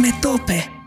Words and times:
Metope 0.00 0.79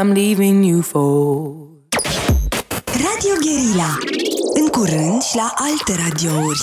I'm 0.00 0.14
leaving 0.14 0.64
you 0.64 0.80
for. 0.80 1.68
Radio 2.92 3.34
Guerilla. 3.42 3.98
În 4.54 4.66
curând 4.66 5.22
și 5.22 5.36
la 5.36 5.54
alte 5.56 6.02
radiouri. 6.02 6.60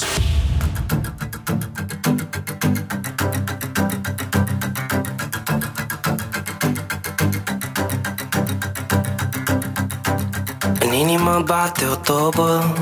În 10.80 10.94
inimă 10.94 11.44
bate 11.46 11.86
o 11.86 11.96
tobă 11.96 12.76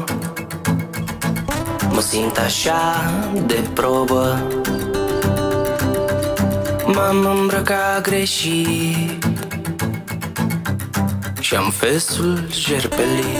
Mă 1.89 2.01
simt 2.01 2.37
așa 2.37 3.13
de 3.45 3.63
probă 3.73 4.41
M-am 6.85 7.25
îmbrăcat 7.25 8.01
greșit 8.01 9.24
și-am 11.55 11.69
fesul 11.69 12.47
jerpelit 12.49 13.39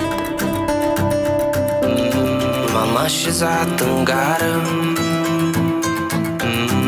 M-am 2.74 2.96
așezat 3.04 3.80
în 3.80 4.04
gară. 4.04 4.62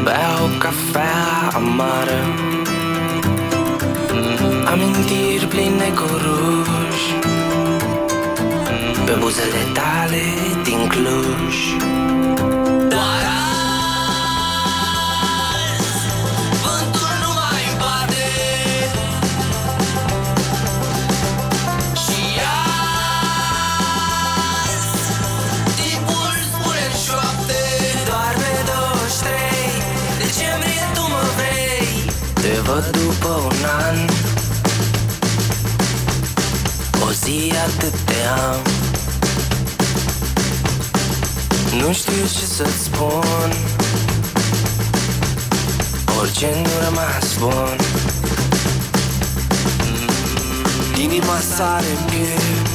Beau 0.03 0.49
cafea 0.57 1.49
amară. 1.53 2.21
Amintiri 4.71 5.45
pline 5.49 5.93
cu 5.95 6.05
ruj. 6.23 6.97
Pe 9.05 9.11
buzele 9.19 9.63
tale 9.73 10.23
din 10.63 10.87
Cluj 10.87 11.55
zi 37.67 37.73
atât 37.75 37.93
de 38.05 38.13
am. 38.49 38.61
Nu 41.79 41.93
știu 41.93 42.21
ce 42.21 42.45
să-ți 42.45 42.83
spun. 42.83 43.51
O 46.17 46.19
Orice 46.19 46.47
nu 46.63 46.69
rămas 46.83 47.37
bun 47.39 47.77
Inima 51.03 51.39
sare 51.55 51.85
în 51.97 52.03
piept 52.09 52.69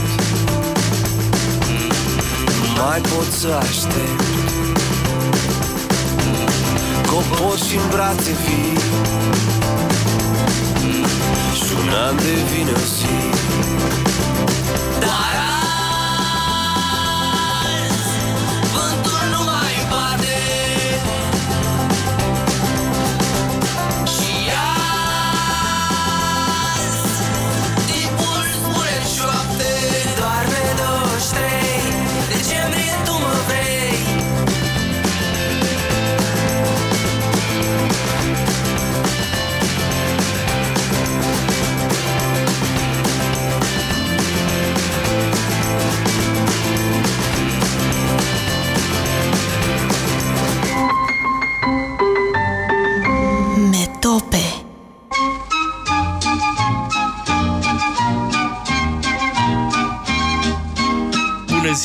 Nu 2.63 2.83
mai 2.83 3.01
pot 3.01 3.33
să 3.33 3.49
aștept. 3.61 4.23
Copor 7.07 7.59
și 7.59 7.77
în 7.77 7.89
brațe 7.91 8.33
vii. 8.45 8.79
Și 11.55 11.73
un 11.83 11.93
an 12.09 12.17
devine 12.17 12.71
o 12.71 12.85
zi 12.97 13.33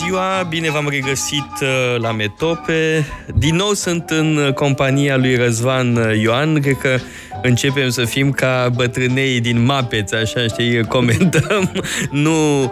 ziua, 0.07 0.45
bine 0.50 0.69
v-am 0.71 0.89
regăsit 0.89 1.51
uh, 1.62 1.95
la 2.01 2.12
Metope. 2.12 3.06
Din 3.36 3.56
nou 3.56 3.74
sunt 3.74 4.09
în 4.09 4.51
compania 4.56 5.18
lui 5.18 5.36
Răzvan 5.36 5.95
uh, 5.95 6.21
Ioan. 6.21 6.62
Cred 6.62 6.77
că 6.77 6.98
începem 7.42 7.89
să 7.89 8.06
fim 8.06 8.31
ca 8.31 8.69
bătrânei 8.75 9.39
din 9.39 9.65
Mapeți, 9.65 10.15
așa, 10.15 10.42
știi, 10.48 10.83
comentăm 10.83 11.71
nu 12.25 12.63
uh, 12.63 12.69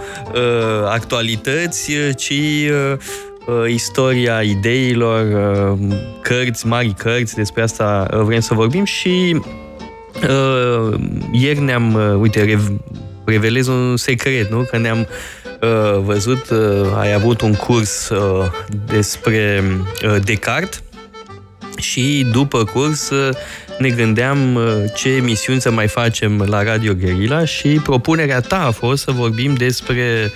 actualități, 0.89 1.91
ci 2.15 2.31
uh, 2.31 2.93
uh, 3.45 3.69
istoria 3.69 4.41
ideilor, 4.41 5.25
uh, 5.71 5.95
cărți, 6.21 6.67
mari 6.67 6.93
cărți, 6.97 7.35
despre 7.35 7.61
asta 7.61 8.07
uh, 8.13 8.19
vrem 8.19 8.39
să 8.39 8.53
vorbim 8.53 8.83
și 8.83 9.41
uh, 10.29 10.99
ieri 11.31 11.59
ne-am, 11.59 11.93
uh, 11.93 12.15
uite, 12.19 12.43
rev- 12.43 12.81
revelez 13.25 13.67
un 13.67 13.97
secret, 13.97 14.51
nu? 14.51 14.67
Că 14.71 14.77
ne-am 14.77 14.99
uh, 14.99 15.44
văzut, 16.03 16.49
uh, 16.49 16.97
ai 16.97 17.13
avut 17.13 17.41
un 17.41 17.53
curs 17.53 18.09
uh, 18.09 18.45
despre 18.85 19.63
uh, 20.03 20.15
Descartes 20.23 20.83
și 21.77 22.27
după 22.31 22.63
curs 22.63 23.09
uh, 23.09 23.29
ne 23.79 23.89
gândeam 23.89 24.55
uh, 24.55 24.63
ce 24.95 25.09
emisiuni 25.09 25.61
să 25.61 25.71
mai 25.71 25.87
facem 25.87 26.45
la 26.47 26.63
Radio 26.63 26.93
Guerilla 26.93 27.45
și 27.45 27.79
propunerea 27.83 28.39
ta 28.39 28.65
a 28.65 28.71
fost 28.71 29.03
să 29.03 29.11
vorbim 29.11 29.53
despre 29.53 30.31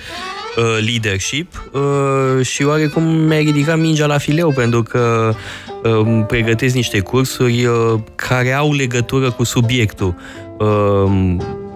uh, 0.56 0.78
leadership 0.86 1.70
uh, 1.72 2.46
și 2.46 2.64
oarecum 2.64 3.02
mi-ai 3.02 3.44
ridicat 3.44 3.78
mingea 3.78 4.06
la 4.06 4.18
fileu 4.18 4.52
pentru 4.52 4.82
că 4.82 5.34
uh, 5.82 6.24
pregătesc 6.26 6.74
niște 6.74 7.00
cursuri 7.00 7.64
uh, 7.64 8.00
care 8.14 8.52
au 8.52 8.72
legătură 8.72 9.30
cu 9.30 9.44
subiectul. 9.44 10.14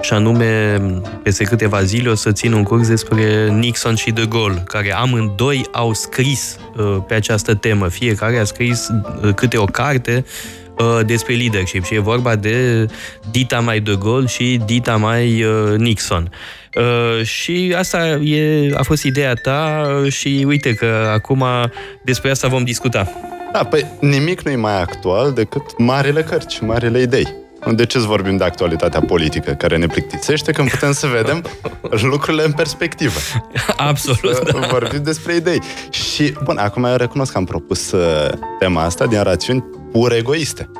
Uh, 0.04 0.10
și 0.10 0.12
anume, 0.12 0.80
peste 1.22 1.44
câteva 1.44 1.82
zile 1.82 2.08
o 2.10 2.14
să 2.14 2.32
țin 2.32 2.52
un 2.52 2.62
curs 2.62 2.88
despre 2.88 3.48
Nixon 3.48 3.94
și 3.94 4.10
De 4.10 4.26
Gaulle, 4.28 4.62
care 4.66 4.94
amândoi 4.94 5.66
au 5.72 5.92
scris 5.92 6.56
uh, 6.76 6.96
pe 7.06 7.14
această 7.14 7.54
temă. 7.54 7.88
Fiecare 7.88 8.38
a 8.38 8.44
scris 8.44 8.88
uh, 9.22 9.34
câte 9.34 9.56
o 9.56 9.64
carte 9.64 10.24
uh, 10.78 11.06
despre 11.06 11.34
leadership 11.34 11.84
și 11.84 11.94
e 11.94 11.98
vorba 11.98 12.36
de 12.36 12.86
Dita 13.30 13.60
mai 13.60 13.80
De 13.80 13.96
Gaulle 13.98 14.26
și 14.26 14.60
Dita 14.64 14.96
mai 14.96 15.42
uh, 15.42 15.76
Nixon. 15.76 16.30
Uh, 16.74 17.24
și 17.24 17.74
asta 17.78 18.06
e, 18.08 18.70
a 18.74 18.82
fost 18.82 19.02
ideea 19.02 19.34
ta 19.34 19.86
uh, 20.02 20.12
și 20.12 20.44
uite 20.48 20.74
că 20.74 21.10
acum 21.12 21.44
despre 22.02 22.30
asta 22.30 22.48
vom 22.48 22.64
discuta. 22.64 23.12
Da, 23.52 23.64
păi 23.64 23.86
nimic 24.00 24.42
nu 24.42 24.50
e 24.50 24.56
mai 24.56 24.80
actual 24.80 25.32
decât 25.32 25.78
marile 25.78 26.22
cărți, 26.22 26.64
marile 26.64 27.00
idei. 27.00 27.43
De 27.72 27.86
ce 27.86 27.98
să 27.98 28.06
vorbim 28.06 28.36
de 28.36 28.44
actualitatea 28.44 29.00
politică 29.00 29.50
care 29.52 29.76
ne 29.76 29.86
plictisește 29.86 30.52
când 30.52 30.70
putem 30.70 30.92
să 30.92 31.06
vedem 31.06 31.44
lucrurile 31.90 32.44
în 32.44 32.52
perspectivă? 32.52 33.12
Absolut, 33.76 34.34
Să 34.34 34.42
da. 34.60 34.66
vorbim 34.70 35.02
despre 35.02 35.34
idei. 35.34 35.60
Și, 35.90 36.34
bun, 36.44 36.58
acum 36.58 36.84
eu 36.84 36.96
recunosc 36.96 37.32
că 37.32 37.38
am 37.38 37.44
propus 37.44 37.90
uh, 37.92 38.28
tema 38.58 38.82
asta 38.82 39.06
din 39.06 39.22
rațiuni 39.22 39.64
pur 39.92 40.12
egoiste. 40.12 40.70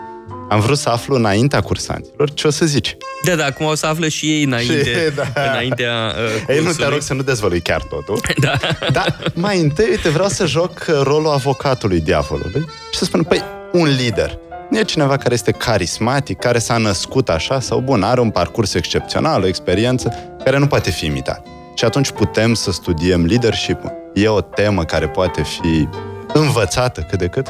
Am 0.48 0.60
vrut 0.60 0.78
să 0.78 0.88
aflu 0.88 1.14
înaintea 1.14 1.60
cursanților 1.60 2.30
ce 2.32 2.46
o 2.46 2.50
să 2.50 2.66
zici. 2.66 2.96
Da, 3.24 3.34
da, 3.34 3.44
acum 3.44 3.66
o 3.66 3.74
să 3.74 3.86
află 3.86 4.08
și 4.08 4.26
ei 4.32 4.42
înainte, 4.42 4.82
Și- 4.84 5.14
da. 5.14 5.42
înaintea 5.50 5.92
uh, 6.16 6.24
Ei, 6.48 6.56
nu 6.56 6.60
te 6.60 6.62
cursului. 6.62 6.88
rog 6.90 7.00
să 7.00 7.14
nu 7.14 7.22
dezvălui 7.22 7.60
chiar 7.60 7.82
totul. 7.82 8.20
Da. 8.40 8.52
Dar 8.92 9.16
mai 9.34 9.60
întâi, 9.60 9.86
uite, 9.90 10.08
vreau 10.08 10.28
să 10.28 10.46
joc 10.46 10.84
uh, 10.88 11.00
rolul 11.02 11.30
avocatului 11.30 12.00
diavolului 12.00 12.64
și 12.92 12.98
să 12.98 13.04
spun, 13.04 13.22
păi, 13.22 13.42
un 13.72 13.88
lider. 13.96 14.38
Nu 14.74 14.80
e 14.80 14.84
cineva 14.84 15.16
care 15.16 15.34
este 15.34 15.50
carismatic, 15.50 16.38
care 16.38 16.58
s-a 16.58 16.76
născut 16.76 17.28
așa 17.28 17.60
sau, 17.60 17.80
bun, 17.80 18.02
are 18.02 18.20
un 18.20 18.30
parcurs 18.30 18.74
excepțional, 18.74 19.42
o 19.42 19.46
experiență 19.46 20.14
care 20.44 20.58
nu 20.58 20.66
poate 20.66 20.90
fi 20.90 21.06
imitat. 21.06 21.46
Și 21.74 21.84
atunci 21.84 22.10
putem 22.10 22.54
să 22.54 22.72
studiem 22.72 23.24
leadership 23.24 23.78
E 24.14 24.28
o 24.28 24.40
temă 24.40 24.84
care 24.84 25.08
poate 25.08 25.42
fi 25.42 25.88
învățată 26.32 27.06
cât 27.10 27.18
de 27.18 27.26
cât? 27.26 27.46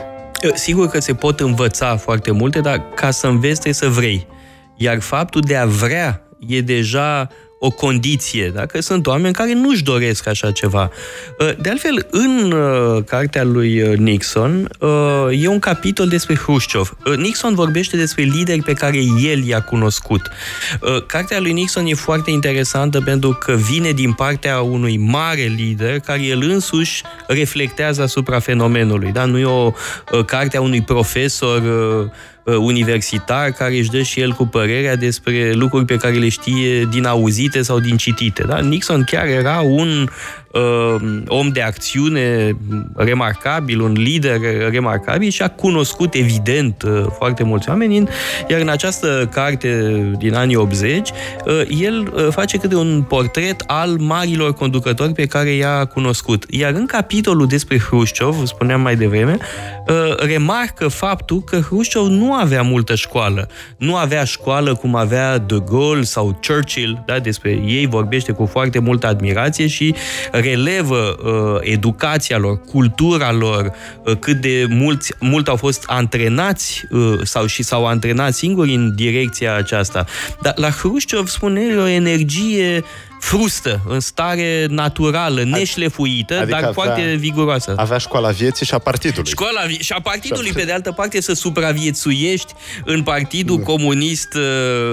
Sigur 0.55 0.89
că 0.89 1.01
se 1.01 1.15
pot 1.15 1.41
învăța 1.41 1.97
foarte 1.97 2.31
multe, 2.31 2.61
dar 2.61 2.83
ca 2.95 3.11
să 3.11 3.27
înveți 3.27 3.61
trebuie 3.61 3.75
să 3.75 3.89
vrei. 3.89 4.27
Iar 4.77 5.01
faptul 5.01 5.41
de 5.41 5.57
a 5.57 5.67
vrea 5.67 6.29
e 6.47 6.61
deja 6.61 7.29
o 7.67 7.71
condiție, 7.71 8.51
dacă 8.55 8.81
sunt 8.81 9.07
oameni 9.07 9.35
care 9.35 9.55
nu-și 9.55 9.83
doresc 9.83 10.29
așa 10.29 10.51
ceva. 10.51 10.91
De 11.59 11.69
altfel, 11.71 12.07
în 12.11 12.55
cartea 13.07 13.45
lui 13.45 13.97
Nixon 13.97 14.69
e 15.31 15.49
un 15.49 15.59
capitol 15.59 16.09
despre 16.09 16.35
Hrușciov. 16.35 16.97
Nixon 17.17 17.55
vorbește 17.55 17.97
despre 17.97 18.23
lideri 18.23 18.63
pe 18.63 18.73
care 18.73 18.99
el 19.31 19.47
i-a 19.47 19.61
cunoscut. 19.61 20.31
Cartea 21.07 21.41
lui 21.41 21.53
Nixon 21.53 21.87
e 21.87 21.95
foarte 21.95 22.31
interesantă 22.31 23.01
pentru 23.01 23.39
că 23.41 23.53
vine 23.53 23.91
din 23.91 24.13
partea 24.13 24.61
unui 24.61 24.97
mare 24.97 25.53
lider 25.57 25.99
care 26.01 26.23
el 26.23 26.43
însuși 26.43 27.03
reflectează 27.27 28.03
asupra 28.03 28.39
fenomenului. 28.39 29.13
Da? 29.13 29.25
Nu 29.25 29.39
e 29.39 29.45
o 29.45 29.73
carte 30.27 30.57
a 30.57 30.61
unui 30.61 30.83
profesor 30.83 31.63
universitar 32.45 33.51
care 33.51 33.77
își 33.77 33.91
dă 33.91 34.03
și 34.03 34.21
el 34.21 34.33
cu 34.33 34.47
părerea 34.47 34.97
despre 34.97 35.53
lucruri 35.53 35.85
pe 35.85 35.97
care 35.97 36.15
le 36.15 36.29
știe 36.29 36.85
din 36.91 37.05
auzite 37.05 37.63
sau 37.63 37.81
din 37.81 37.97
citite. 37.97 38.43
Da? 38.43 38.59
Nixon 38.59 39.05
chiar 39.05 39.27
era 39.27 39.61
un 39.61 40.01
uh, 40.03 40.44
om 41.27 41.49
de 41.49 41.63
acțiune 41.63 42.57
remarcabil, 42.95 43.81
un 43.81 43.93
lider 43.93 44.41
remarcabil 44.71 45.31
și 45.31 45.43
a 45.43 45.49
cunoscut 45.49 46.15
evident 46.15 46.83
uh, 46.83 47.05
foarte 47.19 47.45
mulți 47.45 47.69
oameni, 47.69 48.09
iar 48.49 48.61
în 48.61 48.69
această 48.69 49.29
carte 49.33 49.95
din 50.19 50.35
anii 50.35 50.57
80 50.57 51.11
uh, 51.11 51.61
el 51.81 52.13
uh, 52.15 52.27
face 52.31 52.59
câte 52.59 52.75
un 52.75 53.05
portret 53.09 53.63
al 53.67 53.97
marilor 53.99 54.53
conducători 54.53 55.13
pe 55.13 55.27
care 55.27 55.51
i-a 55.51 55.85
cunoscut. 55.85 56.45
Iar 56.51 56.73
în 56.73 56.87
capitolul 56.87 57.47
despre 57.47 57.79
Hrușciov, 57.79 58.47
spuneam 58.47 58.81
mai 58.81 58.97
devreme, 58.97 59.39
uh, 59.89 60.17
remarcă 60.17 60.89
faptul 60.89 61.43
că 61.43 61.57
Hrușciov 61.57 62.07
nu 62.07 62.35
avea 62.35 62.63
multă 62.63 62.95
școală. 62.95 63.49
Nu 63.77 63.97
avea 63.97 64.25
școală 64.25 64.75
cum 64.75 64.95
avea 64.95 65.39
De 65.39 65.63
Gaulle 65.71 66.03
sau 66.03 66.39
Churchill, 66.47 67.03
da? 67.07 67.19
despre 67.19 67.51
ei 67.67 67.87
vorbește 67.87 68.33
cu 68.33 68.47
foarte 68.47 68.79
multă 68.79 69.07
admirație 69.07 69.67
și 69.67 69.95
relevă 70.45 71.17
uh, 71.25 71.71
educația 71.73 72.39
lor, 72.39 72.61
cultura 72.61 73.33
lor, 73.33 73.73
uh, 74.05 74.17
cât 74.19 74.41
de 74.41 74.67
mulți, 74.69 75.13
mult 75.21 75.49
au 75.49 75.57
fost 75.57 75.85
antrenați 75.87 76.85
uh, 76.91 77.19
sau 77.23 77.47
și 77.47 77.63
s-au 77.63 77.87
antrenat 77.87 78.35
singuri 78.35 78.75
în 78.75 78.95
direcția 78.95 79.55
aceasta. 79.57 80.05
Dar 80.43 80.53
la 80.57 80.71
Hrușciov 80.71 81.29
spune 81.29 81.77
o 81.77 81.87
energie 81.87 82.85
frustă, 83.25 83.81
în 83.89 84.01
stare 84.01 84.67
naturală, 84.69 85.43
neșlefuită, 85.45 86.35
adică 86.35 86.51
dar 86.51 86.59
avea- 86.59 86.73
foarte 86.73 87.15
viguroasă. 87.19 87.75
Avea 87.77 87.99
școala 87.99 88.29
vieții 88.31 88.67
și 88.67 88.75
a 88.75 88.79
partidului. 88.79 89.31
Școala 89.31 89.61
vi- 89.67 89.79
și 89.83 89.93
a 89.93 90.01
partidului, 90.01 90.53
pe 90.53 90.63
de 90.65 90.73
altă 90.73 90.93
parte, 90.93 91.21
să 91.21 91.33
supraviețuiești 91.33 92.53
în 92.85 93.03
Partidul 93.03 93.59
Comunist 93.59 94.35
uh, 94.35 94.43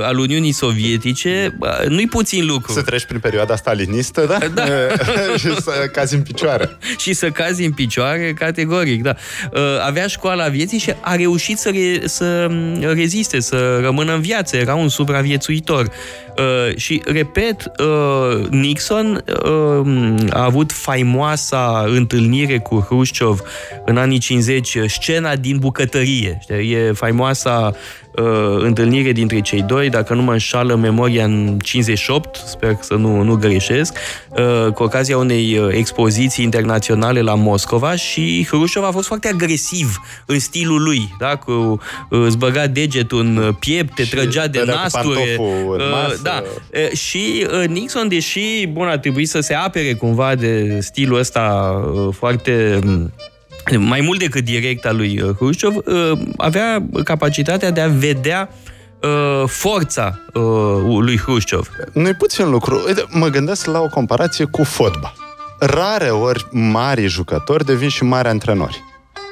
al 0.05 0.17
Uniunii 0.17 0.51
Sovietice, 0.51 1.55
bă, 1.57 1.85
nu-i 1.87 2.07
puțin 2.07 2.45
lucru. 2.45 2.71
Să 2.71 2.81
treci 2.81 3.05
prin 3.05 3.19
perioada 3.19 3.55
stalinistă, 3.55 4.25
da? 4.25 4.37
Da. 4.53 4.63
și 5.41 5.61
să 5.61 5.89
cazi 5.91 6.15
în 6.15 6.21
picioare. 6.21 6.77
și 7.03 7.13
să 7.13 7.29
cazi 7.29 7.63
în 7.65 7.71
picioare, 7.71 8.33
categoric, 8.33 9.01
da. 9.01 9.15
Uh, 9.53 9.59
Avea 9.85 10.07
școala 10.07 10.47
vieții 10.47 10.77
și 10.77 10.93
a 11.01 11.15
reușit 11.15 11.57
să, 11.57 11.69
re, 11.69 12.07
să 12.07 12.47
mm, 12.49 12.79
reziste, 12.93 13.39
să 13.39 13.79
rămână 13.81 14.13
în 14.13 14.21
viață. 14.21 14.57
Era 14.57 14.75
un 14.75 14.89
supraviețuitor. 14.89 15.85
Uh, 16.37 16.75
și, 16.77 17.01
repet, 17.05 17.71
uh, 17.79 17.85
Nixon 18.49 19.23
uh, 19.45 20.15
a 20.29 20.43
avut 20.43 20.71
faimoasa 20.71 21.83
întâlnire 21.87 22.59
cu 22.59 22.79
Hrușciov 22.79 23.41
în 23.85 23.97
anii 23.97 24.17
50, 24.17 24.77
scena 24.87 25.35
din 25.35 25.57
bucătărie. 25.57 26.37
Știi? 26.41 26.71
E 26.71 26.91
faimoasa 26.91 27.73
uh, 28.15 28.57
întâlnire 28.59 29.11
dintre 29.11 29.39
cei 29.41 29.61
doi, 29.61 29.89
dacă 29.89 30.13
nu 30.13 30.21
mă 30.21 30.31
înșală 30.31 30.75
memoria 30.75 31.23
în 31.25 31.59
58, 31.63 32.35
sper 32.45 32.77
să 32.79 32.93
nu, 32.93 33.21
nu 33.21 33.35
greșesc, 33.35 33.95
uh, 34.29 34.71
cu 34.73 34.83
ocazia 34.83 35.17
unei 35.17 35.57
uh, 35.57 35.67
expoziții 35.71 36.43
internaționale 36.43 37.21
la 37.21 37.35
Moscova 37.35 37.95
și 37.95 38.45
Hrușov 38.47 38.83
a 38.83 38.91
fost 38.91 39.07
foarte 39.07 39.27
agresiv 39.27 39.99
în 40.25 40.39
stilul 40.39 40.81
lui, 40.83 41.15
da? 41.19 41.35
Cu, 41.35 41.51
uh, 42.09 42.19
îți 42.25 42.37
băga 42.37 42.67
degetul 42.67 43.19
în 43.19 43.55
piept, 43.59 43.95
te 43.95 44.03
Și 44.03 44.09
trăgea 44.09 44.47
de 44.47 44.57
dădea 44.59 44.73
cu 44.73 44.79
nasture. 44.81 45.19
pantoful 45.35 45.75
în 45.79 45.89
masă. 45.91 46.19
da. 46.23 46.43
Uh, 46.73 46.91
Și 46.97 47.47
uh, 47.61 47.67
Nixon, 47.67 48.07
deși, 48.07 48.67
bun, 48.71 48.87
a 48.87 48.97
trebuit 48.97 49.29
să 49.29 49.39
se 49.39 49.53
apere 49.53 49.93
cumva 49.93 50.35
de 50.35 50.77
stilul 50.81 51.19
ăsta 51.19 51.73
uh, 51.93 52.13
foarte 52.17 52.79
um, 52.85 53.11
mai 53.77 54.01
mult 54.01 54.19
decât 54.19 54.43
direct 54.43 54.85
al 54.85 54.95
lui 54.95 55.21
uh, 55.21 55.35
Hrușciov, 55.35 55.75
uh, 55.75 56.11
avea 56.37 56.83
capacitatea 57.03 57.71
de 57.71 57.81
a 57.81 57.87
vedea 57.87 58.49
uh, 59.01 59.43
forța 59.47 60.19
uh, 60.33 60.43
lui 60.99 61.17
Hrușciov. 61.17 61.69
Nu-i 61.93 62.13
puțin 62.13 62.49
lucru. 62.49 62.83
Uite, 62.87 63.05
mă 63.09 63.27
gândesc 63.27 63.65
la 63.65 63.79
o 63.79 63.87
comparație 63.87 64.45
cu 64.45 64.63
fotbal. 64.63 65.13
Rare 65.59 66.09
ori 66.09 66.47
mari 66.51 67.07
jucători 67.07 67.65
devin 67.65 67.89
și 67.89 68.03
mari 68.03 68.27
antrenori. 68.27 68.83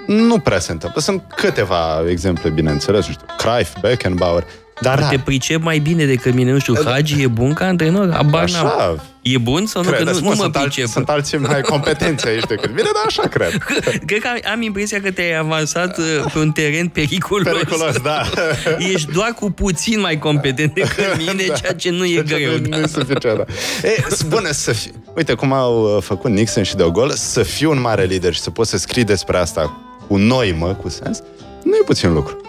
Nu 0.07 0.39
prea 0.39 0.59
se 0.59 0.71
întâmplă. 0.71 1.01
Sunt 1.01 1.23
câteva 1.35 2.03
exemple, 2.09 2.49
bineînțeles, 2.49 3.07
nu 3.07 3.13
știu, 3.13 3.25
Cruyff, 3.37 3.79
Beckenbauer, 3.81 4.43
dar 4.81 5.03
Te 5.03 5.19
pricep 5.19 5.61
mai 5.61 5.79
bine 5.79 6.05
decât 6.05 6.33
mine, 6.33 6.51
nu 6.51 6.59
știu, 6.59 6.75
Hagi 6.85 7.21
e 7.21 7.27
bun 7.27 7.53
ca 7.53 7.65
antrenor? 7.65 8.11
Abar 8.11 8.49
n-am. 8.49 8.65
Așa. 8.65 9.03
E 9.21 9.37
bun 9.37 9.65
sau 9.65 9.83
nu? 9.83 9.89
Că 9.89 9.95
Credeți, 9.95 10.21
nu, 10.21 10.27
mă, 10.27 10.29
nu 10.29 10.35
mă 10.35 10.41
sunt, 10.41 10.51
pricep. 10.51 10.79
alți, 10.79 10.93
sunt 10.93 11.09
alții 11.09 11.37
mai 11.37 11.61
competenți 11.73 12.27
aici 12.27 12.45
decât 12.45 12.69
mine, 12.69 12.89
dar 12.93 13.03
așa 13.05 13.21
cred. 13.21 13.57
Cred 14.07 14.21
că 14.21 14.27
am, 14.27 14.51
am 14.51 14.61
impresia 14.61 15.01
că 15.01 15.11
te-ai 15.11 15.37
avansat 15.37 15.97
uh, 15.97 16.05
pe 16.33 16.39
un 16.39 16.51
teren 16.51 16.87
periculos. 16.87 17.53
Periculos, 17.53 17.97
da. 17.97 18.21
Ești 18.93 19.11
doar 19.11 19.29
cu 19.29 19.51
puțin 19.51 19.99
mai 19.99 20.19
competent 20.19 20.73
decât 20.73 21.17
mine, 21.17 21.43
ceea 21.43 21.73
ce 21.73 21.89
nu 21.89 22.05
e 22.05 22.21
Deci 22.21 22.37
greu. 22.37 22.51
Nu, 22.51 22.57
da. 22.57 22.77
nu 22.77 22.83
e 22.83 22.87
suficient, 22.87 23.37
da. 23.37 23.43
E, 23.83 24.05
spune 24.09 24.51
să 24.51 24.71
fii... 24.71 24.91
Uite 25.15 25.33
cum 25.33 25.53
au 25.53 25.95
uh, 25.95 26.03
făcut 26.03 26.31
Nixon 26.31 26.63
și 26.63 26.75
De 26.75 26.89
Gaulle, 26.93 27.13
să 27.15 27.43
fii 27.43 27.65
un 27.65 27.81
mare 27.81 28.03
lider 28.03 28.33
și 28.33 28.39
să 28.39 28.49
poți 28.49 28.69
să 28.69 28.77
scrii 28.77 29.03
despre 29.03 29.37
asta 29.37 29.79
cu 30.07 30.17
noi, 30.17 30.55
mă, 30.59 30.67
cu 30.67 30.89
sens, 30.89 31.21
nu 31.63 31.75
e 31.75 31.83
puțin 31.85 32.13
lucru. 32.13 32.41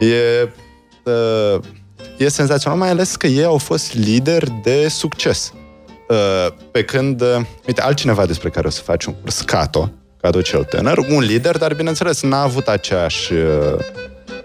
E, 0.00 0.48
uh, 1.04 1.60
e 2.16 2.28
senzațional, 2.28 2.78
mai 2.78 2.90
ales 2.90 3.16
că 3.16 3.26
ei 3.26 3.44
au 3.44 3.58
fost 3.58 3.94
lideri 3.94 4.52
de 4.62 4.88
succes. 4.88 5.52
Uh, 6.08 6.52
pe 6.70 6.84
când, 6.84 7.20
uh, 7.20 7.28
uite, 7.66 7.80
altcineva 7.80 8.26
despre 8.26 8.50
care 8.50 8.66
o 8.66 8.70
să 8.70 8.82
faci 8.82 9.04
un 9.04 9.14
curs, 9.14 9.40
Cato, 9.40 9.90
Cato 10.20 10.40
cel 10.42 10.64
tânăr, 10.64 10.98
un 10.98 11.22
lider, 11.22 11.58
dar 11.58 11.74
bineînțeles 11.74 12.22
n-a 12.22 12.42
avut 12.42 12.68
aceeași, 12.68 13.32
uh, 13.32 13.40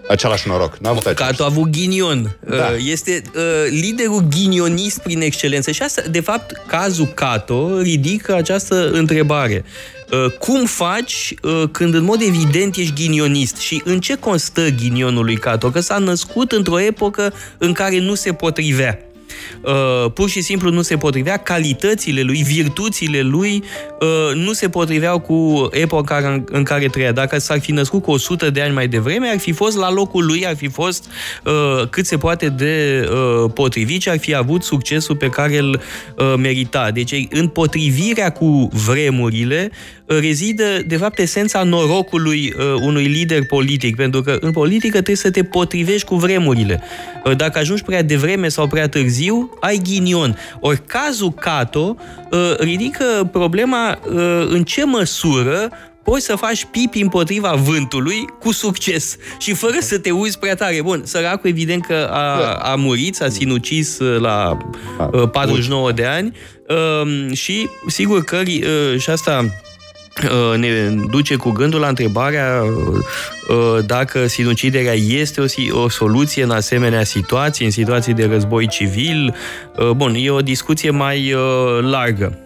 același 0.08 0.48
noroc. 0.48 0.76
N-a 0.76 0.88
avut 0.88 1.06
aceeași 1.06 1.30
Cato 1.30 1.42
a 1.42 1.46
avut 1.46 1.70
ghinion. 1.70 2.38
Da. 2.48 2.54
Uh, 2.54 2.84
Este 2.86 3.22
uh, 3.34 3.42
liderul 3.70 4.26
ghinionist 4.30 5.00
prin 5.00 5.20
excelență. 5.20 5.70
Și 5.70 5.82
asta, 5.82 6.02
de 6.10 6.20
fapt, 6.20 6.62
cazul 6.66 7.06
Cato 7.06 7.80
ridică 7.80 8.34
această 8.34 8.90
întrebare. 8.90 9.64
Uh, 10.12 10.32
Cum 10.38 10.64
faci 10.64 11.34
uh, 11.42 11.62
când 11.70 11.94
în 11.94 12.04
mod 12.04 12.20
evident 12.20 12.76
ești 12.76 12.92
ghinionist? 12.94 13.56
Și 13.56 13.82
în 13.84 14.00
ce 14.00 14.14
constă 14.14 14.68
ghinionul 14.68 15.24
lui 15.24 15.36
Cato? 15.36 15.70
Că 15.70 15.80
s-a 15.80 15.98
născut 15.98 16.52
într-o 16.52 16.80
epocă 16.80 17.32
în 17.58 17.72
care 17.72 17.98
nu 17.98 18.14
se 18.14 18.32
potrivea. 18.32 18.98
Uh, 19.62 20.10
pur 20.14 20.28
și 20.28 20.40
simplu 20.40 20.70
nu 20.70 20.82
se 20.82 20.96
potrivea, 20.96 21.36
calitățile 21.36 22.22
lui, 22.22 22.42
virtuțile 22.42 23.20
lui 23.20 23.62
uh, 24.00 24.34
nu 24.34 24.52
se 24.52 24.68
potriveau 24.68 25.18
cu 25.20 25.68
epoca 25.70 26.16
în, 26.16 26.44
în 26.50 26.62
care 26.62 26.86
trăia. 26.86 27.12
Dacă 27.12 27.38
s-ar 27.38 27.60
fi 27.60 27.72
născut 27.72 28.02
cu 28.02 28.10
100 28.10 28.50
de 28.50 28.60
ani 28.60 28.74
mai 28.74 28.88
devreme, 28.88 29.28
ar 29.28 29.38
fi 29.38 29.52
fost 29.52 29.76
la 29.76 29.92
locul 29.92 30.26
lui, 30.26 30.46
ar 30.46 30.56
fi 30.56 30.68
fost 30.68 31.10
uh, 31.44 31.88
cât 31.88 32.06
se 32.06 32.16
poate 32.16 32.48
de 32.48 33.08
uh, 33.12 33.50
potrivit 33.54 34.02
și 34.02 34.08
ar 34.08 34.18
fi 34.18 34.34
avut 34.34 34.62
succesul 34.62 35.16
pe 35.16 35.28
care 35.28 35.58
îl 35.58 35.80
uh, 36.16 36.34
merita. 36.38 36.90
Deci, 36.90 37.26
în 37.30 37.48
potrivirea 37.48 38.32
cu 38.32 38.68
vremurile, 38.72 39.70
uh, 39.70 39.99
rezidă, 40.18 40.64
de 40.86 40.96
fapt, 40.96 41.18
esența 41.18 41.62
norocului 41.62 42.54
uh, 42.58 42.64
unui 42.80 43.04
lider 43.04 43.46
politic, 43.46 43.96
pentru 43.96 44.22
că 44.22 44.38
în 44.40 44.50
politică 44.50 44.92
trebuie 44.92 45.16
să 45.16 45.30
te 45.30 45.44
potrivești 45.44 46.06
cu 46.06 46.14
vremurile. 46.14 46.82
Uh, 47.24 47.36
Dacă 47.36 47.58
ajungi 47.58 47.82
prea 47.82 48.02
devreme 48.02 48.48
sau 48.48 48.66
prea 48.66 48.88
târziu, 48.88 49.50
ai 49.60 49.80
ghinion. 49.84 50.38
Ori 50.60 50.82
cazul 50.86 51.32
Cato 51.32 51.96
uh, 52.30 52.56
ridică 52.58 53.28
problema 53.32 53.98
uh, 54.06 54.46
în 54.48 54.64
ce 54.64 54.84
măsură 54.84 55.70
poți 56.02 56.24
să 56.24 56.36
faci 56.36 56.66
pipi 56.70 57.00
împotriva 57.00 57.52
vântului 57.52 58.24
cu 58.40 58.52
succes 58.52 59.16
și 59.38 59.52
fără 59.52 59.76
să 59.80 59.98
te 59.98 60.10
uiți 60.10 60.38
prea 60.38 60.54
tare. 60.54 60.82
Bun, 60.82 61.02
săracul 61.04 61.50
evident 61.50 61.86
că 61.86 62.08
a, 62.12 62.54
a 62.54 62.74
murit, 62.74 63.14
s-a 63.14 63.28
sinucis 63.28 63.98
uh, 63.98 64.20
la 64.20 64.56
uh, 65.12 65.30
49 65.30 65.92
de 65.92 66.04
ani 66.04 66.36
uh, 66.68 67.36
și 67.36 67.68
sigur 67.86 68.24
că 68.24 68.40
uh, 68.46 68.98
și 68.98 69.10
asta 69.10 69.40
uh, 69.44 69.50
ne 70.56 70.68
duce 71.10 71.36
cu 71.36 71.50
gândul 71.50 71.80
la 71.80 71.88
întrebarea 71.88 72.62
uh, 72.62 73.84
dacă 73.86 74.26
sinuciderea 74.26 74.92
este 74.92 75.40
o, 75.40 75.46
si- 75.46 75.70
o 75.72 75.88
soluție 75.88 76.42
în 76.42 76.50
asemenea 76.50 77.04
situații, 77.04 77.64
în 77.64 77.70
situații 77.70 78.14
de 78.14 78.26
război 78.26 78.66
civil. 78.68 79.34
Uh, 79.78 79.90
Bun, 79.90 80.14
e 80.16 80.30
o 80.30 80.40
discuție 80.40 80.90
mai 80.90 81.32
uh, 81.32 81.40
largă. 81.90 82.38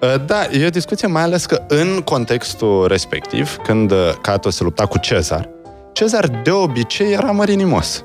Uh, 0.00 0.14
Da, 0.26 0.46
e 0.52 0.66
o 0.66 0.70
discuție 0.70 1.08
mai 1.08 1.22
ales 1.22 1.46
că 1.46 1.62
în 1.68 2.00
contextul 2.04 2.86
respectiv, 2.86 3.56
când 3.56 3.90
uh, 3.90 3.98
Cato 4.22 4.50
se 4.50 4.62
lupta 4.62 4.86
cu 4.86 4.98
Cezar, 4.98 5.48
Cezar 5.92 6.28
de 6.42 6.50
obicei 6.50 7.12
era 7.12 7.30
mărinimos. 7.30 8.00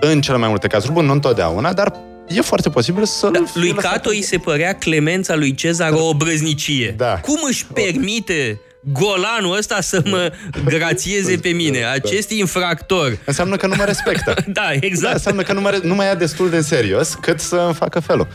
În 0.00 0.20
cele 0.20 0.36
mai 0.36 0.48
multe 0.48 0.66
cazuri, 0.66 0.92
bun, 0.92 1.04
nu 1.04 1.12
întotdeauna, 1.12 1.72
dar 1.72 1.92
e 2.28 2.40
foarte 2.40 2.70
posibil 2.70 3.04
să 3.04 3.28
Da, 3.28 3.42
lui 3.54 3.72
Cato 3.72 4.08
îi 4.08 4.22
se 4.22 4.38
părea 4.38 4.72
clemența 4.74 5.34
lui 5.34 5.54
Cezar 5.54 5.92
o 5.92 6.08
obrăznicie. 6.08 6.94
Da. 6.96 7.20
Cum 7.20 7.38
își 7.48 7.66
permite 7.66 8.60
golanul 8.92 9.56
ăsta 9.56 9.80
să 9.80 10.02
mă 10.04 10.32
grațieze 10.64 11.36
pe 11.36 11.48
mine? 11.48 11.84
Acest 11.84 12.30
infractor. 12.30 13.18
Înseamnă 13.24 13.56
că 13.56 13.66
nu 13.66 13.74
mă 13.76 13.84
respectă. 13.84 14.34
Da, 14.46 14.52
Da, 14.52 14.72
exact. 14.80 15.14
înseamnă 15.14 15.42
că 15.42 15.52
nu 15.52 15.60
mă, 15.60 15.78
nu 15.82 15.94
mă 15.94 16.04
ia 16.04 16.14
destul 16.14 16.50
de 16.50 16.56
în 16.56 16.62
serios 16.62 17.14
cât 17.20 17.40
să 17.40 17.56
îmi 17.56 17.74
facă 17.74 18.00
felul. 18.00 18.28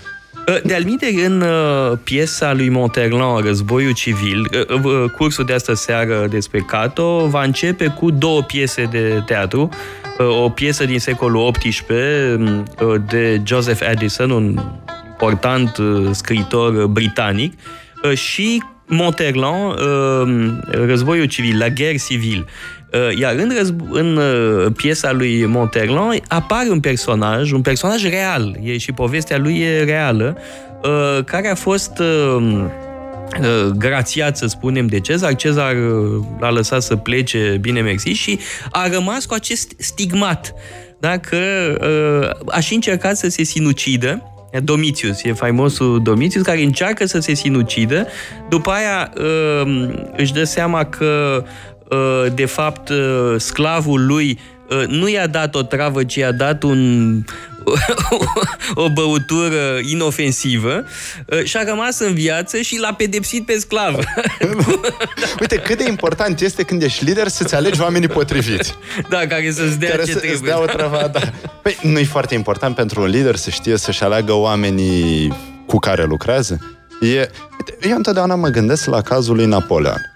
De 0.63 0.73
alminte, 0.73 1.13
în 1.25 1.41
uh, 1.41 1.97
piesa 2.03 2.53
lui 2.53 2.69
Monterland, 2.69 3.45
Războiul 3.45 3.93
Civil, 3.93 4.49
uh, 4.69 4.83
uh, 4.83 5.11
cursul 5.17 5.45
de 5.45 5.53
astă 5.53 5.73
seară 5.73 6.27
despre 6.29 6.59
Cato 6.59 7.27
va 7.27 7.43
începe 7.43 7.87
cu 7.87 8.11
două 8.11 8.43
piese 8.43 8.87
de 8.91 9.23
teatru. 9.25 9.69
Uh, 10.19 10.43
o 10.43 10.49
piesă 10.49 10.85
din 10.85 10.99
secolul 10.99 11.51
XVIII 11.51 12.63
uh, 12.81 13.01
de 13.07 13.41
Joseph 13.45 13.87
Addison, 13.89 14.29
un 14.29 14.59
important 15.21 15.77
uh, 15.77 16.09
scriitor 16.11 16.85
britanic, 16.85 17.53
uh, 18.03 18.13
și 18.17 18.63
Monterland, 18.87 19.79
uh, 19.79 20.85
Războiul 20.85 21.25
Civil, 21.25 21.57
la 21.57 21.67
guerre 21.69 21.97
civil. 21.97 22.47
Uh, 22.93 23.17
Iar 23.17 23.35
în, 23.35 23.51
răzb- 23.57 23.91
în 23.91 24.17
uh, 24.17 24.71
piesa 24.75 25.11
lui 25.11 25.45
Monterland 25.45 26.21
apare 26.27 26.69
un 26.69 26.79
personaj, 26.79 27.51
un 27.51 27.61
personaj 27.61 28.09
real, 28.09 28.57
e 28.63 28.77
și 28.77 28.91
povestea 28.91 29.37
lui 29.37 29.59
e 29.59 29.83
reală, 29.83 30.37
uh, 30.83 31.23
care 31.23 31.47
a 31.47 31.55
fost 31.55 31.99
uh, 31.99 32.65
uh, 33.39 33.65
grațiat, 33.77 34.37
să 34.37 34.47
spunem, 34.47 34.87
de 34.87 34.99
Cezar. 34.99 35.35
Cezar 35.35 35.75
uh, 35.75 36.23
l-a 36.39 36.51
lăsat 36.51 36.81
să 36.81 36.95
plece, 36.95 37.57
bine 37.61 37.81
mersi, 37.81 38.09
și 38.09 38.39
a 38.71 38.87
rămas 38.87 39.25
cu 39.25 39.33
acest 39.33 39.71
stigmat, 39.77 40.53
da? 40.99 41.17
că 41.17 41.37
uh, 42.45 42.53
a 42.53 42.59
și 42.59 42.73
încercat 42.73 43.17
să 43.17 43.29
se 43.29 43.43
sinucidă, 43.43 44.25
Domitius, 44.63 45.23
e 45.23 45.33
faimosul 45.33 46.01
Domitius, 46.03 46.43
care 46.43 46.61
încearcă 46.61 47.05
să 47.05 47.19
se 47.19 47.33
sinucidă, 47.33 48.07
după 48.49 48.71
aia 48.71 49.13
uh, 49.17 49.89
își 50.15 50.33
dă 50.33 50.43
seama 50.43 50.83
că 50.83 51.43
uh, 51.43 51.49
de 52.33 52.45
fapt 52.45 52.89
uh, 52.89 53.35
sclavul 53.37 54.05
lui 54.05 54.39
uh, 54.69 54.87
nu 54.87 55.07
i-a 55.07 55.27
dat 55.27 55.55
o 55.55 55.61
travă, 55.61 56.03
ci 56.03 56.15
i-a 56.15 56.31
dat 56.31 56.63
un, 56.63 57.21
o 58.83 58.89
băutură 58.89 59.79
inofensivă 59.81 60.83
uh, 61.25 61.43
și 61.43 61.57
a 61.57 61.63
rămas 61.63 61.99
în 61.99 62.13
viață 62.13 62.57
și 62.57 62.79
l-a 62.79 62.93
pedepsit 62.93 63.45
pe 63.45 63.57
sclav. 63.57 64.03
Uite, 65.41 65.55
cât 65.55 65.77
de 65.77 65.87
important 65.87 66.41
este 66.41 66.63
când 66.63 66.81
ești 66.81 67.03
lider 67.03 67.27
să-ți 67.27 67.55
alegi 67.55 67.81
oamenii 67.81 68.07
potriviți. 68.07 68.73
da, 69.09 69.27
care 69.27 69.51
să-ți 69.51 69.79
dea 69.79 69.89
care 69.89 70.03
ce 70.03 70.11
să 70.11 70.17
trebuie. 70.17 70.31
îți 70.31 70.43
dea 70.43 70.61
o 70.61 70.65
travă, 70.65 71.09
da. 71.13 71.19
Păi, 71.61 71.77
nu 71.81 71.99
e 71.99 72.03
foarte 72.03 72.33
important 72.33 72.75
pentru 72.75 73.01
un 73.01 73.07
lider 73.07 73.35
să 73.35 73.49
știe 73.49 73.77
să-și 73.77 74.03
aleagă 74.03 74.33
oamenii 74.33 75.33
cu 75.65 75.77
care 75.77 76.03
lucrează? 76.03 76.59
E, 77.01 77.29
uite, 77.57 77.87
eu 77.89 77.95
întotdeauna 77.95 78.35
mă 78.35 78.47
gândesc 78.47 78.85
la 78.85 79.01
cazul 79.01 79.35
lui 79.35 79.45
Napoleon, 79.45 80.10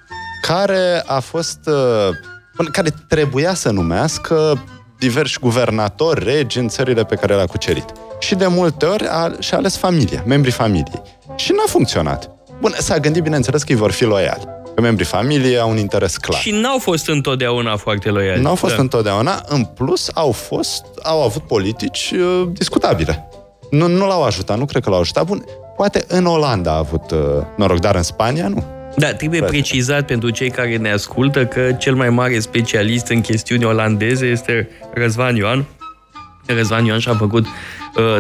care 0.48 1.04
a 1.06 1.20
fost, 1.20 1.60
uh, 1.66 2.10
bun, 2.56 2.66
care 2.72 2.90
trebuia 3.08 3.54
să 3.54 3.70
numească 3.70 4.64
diversi 5.00 5.40
guvernatori, 5.40 6.24
regi 6.24 6.60
în 6.60 6.68
țările 6.68 7.04
pe 7.04 7.16
care 7.16 7.36
le-a 7.36 7.46
cucerit. 7.46 7.86
Și 8.20 8.36
de 8.36 8.48
multe 8.48 8.86
ori 8.86 9.08
a, 9.08 9.32
și-a 9.40 9.58
ales 9.58 9.78
familia, 9.78 10.24
membrii 10.26 10.54
familiei. 10.54 11.02
Și 11.36 11.52
n-a 11.52 11.64
funcționat. 11.68 12.30
Bun, 12.60 12.76
s-a 12.78 12.98
gândit, 12.98 13.24
bineînțeles, 13.24 13.64
că 13.64 13.72
îi 13.72 13.78
vor 13.78 13.92
fi 13.92 14.04
loiali. 14.04 14.44
Că 14.76 14.82
membrii 14.82 15.06
familiei 15.06 15.60
au 15.60 15.70
un 15.70 15.78
interes 15.78 16.18
clar. 16.18 16.40
Și 16.40 16.52
n-au 16.52 16.78
fost 16.78 17.08
întotdeauna 17.08 17.76
foarte 17.76 18.10
loiali. 18.10 18.42
Nu 18.42 18.50
au 18.50 18.56
fost 18.56 18.76
da. 18.76 18.82
întotdeauna. 18.82 19.44
În 19.48 19.64
plus, 19.64 20.10
au 20.14 20.32
fost, 20.32 20.86
au 21.04 21.24
avut 21.24 21.42
politici 21.42 22.14
uh, 22.16 22.48
discutabile. 22.54 23.30
Nu, 23.70 23.88
nu 23.88 24.08
l-au 24.08 24.24
ajutat, 24.24 24.58
nu 24.58 24.66
cred 24.66 24.84
că 24.84 24.90
l-au 24.90 25.00
ajutat. 25.00 25.26
Bun, 25.26 25.46
poate 25.76 26.06
în 26.08 26.26
Olanda 26.26 26.72
a 26.72 26.78
avut 26.78 27.12
uh, 27.12 27.20
noroc, 27.58 27.80
dar 27.80 27.96
în 27.96 28.04
Spania 28.04 28.48
nu. 28.48 28.75
Da, 28.98 29.14
trebuie 29.14 29.40
Frate. 29.40 29.54
precizat 29.54 30.06
pentru 30.06 30.30
cei 30.30 30.50
care 30.50 30.78
ne 30.78 30.92
ascultă 30.92 31.46
că 31.46 31.72
cel 31.72 31.96
mai 31.96 32.10
mare 32.10 32.40
specialist 32.40 33.08
în 33.08 33.22
chestiuni 33.22 33.64
olandeze 33.64 34.26
este 34.26 34.70
Răzvan 34.94 35.36
Ioan. 35.36 35.66
Răzvan 36.46 36.86
Ioan 36.86 37.00
și-a 37.00 37.14
făcut 37.16 37.46
uh, 37.46 37.52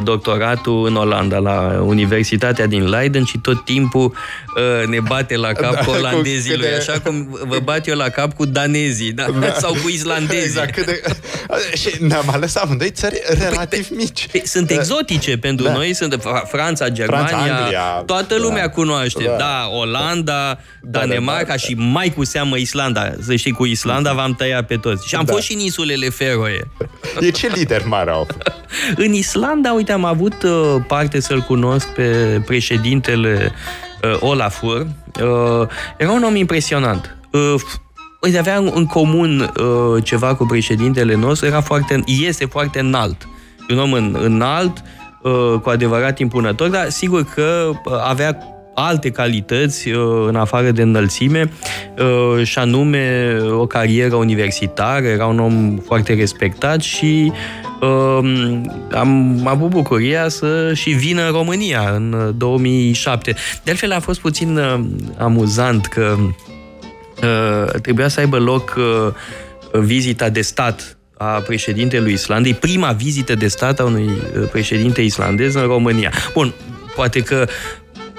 doctoratul 0.03 0.86
în 0.88 0.96
Olanda, 0.96 1.38
la 1.38 1.82
Universitatea 1.86 2.65
din 2.65 2.89
Leiden 2.89 3.24
și 3.24 3.38
tot 3.38 3.65
timpul 3.65 4.13
uh, 4.55 4.88
ne 4.88 5.00
bate 5.00 5.36
la 5.38 5.48
cap 5.51 5.72
Da, 5.74 5.77
cu 5.79 5.84
cu 5.91 5.98
olandezii 5.98 6.58
lui, 6.58 6.67
câte- 6.67 6.75
așa 6.91 7.00
cum 7.00 7.38
vă 7.48 7.60
bat 7.63 7.88
eu 7.88 7.96
la 7.96 8.10
cap 8.10 8.34
cu 8.34 8.46
danezii, 8.46 9.12
da? 9.12 9.25
sau 9.60 9.72
cu 9.84 9.89
islandezii. 9.89 10.44
Exact, 10.46 10.74
cât 10.74 10.86
de... 10.86 11.01
și 11.82 11.89
ne-am 12.00 12.29
ales 12.29 12.55
amândoi 12.55 12.89
țări 12.91 13.22
relativ 13.39 13.88
mici. 13.89 14.27
Păi, 14.32 14.41
Sunt 14.46 14.70
exotice 14.72 15.38
pentru 15.38 15.65
Da. 15.65 15.72
noi, 15.74 15.94
sunt 15.94 16.15
Fra- 16.20 16.48
Franța, 16.48 16.89
Germania, 16.89 17.38
Anglia, 17.38 17.82
toată 18.05 18.36
lumea 18.38 18.65
da. 18.65 18.70
cunoaște. 18.70 19.24
Da. 19.24 19.36
Da, 19.38 19.67
Olanda, 19.72 20.60
Danemarca 20.82 21.46
da. 21.46 21.55
și 21.58 21.74
mai 21.74 22.13
cu 22.15 22.24
seamă 22.24 22.58
Islanda. 22.58 23.12
Să 23.22 23.36
știi, 23.36 23.51
cu 23.51 23.65
Islanda 23.65 24.13
v-am 24.13 24.34
tăiat 24.34 24.67
pe 24.67 24.75
toți. 24.75 25.08
Și 25.08 25.15
am 25.15 25.24
Da. 25.25 25.32
fost 25.34 25.46
și 25.46 25.53
în 25.53 25.60
insulele 25.60 26.10
Feroe. 26.10 26.67
E 27.20 27.29
ce 27.29 27.48
lider 27.53 27.84
mare 27.86 28.12
au 28.12 28.20
avut. 28.29 28.53
În 28.96 29.13
Islanda, 29.13 29.64
uite, 29.74 29.91
am 29.91 30.05
avut 30.05 30.43
uh, 30.43 30.75
parte 30.88 31.19
să-l 31.19 31.41
cunosc 31.41 31.88
pe 31.88 32.41
președintele 32.45 33.51
uh, 34.03 34.17
Olafur. 34.19 34.88
Uh, 35.22 35.67
era 35.98 36.12
un 36.12 36.24
om 36.24 36.36
impresionant. 36.36 37.17
Uh, 37.31 37.53
f- 37.57 37.79
Uite, 38.22 38.38
avea 38.38 38.55
în 38.55 38.72
în 38.74 38.86
comun 38.86 39.39
uh, 39.39 40.03
ceva 40.03 40.36
cu 40.36 40.45
președintele 40.45 41.15
nostru, 41.15 41.48
era 41.48 41.62
foarte, 41.62 42.03
este 42.05 42.45
foarte 42.45 42.79
înalt. 42.79 43.27
E 43.67 43.74
Un 43.74 43.79
om 43.79 43.93
în, 43.93 44.17
înalt, 44.19 44.84
uh, 45.22 45.60
cu 45.62 45.69
adevărat 45.69 46.19
impunător, 46.19 46.69
dar 46.69 46.89
sigur 46.89 47.24
că 47.24 47.69
uh, 47.86 47.93
avea 48.03 48.38
alte 48.75 49.10
calități 49.10 49.89
uh, 49.89 50.25
în 50.27 50.36
afară 50.36 50.72
de 50.72 50.81
înălțime 50.81 51.51
uh, 51.98 52.43
și 52.45 52.60
anume 52.60 53.38
o 53.51 53.65
carieră 53.65 54.15
universitară, 54.15 55.05
era 55.05 55.25
un 55.25 55.39
om 55.39 55.77
foarte 55.77 56.13
respectat 56.13 56.81
și 56.81 57.31
uh, 57.31 57.64
am 58.91 59.41
avut 59.48 59.70
bucuria 59.70 60.27
să 60.27 60.74
și 60.74 60.89
vină 60.89 61.25
în 61.25 61.32
România 61.32 61.91
în 61.96 62.13
uh, 62.13 62.34
2007. 62.38 63.36
De 63.63 63.72
altfel 63.72 63.91
a 63.91 64.00
fost 64.00 64.20
puțin 64.20 64.58
uh, 64.58 64.79
amuzant 65.17 65.86
că 65.86 66.15
uh, 66.17 67.79
trebuia 67.82 68.08
să 68.08 68.20
aibă 68.20 68.39
loc 68.39 68.75
uh, 68.77 69.13
vizita 69.82 70.29
de 70.29 70.41
stat 70.41 70.98
a 71.17 71.25
președintelui 71.25 72.13
Islandei, 72.13 72.53
prima 72.53 72.91
vizită 72.91 73.36
de 73.36 73.48
stat 73.48 73.79
a 73.79 73.84
unui 73.84 74.10
uh, 74.10 74.50
președinte 74.51 75.01
islandez 75.01 75.53
în 75.53 75.65
România. 75.65 76.12
Bun, 76.34 76.53
poate 76.96 77.20
că 77.20 77.48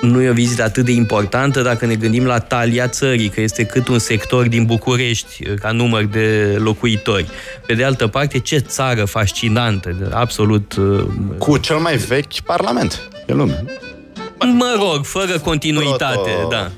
nu 0.01 0.23
e 0.23 0.29
o 0.31 0.33
vizită 0.33 0.63
atât 0.63 0.85
de 0.85 0.93
importantă 0.93 1.63
dacă 1.63 1.87
ne 1.87 1.95
gândim 1.95 2.25
la 2.25 2.39
talia 2.39 2.89
țării, 2.89 3.29
că 3.29 3.41
este 3.41 3.65
cât 3.65 3.89
un 3.89 3.99
sector 3.99 4.49
din 4.49 4.65
București 4.65 5.49
uh, 5.49 5.55
ca 5.61 5.71
număr 5.71 6.05
de 6.05 6.57
locuitori. 6.59 7.27
Pe 7.67 7.75
de 7.75 7.85
altă 7.85 8.07
parte, 8.07 8.39
ce 8.39 8.59
țară 8.59 9.05
fascinantă, 9.05 10.11
absolut 10.13 10.77
uh, 10.77 11.05
Cu 11.39 11.57
cel 11.59 11.77
mai 11.77 11.97
vechi 11.97 12.41
parlament 12.41 13.09
de 13.27 13.33
lume. 13.33 13.65
Mă 14.39 14.77
rog, 14.79 15.05
fără 15.05 15.39
continuitate, 15.39 16.31
Proto- 16.31 16.51
da. 16.51 16.71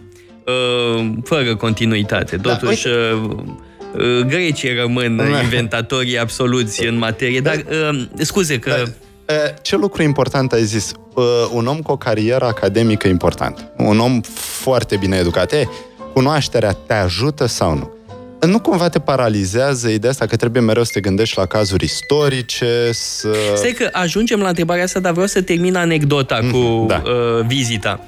Uh, 0.52 1.11
Fără 1.24 1.57
continuitate. 1.57 2.37
Da, 2.37 2.57
Totuși, 2.57 2.87
uh, 2.87 3.31
uh, 3.94 4.20
grecii 4.26 4.74
rămân 4.74 5.16
Da. 5.16 5.40
inventatorii 5.40 6.18
absoluți 6.18 6.87
în 6.87 6.98
materie. 6.98 7.40
Dar, 7.40 7.54
uh, 7.90 8.02
scuze 8.16 8.59
că... 8.59 8.70
Da. 9.24 9.35
E, 9.35 9.54
Ce 9.62 9.76
lucru 9.76 10.02
important 10.02 10.52
ai 10.52 10.64
zis? 10.64 10.92
Uh, 11.18 11.48
Un 11.52 11.66
om 11.66 11.83
cu 11.83 11.92
o 11.92 11.96
carieră 11.96 12.44
academică 12.44 13.09
important. 13.09 13.70
Un 13.76 13.98
om 13.98 14.20
foarte 14.35 14.96
bine 14.96 15.16
educat. 15.16 15.52
E, 15.52 15.68
cunoașterea 16.12 16.72
te 16.72 16.92
ajută 16.92 17.46
sau 17.46 17.74
nu? 17.74 17.90
Nu 18.46 18.61
cumva 18.61 18.88
te 18.88 18.98
paralizează 18.98 19.88
ideea 19.88 20.12
asta 20.12 20.26
că 20.26 20.37
trebuie 20.37 20.62
mereu 20.62 20.85
să 20.85 20.90
te 20.92 21.00
gândești 21.00 21.38
la 21.38 21.46
cazuri 21.46 21.85
istorice, 21.85 22.90
să... 22.92 23.28
Stai 23.54 23.70
că 23.70 23.88
ajungem 23.92 24.40
la 24.40 24.48
întrebarea 24.48 24.85
asta, 24.85 25.00
dar 25.00 25.12
vreau 25.12 25.26
să 25.26 25.42
termin 25.42 25.76
anecdota 25.76 26.38
cu 26.52 26.85
da. 26.88 27.02
uh, 27.04 27.44
vizita. 27.46 28.00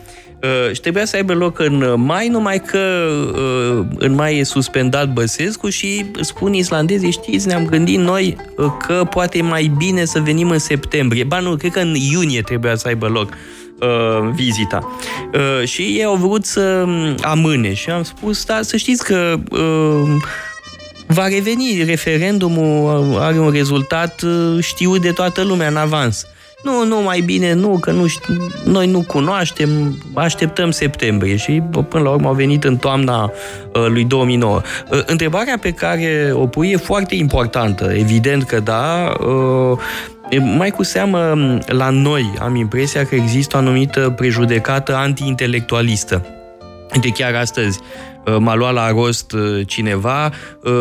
Uh, 0.43 0.75
și 0.75 0.81
trebuia 0.81 1.05
să 1.05 1.17
aibă 1.17 1.35
loc 1.35 1.59
în 1.59 1.95
mai, 1.97 2.29
numai 2.29 2.59
că 2.59 3.09
uh, 3.35 3.87
în 3.99 4.15
mai 4.15 4.39
e 4.39 4.45
suspendat 4.45 5.13
Băsescu 5.13 5.69
și 5.69 6.05
spun 6.21 6.53
islandezii, 6.53 7.11
știți, 7.11 7.47
ne-am 7.47 7.67
gândit 7.67 7.99
noi 7.99 8.37
uh, 8.57 8.67
că 8.87 9.07
poate 9.11 9.39
e 9.39 9.43
mai 9.43 9.73
bine 9.77 10.05
să 10.05 10.21
venim 10.21 10.51
în 10.51 10.59
septembrie. 10.59 11.25
Ba 11.25 11.39
nu, 11.39 11.57
cred 11.57 11.73
că 11.73 11.79
în 11.79 11.95
iunie 11.95 12.41
trebuia 12.41 12.77
să 12.77 12.89
aibă 12.89 13.07
loc 13.07 13.29
uh, 13.81 14.31
vizita. 14.35 14.97
Uh, 15.33 15.69
și 15.69 15.83
ei 15.83 16.05
au 16.05 16.17
vrut 16.17 16.45
să 16.45 16.85
um, 16.87 17.15
amâne 17.23 17.75
și 17.75 17.91
am 17.91 18.03
spus, 18.03 18.45
da, 18.45 18.63
să 18.63 18.77
știți 18.77 19.05
că 19.05 19.35
uh, 19.51 20.17
va 21.07 21.29
reveni 21.29 21.83
referendumul, 21.85 23.19
are 23.19 23.39
un 23.39 23.51
rezultat 23.51 24.23
uh, 24.23 24.65
știut 24.65 25.01
de 25.01 25.13
toată 25.13 25.43
lumea 25.43 25.69
în 25.69 25.77
avans. 25.77 26.27
Nu, 26.63 26.85
nu, 26.85 27.03
mai 27.03 27.21
bine 27.21 27.53
nu, 27.53 27.79
că 27.81 27.91
nu 27.91 28.07
știu, 28.07 28.35
noi 28.65 28.87
nu 28.87 29.05
cunoaștem, 29.07 29.99
așteptăm 30.15 30.71
septembrie 30.71 31.37
și 31.37 31.63
bă, 31.71 31.83
până 31.83 32.03
la 32.03 32.11
urmă 32.11 32.29
au 32.29 32.35
venit 32.35 32.65
în 32.65 32.77
toamna 32.77 33.23
uh, 33.23 33.87
lui 33.87 34.05
2009. 34.05 34.61
Uh, 34.91 35.03
întrebarea 35.07 35.59
pe 35.61 35.71
care 35.71 36.31
o 36.33 36.47
pui 36.47 36.71
e 36.71 36.77
foarte 36.77 37.15
importantă, 37.15 37.93
evident 37.95 38.43
că 38.43 38.61
da, 38.61 39.13
uh, 39.21 39.79
e 40.31 40.39
mai 40.39 40.71
cu 40.71 40.83
seamă 40.83 41.37
la 41.67 41.91
noi 41.91 42.33
am 42.39 42.55
impresia 42.55 43.05
că 43.07 43.15
există 43.15 43.57
o 43.57 43.59
anumită 43.59 44.13
prejudecată 44.17 44.97
anti-intelectualistă. 44.97 46.27
Uite, 46.95 47.09
chiar 47.09 47.35
astăzi 47.35 47.79
uh, 47.81 48.10
m-a 48.39 48.55
luat 48.55 48.73
la 48.73 48.91
rost 48.91 49.33
uh, 49.33 49.67
cineva, 49.67 50.33
uh, 50.63 50.73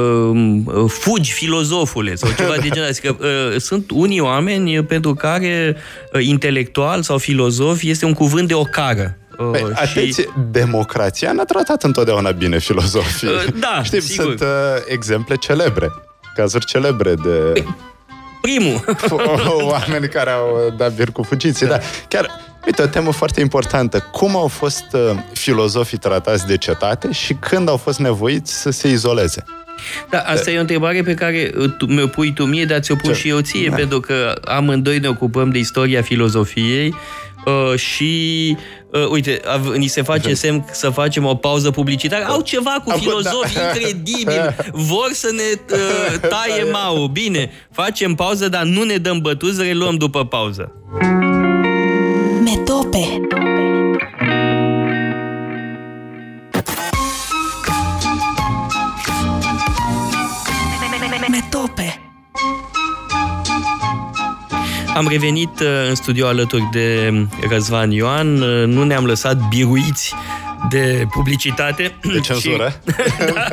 uh, 0.66 0.86
fugi 0.88 1.32
filozofule 1.32 2.16
sau 2.16 2.30
ceva 2.38 2.56
de 2.62 2.70
genul 2.70 2.90
ăsta. 2.90 3.08
Că 3.08 3.16
uh, 3.20 3.60
sunt 3.60 3.92
unii 3.92 4.20
oameni 4.20 4.78
uh, 4.78 4.86
pentru 4.88 5.14
care 5.14 5.76
uh, 6.14 6.26
intelectual 6.26 7.02
sau 7.02 7.18
filozof 7.18 7.82
este 7.84 8.06
un 8.06 8.14
cuvânt 8.14 8.48
de 8.48 8.54
ocară. 8.54 9.18
Uh, 9.38 9.50
Păi, 9.52 9.72
atenție, 9.74 10.34
democrația 10.52 11.32
n-a 11.32 11.44
tratat 11.44 11.84
întotdeauna 11.84 12.32
bine 12.32 12.60
filozofii. 12.60 13.28
Uh, 13.28 13.46
da, 13.60 13.82
Știm, 13.84 14.00
sigur. 14.00 14.26
sunt 14.26 14.42
uh, 14.42 14.48
exemple 14.86 15.36
celebre, 15.36 15.92
cazuri 16.36 16.66
celebre 16.66 17.14
de 17.14 17.52
Păi, 17.54 17.76
Primul. 18.42 18.86
oameni 19.72 20.08
care 20.10 20.30
au 20.30 20.74
dat 20.78 20.94
bir 20.94 21.12
cu 21.12 21.24
fugiții. 21.24 21.66
Da. 21.68 21.80
Chiar, 22.08 22.28
uite, 22.66 22.82
o 22.82 22.86
temă 22.86 23.12
foarte 23.12 23.42
importantă. 23.42 24.00
Cum 24.12 24.36
au 24.36 24.48
fost 24.48 24.86
uh, 24.92 25.00
filozofii 25.34 25.98
tratați 25.98 26.48
de 26.48 26.58
cetate 26.58 27.12
și 27.12 27.34
când 27.34 27.70
au 27.70 27.78
fost 27.78 28.00
nevoiți 28.00 28.62
să 28.62 28.70
se 28.72 28.88
izoleze? 28.90 29.44
Da, 30.10 30.20
asta 30.20 30.52
e 30.52 30.58
o 30.58 30.62
întrebare 30.62 31.02
pe 31.02 31.14
care 31.14 31.52
uh, 31.58 31.70
tu, 31.78 31.86
mi-o 31.86 32.08
pui 32.08 32.34
tu 32.34 32.44
mie, 32.46 32.66
dar 32.66 32.80
ți-o 32.80 32.96
pun 32.96 33.14
Ce? 33.14 33.20
și 33.20 33.28
eu 33.30 33.40
ție, 33.40 33.70
Da. 33.70 33.76
pentru 33.76 34.00
că 34.00 34.34
amândoi 34.46 35.00
ne 35.00 35.08
ocupăm 35.08 35.50
de 35.50 35.58
istoria 35.58 36.02
filozofiei 36.02 36.96
uh, 37.46 37.80
și, 37.80 38.58
uh, 38.92 39.08
uite, 39.10 39.42
av- 39.46 39.76
ni 39.76 39.88
se 39.88 40.02
face 40.02 40.34
semn 40.34 40.66
să 40.72 40.90
facem 40.90 41.26
o 41.26 41.36
pauză 41.36 41.72
publicitară. 41.72 42.26
Au 42.28 42.42
ceva 42.42 42.82
cu 42.84 42.90
Acum, 42.90 43.02
filozofi 43.02 43.54
da. 43.54 43.62
incredibil. 43.62 44.56
Vor 44.92 45.10
să 45.12 45.30
ne 45.36 45.76
uh, 45.76 46.20
taie 46.30 46.64
mau. 46.72 47.08
Bine, 47.08 47.52
facem 47.72 48.16
pauză, 48.16 48.48
dar 48.50 48.64
nu 48.64 48.84
ne 48.84 48.96
dăm 48.98 49.20
bătuți, 49.20 49.62
reluăm 49.64 49.96
după 49.96 50.26
pauză. 50.26 50.72
Metope 52.44 52.98
Metope 52.98 53.39
Am 65.00 65.08
revenit 65.08 65.60
uh, 65.60 65.68
în 65.90 65.96
studio 65.96 66.28
alături 66.28 66.70
de 66.72 67.14
Răzvan 67.50 67.92
Ioan. 67.92 68.42
Uh, 68.42 68.66
Nu 68.66 68.84
ne-am 68.84 69.06
lăsat 69.06 69.38
biruiți 69.50 70.14
de 70.70 71.06
publicitate. 71.12 71.96
De 72.14 72.20
cenzură. 72.20 72.74
Și, 72.86 72.94
da, 73.34 73.44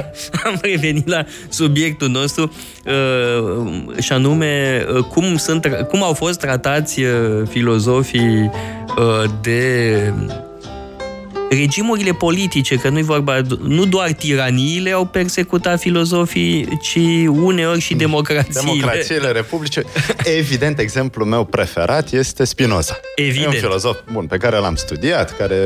am 0.45 0.59
revenit 0.63 1.09
la 1.09 1.25
subiectul 1.49 2.09
nostru 2.09 2.53
uh, 2.85 3.73
și 4.01 4.13
anume 4.13 4.85
uh, 4.95 5.05
cum, 5.05 5.37
sunt, 5.37 5.87
cum 5.89 6.03
au 6.03 6.13
fost 6.13 6.39
tratați 6.39 7.03
uh, 7.03 7.11
filozofii 7.49 8.51
uh, 8.99 9.31
de 9.41 10.13
regimurile 11.51 12.13
politice, 12.13 12.77
că 12.77 12.89
nu-i 12.89 13.03
vorba, 13.03 13.41
nu 13.63 13.85
doar 13.85 14.13
tiraniile 14.13 14.91
au 14.91 15.05
persecutat 15.05 15.81
filozofii, 15.81 16.79
ci 16.83 16.99
uneori 17.29 17.81
și 17.81 17.95
democrațiile. 17.95 18.61
Democrațiile, 18.61 19.31
republice. 19.31 19.83
Evident, 20.39 20.79
exemplul 20.79 21.27
meu 21.27 21.45
preferat 21.45 22.13
este 22.13 22.45
Spinoza. 22.45 23.01
Evident. 23.15 23.53
E 23.53 23.57
un 23.57 23.63
filozof 23.63 23.97
bun 24.13 24.27
pe 24.27 24.37
care 24.37 24.57
l-am 24.57 24.75
studiat, 24.75 25.37
care 25.37 25.59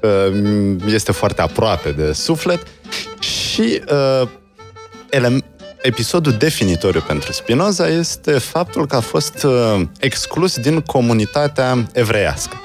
uh, 0.00 0.76
este 0.92 1.12
foarte 1.12 1.42
aproape 1.42 1.90
de 1.90 2.12
suflet 2.12 2.66
și 3.20 3.82
uh, 3.92 4.28
ele- 5.10 5.44
episodul 5.82 6.32
definitoriu 6.32 7.04
pentru 7.06 7.32
Spinoza 7.32 7.88
este 7.88 8.32
faptul 8.32 8.86
că 8.86 8.96
a 8.96 9.00
fost 9.00 9.42
uh, 9.42 9.80
exclus 10.00 10.58
din 10.58 10.80
comunitatea 10.80 11.86
evreiască. 11.92 12.60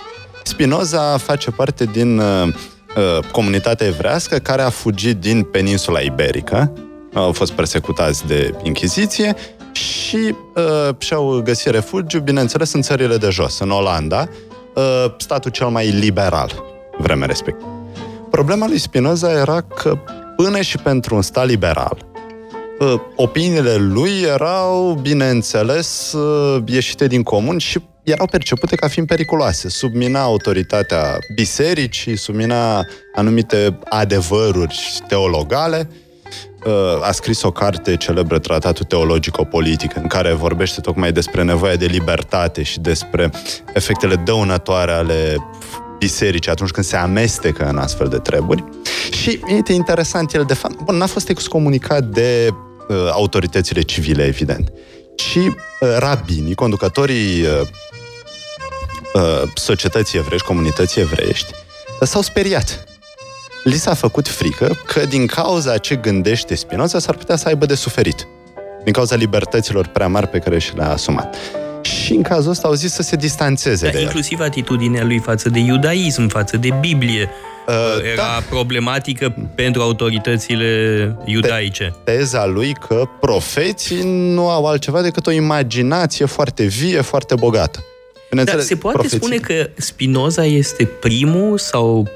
Spinoza 0.47 1.17
face 1.17 1.51
parte 1.51 1.85
din 1.85 2.17
uh, 2.17 2.47
uh, 2.47 3.25
comunitatea 3.31 3.87
evrească 3.87 4.37
care 4.37 4.61
a 4.61 4.69
fugit 4.69 5.17
din 5.17 5.43
peninsula 5.43 5.99
iberică, 5.99 6.71
au 7.13 7.31
fost 7.31 7.51
persecutați 7.51 8.27
de 8.27 8.53
Inchiziție 8.63 9.35
și 9.71 10.35
uh, 10.55 10.95
și-au 10.97 11.41
găsit 11.43 11.71
refugiu, 11.71 12.19
bineînțeles, 12.19 12.73
în 12.73 12.81
țările 12.81 13.17
de 13.17 13.29
jos, 13.29 13.59
în 13.59 13.69
Olanda, 13.71 14.29
uh, 14.75 15.05
statul 15.17 15.51
cel 15.51 15.67
mai 15.67 15.89
liberal 15.89 16.63
vremea 16.97 17.27
respectivă. 17.27 17.89
Problema 18.29 18.67
lui 18.67 18.77
Spinoza 18.77 19.31
era 19.31 19.61
că 19.61 19.97
până 20.35 20.61
și 20.61 20.77
pentru 20.77 21.15
un 21.15 21.21
stat 21.21 21.45
liberal, 21.45 22.05
uh, 22.79 22.93
opiniile 23.15 23.75
lui 23.75 24.11
erau, 24.21 24.99
bineînțeles, 25.01 26.13
uh, 26.13 26.63
ieșite 26.65 27.07
din 27.07 27.23
comun 27.23 27.57
și 27.57 27.79
erau 28.05 28.25
percepute 28.25 28.75
ca 28.75 28.87
fiind 28.87 29.07
periculoase. 29.07 29.69
Submina 29.69 30.21
autoritatea 30.21 31.17
bisericii, 31.35 32.15
submina 32.15 32.85
anumite 33.15 33.79
adevăruri 33.89 35.01
teologale. 35.07 35.89
Uh, 36.65 37.01
A 37.01 37.11
scris 37.11 37.41
o 37.41 37.51
carte 37.51 37.95
celebră, 37.95 38.39
Tratatul 38.39 38.85
Teologico-Politic, 38.85 39.95
în 39.95 40.07
care 40.07 40.33
vorbește 40.33 40.81
tocmai 40.81 41.11
despre 41.11 41.43
nevoia 41.43 41.75
de 41.75 41.85
libertate 41.85 42.63
și 42.63 42.79
despre 42.79 43.29
efectele 43.73 44.15
dăunătoare 44.15 44.91
ale 44.91 45.37
bisericii 45.97 46.51
atunci 46.51 46.69
când 46.69 46.85
se 46.85 46.95
amestecă 46.95 47.65
în 47.65 47.77
astfel 47.77 48.07
de 48.07 48.17
treburi. 48.17 48.63
Și 49.11 49.39
e 49.67 49.73
interesant, 49.73 50.33
el 50.33 50.43
de 50.47 50.53
fapt, 50.53 50.81
bun, 50.81 50.95
n-a 50.95 51.05
fost 51.05 51.29
excomunicat 51.29 52.03
de 52.03 52.49
uh, 52.87 52.95
autoritățile 53.11 53.81
civile, 53.81 54.23
evident, 54.23 54.71
ci 55.15 55.35
uh, 55.35 55.53
rabinii, 55.97 56.55
conducătorii 56.55 57.41
uh, 57.41 57.61
uh, 59.13 59.41
societății 59.55 60.19
evrești, 60.19 60.47
comunității 60.47 61.01
evreiești, 61.01 61.53
uh, 61.99 62.07
s-au 62.07 62.21
speriat. 62.21 62.83
Li 63.63 63.77
s-a 63.77 63.93
făcut 63.93 64.27
frică 64.27 64.77
că 64.85 65.05
din 65.05 65.27
cauza 65.27 65.77
ce 65.77 65.95
gândește 65.95 66.55
Spinoza 66.55 66.99
s-ar 66.99 67.15
putea 67.15 67.35
să 67.35 67.47
aibă 67.47 67.65
de 67.65 67.75
suferit. 67.75 68.27
Din 68.83 68.93
cauza 68.93 69.15
libertăților 69.15 69.87
prea 69.87 70.07
mari 70.07 70.27
pe 70.27 70.39
care 70.39 70.59
și 70.59 70.75
le-a 70.75 70.89
asumat. 70.91 71.35
Și 71.85 72.13
în 72.13 72.21
cazul 72.21 72.51
ăsta 72.51 72.67
au 72.67 72.73
zis 72.73 72.91
să 72.93 73.01
se 73.01 73.15
distanțeze 73.15 73.85
Da, 73.85 73.91
de 73.91 73.97
el. 73.97 74.03
inclusiv 74.03 74.39
atitudinea 74.39 75.03
lui 75.03 75.19
față 75.19 75.49
de 75.49 75.59
iudaism, 75.59 76.27
față 76.27 76.57
de 76.57 76.69
Biblie, 76.79 77.29
Uh, 77.67 77.73
era 78.11 78.15
da. 78.15 78.43
problematică 78.49 79.35
pentru 79.55 79.81
autoritățile 79.81 81.15
iudaice. 81.25 81.93
teza 82.03 82.45
lui 82.45 82.73
că 82.87 83.03
profeții 83.19 84.01
nu 84.33 84.49
au 84.49 84.65
altceva 84.65 85.01
decât 85.01 85.27
o 85.27 85.31
imaginație 85.31 86.25
foarte 86.25 86.63
vie, 86.63 87.01
foarte 87.01 87.35
bogată. 87.35 87.79
Dar 87.81 88.23
Bineînțeles, 88.29 88.65
se 88.65 88.75
poate 88.75 88.97
profeții- 88.97 89.17
spune 89.17 89.37
că 89.37 89.69
Spinoza 89.75 90.45
este 90.45 90.85
primul 90.85 91.57
sau, 91.57 92.07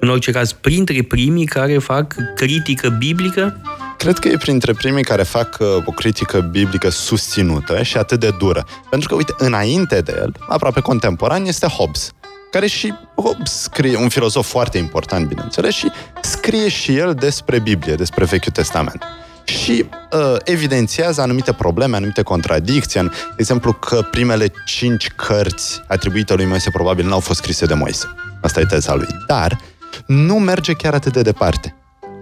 în 0.00 0.08
orice 0.08 0.30
caz, 0.30 0.52
printre 0.52 1.02
primii 1.02 1.44
care 1.46 1.78
fac 1.78 2.14
critică 2.34 2.88
biblică? 2.98 3.60
Cred 3.98 4.18
că 4.18 4.28
e 4.28 4.36
printre 4.36 4.72
primii 4.72 5.04
care 5.04 5.22
fac 5.22 5.56
uh, 5.60 5.66
o 5.84 5.90
critică 5.90 6.40
biblică 6.40 6.88
susținută 6.88 7.82
și 7.82 7.96
atât 7.96 8.20
de 8.20 8.30
dură. 8.38 8.66
Pentru 8.90 9.08
că, 9.08 9.14
uite, 9.14 9.34
înainte 9.38 10.00
de 10.00 10.14
el, 10.18 10.34
aproape 10.48 10.80
contemporan, 10.80 11.44
este 11.44 11.66
Hobbes, 11.66 12.12
care 12.50 12.66
și 12.66 12.94
Hobbes 13.14 13.52
scrie, 13.52 13.96
un 13.96 14.08
filozof 14.08 14.48
foarte 14.48 14.78
important, 14.78 15.26
bineînțeles, 15.26 15.74
și 15.74 15.90
scrie 16.20 16.68
și 16.68 16.96
el 16.96 17.14
despre 17.14 17.58
Biblie, 17.58 17.94
despre 17.94 18.24
Vechiul 18.24 18.52
Testament. 18.52 19.02
Și 19.44 19.84
uh, 20.12 20.36
evidențiază 20.44 21.20
anumite 21.20 21.52
probleme, 21.52 21.96
anumite 21.96 22.22
contradicții, 22.22 23.02
de 23.02 23.10
exemplu 23.36 23.72
că 23.72 24.02
primele 24.10 24.52
cinci 24.66 25.08
cărți 25.16 25.82
atribuite 25.86 26.34
lui 26.34 26.44
Moise 26.44 26.70
probabil 26.70 27.06
n-au 27.06 27.20
fost 27.20 27.38
scrise 27.38 27.66
de 27.66 27.74
Moise. 27.74 28.06
Asta 28.42 28.60
e 28.60 28.64
teza 28.64 28.94
lui. 28.94 29.08
Dar 29.26 29.60
nu 30.06 30.34
merge 30.34 30.72
chiar 30.72 30.94
atât 30.94 31.12
de 31.12 31.22
departe 31.22 31.77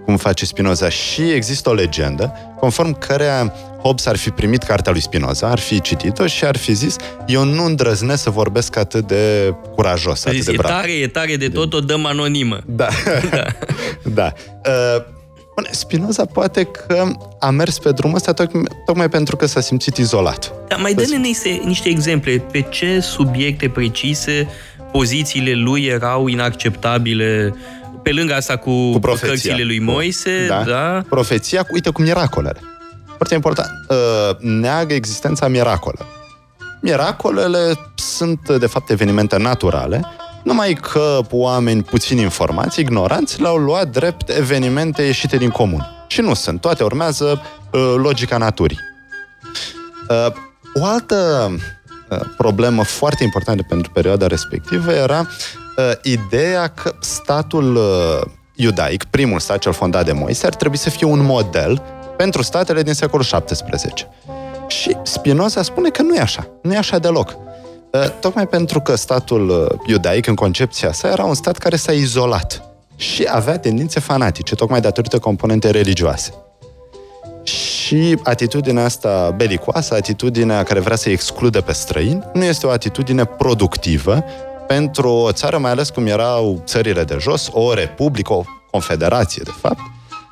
cum 0.07 0.17
face 0.17 0.45
Spinoza. 0.45 0.89
Și 0.89 1.21
există 1.21 1.69
o 1.69 1.73
legendă 1.73 2.33
conform 2.59 2.97
cărea 2.97 3.53
Hobbes 3.81 4.05
ar 4.05 4.15
fi 4.15 4.29
primit 4.29 4.63
cartea 4.63 4.91
lui 4.91 5.01
Spinoza, 5.01 5.47
ar 5.47 5.59
fi 5.59 5.81
citit-o 5.81 6.27
și 6.27 6.45
ar 6.45 6.57
fi 6.57 6.73
zis 6.73 6.95
eu 7.25 7.43
nu 7.43 7.65
îndrăznesc 7.65 8.23
să 8.23 8.29
vorbesc 8.29 8.75
atât 8.77 9.07
de 9.07 9.53
curajos, 9.75 10.25
atât 10.25 10.37
Zis, 10.37 10.45
de 10.45 10.51
e 10.51 10.55
brav. 10.55 10.71
tare, 10.71 10.91
e 10.91 11.07
tare 11.07 11.35
de 11.35 11.49
tot, 11.49 11.73
o 11.73 11.79
dăm 11.79 12.05
anonimă. 12.05 12.59
Da. 12.65 12.87
da. 14.19 14.33
Uh, 14.65 15.03
bine, 15.55 15.69
Spinoza 15.71 16.25
poate 16.25 16.63
că 16.63 17.07
a 17.39 17.49
mers 17.49 17.79
pe 17.79 17.91
drumul 17.91 18.15
ăsta 18.15 18.33
tocmai, 18.33 18.63
tocmai 18.85 19.09
pentru 19.09 19.35
că 19.35 19.45
s-a 19.45 19.59
simțit 19.59 19.97
izolat. 19.97 20.53
Dar 20.67 20.79
mai 20.79 20.93
dă-ne 20.93 21.17
niște, 21.17 21.61
niște 21.65 21.89
exemple. 21.89 22.43
Pe 22.51 22.61
ce 22.61 22.99
subiecte 22.99 23.69
precise 23.69 24.47
pozițiile 24.91 25.53
lui 25.53 25.85
erau 25.85 26.27
inacceptabile 26.27 27.55
pe 28.07 28.13
lângă 28.13 28.33
asta 28.35 28.55
cu, 28.57 28.91
Cu 28.91 28.99
profeția. 28.99 29.27
cărțile 29.27 29.63
lui 29.63 29.79
Moise, 29.79 30.45
da? 30.47 30.63
da? 30.63 31.03
Profeția, 31.09 31.63
cu, 31.63 31.73
uite, 31.73 31.89
cu 31.89 32.01
miracolele. 32.01 32.59
Foarte 33.15 33.33
important. 33.33 33.69
Uh, 33.89 34.37
neagă 34.39 34.93
existența 34.93 35.47
miracolelor. 35.47 36.07
Miracolele 36.81 37.79
sunt, 37.95 38.49
de 38.49 38.65
fapt, 38.65 38.89
evenimente 38.89 39.37
naturale, 39.37 40.05
numai 40.43 40.73
că 40.73 41.19
oameni 41.29 41.83
puțin 41.83 42.17
informați, 42.17 42.79
ignoranți, 42.79 43.41
le-au 43.41 43.57
luat 43.57 43.87
drept 43.87 44.29
evenimente 44.29 45.01
ieșite 45.01 45.37
din 45.37 45.49
comun. 45.49 45.87
Și 46.07 46.21
nu 46.21 46.33
sunt. 46.33 46.61
Toate 46.61 46.83
urmează 46.83 47.41
uh, 47.71 47.93
logica 47.97 48.37
naturii. 48.37 48.79
Uh, 50.09 50.33
o 50.73 50.85
altă 50.85 51.49
uh, 52.09 52.19
problemă 52.37 52.83
foarte 52.83 53.23
importantă 53.23 53.65
pentru 53.69 53.91
perioada 53.91 54.27
respectivă 54.27 54.91
era 54.91 55.27
uh, 55.77 55.91
ideea 56.03 56.67
că 56.67 56.95
statul 56.99 57.75
uh, 57.75 58.31
iudaic, 58.55 59.03
primul 59.03 59.39
stat 59.39 59.57
cel 59.57 59.73
fondat 59.73 60.05
de 60.05 60.11
Moise, 60.11 60.45
ar 60.45 60.55
trebui 60.55 60.77
să 60.77 60.89
fie 60.89 61.07
un 61.07 61.25
model 61.25 61.81
pentru 62.17 62.41
statele 62.41 62.81
din 62.81 62.93
secolul 62.93 63.25
XVII. 63.25 64.07
Și 64.67 64.97
Spinoza 65.03 65.61
spune 65.61 65.89
că 65.89 66.01
nu 66.01 66.15
e 66.15 66.19
așa. 66.19 66.47
Nu 66.61 66.73
e 66.73 66.77
așa 66.77 66.99
deloc. 66.99 67.37
Uh, 67.91 68.09
Tocmai 68.19 68.47
pentru 68.47 68.79
că 68.79 68.95
statul 68.95 69.49
uh, 69.49 69.79
iudaic, 69.87 70.27
în 70.27 70.35
concepția 70.35 70.91
sa, 70.91 71.07
era 71.07 71.23
un 71.23 71.33
stat 71.33 71.57
care 71.57 71.75
s-a 71.75 71.91
izolat 71.91 72.61
și 72.95 73.27
avea 73.29 73.59
tendințe 73.59 73.99
fanatice, 73.99 74.55
tocmai 74.55 74.81
datorită 74.81 75.19
componente 75.19 75.69
religioase. 75.69 76.33
Și 77.43 78.19
atitudinea 78.23 78.83
asta 78.83 79.33
belicoasă, 79.35 79.93
atitudinea 79.93 80.63
care 80.63 80.79
vrea 80.79 80.95
să 80.95 81.09
exclude 81.09 81.59
pe 81.59 81.73
străini, 81.73 82.23
nu 82.33 82.43
este 82.43 82.67
o 82.67 82.69
atitudine 82.69 83.25
productivă 83.25 84.23
pentru 84.67 85.09
o 85.09 85.31
țară, 85.31 85.57
mai 85.57 85.71
ales 85.71 85.89
cum 85.89 86.05
erau 86.05 86.61
țările 86.65 87.03
de 87.03 87.17
jos, 87.19 87.49
o 87.51 87.73
republică, 87.73 88.33
o 88.33 88.43
confederație, 88.71 89.41
de 89.45 89.53
fapt, 89.61 89.79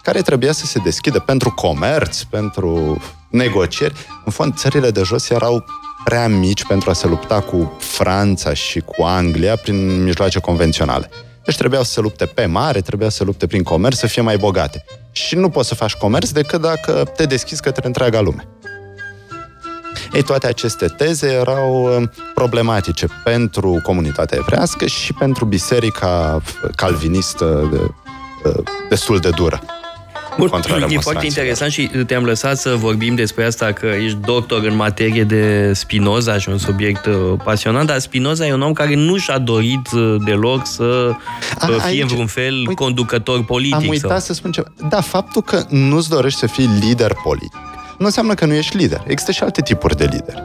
care 0.02 0.22
trebuia 0.22 0.52
să 0.52 0.66
se 0.66 0.80
deschidă 0.84 1.20
pentru 1.20 1.52
comerț, 1.52 2.22
pentru 2.22 3.02
negocieri. 3.30 3.94
În 4.26 4.32
fond, 4.32 4.56
țările 4.56 4.92
de 4.92 5.02
jos 5.02 5.30
erau 5.30 5.66
prea 6.04 6.28
mici 6.28 6.66
pentru 6.66 6.90
a 6.90 6.94
se 6.94 7.08
lupta 7.08 7.42
cu 7.42 7.74
Franța 7.80 8.54
și 8.54 8.80
cu 8.80 9.04
Anglia 9.04 9.56
prin 9.56 10.04
mijloace 10.04 10.40
convenționale. 10.40 11.10
Deci 11.46 11.58
trebuiau 11.58 11.84
să 11.84 11.92
se 11.92 12.02
lupte 12.02 12.26
pe 12.26 12.46
mare, 12.46 12.82
trebuia 12.82 13.10
să 13.10 13.16
se 13.16 13.24
lupte 13.24 13.48
prin 13.48 13.64
comerț, 13.64 13.98
să 13.98 14.08
fie 14.08 14.22
mai 14.22 14.38
bogate. 14.38 14.86
Și 15.12 15.36
nu 15.36 15.50
poți 15.50 15.68
să 15.68 15.76
faci 15.76 15.94
comerț 15.94 16.30
decât 16.30 16.62
dacă 16.62 17.12
te 17.16 17.26
deschizi 17.26 17.62
către 17.62 17.88
întreaga 17.88 18.22
lume. 18.22 18.48
Ei, 20.16 20.24
toate 20.24 20.48
aceste 20.48 20.86
teze 20.88 21.28
erau 21.28 21.98
uh, 22.02 22.08
problematice 22.34 23.08
pentru 23.24 23.80
comunitatea 23.84 24.38
evrească 24.42 24.86
și 24.86 25.14
pentru 25.14 25.46
biserica 25.46 26.42
calvinistă 26.76 27.70
de, 27.72 27.80
uh, 28.50 28.64
destul 28.90 29.20
de 29.20 29.30
dură. 29.30 29.62
Bun, 30.38 30.48
contra 30.48 30.76
e 30.76 30.78
foarte 30.78 30.86
remonstranților. 30.88 31.24
interesant 31.24 31.72
și 31.72 32.06
te-am 32.06 32.24
lăsat 32.24 32.58
să 32.58 32.76
vorbim 32.76 33.16
despre 33.16 33.46
asta 33.46 33.72
că 33.72 33.86
ești 33.86 34.18
doctor 34.18 34.64
în 34.64 34.76
materie 34.76 35.24
de 35.24 35.74
Spinoza 35.74 36.38
și 36.38 36.50
un 36.50 36.58
subiect 36.58 37.06
uh, 37.06 37.14
pasionant, 37.44 37.88
dar 37.88 38.00
Spinoza 38.00 38.46
e 38.46 38.54
un 38.54 38.62
om 38.62 38.74
care 38.74 38.96
nu 38.96 39.18
și-a 39.18 39.38
dorit 39.38 39.92
uh, 39.92 40.16
deloc 40.26 40.66
să 40.66 41.12
A, 41.60 41.68
uh, 41.70 41.76
fie 41.76 41.90
aici- 41.90 42.02
în 42.02 42.08
vreun 42.08 42.28
fel 42.28 42.54
uite, 42.54 42.74
conducător 42.74 43.44
politic. 43.44 43.76
Am 43.76 43.88
uitat 43.88 44.10
sau... 44.10 44.20
să 44.20 44.34
spun 44.34 44.52
ceva. 44.52 44.68
Da, 44.90 45.02
faptul 45.02 45.42
că 45.42 45.64
nu-ți 45.70 46.10
dorești 46.10 46.40
să 46.40 46.48
fii 46.48 46.70
lider 46.82 47.14
politic 47.24 47.54
nu 47.98 48.06
înseamnă 48.06 48.34
că 48.34 48.46
nu 48.46 48.54
ești 48.54 48.78
lider. 48.78 49.04
Există 49.08 49.32
și 49.32 49.44
alte 49.44 49.62
tipuri 49.62 49.98
de 49.98 50.04
lideri. 50.04 50.44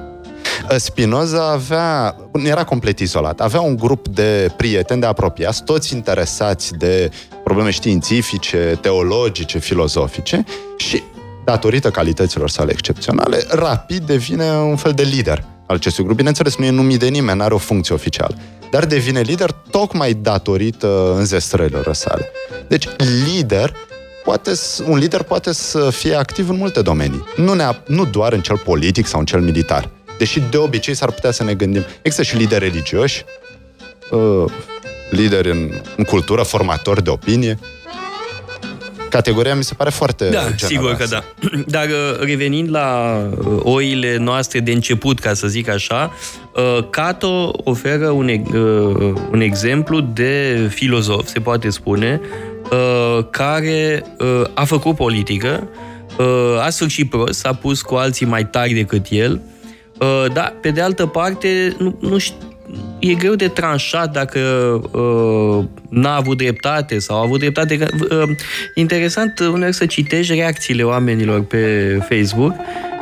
Uh, 0.70 0.76
Spinoza 0.76 1.50
avea, 1.50 2.16
era 2.44 2.64
complet 2.64 2.98
izolat, 2.98 3.40
avea 3.40 3.60
un 3.60 3.76
grup 3.76 4.08
de 4.08 4.52
prieteni 4.56 5.00
de 5.00 5.06
apropiați, 5.06 5.64
toți 5.64 5.94
interesați 5.94 6.72
de 6.72 7.10
probleme 7.44 7.70
științifice, 7.70 8.78
teologice, 8.80 9.58
filozofice 9.58 10.44
și, 10.76 11.02
datorită 11.44 11.90
calităților 11.90 12.50
sale 12.50 12.72
excepționale, 12.72 13.44
rapid 13.48 14.02
devine 14.02 14.50
un 14.52 14.76
fel 14.76 14.92
de 14.92 15.02
lider 15.02 15.44
al 15.66 15.76
acestui 15.76 16.04
grup. 16.04 16.16
Bineînțeles, 16.16 16.56
nu 16.56 16.64
e 16.64 16.70
numit 16.70 16.98
de 16.98 17.08
nimeni, 17.08 17.38
nu 17.38 17.44
are 17.44 17.54
o 17.54 17.58
funcție 17.58 17.94
oficială, 17.94 18.34
dar 18.70 18.84
devine 18.84 19.20
lider 19.20 19.50
tocmai 19.50 20.14
datorită 20.14 21.14
înzestrărilor 21.16 21.94
sale. 21.94 22.30
Deci, 22.68 22.88
lider 23.24 23.74
poate, 24.24 24.54
s- 24.54 24.83
un 24.87 24.98
lider 24.98 25.22
poate 25.22 25.52
să 25.52 25.90
fie 25.90 26.14
activ 26.14 26.48
în 26.48 26.56
multe 26.56 26.83
domenii, 26.83 27.24
nu, 27.37 27.54
neap- 27.56 27.87
nu 27.87 28.04
doar 28.04 28.33
în 28.33 28.40
cel 28.40 28.59
politic 28.59 29.06
sau 29.06 29.20
în 29.20 29.26
cel 29.26 29.40
militar. 29.40 29.88
Deși 30.18 30.40
de 30.50 30.56
obicei 30.56 30.94
s-ar 30.94 31.11
putea 31.12 31.30
să 31.30 31.44
ne 31.44 31.54
gândim, 31.54 31.85
există 32.02 32.22
și 32.22 32.37
lideri 32.37 32.64
religioși, 32.64 33.24
uh, 34.11 34.44
lideri 35.11 35.50
în, 35.50 35.70
în 35.96 36.04
cultură, 36.04 36.42
formatori 36.42 37.02
de 37.04 37.11
opinie. 37.11 37.59
Categoria 39.09 39.54
mi 39.54 39.64
se 39.64 39.74
pare 39.74 39.90
foarte 39.90 40.24
Da, 40.24 40.30
generoasă. 40.30 40.66
sigur 40.66 40.94
că 40.94 41.04
da. 41.04 41.24
Dar 41.76 41.85
uh, 41.87 42.18
revenind 42.20 42.70
la 42.70 43.16
uh, 43.38 43.61
oile 43.62 44.16
noastre 44.16 44.61
de 44.61 44.72
început, 44.72 45.18
ca 45.18 45.35
să 45.35 45.46
zic 45.46 45.68
așa, 45.68 46.12
uh, 46.54 46.88
Cato 46.90 47.52
oferă 47.64 48.09
un, 48.11 48.28
e- 48.28 48.42
uh, 48.54 49.12
un 49.33 49.40
exemplu 49.40 50.00
de 50.00 50.56
filozof, 50.74 51.26
se 51.28 51.40
poate 51.40 51.70
spune, 51.70 52.20
uh, 52.70 53.24
care 53.30 54.04
uh, 54.18 54.42
a 54.54 54.64
făcut 54.64 54.96
politică, 54.96 55.68
uh, 56.18 56.64
a 56.64 56.70
sfârșit 56.70 57.11
prost, 57.11 57.38
s-a 57.38 57.52
pus 57.52 57.83
cu 57.83 57.94
alții 57.94 58.26
mai 58.26 58.46
tari 58.46 58.72
decât 58.72 59.06
el, 59.11 59.40
uh, 60.00 60.33
dar, 60.33 60.54
pe 60.61 60.70
de 60.70 60.80
altă 60.80 61.06
parte, 61.06 61.74
nu, 61.78 61.96
nu 62.00 62.18
știu, 62.18 62.50
e 62.98 63.14
greu 63.14 63.35
de 63.35 63.48
tranșat 63.48 64.12
dacă 64.12 64.38
uh, 64.90 65.64
n-a 65.88 66.14
avut 66.16 66.37
dreptate 66.37 66.98
sau 66.98 67.16
a 67.16 67.22
avut 67.22 67.38
dreptate. 67.38 67.78
Că, 67.78 67.87
Uh, 68.11 68.22
interesant 68.74 69.38
uneori 69.38 69.74
să 69.74 69.87
citești 69.87 70.35
reacțiile 70.35 70.83
oamenilor 70.83 71.40
pe 71.40 71.98
Facebook 72.09 72.54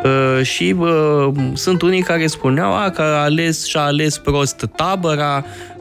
uh, 0.05 0.43
și 0.43 0.75
uh, 0.79 1.29
sunt 1.55 1.83
unii 1.83 2.03
care 2.03 2.27
spuneau 2.27 2.75
a, 2.75 2.91
că 2.91 3.03
a 3.03 3.23
ales 3.23 3.67
și-a 3.67 3.81
ales 3.81 4.19
prost 4.19 4.69
tabăra, 4.77 5.45
uh, 5.45 5.78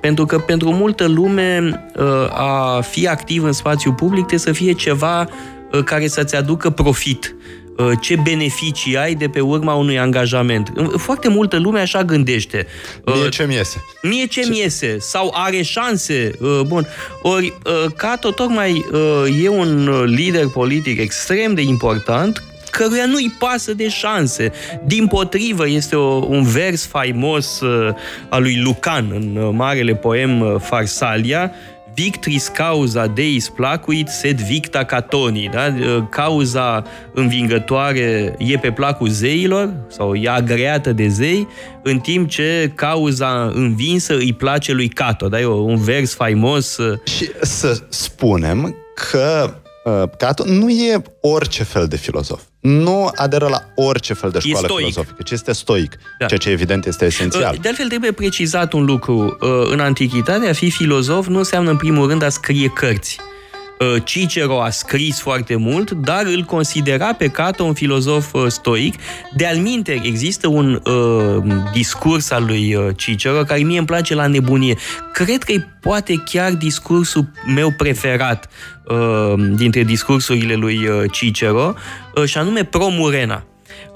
pentru 0.00 0.24
că 0.26 0.38
pentru 0.38 0.72
multă 0.72 1.06
lume 1.06 1.84
uh, 1.96 2.04
a 2.30 2.80
fi 2.80 3.08
activ 3.08 3.44
în 3.44 3.52
spațiu 3.52 3.92
public 3.92 4.26
trebuie 4.26 4.54
să 4.54 4.62
fie 4.62 4.72
ceva 4.72 5.28
uh, 5.72 5.82
care 5.84 6.06
să-ți 6.06 6.36
aducă 6.36 6.70
profit 6.70 7.36
uh, 7.76 7.90
ce 8.00 8.16
beneficii 8.22 8.96
ai 8.96 9.14
de 9.14 9.28
pe 9.28 9.40
urma 9.40 9.74
unui 9.74 9.98
angajament. 9.98 10.72
Foarte 10.96 11.28
multă 11.28 11.58
lume 11.58 11.80
așa 11.80 12.04
gândește. 12.04 12.66
Mie 13.04 13.24
Uh, 13.24 13.30
ce 13.30 13.44
mi 13.46 13.54
iese? 13.54 13.84
Mie 14.02 14.26
ce 14.26 14.46
mi 14.48 14.58
iese? 14.58 14.98
Sau 14.98 15.32
are 15.34 15.62
șanse? 15.62 16.30
Uh, 16.40 16.60
Bun. 16.66 16.86
Ori 17.22 17.54
uh, 17.64 17.92
Cato 17.96 18.30
tocmai 18.30 18.84
uh, 18.92 19.42
e 19.44 19.48
un 19.48 19.86
uh, 19.86 20.02
lider 20.06 20.46
politic 20.46 21.00
extrem 21.00 21.54
de 21.54 21.62
important 21.62 22.42
căruia 22.78 23.06
nu-i 23.06 23.34
pasă 23.38 23.74
de 23.74 23.88
șanse. 23.88 24.52
Din 24.84 25.06
potrivă, 25.06 25.68
este 25.68 25.96
o, 25.96 26.24
un 26.28 26.42
vers 26.42 26.86
faimos 26.86 27.60
uh, 27.60 27.94
al 28.28 28.42
lui 28.42 28.60
Lucan 28.60 29.06
în 29.14 29.36
uh, 29.36 29.50
marele 29.52 29.94
poem 29.94 30.40
uh, 30.40 30.54
Farsalia, 30.60 31.50
Victris 31.94 32.48
cauza 32.48 33.06
Deis 33.06 33.48
placuit, 33.48 34.08
sed 34.08 34.40
victa 34.40 34.84
catoni. 34.84 35.48
Da? 35.52 35.74
Uh, 35.80 36.02
Cauza 36.10 36.84
învingătoare 37.12 38.34
e 38.38 38.56
pe 38.58 38.70
placul 38.70 39.08
zeilor, 39.08 39.72
sau 39.88 40.14
e 40.14 40.28
agreată 40.28 40.92
de 40.92 41.08
zei, 41.08 41.48
în 41.82 41.98
timp 41.98 42.28
ce 42.28 42.72
cauza 42.74 43.50
învinsă 43.54 44.14
îi 44.14 44.32
place 44.32 44.72
lui 44.72 44.88
Cato. 44.88 45.28
Da? 45.28 45.40
E 45.40 45.44
o- 45.44 45.54
un 45.54 45.76
vers 45.76 46.14
faimos. 46.14 46.76
uh, 46.76 46.98
Și 47.16 47.30
să 47.40 47.78
spunem 47.88 48.74
că 48.94 49.44
uh, 49.48 49.63
Cato 50.18 50.44
nu 50.46 50.70
e 50.70 51.02
orice 51.20 51.62
fel 51.64 51.86
de 51.86 51.96
filozof. 51.96 52.40
Nu 52.60 53.10
aderă 53.14 53.48
la 53.48 53.62
orice 53.74 54.14
fel 54.14 54.30
de 54.30 54.38
școală 54.38 54.66
stoic. 54.66 54.78
filozofică, 54.86 55.22
ci 55.22 55.30
este 55.30 55.52
stoic, 55.52 55.96
Da. 56.18 56.26
ceea 56.26 56.38
ce 56.38 56.50
evident 56.50 56.86
este 56.86 57.04
esențial. 57.04 57.52
Uh, 57.54 57.60
De 57.60 57.68
altfel, 57.68 57.86
trebuie 57.88 58.12
precizat 58.12 58.72
un 58.72 58.84
lucru. 58.84 59.36
Uh, 59.40 59.48
În 59.72 59.80
antichitate, 59.80 60.48
a 60.48 60.52
fi 60.52 60.70
filozof 60.70 61.26
nu 61.26 61.38
înseamnă, 61.38 61.70
în 61.70 61.76
primul 61.76 62.08
rând, 62.08 62.22
a 62.22 62.28
scrie 62.28 62.68
cărți. 62.68 63.18
Uh, 63.80 64.02
Cicero 64.04 64.60
a 64.60 64.70
scris 64.70 65.20
foarte 65.20 65.56
mult, 65.56 65.90
dar 65.90 66.24
îl 66.24 66.42
considera 66.42 67.12
pe 67.14 67.28
Cato 67.28 67.64
un 67.64 67.74
filozof 67.74 68.32
uh, 68.32 68.46
stoic. 68.48 68.94
De 69.36 69.46
alminte, 69.46 70.00
există 70.04 70.48
un 70.48 70.80
uh, 70.84 71.44
discurs 71.72 72.30
al 72.30 72.44
lui 72.44 72.74
uh, 72.74 72.86
Cicero 72.96 73.42
care 73.42 73.60
mie 73.60 73.78
îmi 73.78 73.86
place 73.86 74.14
la 74.14 74.26
nebunie. 74.26 74.76
Cred 75.12 75.42
că 75.42 75.52
e 75.52 75.66
poate 75.80 76.14
chiar 76.14 76.52
discursul 76.52 77.30
meu 77.54 77.70
preferat 77.76 78.48
uh, 78.84 79.34
dintre 79.56 79.82
discursurile 79.82 80.54
lui 80.54 80.86
uh, 80.86 81.10
Cicero, 81.10 81.74
uh, 82.14 82.24
și 82.24 82.38
anume 82.38 82.64
Pro 82.64 82.88
Murena. 82.88 83.44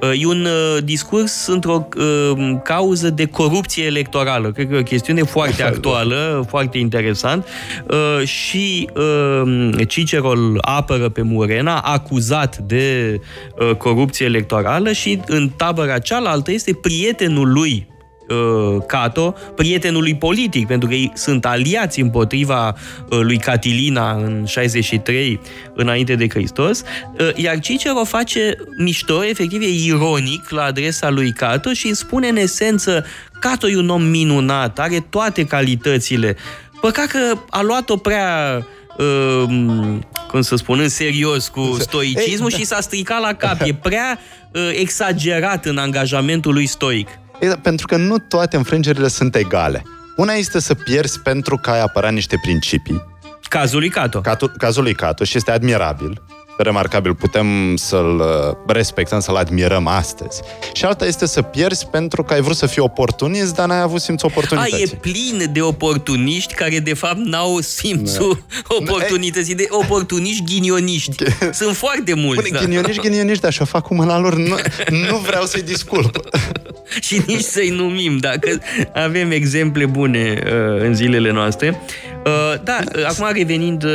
Uh, 0.03 0.11
E 0.21 0.27
un 0.27 0.45
uh, 0.45 0.83
discurs 0.85 1.47
într-o 1.47 1.89
uh, 1.99 2.57
cauză 2.65 3.11
de 3.11 3.27
corupție 3.27 3.85
electorală. 3.85 4.53
Cred 4.53 4.69
că 4.69 4.75
e 4.75 4.79
o 4.79 4.83
chestiune 4.83 5.23
foarte 5.23 5.63
actuală, 5.63 6.47
foarte 6.49 6.79
interesant. 6.79 7.47
Uh, 7.91 8.27
Și 8.27 8.91
uh, 8.97 9.87
Cicero 9.89 10.29
îl 10.29 10.59
apără 10.61 11.09
pe 11.09 11.23
Murena, 11.23 11.79
acuzat 11.79 12.57
de 12.57 13.21
uh, 13.59 13.75
corupție 13.77 14.27
electorală 14.27 14.93
și 14.93 15.21
în 15.27 15.49
tabăra 15.57 15.99
cealaltă 15.99 16.53
este 16.53 16.75
prietenul 16.75 17.53
lui 17.53 17.87
uh, 18.29 18.83
Cato, 18.87 19.35
prietenului 19.55 20.15
politic, 20.15 20.67
pentru 20.67 20.89
că 20.89 20.95
ei 20.95 21.13
sunt 21.15 21.47
aliați 21.47 22.01
împotriva 22.01 22.69
uh, 22.69 23.19
lui 23.21 23.39
Catilina 23.39 24.13
în 24.13 24.45
63 24.47 25.41
înainte 25.75 26.15
de 26.15 26.29
Hristos, 26.29 26.83
uh, 27.21 27.31
iar 27.35 27.59
Cicero 27.59 28.05
face 28.05 28.57
mișto, 28.79 29.25
efectiv 29.25 29.63
e 29.63 29.85
ironic 29.85 30.51
la 30.51 30.63
adresa 30.63 31.11
lui 31.11 31.33
Cato 31.33 31.73
și 31.73 31.87
îi 31.87 31.97
spune 31.97 32.29
în 32.29 32.37
esență 32.37 33.05
Cato 33.41 33.69
e 33.69 33.77
un 33.77 33.89
om 33.89 34.03
minunat, 34.03 34.79
are 34.79 35.07
toate 35.11 35.45
calitățile. 35.45 36.37
Păcat 36.81 37.07
că 37.07 37.39
a 37.51 37.63
luat-o 37.63 37.97
prea 37.97 38.67
uh, 38.99 39.45
cum 40.29 40.41
să 40.41 40.57
spun, 40.57 40.79
în 40.79 40.89
serios 40.89 41.49
cu 41.49 41.77
stoicismul 41.79 42.51
și 42.51 42.65
s-a 42.65 42.81
stricat 42.81 43.21
la 43.21 43.35
cap. 43.35 43.61
E 43.61 43.75
prea 43.75 44.19
uh, 44.53 44.71
exagerat 44.73 45.65
în 45.65 45.79
angajamentul 45.79 46.53
lui 46.53 46.67
stoic. 46.67 47.09
Exact, 47.39 47.63
pentru 47.63 47.87
că 47.87 47.97
nu 47.97 48.19
toate 48.19 48.57
înfrângerile 48.57 49.09
sunt 49.09 49.35
egale. 49.35 49.83
Una 50.17 50.33
este 50.33 50.61
să 50.61 50.75
pierzi 50.75 51.21
pentru 51.21 51.57
că 51.57 51.71
ai 51.71 51.81
apărat 51.81 52.13
niște 52.13 52.39
principii. 52.43 53.03
Cazul 53.49 53.79
lui 53.79 53.89
Cato. 53.89 54.21
Catul, 54.21 54.53
cazul 54.59 54.83
lui 54.83 54.95
Cato 54.95 55.25
și 55.25 55.37
este 55.37 55.51
admirabil, 55.51 56.23
remarcabil, 56.59 57.15
putem 57.15 57.77
să-l 57.77 58.19
uh, 58.19 58.57
respectăm, 58.67 59.21
să-l 59.21 59.37
admirăm 59.37 59.87
astăzi. 59.87 60.41
Și 60.73 60.85
alta 60.85 61.07
este 61.07 61.27
să 61.27 61.43
pierzi 61.43 61.87
pentru 61.87 62.23
că 62.23 62.33
ai 62.33 62.41
vrut 62.41 62.57
să 62.57 62.67
fii 62.67 62.83
oportunist, 62.83 63.55
dar 63.55 63.69
n-ai 63.69 63.81
avut 63.81 64.01
simț 64.01 64.23
A, 64.23 64.27
oportunității. 64.27 64.91
e 64.93 64.99
plin 65.01 65.51
de 65.53 65.63
oportuniști 65.63 66.55
care 66.55 66.79
de 66.79 66.95
fapt 66.95 67.17
n-au 67.17 67.61
simțul 67.61 68.45
oportunității, 68.69 69.55
de 69.55 69.67
oportuniști 69.69 70.45
ghinioniști. 70.45 71.25
Sunt 71.53 71.77
foarte 71.77 72.15
mulți. 72.15 72.43
Bune, 72.43 72.59
da. 72.59 72.65
ghinioniști, 72.65 73.01
ghinioniști, 73.01 73.43
dar 73.43 73.53
și-o 73.53 73.65
fac 73.65 73.83
cu 73.83 73.95
mâna 73.95 74.19
lor. 74.19 74.35
Nu, 74.35 74.57
nu 75.11 75.17
vreau 75.17 75.45
să-i 75.45 75.63
disculp. 75.63 76.21
și 77.03 77.23
nici 77.27 77.41
să-i 77.41 77.69
numim, 77.71 78.17
dacă 78.17 78.49
avem 78.95 79.31
exemple 79.31 79.87
bune 79.87 80.43
uh, 80.45 80.81
în 80.83 80.95
zilele 80.95 81.33
noastre. 81.33 81.81
Uh, 82.27 82.55
da, 82.65 82.79
uh, 82.97 83.05
acum 83.07 83.27
revenind 83.33 83.85
uh, 83.85 83.91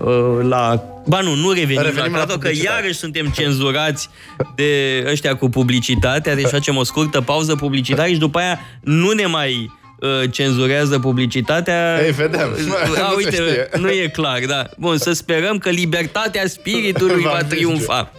uh, 0.00 0.38
la... 0.48 0.82
Ba 1.06 1.20
nu, 1.20 1.34
nu 1.34 1.50
revenim, 1.52 1.82
Revenim 1.82 2.12
la 2.12 2.18
la 2.18 2.24
Cato, 2.24 2.32
că 2.32 2.38
publicitate. 2.38 2.74
iarăși 2.80 2.98
suntem 2.98 3.26
cenzurați 3.26 4.08
de 4.56 5.04
ăștia 5.10 5.36
cu 5.36 5.48
publicitatea, 5.48 6.34
deci 6.34 6.46
facem 6.46 6.76
o 6.76 6.82
scurtă 6.84 7.20
pauză 7.20 7.54
publicitară 7.54 8.08
și 8.10 8.16
după 8.18 8.38
aia 8.38 8.60
nu 8.80 9.10
ne 9.10 9.26
mai 9.26 9.70
uh, 9.98 10.08
cenzurează 10.30 10.98
publicitatea. 10.98 12.04
Ei, 12.04 12.10
vedem. 12.12 12.48
Uh, 12.68 12.74
A, 12.82 12.88
Nu 12.88 12.94
se 12.94 13.14
uite, 13.16 13.30
știe. 13.30 13.68
nu 13.80 13.88
e 13.88 14.08
clar, 14.12 14.38
da. 14.48 14.66
Bun, 14.78 14.98
să 14.98 15.12
sperăm 15.12 15.58
că 15.58 15.68
libertatea 15.70 16.46
spiritului 16.46 17.22
Va 17.22 17.28
va 17.30 17.34
merge. 17.36 17.54
triumfa. 17.54 18.12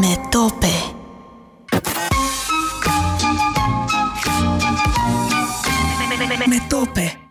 Metope 0.00 0.71
Metope 6.72 7.21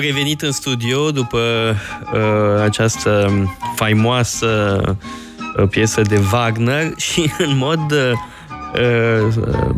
revenit 0.00 0.42
în 0.42 0.52
studio 0.52 1.10
după 1.10 1.38
uh, 2.12 2.62
această 2.62 3.32
faimoasă 3.74 4.80
uh, 5.58 5.68
piesă 5.68 6.00
de 6.00 6.20
Wagner 6.32 6.92
și 7.10 7.32
în 7.38 7.56
mod 7.56 7.92
uh, 7.92 8.12
uh, 8.74 9.34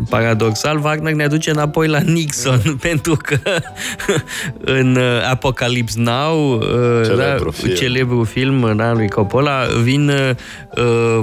paradoxal, 0.09 0.79
Wagner 0.83 1.13
ne 1.13 1.23
aduce 1.23 1.49
înapoi 1.49 1.87
la 1.87 1.99
Nixon, 1.99 2.61
pentru 2.87 3.15
că 3.15 3.37
în 4.79 4.95
uh, 4.95 5.29
Apocalypse 5.29 5.99
Now, 5.99 6.53
uh, 6.53 6.61
Celebru 7.05 7.49
da, 7.49 7.51
film. 7.51 7.75
celebru 7.75 8.23
film 8.23 8.73
da, 8.75 8.93
lui 8.93 9.09
Coppola, 9.09 9.65
vin 9.81 10.09
uh, 10.09 10.29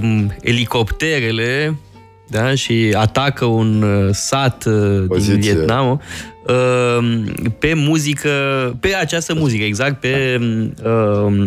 um, 0.01 0.35
elicopterele 0.41 1.75
da, 2.29 2.55
și 2.55 2.95
atacă 2.97 3.45
un 3.45 3.83
uh, 3.83 4.09
sat 4.13 4.65
uh, 4.67 4.99
din 4.99 5.07
Poziție. 5.07 5.53
Vietnam 5.53 5.91
uh, 5.91 5.99
pe 7.59 7.75
muzică, 7.75 8.31
pe 8.81 8.95
această 8.95 9.35
muzică, 9.35 9.65
exact, 9.65 10.01
pe 10.01 10.39
uh, 10.85 11.47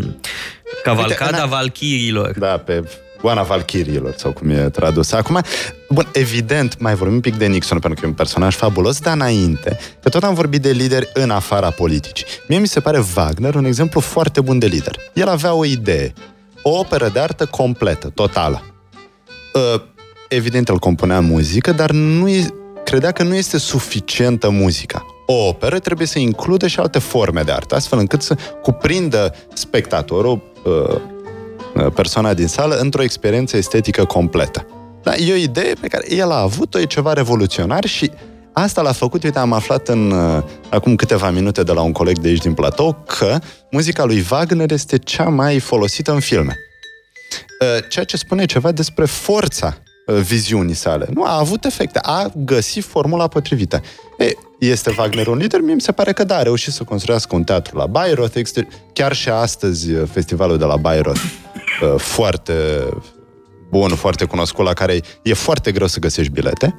cavalcada 0.83 1.25
Uite, 1.25 1.41
în- 1.41 1.49
Valchirilor. 1.49 2.31
Da, 2.39 2.47
pe 2.57 2.83
Oana 3.21 3.41
Valchiriilor, 3.43 4.13
sau 4.17 4.31
cum 4.31 4.49
e 4.49 4.69
tradus. 4.69 5.11
Acum, 5.11 5.41
bun, 5.89 6.07
evident, 6.13 6.79
mai 6.79 6.93
vorbim 6.95 7.15
un 7.15 7.21
pic 7.21 7.35
de 7.35 7.45
Nixon, 7.45 7.79
pentru 7.79 7.99
că 7.99 8.05
e 8.05 8.09
un 8.09 8.15
personaj 8.15 8.55
fabulos, 8.55 8.99
dar 8.99 9.13
înainte, 9.13 9.77
că 10.03 10.09
tot 10.09 10.23
am 10.23 10.33
vorbit 10.33 10.61
de 10.61 10.71
lideri 10.71 11.09
în 11.13 11.29
afara 11.29 11.69
politicii. 11.69 12.25
Mie 12.47 12.57
mi 12.59 12.67
se 12.67 12.79
pare 12.79 13.03
Wagner 13.15 13.55
un 13.55 13.65
exemplu 13.65 13.99
foarte 13.99 14.41
bun 14.41 14.59
de 14.59 14.65
lider. 14.65 14.95
El 15.13 15.27
avea 15.27 15.53
o 15.53 15.65
idee, 15.65 16.13
o 16.61 16.77
operă 16.79 17.09
de 17.13 17.19
artă 17.19 17.45
completă, 17.45 18.11
totală. 18.13 18.63
Uh, 19.53 19.81
Evident, 20.29 20.67
el 20.69 20.77
compunea 20.77 21.19
muzică, 21.19 21.71
dar 21.71 21.91
nu 21.91 22.27
e, 22.29 22.47
credea 22.89 23.11
că 23.11 23.23
nu 23.23 23.35
este 23.35 23.57
suficientă 23.57 24.49
muzica. 24.49 25.05
O 25.25 25.47
operă 25.47 25.79
trebuie 25.79 26.07
să 26.07 26.19
includă 26.19 26.67
și 26.67 26.79
alte 26.79 26.99
forme 26.99 27.41
de 27.41 27.51
artă, 27.51 27.75
astfel 27.75 27.99
încât 27.99 28.21
să 28.21 28.37
cuprindă 28.61 29.35
spectatorul, 29.53 30.53
uh, 30.63 31.01
uh, 31.75 31.91
persoana 31.93 32.33
din 32.33 32.47
sală, 32.47 32.75
într-o 32.75 33.03
experiență 33.03 33.57
estetică 33.57 34.05
completă. 34.05 34.67
Da, 35.03 35.15
e 35.15 35.33
o 35.33 35.35
idee 35.35 35.73
pe 35.81 35.87
care 35.87 36.15
el 36.15 36.31
a 36.31 36.41
avut-o, 36.41 36.79
e 36.79 36.85
ceva 36.85 37.13
revoluționar 37.13 37.85
și 37.85 38.11
asta 38.53 38.81
l-a 38.81 38.91
făcut, 38.91 39.23
uite, 39.23 39.39
am 39.39 39.53
aflat 39.53 39.87
în, 39.87 40.11
uh, 40.11 40.43
acum 40.69 40.95
câteva 40.95 41.29
minute 41.29 41.63
de 41.63 41.71
la 41.71 41.81
un 41.81 41.91
coleg 41.91 42.17
de 42.17 42.27
aici 42.27 42.41
din 42.41 42.53
platou, 42.53 43.03
că 43.07 43.39
muzica 43.71 44.03
lui 44.03 44.25
Wagner 44.31 44.71
este 44.71 44.97
cea 44.97 45.29
mai 45.29 45.59
folosită 45.59 46.11
în 46.11 46.19
filme. 46.19 46.57
Uh, 47.61 47.87
ceea 47.89 48.05
ce 48.05 48.17
spune 48.17 48.45
ceva 48.45 48.71
despre 48.71 49.05
forța 49.05 49.77
uh, 49.77 49.86
viziunii 50.13 50.73
sale. 50.73 51.07
Nu 51.13 51.23
a 51.23 51.37
avut 51.37 51.65
efecte, 51.65 51.99
a 52.01 52.31
găsit 52.35 52.83
formula 52.83 53.27
potrivită. 53.27 53.81
E, 54.17 54.31
este 54.59 54.95
Wagner 54.97 55.27
un 55.27 55.37
lider? 55.37 55.61
Mie 55.61 55.73
mi 55.73 55.81
se 55.81 55.91
pare 55.91 56.13
că 56.13 56.23
da, 56.23 56.35
a 56.35 56.41
reușit 56.41 56.73
să 56.73 56.83
construiască 56.83 57.35
un 57.35 57.43
teatru 57.43 57.77
la 57.77 57.85
Bayreuth, 57.85 58.37
exter- 58.39 58.67
chiar 58.93 59.13
și 59.13 59.29
astăzi 59.29 59.91
uh, 59.91 60.07
festivalul 60.11 60.57
de 60.57 60.65
la 60.65 60.75
Bayreuth, 60.75 61.21
uh, 61.81 61.99
foarte 61.99 62.53
bun, 63.69 63.89
foarte 63.89 64.25
cunoscut, 64.25 64.65
la 64.65 64.73
care 64.73 65.01
e 65.21 65.33
foarte 65.33 65.71
greu 65.71 65.87
să 65.87 65.99
găsești 65.99 66.31
bilete. 66.31 66.75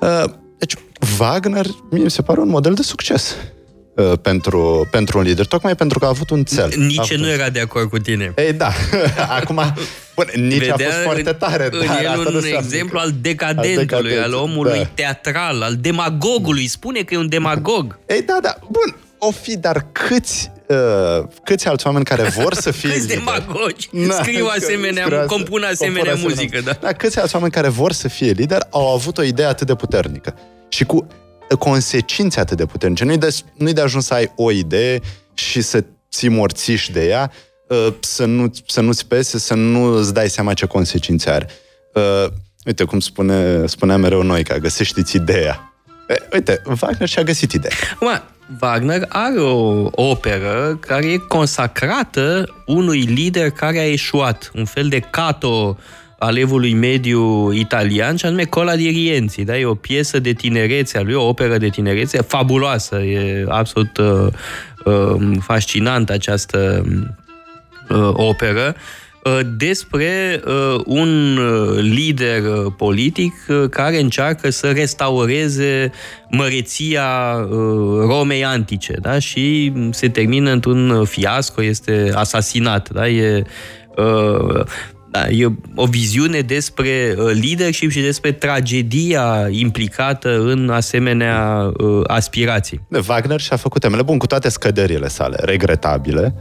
Uh, 0.00 0.24
Deci, 0.58 0.74
Wagner, 1.20 1.66
mie 1.90 2.02
mi 2.02 2.10
se 2.10 2.22
pare 2.22 2.40
un 2.40 2.48
model 2.48 2.74
de 2.74 2.82
succes 2.82 3.30
uh, 3.30 3.57
pentru, 4.22 4.88
pentru 4.90 5.18
un 5.18 5.24
lider, 5.24 5.46
tocmai 5.46 5.74
pentru 5.74 5.98
că 5.98 6.04
a 6.04 6.08
avut 6.08 6.30
un 6.30 6.44
cel. 6.44 6.64
A 6.64 6.68
Nici 6.76 6.98
avut 6.98 7.16
nu 7.16 7.24
un 7.26 7.30
era 7.32 7.48
de 7.48 7.60
acord 7.60 7.88
cu 7.90 7.98
tine. 7.98 8.32
ei, 8.36 8.52
da. 8.52 8.70
Acum, 9.40 9.60
bun, 10.14 10.26
nici 10.34 10.68
a 10.68 10.76
fost 10.76 10.96
foarte 11.04 11.32
tare. 11.32 11.68
în 11.70 11.86
dar 11.86 11.98
el 12.02 12.06
asta 12.08 12.18
un 12.18 12.22
nu 12.32 12.36
înseamnă 12.36 12.58
exemplu 12.64 12.98
că- 12.98 13.04
al 13.04 13.12
decadentului, 13.20 13.76
al, 13.78 13.86
decadentului, 13.86 14.38
omului 14.40 14.78
da. 14.78 14.90
teatral, 14.94 15.62
al 15.62 15.76
demagogului. 15.80 16.66
Spune 16.66 17.00
că 17.00 17.14
e 17.14 17.18
un 17.18 17.28
demagog. 17.28 17.98
Ei, 18.14 18.22
da, 18.22 18.38
da, 18.42 18.54
bun, 18.70 18.96
o 19.18 19.30
fi, 19.30 19.56
dar 19.56 19.86
câți, 19.92 20.50
uh, 20.66 21.24
câți 21.44 21.68
alți 21.68 21.86
oameni 21.86 22.04
care 22.04 22.22
vor 22.22 22.54
să 22.54 22.70
fie 22.70 22.88
Câți 22.92 23.00
lideri? 23.00 23.18
demagogi 23.24 23.88
Na, 23.90 24.14
scriu 24.14 24.44
că- 24.44 24.52
asemenea, 24.56 25.02
scriu 25.04 25.18
ase- 25.18 25.26
compun 25.26 25.62
asemenea 25.72 26.14
muzică, 26.14 26.60
da. 26.64 26.72
Da, 26.80 26.92
câți 26.92 27.18
alți 27.18 27.34
oameni 27.34 27.52
care 27.52 27.68
vor 27.68 27.92
să 27.92 28.08
fie 28.08 28.30
lideri 28.30 28.66
au 28.70 28.94
avut 28.94 29.18
o 29.18 29.22
idee 29.22 29.46
atât 29.46 29.66
de 29.66 29.74
puternică 29.74 30.34
și 30.68 30.84
cu 30.84 31.06
consecințe 31.58 32.40
atât 32.40 32.56
de 32.56 32.66
puternice. 32.66 33.04
Nu-i 33.04 33.18
de, 33.18 33.36
nu-i 33.54 33.72
de 33.72 33.80
ajuns 33.80 34.06
să 34.06 34.14
ai 34.14 34.32
o 34.36 34.50
idee 34.50 35.00
și 35.34 35.60
să 35.60 35.84
ții 36.10 36.28
morțiși 36.28 36.92
de 36.92 37.06
ea, 37.06 37.32
uh, 37.68 37.94
să, 38.00 38.24
nu, 38.24 38.52
să 38.66 38.80
nu-ți 38.80 39.06
pese, 39.06 39.38
să 39.38 39.54
nu 39.54 39.84
îți 39.84 40.14
dai 40.14 40.28
seama 40.28 40.54
ce 40.54 40.66
consecințe 40.66 41.30
are. 41.30 41.48
Uh, 41.94 42.26
Uite 42.68 42.84
cum 42.84 43.00
spune, 43.00 43.66
spunea 43.66 43.96
mereu 43.96 44.22
noi, 44.22 44.44
că 44.44 44.56
găsești 44.56 45.16
ideea. 45.16 45.72
E, 46.08 46.14
uite, 46.32 46.62
Wagner 46.82 47.08
și-a 47.08 47.22
găsit 47.22 47.52
ideea. 47.52 47.74
Acum, 47.94 48.22
Wagner 48.60 49.06
are 49.08 49.40
o 49.40 49.88
operă 49.90 50.78
care 50.80 51.06
e 51.06 51.16
consacrată 51.16 52.54
unui 52.66 53.00
lider 53.00 53.50
care 53.50 53.78
a 53.78 53.90
eșuat, 53.90 54.50
un 54.54 54.64
fel 54.64 54.88
de 54.88 55.00
cato 55.00 55.78
al 56.18 56.36
evului 56.36 56.74
mediu 56.74 57.52
italian, 57.52 58.16
și 58.16 58.26
anume 58.26 58.44
Cola 58.44 58.76
di 58.76 58.88
Rienzi. 58.88 59.44
Da? 59.44 59.58
E 59.58 59.64
o 59.64 59.74
piesă 59.74 60.18
de 60.18 60.32
tinerețe 60.32 60.98
a 60.98 61.02
lui, 61.02 61.14
o 61.14 61.28
operă 61.28 61.58
de 61.58 61.68
tinerețe 61.68 62.20
fabuloasă, 62.20 62.96
e 62.96 63.44
absolut 63.48 63.96
uh, 63.96 64.26
uh, 64.84 65.36
fascinantă 65.40 66.12
această 66.12 66.84
uh, 67.88 68.10
operă 68.12 68.74
uh, 69.24 69.40
despre 69.56 70.40
uh, 70.46 70.80
un 70.84 71.36
uh, 71.36 71.78
lider 71.80 72.42
uh, 72.42 72.72
politic 72.76 73.32
uh, 73.48 73.64
care 73.70 74.00
încearcă 74.00 74.50
să 74.50 74.70
restaureze 74.70 75.90
măreția 76.30 77.36
uh, 77.50 77.56
Romei 78.06 78.44
antice 78.44 78.94
da? 79.00 79.18
și 79.18 79.72
se 79.90 80.08
termină 80.08 80.50
într-un 80.50 81.04
fiasco, 81.04 81.62
este 81.62 82.10
asasinat. 82.14 82.90
Da? 82.90 83.08
E, 83.08 83.42
uh, 83.96 84.64
da, 85.10 85.28
e 85.28 85.46
o 85.74 85.86
viziune 85.86 86.40
despre 86.40 87.14
uh, 87.18 87.24
leadership 87.42 87.90
și 87.90 88.00
despre 88.00 88.32
tragedia 88.32 89.46
implicată 89.50 90.40
în 90.40 90.70
asemenea 90.70 91.70
uh, 91.78 92.00
aspirații. 92.06 92.80
Wagner 93.08 93.40
și-a 93.40 93.56
făcut 93.56 93.80
temele, 93.80 94.02
bun, 94.02 94.18
cu 94.18 94.26
toate 94.26 94.48
scăderile 94.48 95.08
sale, 95.08 95.36
regretabile, 95.40 96.34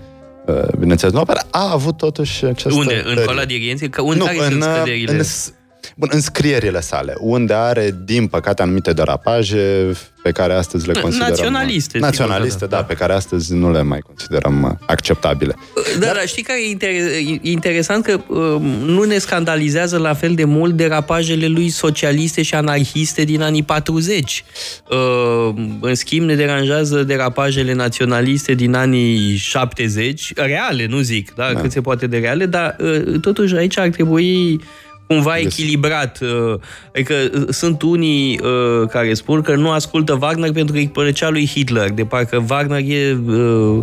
uh, 0.47 0.67
bineînțeles, 0.79 1.13
nu, 1.13 1.23
dar 1.23 1.45
a 1.51 1.71
avut 1.71 1.97
totuși 1.97 2.45
această... 2.45 2.79
Unde? 2.79 2.95
În 2.95 3.03
tărie. 3.13 3.23
Cola 3.23 3.45
de 3.45 3.53
Rienzi? 3.53 3.89
Că 3.89 4.01
unde 4.01 4.17
nu, 4.19 4.25
care 4.25 4.37
în, 4.37 4.49
sunt 4.49 4.63
uh, 4.63 4.69
scăderile? 4.75 5.11
în, 5.11 5.23
s- 5.23 5.53
bun, 5.95 6.09
în 6.11 6.21
scrierile 6.21 6.81
sale, 6.81 7.13
unde 7.19 7.53
are, 7.53 7.95
din 8.05 8.27
păcate, 8.27 8.61
anumite 8.61 8.93
derapaje 8.93 9.91
pe 10.27 10.33
care 10.33 10.53
astăzi 10.53 10.87
le 10.87 10.93
considerăm... 10.93 11.29
Naționaliste, 11.29 11.99
Naționaliste, 11.99 12.51
sigur, 12.51 12.67
da, 12.67 12.75
da, 12.75 12.81
da. 12.81 12.87
pe 12.87 12.93
care 12.93 13.13
astăzi 13.13 13.53
nu 13.53 13.71
le 13.71 13.81
mai 13.81 13.99
considerăm 13.99 14.63
uh, 14.63 14.71
acceptabile. 14.85 15.55
Da, 15.99 16.05
dar 16.05 16.23
știi 16.25 16.43
care 16.43 16.59
e 16.59 16.75
inter- 16.75 17.41
e 17.41 17.49
interesant 17.49 18.03
că 18.03 18.19
uh, 18.27 18.37
nu 18.85 19.03
ne 19.03 19.17
scandalizează 19.17 19.97
la 19.97 20.13
fel 20.13 20.33
de 20.33 20.43
mult 20.43 20.73
derapajele 20.73 21.47
lui 21.47 21.69
socialiste 21.69 22.41
și 22.41 22.55
anarhiste 22.55 23.23
din 23.23 23.41
anii 23.41 23.63
40. 23.63 24.43
Uh, 24.89 25.55
în 25.81 25.95
schimb, 25.95 26.27
ne 26.27 26.35
deranjează 26.35 27.03
derapajele 27.03 27.73
naționaliste 27.73 28.53
din 28.53 28.73
anii 28.73 29.35
70, 29.35 30.33
reale, 30.35 30.85
nu 30.85 30.99
zic, 30.99 31.35
da, 31.35 31.53
cât 31.61 31.71
se 31.71 31.81
poate 31.81 32.07
de 32.07 32.17
reale, 32.17 32.45
dar 32.45 32.75
uh, 32.79 33.19
totuși 33.21 33.55
aici 33.55 33.77
ar 33.77 33.87
trebui 33.87 34.59
cumva 35.07 35.37
Yes. 35.37 35.45
echilibrat. 35.45 36.19
uh, 36.21 36.59
Adică 36.93 37.13
uh, 37.33 37.43
sunt 37.49 37.81
unii 37.81 38.39
uh, 38.43 38.87
care 38.89 39.13
spun 39.13 39.41
că 39.41 39.55
nu 39.55 39.69
ascultă 39.71 40.17
Wagner 40.21 40.51
pentru 40.51 40.73
că 40.73 40.79
îi 40.79 40.87
plăcea 40.87 41.29
lui 41.29 41.47
Hitler, 41.47 41.89
de 41.89 42.03
parcă 42.05 42.45
Wagner 42.49 42.79
e 42.87 43.17
uh, 43.27 43.79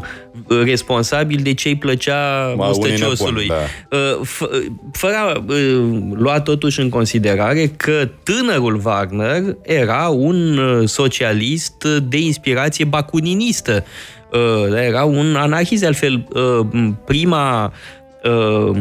responsabil 0.65 1.41
de 1.43 1.55
ce 1.55 1.69
îi 1.69 1.77
plăcea 1.77 2.53
Ma, 2.57 2.67
unii 2.67 2.79
mustăciosului. 2.79 3.47
nebuni, 3.49 4.19
Uh, 4.21 4.27
f- 4.27 4.73
fără 4.93 5.15
a 5.15 5.43
uh, 5.49 5.99
lua 6.15 6.41
totuși 6.41 6.81
în 6.81 6.89
considerare 6.89 7.67
că 7.77 8.09
tânărul 8.23 8.81
Wagner 8.85 9.43
era 9.63 10.09
un 10.09 10.59
uh, 10.59 10.89
socialist 10.89 11.85
de 12.09 12.19
inspirație 12.19 12.85
bacuninисtă. 12.85 13.85
Uh, 14.33 14.71
da, 14.71 14.85
Era 14.85 15.05
un 15.05 15.35
anarhist, 15.37 15.81
de 15.81 15.87
altfel, 15.87 16.29
uh, 16.35 16.89
prima 17.07 17.73
uh, 18.25 18.77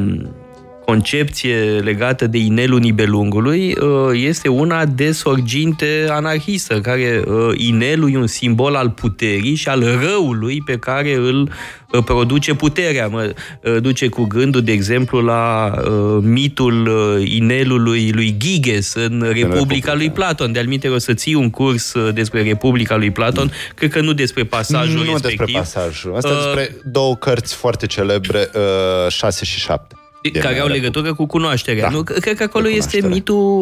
concepție 0.86 1.80
legată 1.84 2.28
de 2.28 2.38
inelul 2.38 2.80
Nibelungului 2.80 3.76
uh, 3.82 4.10
este 4.14 4.48
una 4.48 4.86
de 4.86 5.12
sorginte 5.12 6.06
anarhistă, 6.10 6.82
care 6.82 7.24
uh, 7.26 7.52
inelul 7.58 8.14
e 8.14 8.18
un 8.18 8.28
simbol 8.28 8.76
al 8.76 8.90
puterii 8.90 9.56
și 9.56 9.68
al 9.68 10.00
răului 10.02 10.62
pe 10.66 10.78
care 10.78 11.16
îl 11.16 11.52
uh, 11.92 12.04
produce 12.04 12.54
puterea. 12.54 13.08
Mă 13.08 13.34
uh, 13.64 13.82
duce 13.82 14.08
cu 14.08 14.24
gândul, 14.24 14.62
de 14.62 14.72
exemplu, 14.72 15.20
la 15.20 15.74
uh, 15.78 16.18
mitul 16.22 16.88
uh, 16.88 17.30
inelului 17.30 18.12
lui 18.12 18.36
Giges 18.38 18.94
în 18.94 19.20
Republica 19.20 19.48
Republica. 19.48 19.94
lui 19.94 20.10
Platon. 20.10 20.52
De-al 20.52 20.66
minte, 20.68 20.88
o 20.88 20.98
să 20.98 21.14
ții 21.14 21.34
un 21.34 21.50
curs 21.50 21.94
uh, 21.94 22.14
despre 22.14 22.42
Republica 22.42 22.96
lui 22.96 23.12
Platon, 23.12 23.52
cred 23.76 23.92
că 23.92 24.02
nu 24.02 24.14
despre 24.14 24.44
pasajul 24.44 25.04
nu 25.04 25.12
respectiv. 25.12 25.38
despre 25.38 25.60
pasajul. 25.60 26.16
Asta 26.16 26.30
Uh, 26.34 26.44
despre 26.44 26.76
două 26.84 27.16
cărți 27.16 27.56
foarte 27.56 27.86
celebre, 27.86 28.50
uh, 29.06 29.12
6 29.12 29.46
și 29.46 29.60
7. 29.60 29.96
Care 30.32 30.59
au 30.59 30.67
legătură 30.67 31.13
cu 31.13 31.26
cunoașterea. 31.26 31.84
Da. 31.84 31.89
Nu? 31.89 32.03
Cred 32.03 32.38
că 32.38 32.43
acolo 32.43 32.67
De 32.67 32.71
este 32.74 32.99
cunoaștere. 32.99 33.13
mitul 33.13 33.61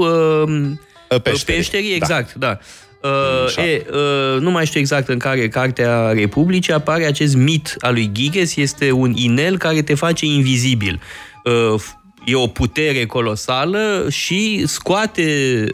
uh, 1.09 1.19
Peșterii, 1.23 1.59
peșterii, 1.59 1.89
da. 1.89 1.95
exact, 1.95 2.33
da. 2.33 2.57
Uh, 3.03 3.65
e, 3.65 3.85
uh, 3.91 4.39
nu 4.41 4.51
mai 4.51 4.65
știu 4.65 4.79
exact 4.79 5.07
în 5.07 5.17
care 5.17 5.47
cartea 5.47 6.11
Republicii 6.11 6.73
apare 6.73 7.05
acest 7.05 7.35
mit 7.35 7.75
al 7.79 7.93
lui 7.93 8.09
Giges, 8.13 8.55
este 8.55 8.91
un 8.91 9.13
inel 9.15 9.57
care 9.57 9.81
te 9.81 9.93
face 9.95 10.25
invizibil. 10.25 11.01
Uh, 11.43 11.79
f- 11.81 11.99
e 12.25 12.35
o 12.35 12.47
putere 12.47 13.05
colosală 13.05 14.05
și 14.09 14.63
scoate, 14.67 15.21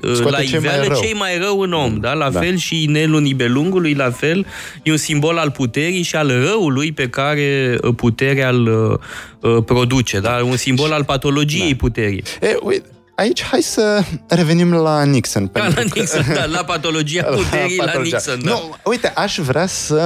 uh, 0.03 0.13
Scoate 0.13 0.29
la 0.31 0.37
cei 0.43 0.49
mai 0.51 0.59
iveală 0.59 0.83
rău. 0.87 0.99
cei 1.01 1.13
mai 1.13 1.37
rău 1.37 1.59
în 1.59 1.73
om. 1.73 1.97
Da? 1.99 2.13
La 2.13 2.29
Da. 2.29 2.39
fel 2.39 2.55
și 2.57 2.83
inelul 2.83 3.21
nibelungului, 3.21 3.93
la 3.93 4.11
fel, 4.11 4.45
e 4.83 4.91
un 4.91 4.97
simbol 4.97 5.37
al 5.37 5.51
puterii 5.51 6.01
și 6.01 6.15
al 6.15 6.27
răului 6.43 6.91
pe 6.91 7.09
care 7.09 7.77
uh, 7.81 7.93
puterea 7.95 8.49
îl 8.49 8.99
uh, 9.41 9.51
uh, 9.55 9.63
produce. 9.65 10.19
Da? 10.19 10.39
Un 10.43 10.57
simbol 10.57 10.91
al 10.91 11.03
patologiei 11.03 11.75
puterii. 11.75 12.23
E, 12.41 12.57
uite, 12.61 12.85
aici 13.15 13.43
hai 13.43 13.61
să 13.61 14.03
revenim 14.27 14.73
la 14.73 15.03
Nixon. 15.03 15.49
Da, 15.53 15.59
pentru 15.59 15.81
la 15.83 15.89
că- 15.89 15.99
Nixon, 15.99 16.33
da, 16.33 16.45
la 16.45 16.63
patologia 16.63 17.23
puterii, 17.43 17.77
la, 17.77 17.83
patologia. 17.85 18.15
Nixon. 18.17 18.39
Da. 18.43 18.49
Nu, 18.49 18.75
uite, 18.85 19.11
aș 19.15 19.37
vrea 19.39 19.65
să 19.67 20.05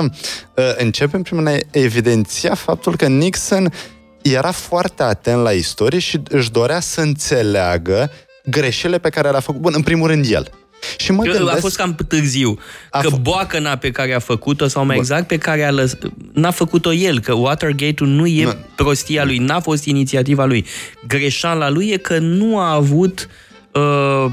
uh, 0.56 0.64
începem 0.78 1.22
prin 1.22 1.48
a 1.48 1.58
evidenția 1.72 2.56
faptul 2.56 2.96
că 2.96 3.08
Nixon 3.08 3.74
era 4.22 4.51
foarte 4.51 5.03
atent 5.03 5.41
la 5.41 5.51
istorie 5.51 5.99
și 5.99 6.19
își 6.30 6.51
dorea 6.51 6.80
să 6.80 7.01
înțeleagă 7.01 8.11
greșelile 8.45 8.99
pe 8.99 9.09
care 9.09 9.30
le-a 9.30 9.39
făcut. 9.39 9.61
Bun, 9.61 9.74
în 9.76 9.82
primul 9.82 10.07
rând 10.07 10.26
el. 10.30 10.49
Și 10.97 11.11
mă 11.11 11.24
Că 11.24 11.32
gândesc... 11.32 11.57
A 11.57 11.59
fost 11.59 11.76
cam 11.76 11.95
târziu. 12.07 12.57
A 12.89 12.99
că 12.99 13.07
f- 13.07 13.22
boacăna 13.22 13.76
pe 13.76 13.91
care 13.91 14.13
a 14.13 14.19
făcut-o, 14.19 14.67
sau 14.67 14.86
mai 14.86 14.95
Bun. 14.95 15.03
exact 15.03 15.28
pe 15.28 15.38
care 15.38 15.63
a 15.63 15.72
lăs... 15.72 15.97
n-a 16.34 16.51
făcut-o 16.51 16.93
el, 16.93 17.19
că 17.19 17.34
Watergate-ul 17.34 18.09
nu 18.09 18.26
e 18.26 18.43
Nu. 18.43 18.55
prostia 18.76 19.24
lui, 19.26 19.38
n-a 19.38 19.59
fost 19.59 19.86
inițiativa 19.86 20.45
lui. 20.45 20.65
Greșeala 21.07 21.69
lui 21.69 21.89
e 21.89 21.97
că 21.97 22.17
nu 22.17 22.59
a 22.59 22.74
avut 22.74 23.28
uh, 23.74 24.32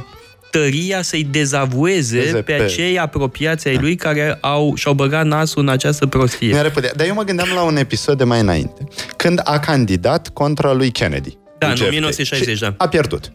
tăria 0.51 1.03
să-i 1.03 1.25
dezavueze 1.25 2.19
Veze 2.19 2.43
pe 2.43 2.53
pe- 2.53 2.63
acei 2.63 2.99
apropiați 2.99 3.69
ai 3.69 3.77
lui 3.77 3.97
care 3.97 4.39
au, 4.41 4.75
și-au 4.75 4.95
băgat 4.95 5.27
nasul 5.27 5.63
în 5.63 5.69
această 5.69 6.07
prostie. 6.07 6.53
Mi-a 6.53 6.63
repede. 6.63 6.91
Dar 6.97 7.07
eu 7.07 7.15
mă 7.15 7.23
gândeam 7.23 7.49
la 7.55 7.63
un 7.63 7.77
episod 7.77 8.19
de 8.19 8.25
mai 8.25 8.41
înainte, 8.41 8.85
când 9.17 9.41
a 9.45 9.59
candidat 9.59 10.29
contra 10.29 10.73
lui 10.73 10.91
Kennedy. 10.91 11.39
Da, 11.59 11.67
lui 11.67 11.75
în 11.75 11.77
JFK. 11.77 11.89
1960, 11.89 12.55
Și 12.55 12.61
da. 12.63 12.75
A 12.79 12.89
pierdut. 12.89 13.33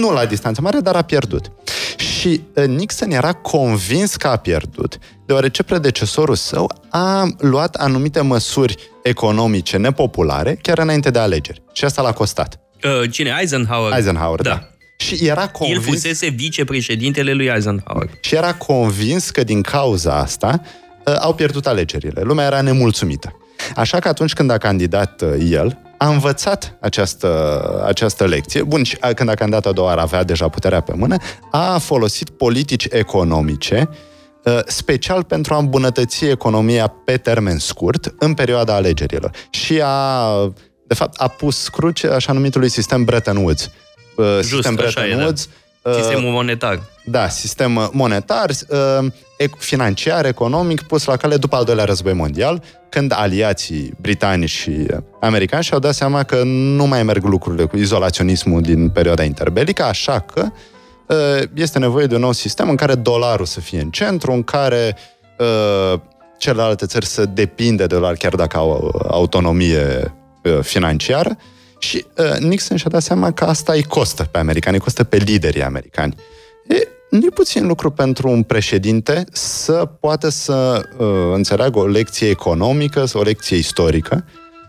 Nu 0.00 0.12
la 0.12 0.24
distanță 0.24 0.60
mare, 0.60 0.78
dar 0.78 0.94
a 0.96 1.02
pierdut. 1.02 1.50
Și 1.96 2.40
uh, 2.54 2.64
Nixon 2.64 3.10
era 3.10 3.32
convins 3.32 4.16
că 4.16 4.26
a 4.26 4.36
pierdut, 4.36 4.98
deoarece 5.26 5.62
predecesorul 5.62 6.34
său 6.34 6.72
a 6.90 7.28
luat 7.38 7.74
anumite 7.74 8.20
măsuri 8.20 8.76
economice 9.02 9.76
nepopulare 9.76 10.58
chiar 10.62 10.78
înainte 10.78 11.10
de 11.10 11.18
alegeri. 11.18 11.62
Și 11.72 11.84
asta 11.84 12.02
l-a 12.02 12.12
costat. 12.12 12.60
Uh, 12.84 13.10
cine? 13.10 13.36
Eisenhower. 13.40 13.92
Eisenhower, 13.96 14.40
da. 14.40 14.50
da. 14.50 14.68
Și 14.96 15.26
era 15.26 15.40
El 15.42 15.48
convins... 15.48 15.84
fusese 15.84 16.28
vicepreședintele 16.28 17.32
lui 17.32 17.46
Eisenhower. 17.46 18.10
și 18.20 18.34
era 18.34 18.54
convins 18.54 19.30
că 19.30 19.44
din 19.44 19.60
cauza 19.62 20.14
asta 20.18 20.60
uh, 21.06 21.14
au 21.20 21.34
pierdut 21.34 21.66
alegerile. 21.66 22.20
Lumea 22.22 22.46
era 22.46 22.60
nemulțumită. 22.60 23.36
Așa 23.76 23.98
că 23.98 24.08
atunci 24.08 24.32
când 24.32 24.50
a 24.50 24.58
candidat 24.58 25.22
uh, 25.22 25.46
el, 25.50 25.78
a 25.98 26.08
învățat 26.08 26.76
această, 26.80 27.82
această 27.86 28.24
lecție. 28.26 28.62
Bun, 28.62 28.82
și 28.82 28.96
a- 29.00 29.12
când 29.12 29.28
a 29.28 29.34
candidat 29.34 29.66
a 29.66 29.72
doua 29.72 29.86
oară 29.88 30.00
avea 30.00 30.22
deja 30.24 30.48
puterea 30.48 30.80
pe 30.80 30.92
mână, 30.96 31.16
a 31.50 31.78
folosit 31.78 32.30
politici 32.30 32.86
economice 32.90 33.88
uh, 34.44 34.58
special 34.66 35.22
pentru 35.22 35.54
a 35.54 35.58
îmbunătăți 35.58 36.24
economia 36.24 36.86
pe 36.86 37.16
termen 37.16 37.58
scurt 37.58 38.14
în 38.18 38.34
perioada 38.34 38.74
alegerilor. 38.74 39.30
Și 39.50 39.80
a, 39.84 40.28
de 40.86 40.94
fapt, 40.94 41.20
a 41.20 41.28
pus 41.28 41.68
cruce 41.68 42.06
așa 42.08 42.32
numitului 42.32 42.68
sistem 42.68 43.04
Bretton 43.04 43.36
Woods. 43.36 43.70
Uh, 44.14 44.38
sistem 44.40 44.76
așa 44.78 44.90
Bretton 44.92 45.04
e, 45.04 45.14
da. 45.16 45.22
Woods 45.22 45.48
uh, 45.82 45.92
Sistemul 45.94 46.30
monetar. 46.30 46.80
da, 47.04 47.28
sistem 47.28 47.90
monetar, 47.92 48.50
uh, 48.50 49.06
ec- 49.42 49.58
financiar, 49.58 50.24
economic, 50.26 50.82
pus 50.82 51.04
la 51.04 51.16
cale 51.16 51.36
după 51.36 51.56
al 51.56 51.64
doilea 51.64 51.84
război 51.84 52.12
mondial, 52.12 52.62
când 52.88 53.12
aliații 53.16 53.92
britanici 54.00 54.50
și 54.50 54.70
uh, 54.70 54.96
americani 55.20 55.62
și-au 55.64 55.78
dat 55.78 55.94
seama 55.94 56.22
că 56.22 56.42
nu 56.44 56.86
mai 56.86 57.02
merg 57.02 57.24
lucrurile 57.24 57.64
cu 57.64 57.76
izolaționismul 57.76 58.62
din 58.62 58.88
perioada 58.88 59.22
interbelică, 59.22 59.84
așa 59.84 60.20
că 60.20 60.46
uh, 61.06 61.42
este 61.54 61.78
nevoie 61.78 62.06
de 62.06 62.14
un 62.14 62.20
nou 62.20 62.32
sistem 62.32 62.68
în 62.68 62.76
care 62.76 62.94
dolarul 62.94 63.46
să 63.46 63.60
fie 63.60 63.80
în 63.80 63.90
centru, 63.90 64.32
în 64.32 64.42
care 64.42 64.96
uh, 65.38 66.00
celelalte 66.38 66.86
țări 66.86 67.06
să 67.06 67.24
depinde 67.24 67.86
de 67.86 67.94
dolar, 67.94 68.14
chiar 68.14 68.34
dacă 68.34 68.56
au 68.56 68.90
uh, 68.94 69.00
autonomie 69.10 70.14
uh, 70.42 70.58
financiară. 70.60 71.36
Și 71.88 72.04
uh, 72.16 72.38
Nixon 72.38 72.76
și-a 72.76 72.90
dat 72.90 73.02
seama 73.02 73.32
că 73.32 73.44
asta 73.44 73.72
îi 73.72 73.82
costă 73.82 74.22
pe 74.22 74.38
americani, 74.38 74.76
îi 74.76 74.82
costă 74.82 75.04
pe 75.04 75.16
liderii 75.16 75.62
americani. 75.62 76.14
E, 76.68 76.88
nu 77.10 77.26
e 77.26 77.30
puțin 77.34 77.66
lucru 77.66 77.90
pentru 77.90 78.28
un 78.28 78.42
președinte 78.42 79.24
să 79.32 79.72
poată 80.00 80.28
să 80.28 80.82
uh, 80.98 81.06
înțeleagă 81.34 81.78
o 81.78 81.86
lecție 81.86 82.28
economică, 82.28 83.04
sau 83.04 83.20
o 83.20 83.24
lecție 83.24 83.56
istorică, 83.56 84.24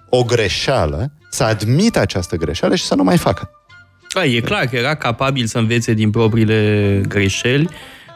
o 0.09 0.23
greșeală, 0.23 1.11
să 1.29 1.43
admită 1.43 1.99
această 1.99 2.35
greșeală 2.35 2.75
și 2.75 2.83
să 2.83 2.95
nu 2.95 3.03
mai 3.03 3.17
facă. 3.17 3.49
Da, 4.13 4.25
e 4.25 4.39
clar 4.39 4.65
că 4.65 4.75
era 4.75 4.95
capabil 4.95 5.45
să 5.45 5.57
învețe 5.57 5.93
din 5.93 6.09
propriile 6.09 7.01
greșeli. 7.07 7.69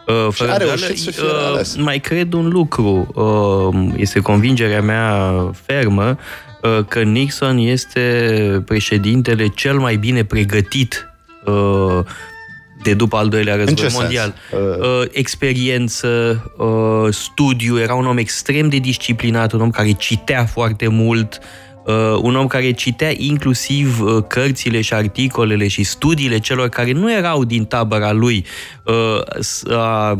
Uh, 0.09 0.27
Fără 0.31 0.49
a 0.49 0.53
îndoială. 0.53 0.79
reușit 0.79 1.03
să 1.03 1.11
fie 1.11 1.23
Uh, 1.23 1.31
reales. 1.31 1.75
Mai 1.75 1.99
cred 1.99 2.33
un 2.33 2.47
lucru, 2.47 3.07
uh, 3.13 3.93
este 3.95 4.19
convingerea 4.19 4.81
mea 4.81 5.33
fermă, 5.65 6.17
uh, 6.61 6.85
că 6.87 7.01
Nixon 7.01 7.57
este 7.57 8.63
președintele 8.65 9.47
cel 9.47 9.77
mai 9.77 9.95
bine 9.95 10.23
pregătit 10.23 11.07
uh, 11.45 11.99
de 12.83 12.93
după 12.93 13.17
al 13.17 13.29
doilea 13.29 13.55
război 13.55 13.75
ce 13.75 13.81
sens? 13.81 13.93
mondial. 13.93 14.33
Uh, 14.51 14.57
Uh, 14.79 15.07
experiență, 15.11 16.07
uh, 16.57 17.13
studiu, 17.13 17.79
era 17.79 17.93
un 17.93 18.05
om 18.05 18.17
extrem 18.17 18.69
de 18.69 18.77
disciplinat, 18.77 19.51
un 19.51 19.61
om 19.61 19.69
care 19.69 19.91
citea 19.91 20.45
foarte 20.45 20.87
mult, 20.87 21.39
uh, 21.41 21.47
un 22.21 22.35
om 22.35 22.47
care 22.47 22.71
citea 22.71 23.11
inclusiv 23.17 24.01
uh, 24.01 24.23
cărțile 24.27 24.81
și 24.81 24.93
articolele 24.93 25.67
și 25.67 25.83
studiile 25.83 26.39
celor 26.39 26.69
care 26.69 26.91
nu 26.91 27.11
erau 27.13 27.43
din 27.43 27.65
tabăra 27.65 28.11
lui. 28.11 28.45
Uh, 28.85 28.95
s- 29.39 29.63
a, 29.69 30.15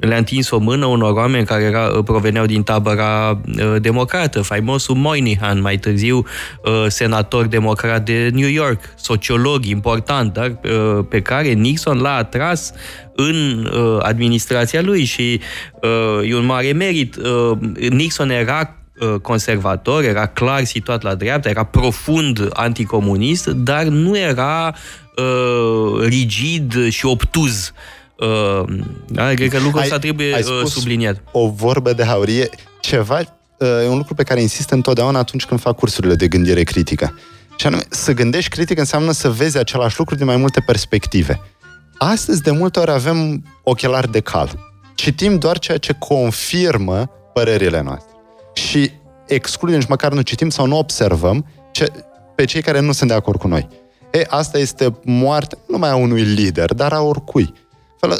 le-a 0.00 0.16
întins 0.16 0.50
o 0.50 0.58
mână 0.58 0.86
unor 0.86 1.12
oameni 1.12 1.46
care 1.46 1.62
era, 1.62 1.86
uh, 1.96 2.04
proveneau 2.04 2.46
din 2.46 2.62
tabăra 2.62 3.40
uh, 3.46 3.80
democrată, 3.80 4.42
faimosul 4.42 4.94
Moynihan, 4.96 5.60
mai 5.60 5.78
târziu 5.78 6.16
uh, 6.64 6.84
senator 6.88 7.46
democrat 7.46 8.04
de 8.04 8.30
New 8.34 8.48
York, 8.48 8.80
sociolog 8.96 9.64
important, 9.64 10.32
dar 10.32 10.58
uh, 10.64 11.04
pe 11.08 11.20
care 11.22 11.48
Nixon 11.52 11.98
l-a 12.00 12.14
atras 12.14 12.72
în 13.14 13.70
uh, 13.74 13.98
administrația 14.02 14.82
lui 14.82 15.04
și 15.04 15.40
uh, 15.82 16.30
e 16.30 16.36
un 16.36 16.44
mare 16.44 16.72
merit. 16.72 17.16
Uh, 17.16 17.58
Nixon 17.90 18.30
era 18.30 18.60
uh, 18.60 18.78
conservator, 19.22 20.02
era 20.02 20.26
clar 20.26 20.64
situat 20.64 21.02
la 21.02 21.14
dreapta, 21.14 21.48
era 21.48 21.64
profund 21.64 22.48
anticomunist, 22.52 23.46
dar 23.46 23.82
nu 23.82 24.18
era 24.18 24.74
uh, 25.16 26.04
rigid 26.06 26.88
și 26.88 27.06
obtuz. 27.06 27.72
Uh, 28.16 28.78
da? 29.06 29.34
Cred 29.34 29.50
că 29.50 29.58
lucrul 29.58 29.82
ăsta 29.82 29.98
trebuie 29.98 30.34
ai 30.34 30.40
uh, 30.40 30.46
spus 30.46 30.72
subliniat. 30.72 31.22
O 31.32 31.48
vorbă 31.48 31.92
de 31.92 32.04
haurie, 32.04 32.48
ceva, 32.80 33.18
uh, 33.18 33.68
e 33.84 33.88
un 33.88 33.96
lucru 33.96 34.14
pe 34.14 34.22
care 34.22 34.40
insist 34.40 34.70
întotdeauna 34.70 35.18
atunci 35.18 35.44
când 35.44 35.60
fac 35.60 35.76
cursurile 35.76 36.14
de 36.14 36.28
gândire 36.28 36.62
critică. 36.62 37.18
Și 37.56 37.66
anume, 37.66 37.82
să 37.88 38.12
gândești 38.12 38.50
critic 38.50 38.78
înseamnă 38.78 39.12
să 39.12 39.30
vezi 39.30 39.58
același 39.58 39.98
lucru 39.98 40.14
din 40.14 40.26
mai 40.26 40.36
multe 40.36 40.60
perspective. 40.60 41.40
Astăzi, 41.98 42.42
de 42.42 42.50
multe 42.50 42.78
ori, 42.78 42.90
avem 42.90 43.44
ochelari 43.62 44.10
de 44.10 44.20
cal. 44.20 44.68
Citim 44.94 45.38
doar 45.38 45.58
ceea 45.58 45.78
ce 45.78 45.92
confirmă 45.98 47.10
părerile 47.32 47.82
noastre. 47.82 48.09
Și 48.70 48.90
excludem, 49.26 49.78
nici 49.78 49.88
măcar 49.88 50.12
nu 50.12 50.20
citim 50.20 50.48
sau 50.48 50.66
nu 50.66 50.78
observăm 50.78 51.46
ce, 51.70 51.92
pe 52.34 52.44
cei 52.44 52.62
care 52.62 52.80
nu 52.80 52.92
sunt 52.92 53.10
de 53.10 53.16
acord 53.16 53.38
cu 53.38 53.48
noi. 53.48 53.68
E, 54.10 54.24
asta 54.28 54.58
este 54.58 54.98
moarte 55.04 55.58
nu 55.66 55.74
numai 55.74 55.90
a 55.90 55.94
unui 55.94 56.22
lider, 56.22 56.74
dar 56.74 56.92
a 56.92 57.00
oricui. 57.00 57.54
Fără, 57.98 58.16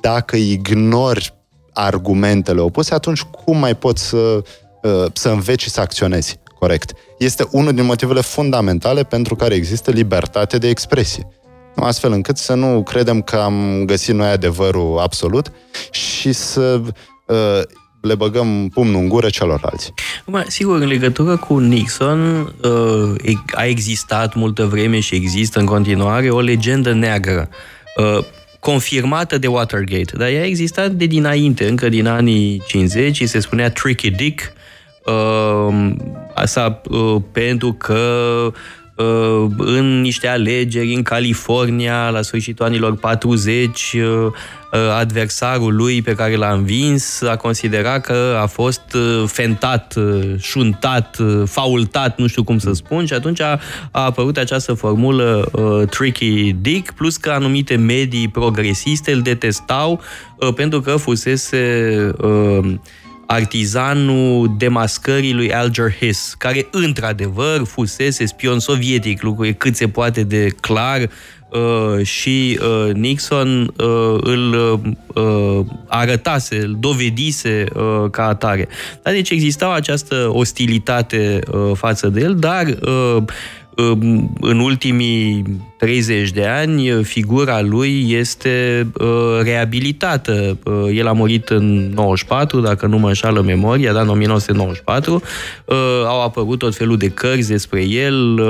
dacă 0.00 0.36
ignori 0.36 1.34
argumentele 1.72 2.60
opuse, 2.60 2.94
atunci 2.94 3.22
cum 3.22 3.58
mai 3.58 3.76
poți 3.76 4.02
să, 4.08 4.42
uh, 4.82 5.04
să 5.12 5.28
înveți 5.28 5.62
și 5.62 5.70
să 5.70 5.80
acționezi 5.80 6.38
corect? 6.58 6.92
Este 7.18 7.46
unul 7.50 7.72
din 7.72 7.84
motivele 7.84 8.20
fundamentale 8.20 9.02
pentru 9.02 9.36
care 9.36 9.54
există 9.54 9.90
libertate 9.90 10.58
de 10.58 10.68
expresie. 10.68 11.28
Nu, 11.74 11.82
Astfel 11.82 12.12
încât 12.12 12.36
să 12.36 12.54
nu 12.54 12.82
credem 12.82 13.22
că 13.22 13.36
am 13.36 13.82
găsit 13.86 14.14
noi 14.14 14.28
adevărul 14.28 14.98
absolut 14.98 15.52
și 15.90 16.32
să 16.32 16.80
uh, 17.26 17.62
le 18.02 18.14
băgăm 18.14 18.68
pumnul 18.68 19.00
în 19.00 19.08
gură 19.08 19.28
celorlalți. 19.28 19.92
Acum, 20.20 20.44
sigur, 20.46 20.80
în 20.80 20.86
legătură 20.86 21.36
cu 21.36 21.58
Nixon 21.58 22.52
uh, 22.62 23.14
e- 23.24 23.56
a 23.56 23.64
existat 23.64 24.34
multă 24.34 24.64
vreme 24.64 25.00
și 25.00 25.14
există 25.14 25.58
în 25.58 25.66
continuare 25.66 26.30
o 26.30 26.40
legendă 26.40 26.92
neagră, 26.92 27.48
uh, 27.96 28.24
confirmată 28.60 29.38
de 29.38 29.46
Watergate, 29.46 30.16
dar 30.16 30.28
ea 30.28 30.40
a 30.40 30.46
existat 30.46 30.90
de 30.90 31.06
dinainte, 31.06 31.68
încă 31.68 31.88
din 31.88 32.06
anii 32.06 32.62
50, 32.66 33.16
și 33.16 33.26
se 33.26 33.40
spunea 33.40 33.70
Tricky 33.70 34.10
Dick, 34.10 34.52
uh, 35.04 35.90
asta 36.34 36.80
uh, 36.88 37.16
pentru 37.32 37.72
că 37.72 37.98
uh, 38.46 38.52
în 39.56 40.00
niște 40.00 40.28
alegeri 40.28 40.94
în 40.94 41.02
California 41.02 42.08
la 42.10 42.22
sfârșitul 42.22 42.64
anilor 42.64 42.96
40 42.96 43.92
uh, 43.92 44.02
uh, 44.02 44.80
adversarul 44.98 45.74
lui 45.74 46.02
pe 46.02 46.14
care 46.14 46.36
l-a 46.36 46.52
învins 46.52 47.22
a 47.22 47.36
considerat 47.36 48.00
că 48.00 48.38
a 48.42 48.46
fost 48.46 48.82
uh, 48.94 49.24
fentat, 49.26 49.94
uh, 49.96 50.34
șuntat, 50.38 51.18
uh, 51.18 51.42
faultat, 51.44 52.18
nu 52.18 52.26
știu 52.26 52.44
cum 52.44 52.58
să 52.58 52.72
spun 52.72 53.06
și 53.06 53.12
atunci 53.12 53.40
a, 53.40 53.60
a 53.90 54.04
apărut 54.04 54.36
această 54.36 54.72
formulă 54.72 55.48
uh, 55.52 55.88
Tricky 55.88 56.52
Dick 56.52 56.92
plus 56.92 57.16
că 57.16 57.30
anumite 57.30 57.76
medii 57.76 58.28
progresiste 58.28 59.12
îl 59.12 59.20
detestau 59.20 60.00
uh, 60.36 60.54
pentru 60.54 60.80
că 60.80 60.96
fusese 60.96 61.96
uh, 62.18 62.74
artizanul 63.32 64.54
demascării 64.58 65.32
lui 65.32 65.52
Alger 65.52 65.94
Hiss, 65.94 66.34
care 66.38 66.66
într-adevăr 66.70 67.64
fusese 67.64 68.26
spion 68.26 68.58
sovietic, 68.58 69.22
lucru 69.22 69.44
e 69.44 69.52
cât 69.52 69.76
se 69.76 69.88
poate 69.88 70.22
de 70.22 70.48
clar 70.60 71.00
uh, 71.00 72.06
și 72.06 72.58
uh, 72.60 72.94
Nixon 72.94 73.62
uh, 73.62 74.18
îl 74.20 74.52
uh, 75.14 75.66
arătase, 75.88 76.56
îl 76.56 76.76
dovedise 76.80 77.64
uh, 77.74 78.10
ca 78.10 78.26
atare. 78.26 78.68
Dar 79.02 79.12
deci 79.12 79.30
exista 79.30 79.72
această 79.74 80.28
ostilitate 80.32 81.38
uh, 81.52 81.70
față 81.74 82.08
de 82.08 82.20
el, 82.20 82.34
dar 82.34 82.66
uh, 82.66 83.22
în 84.40 84.58
ultimii 84.58 85.44
30 85.78 86.30
de 86.30 86.46
ani, 86.46 87.04
figura 87.04 87.60
lui 87.60 88.06
este 88.08 88.86
uh, 89.00 89.06
reabilitată. 89.42 90.58
Uh, 90.64 90.72
el 90.94 91.06
a 91.06 91.12
murit 91.12 91.48
în 91.48 91.90
94, 91.94 92.60
dacă 92.60 92.86
nu 92.86 92.98
mă 92.98 93.06
înșală 93.06 93.40
memoria, 93.40 93.92
dar 93.92 94.02
în 94.02 94.08
1994. 94.08 95.22
Uh, 95.64 95.76
au 96.06 96.22
apărut 96.22 96.58
tot 96.58 96.74
felul 96.74 96.96
de 96.96 97.08
cărți 97.08 97.48
despre 97.48 97.84
el, 97.84 98.40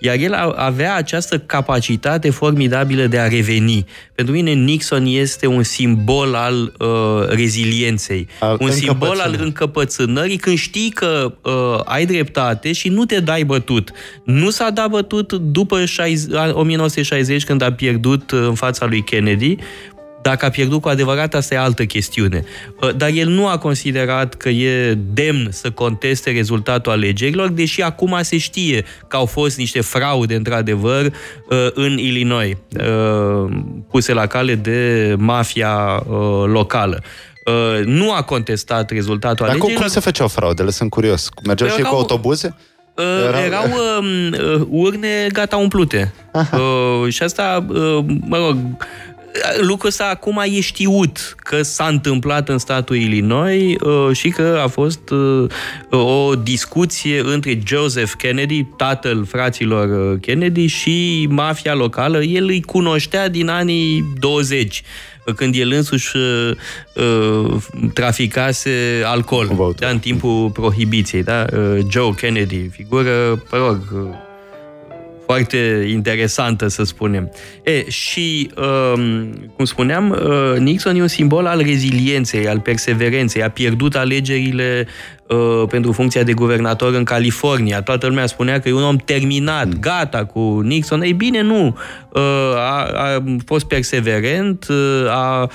iar 0.00 0.16
el 0.16 0.34
avea 0.56 0.94
această 0.96 1.38
capacitate 1.38 2.30
formidabilă 2.30 3.06
de 3.06 3.18
a 3.18 3.28
reveni. 3.28 3.86
Pentru 4.14 4.34
mine 4.34 4.52
Nixon 4.52 5.06
este 5.06 5.46
un 5.46 5.62
simbol 5.62 6.34
al 6.34 6.72
uh, 6.78 7.28
rezilienței, 7.28 8.28
Al 8.40 8.56
un 8.60 8.70
simbol 8.70 9.08
al 9.08 9.14
încăpățânării. 9.16 9.44
încăpățânării 9.46 10.36
când 10.36 10.56
știi 10.56 10.90
că 10.90 11.32
uh, 11.42 11.80
ai 11.84 12.06
dreptate 12.06 12.72
și 12.72 12.88
nu 12.88 13.04
te 13.04 13.20
dai 13.20 13.44
bătut. 13.44 13.90
Nu 14.24 14.50
s-a 14.50 14.65
dat 14.70 14.88
bătut 14.90 15.32
după 15.32 15.84
60, 15.84 16.32
1960 16.52 17.44
când 17.44 17.62
a 17.62 17.72
pierdut 17.72 18.30
uh, 18.30 18.40
în 18.42 18.54
fața 18.54 18.86
lui 18.86 19.02
Kennedy, 19.02 19.56
dacă 20.22 20.44
a 20.44 20.48
pierdut 20.48 20.80
cu 20.80 20.88
adevărat, 20.88 21.34
asta 21.34 21.54
e 21.54 21.58
altă 21.58 21.84
chestiune. 21.84 22.44
Uh, 22.82 22.96
Dar 22.96 23.10
el 23.14 23.28
nu 23.28 23.46
a 23.48 23.58
considerat 23.58 24.34
că 24.34 24.48
e 24.48 24.94
demn 24.94 25.48
să 25.50 25.70
conteste 25.70 26.30
rezultatul 26.30 26.92
alegerilor, 26.92 27.48
deși 27.48 27.82
acum 27.82 28.18
se 28.20 28.38
știe 28.38 28.84
că 29.08 29.16
au 29.16 29.26
fost 29.26 29.56
niște 29.58 29.80
fraude, 29.80 30.34
într-adevăr, 30.34 31.04
uh, 31.04 31.66
în 31.74 31.98
Illinois, 31.98 32.56
uh, 32.80 33.50
puse 33.90 34.12
la 34.12 34.26
cale 34.26 34.54
de 34.54 35.14
mafia 35.18 36.02
uh, 36.08 36.44
locală. 36.46 37.02
Uh, 37.46 37.84
Nu 37.84 38.12
a 38.12 38.22
contestat 38.22 38.90
rezultatul 38.90 39.36
Dar 39.46 39.46
cum, 39.46 39.54
alegerilor. 39.54 39.82
cum 39.82 39.92
se 39.92 40.00
făceau 40.00 40.28
fraudele? 40.28 40.70
Sunt 40.70 40.90
curios. 40.90 41.28
Mergeau 41.44 41.68
Păi 41.68 41.78
și 41.78 41.82
cu 41.82 41.88
erau- 41.88 42.00
autobuze? 42.00 42.56
Uh, 42.96 43.04
Erau- 43.26 43.40
erau 43.44 43.64
uh, 44.00 44.38
uh, 44.60 44.66
urne 44.70 45.28
gata 45.32 45.56
umplute. 45.56 46.12
Uh, 46.32 47.12
și 47.12 47.22
asta, 47.22 47.66
uh, 47.68 48.04
mă 48.26 48.36
rog, 48.36 48.56
lucrul 49.60 49.88
ăsta 49.88 50.08
acum 50.12 50.42
e 50.44 50.60
știut 50.60 51.34
că 51.36 51.62
s-a 51.62 51.86
întâmplat 51.86 52.48
în 52.48 52.58
statul 52.58 52.96
Illinois 52.96 53.74
uh, 53.80 54.16
și 54.16 54.28
că 54.28 54.60
a 54.64 54.68
fost 54.68 55.10
uh, 55.10 55.50
o 56.00 56.34
discuție 56.34 57.20
între 57.24 57.58
Joseph 57.66 58.12
Kennedy, 58.18 58.64
tatăl 58.76 59.24
fraților 59.26 60.12
uh, 60.12 60.18
Kennedy, 60.20 60.66
și 60.66 61.26
mafia 61.30 61.74
locală. 61.74 62.22
El 62.22 62.44
îi 62.44 62.62
cunoștea 62.62 63.28
din 63.28 63.48
anii 63.48 64.04
20 64.18 64.82
când 65.36 65.54
el 65.54 65.72
însuși 65.72 66.16
uh, 66.16 66.56
uh, 66.92 67.62
traficase 67.94 69.02
alcool 69.04 69.46
Băutură. 69.54 69.86
da, 69.86 69.92
în 69.92 69.98
timpul 69.98 70.50
prohibiției. 70.50 71.22
Da? 71.22 71.44
Uh, 71.52 71.78
Joe 71.88 72.14
Kennedy, 72.14 72.68
figură, 72.68 73.42
mă 73.50 73.56
rog, 73.58 73.78
uh, 73.92 74.24
foarte 75.26 75.86
interesantă, 75.90 76.68
să 76.68 76.84
spunem. 76.84 77.30
E, 77.62 77.90
și, 77.90 78.50
um, 78.94 79.30
cum 79.56 79.64
spuneam, 79.64 80.10
uh, 80.10 80.58
Nixon 80.58 80.96
e 80.96 81.00
un 81.00 81.08
simbol 81.08 81.46
al 81.46 81.62
rezilienței, 81.62 82.48
al 82.48 82.60
perseverenței. 82.60 83.42
A 83.42 83.50
pierdut 83.50 83.94
alegerile 83.94 84.86
uh, 85.28 85.68
pentru 85.68 85.92
funcția 85.92 86.22
de 86.22 86.32
guvernator 86.32 86.94
în 86.94 87.04
California. 87.04 87.82
Toată 87.82 88.06
lumea 88.06 88.26
spunea 88.26 88.60
că 88.60 88.68
e 88.68 88.72
un 88.72 88.82
om 88.82 88.96
terminat, 88.96 89.78
gata 89.78 90.24
cu 90.24 90.60
Nixon. 90.64 91.02
Ei 91.02 91.12
bine, 91.12 91.42
nu. 91.42 91.76
Uh, 92.12 92.22
a, 92.56 92.88
a 92.94 93.24
fost 93.46 93.66
perseverent, 93.66 94.66
uh, 94.68 95.10
a 95.10 95.50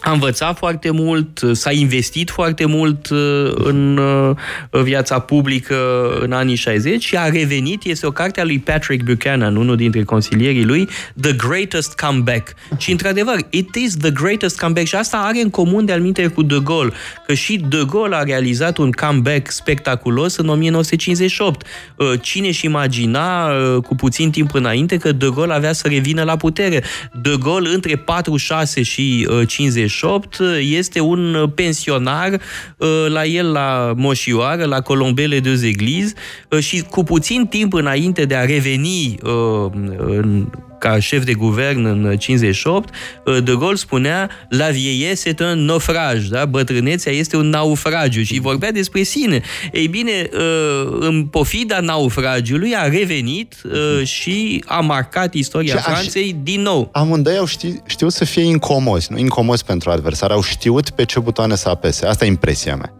a 0.00 0.12
învățat 0.12 0.56
foarte 0.56 0.90
mult, 0.90 1.40
s-a 1.52 1.72
investit 1.72 2.30
foarte 2.30 2.64
mult 2.64 3.10
uh, 3.10 3.18
uh, 3.18 4.36
în 4.70 4.82
viața 4.82 5.18
publică 5.18 5.76
în 6.20 6.32
anii 6.32 6.54
60 6.54 7.04
și 7.04 7.16
a 7.16 7.28
revenit, 7.28 7.84
este 7.84 8.06
o 8.06 8.10
carte 8.10 8.40
a 8.40 8.44
lui 8.44 8.58
Patrick 8.58 9.04
Buchanan, 9.04 9.56
unul 9.56 9.76
dintre 9.76 10.02
consilierii 10.02 10.64
lui, 10.64 10.88
The 11.20 11.32
Greatest 11.32 12.00
Comeback. 12.00 12.54
Și 12.76 12.90
într-adevăr, 12.90 13.36
it 13.50 13.74
is 13.74 13.96
the 13.96 14.10
greatest 14.10 14.58
comeback 14.58 14.86
și 14.86 14.94
asta 14.94 15.16
are 15.16 15.40
în 15.40 15.50
comun 15.50 15.84
de 15.84 15.92
alminte 15.92 16.26
cu 16.26 16.42
De 16.42 16.60
Gaulle, 16.64 16.92
că 17.26 17.34
și 17.34 17.64
De 17.68 17.84
Gaulle 17.90 18.16
a 18.16 18.22
realizat 18.22 18.76
un 18.76 18.90
comeback 18.90 19.50
spectaculos 19.50 20.36
în 20.36 20.48
1958. 20.48 21.66
Uh, 21.96 22.12
cine 22.20 22.50
și 22.50 22.64
imagina 22.64 23.48
cu 23.82 23.94
puțin 23.94 24.30
timp 24.30 24.54
înainte 24.54 24.96
că 24.96 25.12
De 25.12 25.30
Gaulle 25.34 25.54
avea 25.54 25.72
să 25.72 25.88
revină 25.88 26.22
la 26.22 26.36
putere? 26.36 26.82
De 27.22 27.36
Gaulle 27.42 27.68
între 27.74 27.96
46 27.96 28.82
și 28.82 29.28
50 29.46 29.89
28, 29.90 30.38
este 30.60 31.00
un 31.00 31.50
pensionar 31.54 32.40
uh, 32.76 33.06
la 33.08 33.24
el 33.24 33.52
la 33.52 33.92
Moșioară, 33.96 34.64
la 34.64 34.80
Colombele 34.80 35.40
de 35.40 35.54
Zegliz 35.54 36.12
uh, 36.48 36.58
și 36.58 36.80
cu 36.82 37.02
puțin 37.02 37.46
timp 37.46 37.72
înainte 37.72 38.24
de 38.24 38.34
a 38.34 38.44
reveni 38.44 39.18
uh, 39.22 39.70
în 39.96 40.46
ca 40.80 40.98
șef 40.98 41.24
de 41.24 41.32
guvern 41.34 41.84
în 41.84 42.16
58, 42.16 42.94
uh, 43.24 43.42
De 43.42 43.52
Gaulle 43.58 43.76
spunea 43.76 44.30
La 44.48 44.68
vieillesse 44.68 45.28
est 45.28 45.40
un 45.40 45.64
naufrage, 45.64 46.28
da? 46.28 46.44
bătrânețea 46.44 47.12
este 47.12 47.36
un 47.36 47.48
naufragiu 47.48 48.22
și 48.22 48.40
vorbea 48.40 48.72
despre 48.72 49.02
sine. 49.02 49.40
Ei 49.72 49.86
bine, 49.86 50.28
uh, 50.32 50.96
în 51.00 51.24
pofida 51.26 51.80
naufragiului 51.80 52.74
a 52.76 52.88
revenit 52.88 53.54
uh, 53.64 54.06
și 54.06 54.64
a 54.66 54.80
marcat 54.80 55.34
istoria 55.34 55.72
Și 55.72 55.78
aș- 55.78 55.84
Franței 55.84 56.36
din 56.42 56.60
nou. 56.60 56.88
Amândoi 56.92 57.36
au 57.36 57.46
ști, 57.46 57.74
știut 57.86 58.12
să 58.12 58.24
fie 58.24 58.42
incomozi, 58.42 59.12
nu 59.12 59.18
incomozi 59.18 59.64
pentru 59.64 59.90
adversar, 59.90 60.30
au 60.30 60.42
știut 60.42 60.90
pe 60.90 61.04
ce 61.04 61.20
butoane 61.20 61.54
să 61.54 61.68
apese. 61.68 62.06
Asta 62.06 62.24
e 62.24 62.28
impresia 62.28 62.76
mea. 62.76 62.92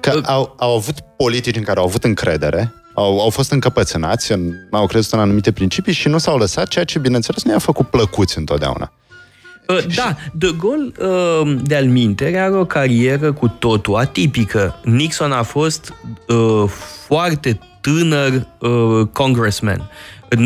Că 0.00 0.20
au, 0.24 0.54
au 0.58 0.76
avut 0.76 0.94
politici 1.16 1.56
în 1.56 1.62
care 1.62 1.78
au 1.78 1.84
avut 1.86 2.04
încredere, 2.04 2.72
au, 2.98 3.20
au 3.20 3.30
fost 3.30 3.50
încăpățânați, 3.50 4.32
în, 4.32 4.52
au 4.70 4.86
crezut 4.86 5.12
în 5.12 5.18
anumite 5.18 5.52
principii 5.52 5.92
și 5.92 6.08
nu 6.08 6.18
s-au 6.18 6.38
lăsat, 6.38 6.68
ceea 6.68 6.84
ce, 6.84 6.98
bineînțeles, 6.98 7.44
nu 7.44 7.50
i-a 7.50 7.58
făcut 7.58 7.88
plăcuți 7.88 8.38
întotdeauna. 8.38 8.92
Uh, 9.68 9.94
Da, 9.94 10.16
De 10.32 10.54
Gaulle, 10.60 10.92
uh, 10.98 11.58
de-al 11.62 11.86
mintere, 11.86 12.38
are 12.38 12.54
o 12.54 12.64
carieră 12.64 13.32
cu 13.32 13.48
totul 13.48 13.96
atipică. 13.96 14.80
Nixon 14.84 15.32
a 15.32 15.42
fost 15.42 15.92
uh, 16.28 16.70
foarte 17.06 17.58
tânăr 17.80 18.46
uh, 18.58 19.06
congressman. 19.12 19.90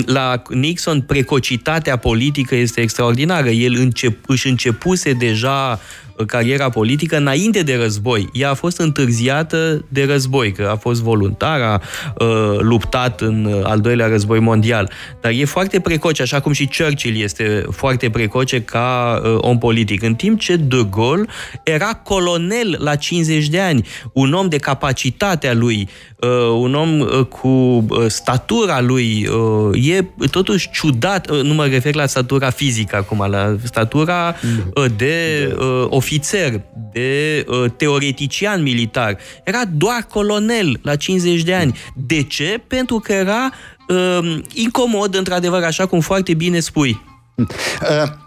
La 0.07 0.43
Nixon, 0.49 1.01
precocitatea 1.01 1.97
politică 1.97 2.55
este 2.55 2.81
extraordinară. 2.81 3.49
El 3.49 3.75
încep, 3.79 4.19
își 4.27 4.49
începuse 4.49 5.13
deja 5.13 5.81
uh, 5.81 6.12
cariera 6.27 6.69
politică 6.69 7.17
înainte 7.17 7.63
de 7.63 7.77
război. 7.77 8.29
Ea 8.33 8.51
a 8.51 8.55
fost 8.55 8.79
întârziată 8.79 9.85
de 9.89 10.05
război, 10.05 10.53
că 10.53 10.69
a 10.73 10.77
fost 10.77 11.03
voluntar, 11.03 11.61
a 11.61 11.81
uh, 12.19 12.59
luptat 12.59 13.21
în 13.21 13.45
uh, 13.45 13.61
al 13.65 13.81
doilea 13.81 14.07
război 14.07 14.41
mondial. 14.41 14.91
Dar 15.21 15.33
e 15.33 15.45
foarte 15.45 15.81
precoce, 15.81 16.23
așa 16.23 16.41
cum 16.41 16.53
și 16.53 16.71
Churchill 16.79 17.23
este 17.23 17.67
foarte 17.71 18.11
precoce 18.11 18.63
ca 18.63 19.21
uh, 19.25 19.37
om 19.41 19.59
politic. 19.59 20.03
În 20.03 20.15
timp 20.15 20.41
ce 20.41 20.57
De 20.57 20.87
Gaulle 20.91 21.27
era 21.65 21.95
colonel 21.95 22.77
la 22.79 22.95
50 22.95 23.49
de 23.49 23.61
ani, 23.61 23.87
un 24.13 24.33
om 24.33 24.49
de 24.49 24.59
capacitatea 24.59 25.55
lui, 25.55 25.89
uh, 26.17 26.31
un 26.61 26.75
om 26.75 27.01
uh, 27.01 27.25
cu 27.25 27.49
uh, 27.49 28.05
statura 28.07 28.81
lui, 28.81 29.27
uh, 29.27 29.89
e 29.89 30.05
totuși 30.31 30.71
ciudat, 30.71 31.31
uh, 31.31 31.41
nu 31.43 31.55
mă 31.55 31.67
refer 31.67 31.95
la 31.95 32.07
statura 32.07 32.51
fizică 32.51 32.97
acum, 32.97 33.27
la 33.31 33.57
statura 33.63 34.35
uh, 34.75 34.85
de 34.97 35.49
uh, 35.59 35.87
ofițer, 36.13 36.61
de 36.93 37.45
uh, 37.49 37.71
teoretician 37.77 38.63
militar. 38.63 39.19
Era 39.45 39.65
doar 39.65 40.07
colonel 40.11 40.81
la 40.83 40.97
50 40.97 41.43
de 41.43 41.55
ani. 41.55 41.79
De 41.95 42.23
ce? 42.23 42.63
Pentru 42.67 42.99
că 42.99 43.13
era 43.13 43.53
uh, 43.89 44.39
incomod, 44.55 45.15
într-adevăr, 45.15 45.63
așa 45.63 45.87
cum 45.87 46.01
foarte 46.01 46.35
bine 46.35 46.61
spui. 46.61 47.03
Uh, 47.37 47.47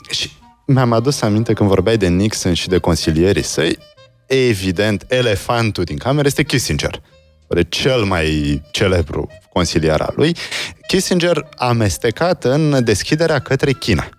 și 0.10 0.32
mi-am 0.66 0.94
adus 0.94 1.22
aminte 1.22 1.54
când 1.54 1.70
vorbeai 1.70 1.98
de 1.98 2.08
Nixon 2.08 2.54
și 2.54 2.68
de 2.68 2.78
consilierii 2.78 3.44
săi, 3.44 3.78
evident, 4.28 5.06
elefantul 5.08 5.84
din 5.84 5.98
cameră 5.98 6.28
este 6.28 6.44
Kissinger. 6.44 7.02
de 7.48 7.64
cel 7.64 8.04
mai 8.04 8.62
celebru 8.72 9.28
consilier 9.54 10.02
al 10.02 10.14
lui, 10.16 10.36
Kissinger 10.88 11.48
a 11.56 11.68
amestecat 11.68 12.44
în 12.44 12.84
deschiderea 12.84 13.40
către 13.40 13.72
China. 13.72 14.10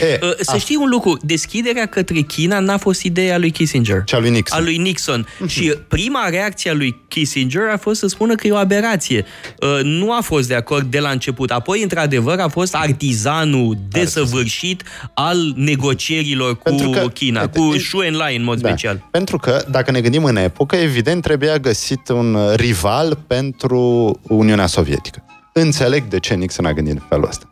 E, 0.00 0.18
Uh, 0.22 0.30
Să 0.40 0.56
știi 0.56 0.76
un 0.76 0.88
lucru, 0.88 1.16
deschiderea 1.22 1.86
către 1.86 2.20
China 2.20 2.58
n-a 2.58 2.76
fost 2.78 3.02
ideea 3.02 3.38
lui 3.38 3.50
Kissinger. 3.50 4.02
Cea 4.04 4.18
lui 4.18 4.30
Nixon. 4.30 4.58
A 4.58 4.62
lui 4.62 4.76
Nixon. 4.76 5.26
Și 5.46 5.74
prima 5.88 6.28
reacție 6.28 6.70
a 6.70 6.74
lui 6.74 7.00
Kissinger 7.08 7.62
a 7.72 7.76
fost 7.76 7.98
să 7.98 8.06
spună 8.06 8.34
că 8.34 8.46
e 8.46 8.52
o 8.52 8.56
aberație. 8.56 9.24
Uh, 9.60 9.80
Nu 9.82 10.12
a 10.12 10.20
fost 10.20 10.48
de 10.48 10.54
acord 10.54 10.90
de 10.90 10.98
la 10.98 11.08
început. 11.10 11.50
Apoi, 11.50 11.82
într-adevăr, 11.82 12.38
a 12.38 12.48
fost 12.48 12.74
artizanul 12.74 13.76
desăvârșit 13.90 14.82
al 15.14 15.52
negocierilor 15.56 16.56
cu 16.56 16.62
Pentru 16.62 16.90
că- 16.90 17.08
China, 17.08 17.40
uite, 17.40 17.58
cu 17.58 17.72
e- 17.74 17.78
Xu 17.78 18.00
Enlai 18.02 18.36
în 18.36 18.44
mod 18.44 18.60
Da. 18.60 18.68
special. 18.68 19.08
Pentru 19.10 19.36
că, 19.38 19.64
dacă 19.70 19.90
ne 19.90 20.00
gândim 20.00 20.24
în 20.24 20.36
epocă, 20.36 20.76
evident 20.76 21.22
trebuia 21.22 21.58
găsit 21.58 22.08
un 22.08 22.38
rival 22.54 23.18
pentru 23.26 23.80
Uniunea 24.22 24.66
Sovietică. 24.66 25.24
Înțeleg 25.52 26.04
de 26.08 26.18
ce 26.18 26.34
Nixon 26.34 26.64
a 26.64 26.72
gândit 26.72 26.92
în 26.94 27.02
felul 27.08 27.26
ăsta. 27.28 27.48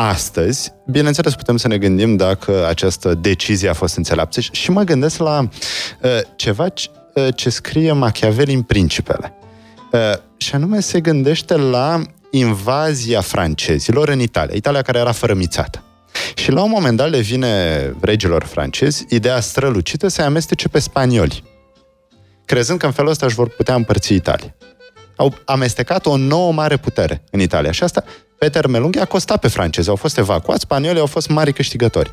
Astăzi, 0.00 0.72
bineînțeles, 0.86 1.34
putem 1.34 1.56
să 1.56 1.68
ne 1.68 1.78
gândim 1.78 2.16
dacă 2.16 2.66
această 2.68 3.14
decizie 3.14 3.68
a 3.68 3.72
fost 3.72 3.96
înțeleaptă 3.96 4.40
și- 4.40 4.50
și 4.52 4.70
mă 4.70 4.82
gândesc 4.82 5.18
la 5.18 5.40
uh, 5.40 6.10
ceva 6.36 6.68
ce, 6.68 6.88
uh, 7.14 7.28
ce 7.34 7.50
scrie 7.50 7.92
Machiavelli 7.92 8.54
în 8.54 8.62
Principele. 8.62 9.32
Uh, 9.92 10.00
și 10.36 10.54
anume 10.54 10.80
se 10.80 11.00
gândește 11.00 11.56
la 11.56 12.02
invazia 12.30 13.20
francezilor 13.20 14.08
în 14.08 14.20
Italia, 14.20 14.54
Italia 14.56 14.82
care 14.82 14.98
era 14.98 15.12
fărămițată. 15.12 15.82
Și 16.34 16.50
la 16.50 16.62
un 16.62 16.70
moment 16.70 16.96
dat 16.96 17.10
le 17.10 17.20
vine 17.20 17.82
regilor 18.00 18.44
francezi 18.44 19.04
ideea 19.08 19.40
strălucită 19.40 20.08
să-i 20.08 20.24
amestece 20.24 20.68
pe 20.68 20.78
spanioli, 20.78 21.44
crezând 22.44 22.78
că 22.78 22.86
în 22.86 22.92
felul 22.92 23.10
ăsta 23.10 23.26
își 23.26 23.34
vor 23.34 23.48
putea 23.48 23.74
împărți 23.74 24.14
Italia. 24.14 24.54
Au 25.16 25.34
amestecat 25.44 26.06
o 26.06 26.16
nouă 26.16 26.52
mare 26.52 26.76
putere 26.76 27.22
în 27.30 27.40
Italia 27.40 27.70
și 27.70 27.82
asta, 27.82 28.04
pe 28.38 28.48
termen 28.48 28.80
lung, 28.80 28.94
i-a 28.94 29.04
costat 29.04 29.40
pe 29.40 29.48
francezi. 29.48 29.88
Au 29.88 29.96
fost 29.96 30.18
evacuați, 30.18 30.60
spaniolii 30.60 31.00
au 31.00 31.06
fost 31.06 31.28
mari 31.28 31.52
câștigători. 31.52 32.10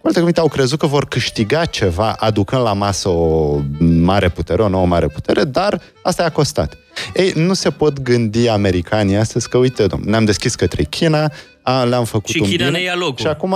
Cu 0.00 0.06
alte 0.06 0.18
cuvinte, 0.18 0.40
au 0.40 0.48
crezut 0.48 0.78
că 0.78 0.86
vor 0.86 1.06
câștiga 1.08 1.64
ceva 1.64 2.16
aducând 2.18 2.62
la 2.62 2.72
masă 2.72 3.08
o 3.08 3.58
mare 3.78 4.28
putere, 4.28 4.62
o 4.62 4.68
nouă 4.68 4.86
mare 4.86 5.06
putere, 5.06 5.44
dar 5.44 5.80
asta 6.02 6.22
i-a 6.22 6.28
costat. 6.28 6.76
Ei, 7.14 7.32
nu 7.34 7.54
se 7.54 7.70
pot 7.70 8.00
gândi 8.00 8.48
americanii 8.48 9.16
astăzi 9.16 9.48
că, 9.48 9.56
uite, 9.58 9.86
domn, 9.86 10.02
ne-am 10.06 10.24
deschis 10.24 10.54
către 10.54 10.82
China, 10.82 11.32
a, 11.62 11.84
le-am 11.84 12.04
făcut 12.04 12.28
Și 12.28 12.40
un 12.40 12.48
China 12.48 12.66
bine 12.66 12.78
ne 12.78 12.84
ia 12.84 12.94
locul. 12.96 13.16
Și 13.18 13.26
acum 13.26 13.54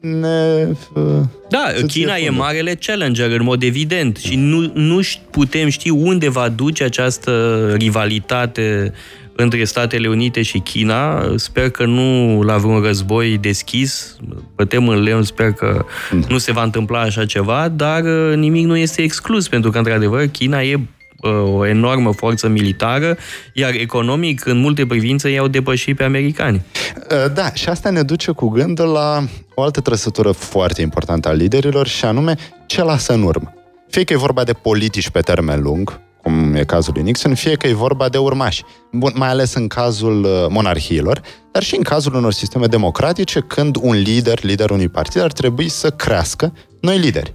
ne... 0.00 0.66
uh, 0.94 1.02
Da, 1.48 1.70
să 1.76 1.84
China 1.86 2.14
ție 2.14 2.22
e 2.22 2.26
fundul. 2.26 2.44
marele 2.44 2.74
challenger, 2.74 3.30
în 3.30 3.42
mod 3.42 3.62
evident, 3.62 4.16
și 4.16 4.34
nu, 4.36 4.70
nu 4.74 5.02
ș- 5.02 5.30
putem 5.30 5.68
ști 5.68 5.90
unde 5.90 6.28
va 6.28 6.48
duce 6.48 6.84
această 6.84 7.64
rivalitate 7.76 8.92
între 9.40 9.64
Statele 9.64 10.08
Unite 10.08 10.42
și 10.42 10.58
China. 10.58 11.32
Sper 11.36 11.70
că 11.70 11.84
nu 11.84 12.40
la 12.42 12.56
vreun 12.56 12.82
război 12.82 13.38
deschis, 13.38 14.16
bătem 14.54 14.88
în 14.88 15.02
leon, 15.02 15.22
sper 15.22 15.52
că 15.52 15.84
nu 16.28 16.38
se 16.38 16.52
va 16.52 16.62
întâmpla 16.62 17.00
așa 17.00 17.26
ceva, 17.26 17.68
dar 17.68 18.02
uh, 18.02 18.36
nimic 18.36 18.66
nu 18.66 18.76
este 18.76 19.02
exclus, 19.02 19.48
pentru 19.48 19.70
că, 19.70 19.78
într-adevăr, 19.78 20.26
China 20.26 20.62
e 20.62 20.74
uh, 20.74 21.30
o 21.54 21.66
enormă 21.66 22.12
forță 22.12 22.48
militară, 22.48 23.16
iar 23.52 23.74
economic, 23.74 24.46
în 24.46 24.58
multe 24.58 24.86
privințe, 24.86 25.28
i-au 25.28 25.48
depășit 25.48 25.96
pe 25.96 26.04
americani. 26.04 26.62
Uh, 27.10 27.32
Da, 27.34 27.52
și 27.52 27.68
asta 27.68 27.90
ne 27.90 28.02
duce 28.02 28.30
cu 28.30 28.48
gândul 28.48 28.88
la 28.88 29.24
o 29.54 29.62
altă 29.62 29.80
trăsătură 29.80 30.30
foarte 30.30 30.82
importantă 30.82 31.28
a 31.28 31.32
liderilor 31.32 31.86
și 31.86 32.04
anume 32.04 32.34
ce 32.66 32.82
lasă 32.82 33.12
în 33.12 33.22
urmă. 33.22 33.52
Fie 33.90 34.04
că 34.04 34.12
e 34.12 34.16
vorba 34.16 34.44
de 34.44 34.52
politici 34.52 35.10
pe 35.10 35.20
termen 35.20 35.62
lung, 35.62 36.00
cum 36.28 36.54
e 36.54 36.64
cazul 36.64 36.92
lui 36.94 37.02
Nixon, 37.02 37.34
fie 37.34 37.54
că 37.54 37.66
e 37.66 37.72
vorba 37.72 38.08
de 38.08 38.18
urmași, 38.18 38.62
Bun, 38.92 39.12
mai 39.14 39.28
ales 39.28 39.54
în 39.54 39.66
cazul 39.68 40.24
uh, 40.24 40.46
monarhiilor, 40.48 41.20
dar 41.52 41.62
și 41.62 41.76
în 41.76 41.82
cazul 41.82 42.14
unor 42.14 42.32
sisteme 42.32 42.66
democratice, 42.66 43.40
când 43.40 43.76
un 43.80 43.94
lider, 43.94 44.42
liderul 44.44 44.76
unui 44.76 44.88
partid, 44.88 45.20
ar 45.20 45.32
trebui 45.32 45.68
să 45.68 45.90
crească 45.90 46.52
noi 46.80 46.98
lideri. 46.98 47.34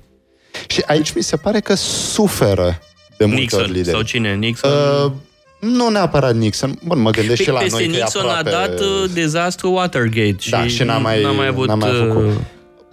Și 0.67 0.83
aici 0.85 1.13
mi 1.13 1.21
se 1.23 1.35
pare 1.35 1.59
că 1.59 1.73
suferă 1.75 2.79
de 3.17 3.25
multe 3.25 3.41
Nixon 3.41 3.59
ori 3.59 3.71
lideri. 3.71 3.89
sau 3.95 4.01
cine? 4.01 4.33
Nixon? 4.35 4.71
Uh, 5.05 5.11
nu 5.59 5.89
neapărat 5.89 6.35
Nixon. 6.35 6.79
Bun, 6.85 6.99
mă 7.01 7.09
gândesc 7.11 7.39
și 7.39 7.45
Pe, 7.45 7.51
la 7.51 7.59
peste 7.59 7.77
noi 7.77 7.87
că 7.87 7.95
e 7.95 7.99
Nixon 7.99 8.21
aproape... 8.21 8.49
a 8.49 8.51
dat 8.51 8.79
uh, 8.79 9.09
dezastru 9.13 9.71
Watergate 9.71 10.35
și, 10.39 10.49
Da, 10.49 10.67
și 10.67 10.83
n-a 10.83 10.97
mai- 10.97 11.21
n-a 11.21 11.31
mai 11.31 11.47
avut... 11.47 11.67
n-a 11.67 11.75
mai 11.75 11.91
uh, 11.91 12.07
făcut. 12.07 12.29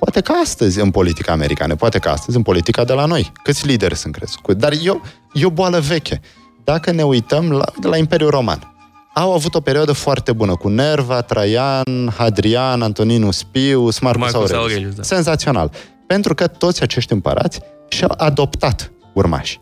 Poate 0.01 0.21
că 0.21 0.33
astăzi 0.43 0.81
în 0.81 0.91
politica 0.91 1.33
americană, 1.33 1.75
poate 1.77 1.99
că 1.99 2.09
astăzi 2.09 2.37
în 2.37 2.43
politica 2.43 2.85
de 2.85 2.93
la 2.93 3.05
noi. 3.05 3.33
Câți 3.43 3.67
lideri 3.67 3.97
sunt 3.97 4.15
crescuți? 4.15 4.59
Dar 4.59 4.73
eu, 4.83 5.03
e 5.33 5.45
o 5.45 5.51
boală 5.51 5.81
veche. 5.81 6.21
Dacă 6.65 6.91
ne 6.91 7.03
uităm 7.03 7.51
la, 7.51 7.65
de 7.81 7.89
la 7.89 7.97
Imperiul 7.97 8.31
Roman, 8.31 8.75
au 9.15 9.33
avut 9.33 9.55
o 9.55 9.61
perioadă 9.61 9.93
foarte 9.93 10.33
bună 10.33 10.57
cu 10.57 10.69
Nerva, 10.69 11.21
Traian, 11.21 12.13
Hadrian, 12.17 12.83
Antoninus 12.83 13.43
Pius, 13.43 13.99
Marcus, 13.99 14.23
Marcus 14.23 14.41
Aurelius. 14.41 14.63
Aurelius, 14.63 14.95
da. 14.95 15.03
Senzațional. 15.03 15.71
Pentru 16.07 16.35
că 16.35 16.47
toți 16.47 16.83
acești 16.83 17.13
împărați 17.13 17.61
și-au 17.89 18.15
adoptat 18.17 18.93
urmași. 19.13 19.61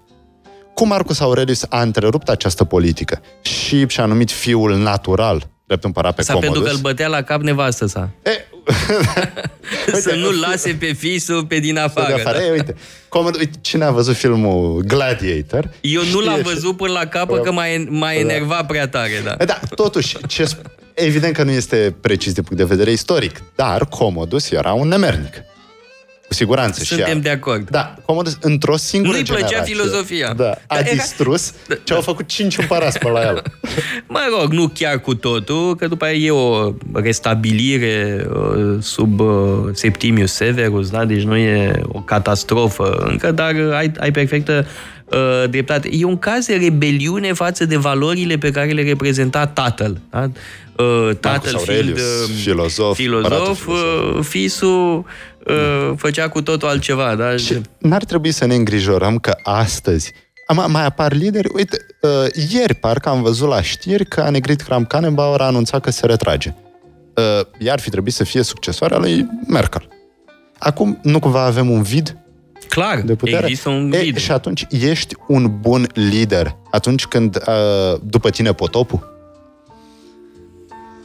Cum 0.74 0.88
Marcus 0.88 1.20
Aurelius 1.20 1.64
a 1.68 1.80
întrerupt 1.80 2.28
această 2.28 2.64
politică 2.64 3.20
și 3.40 3.86
și-a 3.88 4.04
numit 4.04 4.30
fiul 4.30 4.76
natural 4.76 5.50
drept 5.68 5.84
împărat 5.84 6.14
pe 6.14 6.20
Asta 6.20 6.32
pentru 6.32 6.50
Commodus. 6.50 6.70
că 6.70 6.76
îl 6.76 6.82
bătea 6.90 7.08
la 7.08 7.22
cap 7.22 7.40
nevastă 7.40 7.86
sa. 7.86 8.10
E, 8.22 8.30
Să 10.00 10.14
nu 10.14 10.30
lase 10.30 10.76
pe 10.78 10.92
fisul 10.92 11.44
pe 11.46 11.58
din 11.58 11.74
de 11.74 11.80
afară. 11.80 12.14
afară. 12.14 12.38
Da? 12.38 12.44
Ei, 12.44 12.50
uite, 12.50 12.74
Commod- 13.08 13.38
uite, 13.38 13.58
cine 13.60 13.84
a 13.84 13.90
văzut 13.90 14.16
filmul 14.16 14.82
Gladiator? 14.86 15.70
Eu 15.80 16.02
nu 16.12 16.20
l-am 16.20 16.38
știe 16.38 16.48
și- 16.48 16.54
văzut 16.54 16.76
până 16.76 16.92
la 16.92 17.06
capă 17.06 17.38
că 17.38 17.52
m-a, 17.52 17.64
m-a 17.88 18.12
enervat 18.12 18.66
prea 18.66 18.88
tare. 18.88 19.10
Da. 19.24 19.44
Da, 19.44 19.60
totuși, 19.74 20.16
ce 20.26 20.44
sp- 20.44 20.70
evident 20.94 21.34
că 21.34 21.42
nu 21.42 21.50
este 21.50 21.94
precis 22.00 22.32
din 22.32 22.42
punct 22.42 22.58
de 22.58 22.64
vedere 22.68 22.90
istoric, 22.90 23.42
dar 23.54 23.86
Commodus 23.86 24.50
era 24.50 24.72
un 24.72 24.88
nemernic. 24.88 25.34
Cu 26.28 26.34
siguranță. 26.34 26.82
și 26.82 26.86
Suntem 26.94 27.16
ea- 27.18 27.22
de 27.22 27.30
acord. 27.30 27.70
Da, 27.70 27.94
Commodus 28.04 28.38
într-o 28.40 28.76
singură 28.76 29.12
Nu-i 29.16 29.22
plăcea 29.24 29.46
generație, 29.46 29.74
filozofia. 29.74 30.32
Da, 30.36 30.50
a 30.50 30.74
Dar 30.74 30.78
era- 30.78 30.90
distrus 30.92 31.52
ce 31.84 31.92
au 31.94 32.00
făcut 32.00 32.26
cinci 32.26 32.58
împărați 32.58 32.98
pe 32.98 33.08
la 33.08 33.20
el. 33.22 33.42
Mă 34.08 34.20
rog, 34.40 34.52
nu 34.52 34.68
chiar 34.74 35.00
cu 35.00 35.14
totul, 35.14 35.76
că 35.76 35.86
după 35.86 36.04
aia 36.04 36.14
e 36.14 36.30
o 36.30 36.72
restabilire 36.92 38.26
uh, 38.34 38.76
sub 38.80 39.20
uh, 39.20 39.28
Septimius 39.72 40.32
Severus, 40.32 40.90
da? 40.90 41.04
deci 41.04 41.22
nu 41.22 41.36
e 41.36 41.80
o 41.86 42.00
catastrofă 42.00 43.04
încă, 43.08 43.32
dar 43.32 43.54
uh, 43.54 43.72
ai, 43.74 43.92
ai 44.00 44.10
perfectă 44.10 44.66
uh, 45.04 45.48
dreptate. 45.50 45.88
E 45.92 46.04
un 46.04 46.18
caz 46.18 46.46
de 46.46 46.54
rebeliune 46.54 47.32
față 47.32 47.64
de 47.64 47.76
valorile 47.76 48.36
pe 48.38 48.50
care 48.50 48.70
le 48.70 48.82
reprezenta 48.82 49.46
tatăl. 49.46 50.00
Da? 50.10 50.30
Uh, 50.84 51.10
tatăl 51.20 51.54
Aurelius, 51.54 51.84
fiind 51.84 51.98
uh, 51.98 52.42
filozof, 52.42 52.96
filozof, 52.96 53.22
împăratul 53.30 53.54
filozof. 53.54 54.16
uh, 54.18 54.24
fisul 54.24 55.04
uh, 55.48 55.92
făcea 55.96 56.28
cu 56.28 56.42
totul 56.42 56.68
altceva. 56.68 57.14
Da? 57.14 57.36
Și 57.36 57.60
n-ar 57.78 58.04
trebui 58.04 58.30
să 58.30 58.46
ne 58.46 58.54
îngrijorăm 58.54 59.18
că 59.18 59.36
astăzi 59.42 60.12
am- 60.46 60.70
mai 60.70 60.84
apar 60.84 61.12
lideri. 61.12 61.48
Uite, 61.54 61.76
uh, 62.00 62.10
ieri 62.52 62.74
parcă 62.74 63.08
am 63.08 63.22
văzut 63.22 63.48
la 63.48 63.62
știri 63.62 64.06
că 64.06 64.20
Annegret 64.20 64.60
Kramp-Karrenbauer 64.60 65.40
a 65.40 65.44
anunțat 65.44 65.80
că 65.80 65.90
se 65.90 66.06
retrage. 66.06 66.54
Uh, 67.16 67.24
ea 67.58 67.72
ar 67.72 67.80
fi 67.80 67.90
trebuit 67.90 68.14
să 68.14 68.24
fie 68.24 68.42
succesoarea 68.42 68.98
lui 68.98 69.26
Merkel. 69.46 69.88
Acum 70.58 70.98
nu 71.02 71.18
cumva 71.18 71.44
avem 71.44 71.70
un 71.70 71.82
vid 71.82 72.16
Clar, 72.68 73.00
de 73.00 73.14
putere? 73.14 73.42
există 73.46 73.68
un 73.68 73.92
E, 73.92 73.98
vid. 73.98 74.16
și 74.16 74.30
atunci 74.32 74.66
ești 74.70 75.14
un 75.28 75.56
bun 75.60 75.86
lider 75.94 76.56
atunci 76.70 77.06
când 77.06 77.36
uh, 77.36 78.00
după 78.02 78.30
tine 78.30 78.52
potopul? 78.52 79.16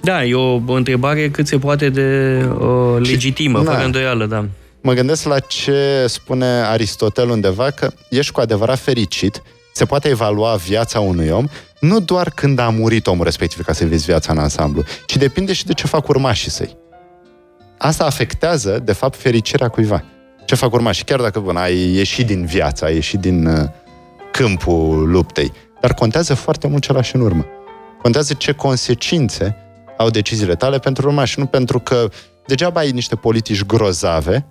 Da, 0.03 0.23
e 0.23 0.35
o, 0.35 0.61
o 0.67 0.73
întrebare 0.73 1.29
cât 1.29 1.47
se 1.47 1.57
poate 1.57 1.89
de 1.89 2.39
uh, 2.59 2.97
legitimă, 2.99 3.61
na. 3.61 3.71
fără 3.71 3.85
îndoială, 3.85 4.25
da. 4.25 4.45
Mă 4.81 4.93
gândesc 4.93 5.25
la 5.25 5.39
ce 5.39 6.05
spune 6.07 6.45
Aristotel 6.45 7.29
undeva, 7.29 7.69
că 7.69 7.91
ești 8.09 8.31
cu 8.31 8.39
adevărat 8.39 8.79
fericit, 8.79 9.41
se 9.73 9.85
poate 9.85 10.09
evalua 10.09 10.55
viața 10.55 10.99
unui 10.99 11.29
om, 11.29 11.45
nu 11.79 11.99
doar 11.99 12.29
când 12.29 12.59
a 12.59 12.69
murit 12.69 13.07
omul 13.07 13.23
respectiv 13.23 13.65
ca 13.65 13.73
să 13.73 13.85
vezi 13.85 14.05
viața 14.05 14.31
în 14.31 14.37
ansamblu, 14.37 14.83
ci 15.05 15.17
depinde 15.17 15.53
și 15.53 15.65
de 15.65 15.73
ce 15.73 15.87
fac 15.87 16.07
urmașii 16.07 16.51
săi. 16.51 16.77
Asta 17.77 18.05
afectează, 18.05 18.81
de 18.83 18.93
fapt, 18.93 19.19
fericirea 19.19 19.67
cuiva. 19.67 20.03
Ce 20.45 20.55
fac 20.55 20.73
urmașii, 20.73 21.05
chiar 21.05 21.21
dacă, 21.21 21.39
bun, 21.39 21.55
ai 21.55 21.93
ieșit 21.93 22.25
din 22.25 22.45
viață, 22.45 22.85
ai 22.85 22.93
ieșit 22.93 23.19
din 23.19 23.45
uh, 23.45 23.69
câmpul 24.31 25.09
luptei, 25.09 25.51
dar 25.81 25.93
contează 25.93 26.33
foarte 26.33 26.67
mult 26.67 26.83
ce 26.83 26.93
lași 26.93 27.15
în 27.15 27.21
urmă. 27.21 27.45
Contează 28.01 28.33
ce 28.33 28.51
consecințe 28.51 29.57
au 29.97 30.09
deciziile 30.09 30.55
tale 30.55 30.79
pentru 30.79 31.07
urmași, 31.07 31.39
nu 31.39 31.45
pentru 31.45 31.79
că 31.79 32.09
degeaba 32.45 32.79
ai 32.79 32.91
niște 32.91 33.15
politici 33.15 33.65
grozave, 33.65 34.45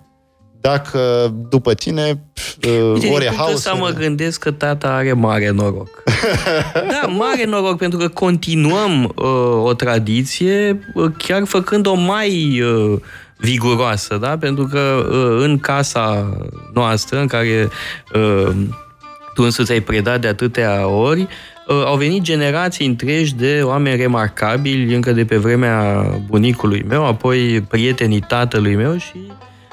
dacă 0.61 1.33
după 1.49 1.73
tine 1.73 2.23
pf, 2.33 2.55
uh, 2.65 2.71
Uite, 2.71 2.89
ori 2.89 2.99
din 2.99 3.11
e 3.11 3.15
punctul 3.15 3.35
haos, 3.35 3.53
ăsta 3.53 3.73
mă 3.73 3.91
ori- 3.91 3.97
gândesc 3.97 4.39
că 4.39 4.51
tata 4.51 4.93
are 4.93 5.13
mare 5.13 5.49
noroc. 5.49 6.03
da, 6.91 7.07
mare 7.07 7.45
noroc, 7.45 7.77
pentru 7.77 7.99
că 7.99 8.07
continuăm 8.07 9.03
uh, 9.03 9.63
o 9.63 9.73
tradiție 9.73 10.79
uh, 10.93 11.11
chiar 11.17 11.45
făcând-o 11.45 11.93
mai 11.93 12.61
uh, 12.61 12.99
viguroasă, 13.37 14.17
da? 14.17 14.37
Pentru 14.37 14.67
că 14.71 15.07
uh, 15.09 15.43
în 15.43 15.59
casa 15.59 16.37
noastră, 16.73 17.19
în 17.19 17.27
care 17.27 17.69
uh, 18.13 18.55
tu 19.33 19.43
însuți 19.43 19.71
ai 19.71 19.81
predat 19.81 20.21
de 20.21 20.27
atâtea 20.27 20.87
ori, 20.87 21.21
uh, 21.21 21.52
au 21.67 21.97
venit 21.97 22.21
generații 22.21 22.85
întregi 22.85 23.35
de 23.35 23.61
oameni 23.63 23.95
remarcabili 24.01 24.95
încă 24.95 25.11
de 25.11 25.25
pe 25.25 25.37
vremea 25.37 26.01
bunicului 26.27 26.85
meu, 26.87 27.05
apoi 27.05 27.61
prietenii 27.61 28.19
tatălui 28.19 28.75
meu 28.75 28.97
și 28.97 29.31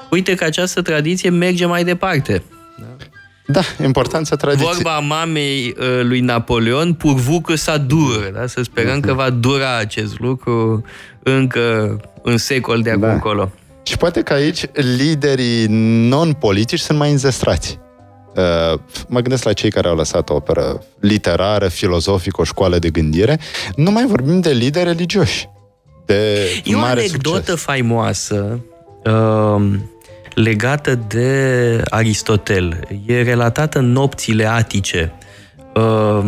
uite 0.09 0.35
că 0.35 0.43
această 0.43 0.81
tradiție 0.81 1.29
merge 1.29 1.65
mai 1.65 1.83
departe. 1.83 2.43
Da, 3.45 3.61
importanța 3.83 4.35
tradiției. 4.35 4.69
Vorba 4.73 4.99
mamei 4.99 5.75
uh, 5.79 6.01
lui 6.03 6.19
Napoleon, 6.19 6.93
purvu 6.93 7.41
că 7.41 7.55
să 7.55 7.81
dură, 7.87 8.29
da? 8.33 8.47
să 8.47 8.61
sperăm 8.63 8.99
că 8.99 9.13
va 9.13 9.29
dura 9.29 9.77
acest 9.77 10.19
lucru 10.19 10.83
încă 11.23 11.97
în 12.21 12.37
secol 12.37 12.81
de 12.81 12.89
acum 12.89 13.01
Da. 13.01 13.11
încolo. 13.13 13.51
Și 13.83 13.97
poate 13.97 14.21
că 14.21 14.33
aici 14.33 14.65
liderii 14.73 15.65
non-politici 16.09 16.79
sunt 16.79 16.97
mai 16.97 17.11
înzestrați. 17.11 17.79
Uh, 18.35 18.79
mă 19.07 19.19
gândesc 19.19 19.43
la 19.43 19.53
cei 19.53 19.71
care 19.71 19.87
au 19.87 19.95
lăsat 19.95 20.29
o 20.29 20.33
operă 20.33 20.83
literară, 20.99 21.67
filozofică, 21.67 22.41
o 22.41 22.43
școală 22.43 22.79
de 22.79 22.89
gândire. 22.89 23.39
Nu 23.75 23.91
mai 23.91 24.05
vorbim 24.05 24.39
de 24.39 24.51
lideri 24.51 24.85
religioși. 24.85 25.49
De 26.05 26.37
E 26.63 26.75
o 26.75 26.79
mare 26.79 26.99
anecdotă 26.99 27.37
succes. 27.37 27.61
faimoasă 27.61 28.59
uh, 29.05 29.73
legată 30.35 30.95
de 31.07 31.81
Aristotel. 31.89 32.79
E 33.05 33.21
relatată 33.21 33.79
în 33.79 33.91
nopțile 33.91 34.45
atice. 34.45 35.13
Uh, 35.75 36.19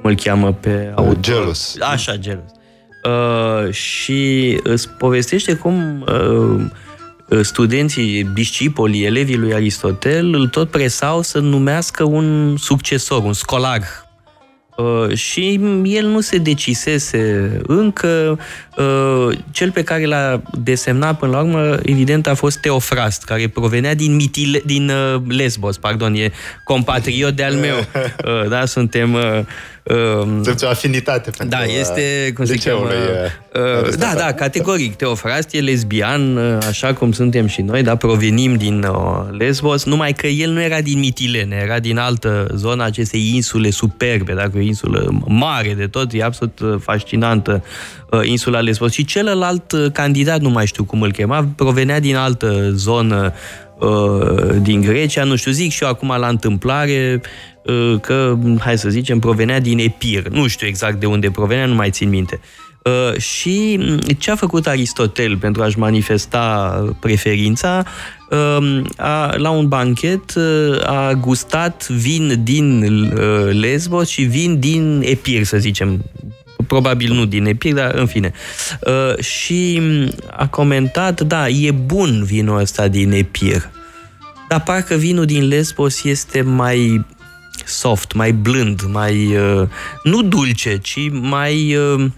cum 0.00 0.10
îl 0.10 0.14
cheamă 0.14 0.52
pe 0.52 0.92
autor? 0.94 1.20
Gelus. 1.20 1.76
Așa, 1.80 2.16
Gelus. 2.16 2.50
Uh, 3.04 3.72
și 3.72 4.58
îți 4.62 4.88
povestește 4.88 5.54
cum 5.54 6.04
uh, 6.08 6.64
studenții, 7.42 8.24
discipolii, 8.24 9.04
elevii 9.04 9.36
lui 9.36 9.54
Aristotel 9.54 10.34
îl 10.34 10.48
tot 10.48 10.70
presau 10.70 11.22
să 11.22 11.38
numească 11.38 12.04
un 12.04 12.56
succesor, 12.56 13.22
un 13.22 13.32
scolar. 13.32 13.82
Uh, 14.80 15.16
și 15.16 15.60
el 15.84 16.06
nu 16.06 16.20
se 16.20 16.38
decisese 16.38 17.60
încă. 17.66 18.38
Uh, 18.76 19.38
cel 19.50 19.70
pe 19.70 19.82
care 19.82 20.04
l-a 20.04 20.42
desemnat 20.52 21.18
până 21.18 21.32
la 21.32 21.38
urmă, 21.42 21.78
evident, 21.82 22.26
a 22.26 22.34
fost 22.34 22.58
Teofrast, 22.58 23.24
care 23.24 23.48
provenea 23.48 23.94
din, 23.94 24.14
Mitile, 24.14 24.62
din 24.64 24.90
uh, 24.90 25.20
Lesbos, 25.28 25.76
pardon, 25.76 26.14
e 26.14 26.32
compatriot 26.64 27.36
de 27.36 27.44
al 27.44 27.54
meu. 27.54 27.76
Uh, 27.76 28.48
da, 28.52 28.64
suntem... 28.64 29.16
Uh, 29.82 29.96
uh, 29.96 30.40
Simți 30.42 30.64
o 30.64 30.68
afinitate 30.68 31.30
pentru 31.36 31.58
da, 31.58 31.64
este, 31.64 32.32
cum 32.34 32.44
se 32.44 32.54
cheamă, 32.54 32.88
liceului, 32.88 33.10
uh, 33.82 33.88
uh, 33.88 33.94
da, 33.98 34.12
da, 34.16 34.32
categoric, 34.32 34.94
Teofrast 34.94 35.54
e 35.54 35.60
lesbian, 35.60 36.36
uh, 36.36 36.58
așa 36.68 36.92
cum 36.92 37.12
suntem 37.12 37.46
și 37.46 37.62
noi, 37.62 37.82
da, 37.82 37.96
provenim 37.96 38.54
din 38.54 38.82
uh, 38.82 39.38
Lesbos, 39.38 39.84
numai 39.84 40.12
că 40.12 40.26
el 40.26 40.50
nu 40.50 40.62
era 40.62 40.80
din 40.80 40.98
Mitilene, 40.98 41.60
era 41.64 41.78
din 41.78 41.98
altă 41.98 42.46
zonă 42.54 42.84
acestei 42.84 43.30
insule 43.34 43.70
superbe, 43.70 44.32
dacă 44.32 44.52
o 44.54 44.60
insulă 44.60 45.22
mare 45.26 45.74
de 45.76 45.86
tot, 45.86 46.12
e 46.12 46.22
absolut 46.22 46.60
uh, 46.60 46.74
fascinantă 46.80 47.64
uh, 48.10 48.20
insula 48.22 48.60
Lesbos. 48.60 48.92
Și 48.92 49.04
celălalt 49.04 49.72
uh, 49.72 49.86
candidat, 49.92 50.40
nu 50.40 50.50
mai 50.50 50.66
știu 50.66 50.84
cum 50.84 51.02
îl 51.02 51.12
chema, 51.12 51.48
provenea 51.56 52.00
din 52.00 52.16
altă 52.16 52.70
zonă 52.74 53.32
uh, 53.78 54.54
din 54.62 54.80
Grecia, 54.80 55.24
nu 55.24 55.36
știu, 55.36 55.50
zic 55.50 55.70
și 55.72 55.82
eu 55.82 55.88
acum 55.88 56.14
la 56.18 56.28
întâmplare 56.28 57.20
uh, 57.22 57.28
că, 58.00 58.38
hai 58.60 58.78
să 58.78 58.88
zicem, 58.88 59.18
provenea 59.18 59.60
din 59.60 59.78
Epir. 59.78 60.28
Nu 60.28 60.46
știu 60.46 60.66
exact 60.66 61.00
de 61.00 61.06
unde 61.06 61.30
provenea, 61.30 61.66
nu 61.66 61.74
mai 61.74 61.90
țin 61.90 62.08
minte. 62.08 62.40
Uh, 62.82 63.20
și 63.20 63.78
mm, 63.80 63.98
ce 63.98 64.30
a 64.30 64.34
făcut 64.34 64.66
Aristotel 64.66 65.36
pentru 65.36 65.62
a-și 65.62 65.78
manifesta 65.78 66.96
preferința? 67.00 67.84
Uh, 68.30 68.82
a, 68.96 69.34
la 69.36 69.50
un 69.50 69.68
banchet 69.68 70.34
uh, 70.34 70.86
a 70.86 71.12
gustat 71.12 71.88
vin 71.88 72.40
din 72.44 72.82
uh, 72.82 73.50
Lesbos 73.52 74.08
și 74.08 74.22
vin 74.22 74.58
din 74.58 75.02
Epir, 75.04 75.44
să 75.44 75.58
zicem. 75.58 76.04
Probabil 76.66 77.12
nu 77.12 77.24
din 77.24 77.46
Epir, 77.46 77.74
dar 77.74 77.94
în 77.94 78.06
fine. 78.06 78.32
Uh, 78.80 79.24
și 79.24 79.78
mm, 79.80 80.10
a 80.30 80.46
comentat, 80.46 81.20
da, 81.20 81.48
e 81.48 81.70
bun 81.70 82.24
vinul 82.24 82.58
ăsta 82.58 82.88
din 82.88 83.12
Epir, 83.12 83.70
dar 84.48 84.62
parcă 84.62 84.94
vinul 84.94 85.24
din 85.24 85.48
Lesbos 85.48 86.04
este 86.04 86.42
mai 86.42 87.04
soft, 87.70 88.12
mai 88.12 88.32
blând, 88.32 88.82
mai... 88.92 89.36
Uh, 89.36 89.68
nu 90.02 90.22
dulce, 90.22 90.78
ci 90.78 91.10
mai... 91.10 91.76
Uh, 91.76 92.10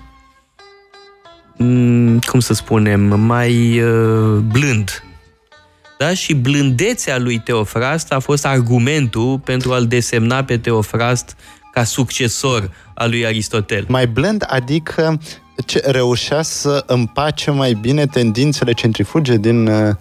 mm, 1.56 2.18
cum 2.18 2.40
să 2.40 2.54
spunem, 2.54 3.20
mai 3.20 3.80
uh, 3.80 4.38
blând. 4.52 5.02
Da? 5.98 6.14
Și 6.14 6.34
blândețea 6.34 7.18
lui 7.18 7.38
Teofrast 7.38 8.12
a 8.12 8.18
fost 8.18 8.46
argumentul 8.46 9.38
pentru 9.38 9.72
a-l 9.72 9.86
desemna 9.86 10.44
pe 10.44 10.58
Teofrast 10.58 11.36
ca 11.72 11.84
succesor 11.84 12.70
al 12.94 13.10
lui 13.10 13.26
Aristotel. 13.26 13.84
Mai 13.88 14.06
blând, 14.06 14.44
adică 14.48 15.20
ce, 15.66 15.82
reușea 15.84 16.42
să 16.42 16.84
împace 16.86 17.50
mai 17.50 17.72
bine 17.80 18.06
tendințele 18.06 18.72
centrifuge 18.72 19.36
din... 19.36 19.66
uh, 19.66 19.94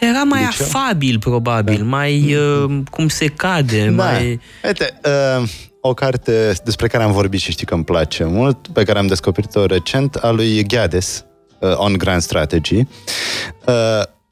Era 0.00 0.22
mai 0.22 0.44
Liceu? 0.44 0.66
afabil, 0.66 1.18
probabil, 1.18 1.84
mai 1.84 2.34
uh, 2.34 2.76
cum 2.90 3.08
se 3.08 3.26
cade, 3.26 3.84
Da. 3.84 3.90
mai... 4.04 4.40
Uite, 4.66 5.00
uh, 5.40 5.48
o 5.80 5.94
carte 5.94 6.52
despre 6.64 6.86
care 6.86 7.02
am 7.04 7.12
vorbit 7.12 7.40
și 7.40 7.50
știi 7.50 7.66
că 7.66 7.74
îmi 7.74 7.84
place 7.84 8.24
mult, 8.24 8.66
pe 8.72 8.82
care 8.82 8.98
am 8.98 9.06
descoperit-o 9.06 9.66
recent, 9.66 10.14
a 10.14 10.30
lui 10.30 10.64
Ghiades, 10.64 11.24
uh, 11.58 11.72
On 11.76 11.92
Grand 11.92 12.20
Strategy. 12.22 12.76
Uh, 12.76 12.84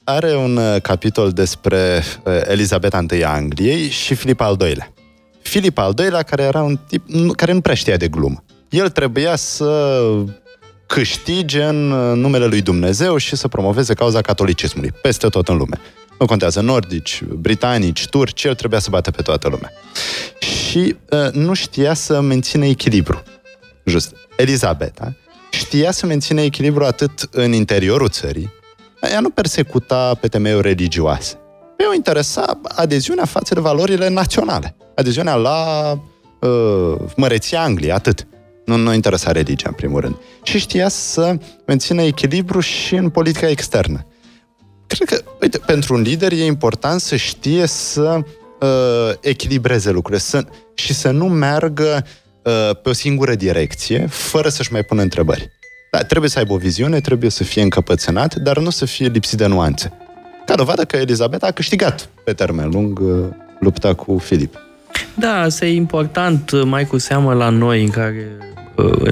are 0.04 0.36
un 0.36 0.56
uh, 0.56 0.80
capitol 0.82 1.30
despre 1.30 2.02
uh, 2.24 2.32
Elizabeta 2.48 3.04
I 3.18 3.22
a 3.24 3.28
Angliei 3.28 3.88
și 3.88 4.14
Filip 4.14 4.40
al 4.40 4.56
II-lea. 4.60 4.92
Filip 5.42 5.78
al 5.78 5.94
II-lea, 5.98 6.22
care 6.22 6.42
era 6.42 6.62
un 6.62 6.78
tip 6.88 7.02
nu- 7.08 7.32
care 7.32 7.52
nu 7.52 7.60
prea 7.60 7.74
știa 7.74 7.96
de 7.96 8.08
glumă. 8.08 8.44
El 8.68 8.88
trebuia 8.88 9.36
să 9.36 9.64
câștige 10.86 11.62
în 11.62 11.90
uh, 11.90 12.16
numele 12.16 12.46
lui 12.46 12.60
Dumnezeu 12.60 13.16
și 13.16 13.36
să 13.36 13.48
promoveze 13.48 13.94
cauza 13.94 14.20
catolicismului 14.20 14.92
peste 15.02 15.28
tot 15.28 15.48
în 15.48 15.56
lume. 15.56 15.80
Nu 16.18 16.26
contează 16.26 16.60
nordici, 16.60 17.22
britanici, 17.24 18.06
turci, 18.06 18.44
el 18.44 18.54
trebuia 18.54 18.80
să 18.80 18.90
bată 18.90 19.10
pe 19.10 19.22
toată 19.22 19.48
lumea. 19.48 19.72
Și 20.38 20.96
uh, 21.10 21.32
nu 21.32 21.54
știa 21.54 21.94
să 21.94 22.20
mențină 22.20 22.64
echilibru. 22.64 23.22
Just. 23.84 24.14
Elizabeta 24.36 25.16
știa 25.56 25.90
să 25.90 26.06
mențină 26.06 26.40
echilibru 26.40 26.84
atât 26.84 27.28
în 27.30 27.52
interiorul 27.52 28.08
țării, 28.08 28.52
ea 29.12 29.20
nu 29.20 29.30
persecuta 29.30 30.14
pe 30.20 30.28
temeiuri 30.28 30.68
religioase. 30.68 31.38
Pe 31.76 31.84
o 31.84 31.94
interesa 31.94 32.60
adeziunea 32.62 33.24
față 33.24 33.54
de 33.54 33.60
valorile 33.60 34.08
naționale. 34.08 34.76
Adeziunea 34.94 35.34
la 35.34 35.90
uh, 36.40 36.94
măreția 37.16 37.62
Angliei, 37.62 37.92
atât. 37.92 38.26
Nu, 38.66 38.76
nu 38.76 38.92
interesa 38.92 39.32
religia, 39.32 39.68
în 39.68 39.74
primul 39.74 40.00
rând. 40.00 40.16
Și 40.42 40.58
știa 40.58 40.88
să 40.88 41.36
mențină 41.66 42.02
echilibru 42.02 42.60
și 42.60 42.94
în 42.94 43.08
politica 43.08 43.48
externă. 43.48 44.06
Cred 44.86 45.08
că, 45.08 45.22
uite, 45.40 45.58
pentru 45.58 45.94
un 45.94 46.00
lider 46.00 46.32
e 46.32 46.44
important 46.44 47.00
să 47.00 47.16
știe 47.16 47.66
să 47.66 48.18
uh, 48.60 48.68
echilibreze 49.20 49.90
lucrurile 49.90 50.22
să, 50.22 50.44
și 50.74 50.94
să 50.94 51.10
nu 51.10 51.28
meargă 51.28 52.04
uh, 52.42 52.70
pe 52.82 52.88
o 52.88 52.92
singură 52.92 53.34
direcție, 53.34 54.06
fără 54.06 54.48
să-și 54.48 54.72
mai 54.72 54.82
pună 54.82 55.02
întrebări. 55.02 55.50
Da, 55.90 55.98
trebuie 55.98 56.30
să 56.30 56.38
aibă 56.38 56.52
o 56.52 56.56
viziune, 56.56 57.00
trebuie 57.00 57.30
să 57.30 57.44
fie 57.44 57.62
încăpățânat, 57.62 58.34
dar 58.34 58.58
nu 58.58 58.70
să 58.70 58.84
fie 58.84 59.06
lipsit 59.06 59.38
de 59.38 59.46
nuanțe. 59.46 59.92
Ca 60.46 60.54
dovadă 60.54 60.84
că 60.84 60.96
Elizabeta 60.96 61.46
a 61.46 61.50
câștigat 61.50 62.08
pe 62.24 62.32
termen 62.32 62.70
lung 62.70 62.98
uh, 62.98 63.24
lupta 63.60 63.94
cu 63.94 64.18
Filip. 64.18 64.58
Da, 65.14 65.40
asta 65.40 65.66
e 65.66 65.74
important, 65.74 66.64
mai 66.64 66.86
cu 66.86 66.98
seamă 66.98 67.34
la 67.34 67.48
noi, 67.48 67.82
în 67.82 67.90
care 67.90 68.28
uh, 68.40 68.55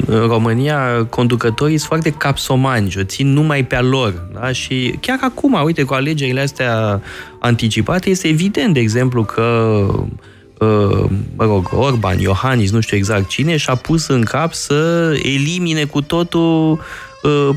în 0.06 0.26
România 0.26 1.06
conducătorii 1.10 1.76
sunt 1.76 1.88
foarte 1.88 2.10
capsomani, 2.10 2.94
o 2.98 3.02
țin 3.02 3.32
numai 3.32 3.64
pe 3.64 3.74
a 3.74 3.82
lor. 3.82 4.26
Da? 4.32 4.52
Și 4.52 4.98
chiar 5.00 5.18
acum, 5.20 5.62
uite, 5.64 5.82
cu 5.82 5.94
alegerile 5.94 6.40
astea 6.40 7.00
anticipate, 7.38 8.10
este 8.10 8.28
evident, 8.28 8.74
de 8.74 8.80
exemplu, 8.80 9.24
că 9.24 9.42
uh, 10.58 11.04
mă 11.36 11.44
rog, 11.44 11.70
Orban, 11.76 12.18
Iohannis, 12.18 12.70
nu 12.70 12.80
știu 12.80 12.96
exact 12.96 13.28
cine, 13.28 13.56
și-a 13.56 13.74
pus 13.74 14.06
în 14.06 14.22
cap 14.22 14.52
să 14.52 15.10
elimine 15.22 15.84
cu 15.84 16.00
totul 16.00 16.80
uh, 17.24 17.56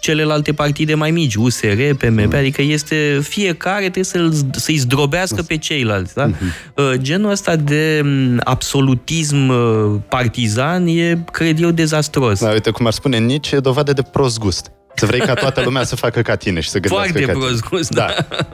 celelalte 0.00 0.52
partide 0.52 0.94
mai 0.94 1.10
mici, 1.10 1.34
USR, 1.34 1.94
PMP, 1.98 2.34
adică 2.34 2.62
este 2.62 3.20
fiecare 3.22 3.80
trebuie 3.80 4.04
să-l, 4.04 4.32
să-i 4.52 4.76
zdrobească 4.76 5.42
pe 5.42 5.56
ceilalți. 5.56 6.14
Da? 6.14 6.30
Uh, 6.74 6.92
Genul 6.96 7.30
ăsta 7.30 7.56
de 7.56 8.00
mm, 8.04 8.40
absolutism 8.44 9.48
uh, 9.48 10.00
partizan 10.08 10.86
e, 10.86 11.24
cred 11.32 11.62
eu, 11.62 11.70
dezastros. 11.70 12.40
Da, 12.40 12.50
uite, 12.50 12.70
cum 12.70 12.86
ar 12.86 12.92
spune 12.92 13.18
Nietzsche, 13.18 13.56
e 13.56 13.60
dovadă 13.60 13.92
de 13.92 14.02
prost 14.02 14.38
gust. 14.38 14.70
Să 14.94 15.06
vrei 15.06 15.20
ca 15.20 15.34
toată 15.34 15.60
lumea 15.60 15.84
să 15.84 15.96
facă 15.96 16.22
ca 16.22 16.36
tine 16.36 16.60
și 16.60 16.68
să 16.68 16.78
gândească 16.78 17.10
Foarte 17.12 17.26
ca 17.26 17.32
tine. 17.32 17.44
prost 17.46 17.68
gust, 17.68 17.90
da. 17.90 18.06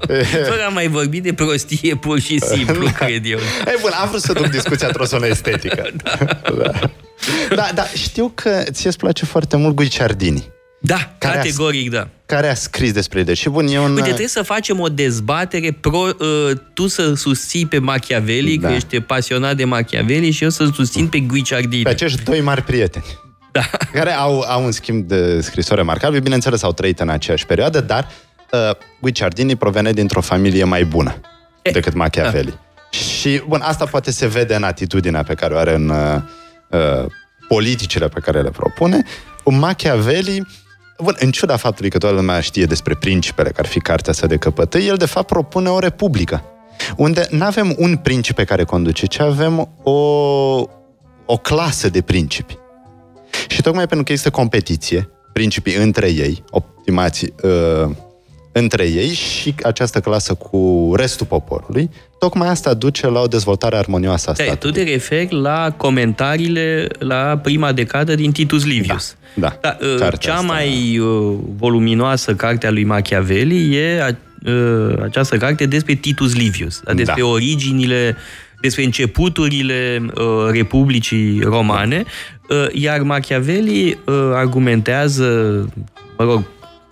Fără 0.51 0.64
a 0.66 0.72
mai 0.72 0.88
vorbi 0.88 1.20
de 1.20 1.32
prostie 1.32 1.94
pur 1.94 2.20
și 2.20 2.38
simplu, 2.55 2.88
cred 2.99 3.24
eu. 3.24 3.38
Ei, 3.66 3.76
bun, 3.80 3.90
am 4.03 4.09
vrut 4.09 4.20
să 4.20 4.32
duc 4.32 4.47
discuția 4.47 4.86
într-o 4.86 5.05
zonă 5.05 5.26
estetică. 5.26 5.88
da. 6.03 6.18
Da. 6.62 6.70
Da, 7.54 7.68
da, 7.74 7.84
știu 7.94 8.32
că 8.34 8.62
ție 8.70 8.88
îți 8.88 8.98
place 8.98 9.24
foarte 9.24 9.56
mult 9.56 9.74
Guicciardini. 9.74 10.48
Da, 10.80 11.14
Care 11.18 11.34
a- 11.34 11.36
categoric, 11.42 11.90
da. 11.90 12.08
care 12.26 12.48
a 12.48 12.54
scris 12.54 12.92
despre 12.92 13.24
el. 13.26 13.34
Și 13.34 13.48
bun, 13.48 13.66
e 13.66 13.78
un... 13.78 13.90
Uite, 13.90 14.02
trebuie 14.02 14.28
să 14.28 14.42
facem 14.42 14.80
o 14.80 14.88
dezbatere 14.88 15.78
pro, 15.80 15.98
uh, 15.98 16.50
tu 16.74 16.86
să 16.86 17.14
susții 17.14 17.66
pe 17.66 17.78
Machiavelli, 17.78 18.58
Da. 18.58 18.68
că 18.68 18.74
ești 18.74 19.00
pasionat 19.00 19.56
de 19.56 19.64
Machiavelli 19.64 20.30
și 20.30 20.42
eu 20.42 20.50
să 20.50 20.68
susțin 20.74 21.08
pe 21.08 21.20
Guicciardini. 21.20 21.82
pe 21.82 21.88
acești 21.88 22.22
doi 22.22 22.40
mari 22.40 22.62
prieteni. 22.62 23.04
Da. 23.52 23.62
Care 23.92 24.10
au, 24.12 24.40
au 24.40 24.64
un 24.64 24.72
schimb 24.72 25.04
de 25.08 25.40
scrisori 25.40 25.76
remarcabil. 25.80 26.20
Bineînțeles, 26.20 26.62
au 26.62 26.72
trăit 26.72 27.00
în 27.00 27.08
aceeași 27.08 27.46
perioadă, 27.46 27.80
dar 27.80 28.08
uh, 28.52 28.58
Guicciardini 29.00 29.56
provene 29.56 29.92
dintr-o 29.92 30.20
familie 30.20 30.64
mai 30.64 30.84
bună 30.84 31.20
E, 31.62 31.70
decât 31.70 31.94
Machiavelli. 31.94 32.58
Și, 32.90 33.42
bun, 33.48 33.60
asta 33.64 33.84
poate 33.84 34.10
se 34.10 34.26
vede 34.26 34.54
în 34.54 34.62
atitudinea 34.62 35.22
pe 35.22 35.34
care 35.34 35.54
o 35.54 35.58
are 35.58 35.74
în 35.74 35.88
uh, 35.88 35.96
uh, 36.70 37.06
politicile 37.48 38.08
pe 38.08 38.20
care 38.20 38.42
le 38.42 38.50
propune. 38.50 39.02
Machiavelli, 39.44 40.46
bun, 40.98 41.16
în 41.18 41.30
ciuda 41.30 41.56
faptului 41.56 41.90
că 41.90 41.98
toată 41.98 42.14
lumea 42.14 42.40
știe 42.40 42.64
despre 42.64 42.94
principele, 42.94 43.48
care 43.48 43.66
ar 43.66 43.72
fi 43.72 43.80
cartea 43.80 44.12
sa 44.12 44.26
de 44.26 44.36
căpătăi, 44.36 44.86
el 44.86 44.96
de 44.96 45.06
fapt 45.06 45.26
propune 45.26 45.68
o 45.68 45.78
republică, 45.78 46.42
unde 46.96 47.26
nu 47.30 47.44
avem 47.44 47.74
un 47.78 47.96
principe 47.96 48.44
care 48.44 48.64
conduce, 48.64 49.06
ci 49.06 49.18
avem 49.18 49.68
o, 49.82 49.92
o 51.26 51.36
clasă 51.42 51.88
de 51.88 52.02
principi. 52.02 52.58
Și 53.48 53.62
tocmai 53.62 53.86
pentru 53.86 54.04
că 54.04 54.12
există 54.12 54.30
competiție, 54.30 55.10
principii 55.32 55.74
între 55.74 56.08
ei, 56.08 56.44
optimații 56.50 57.34
uh, 57.42 57.90
între 58.59 58.84
ei 58.84 59.09
și 59.12 59.54
această 59.62 60.00
clasă 60.00 60.34
cu 60.34 60.92
restul 60.96 61.26
poporului, 61.26 61.90
tocmai 62.18 62.48
asta 62.48 62.74
duce 62.74 63.09
la 63.09 63.20
o 63.20 63.26
dezvoltare 63.26 63.76
armonioasă 63.76 64.30
a 64.30 64.32
Da, 64.32 64.42
tu 64.42 64.48
statului. 64.48 64.84
te 64.84 64.90
referi 64.90 65.28
la 65.34 65.74
comentariile 65.76 66.86
la 66.98 67.40
prima 67.42 67.72
decadă 67.72 68.14
din 68.14 68.32
Titus 68.32 68.64
Livius. 68.64 69.16
Da, 69.34 69.59
da 69.61 69.76
uh, 69.80 69.94
cartea 69.98 70.18
cea 70.30 70.34
asta- 70.34 70.46
mai 70.46 70.98
uh, 70.98 71.34
voluminoasă 71.59 72.34
carte 72.34 72.66
a 72.66 72.70
lui 72.70 72.84
Machiavelli 72.84 73.76
e 73.76 74.02
a, 74.02 74.09
uh, 74.50 74.96
această 75.02 75.36
carte 75.36 75.66
despre 75.66 75.94
Titus 75.94 76.34
Livius, 76.34 76.80
da, 76.84 76.94
despre 76.94 77.20
Da. 77.22 77.26
originile, 77.28 78.16
despre 78.61 78.84
începuturile 78.84 80.02
uh, 80.14 80.22
Republicii 80.50 81.40
Romane, 81.42 82.04
uh, 82.48 82.66
iar 82.72 83.00
Machiavelli 83.00 83.98
uh, 84.07 84.14
argumentează, 84.34 85.24
mă 86.18 86.24
rog, 86.24 86.42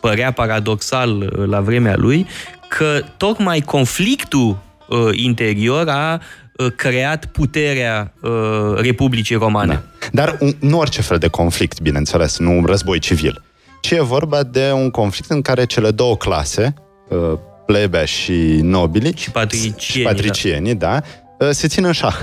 părea 0.09 0.33
paradoxal 0.33 1.11
uh, 1.11 1.47
la 1.47 1.61
vremea 1.61 1.97
lui, 1.97 2.27
că 2.69 3.01
tocmai 3.17 3.61
conflictul 3.61 4.59
uh, 4.89 4.99
interior 5.13 5.89
a 5.89 6.21
uh, 6.57 6.73
creat 6.77 7.25
puterea 7.25 8.13
uh, 8.23 8.31
Republicii 8.77 9.37
Romane. 9.37 9.73
Da. 9.73 10.09
Dar 10.13 10.37
un, 10.41 10.53
nu 10.61 10.79
orice 10.79 11.03
fel 11.03 11.19
de 11.19 11.29
conflict, 11.29 11.81
bineînțeles, 11.81 12.39
nu 12.39 12.57
un 12.57 12.65
război 12.65 12.99
civil, 12.99 13.43
ci 13.81 13.91
e 13.91 14.01
vorba 14.03 14.43
de 14.43 14.73
un 14.73 14.91
conflict 14.91 15.31
în 15.31 15.43
care 15.43 15.65
cele 15.65 15.91
două 15.91 16.17
clase, 16.17 16.75
uh, 17.09 17.39
plebea 17.67 18.05
și 18.05 18.59
nobilii, 18.63 19.17
Și 19.17 19.31
patricienii, 19.31 19.79
și 19.79 20.03
patricienii 20.03 20.75
da, 20.75 21.01
uh, 21.39 21.49
se 21.51 21.69
țin 21.69 21.85
în 21.85 21.93
șah, 21.93 22.21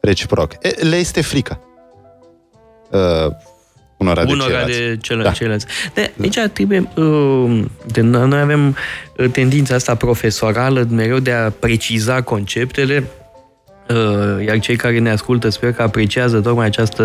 reciproc. 0.00 0.52
E, 0.60 0.84
le 0.84 0.96
este 0.96 1.20
frică. 1.20 1.60
Uh, 2.90 3.32
unora 4.00 4.24
de 4.24 4.32
unora 4.32 4.48
ceilalți. 4.48 4.78
de 4.78 4.96
cele, 5.00 5.22
Da. 5.22 5.28
da. 5.28 5.34
ceilalți. 5.34 5.66
De, 5.94 6.12
aici 6.22 6.38
trebuie... 6.52 6.88
Uh, 6.94 7.62
de, 7.86 8.00
noi 8.00 8.40
avem 8.40 8.76
uh, 9.16 9.30
tendința 9.30 9.74
asta 9.74 9.94
profesorală 9.94 10.86
mereu 10.90 11.18
de 11.18 11.32
a 11.32 11.50
preciza 11.50 12.22
conceptele, 12.22 13.04
uh, 13.88 14.46
iar 14.46 14.58
cei 14.58 14.76
care 14.76 14.98
ne 14.98 15.10
ascultă 15.10 15.48
sper 15.48 15.72
că 15.72 15.82
apreciază 15.82 16.40
tocmai 16.40 16.66
această 16.66 17.04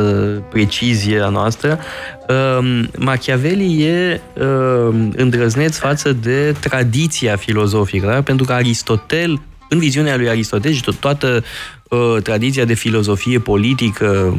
precizie 0.50 1.20
a 1.22 1.30
noastră. 1.30 1.80
Uh, 2.28 2.84
Machiavelli 2.98 3.84
e 3.84 4.22
uh, 4.34 4.96
îndrăzneț 5.16 5.78
față 5.78 6.14
de 6.14 6.56
tradiția 6.60 7.36
filozofică, 7.36 8.08
da? 8.08 8.22
pentru 8.22 8.46
că 8.46 8.54
Aristotel, 8.54 9.42
în 9.70 9.80
viziunea 9.80 10.18
lui 10.18 10.30
Aristotel 10.30 10.72
și 10.72 10.82
tot, 10.82 10.96
toată 10.96 11.44
uh, 11.90 12.16
tradiția 12.24 12.66
de 12.66 12.74
filozofie 12.74 13.40
politică 13.40 14.38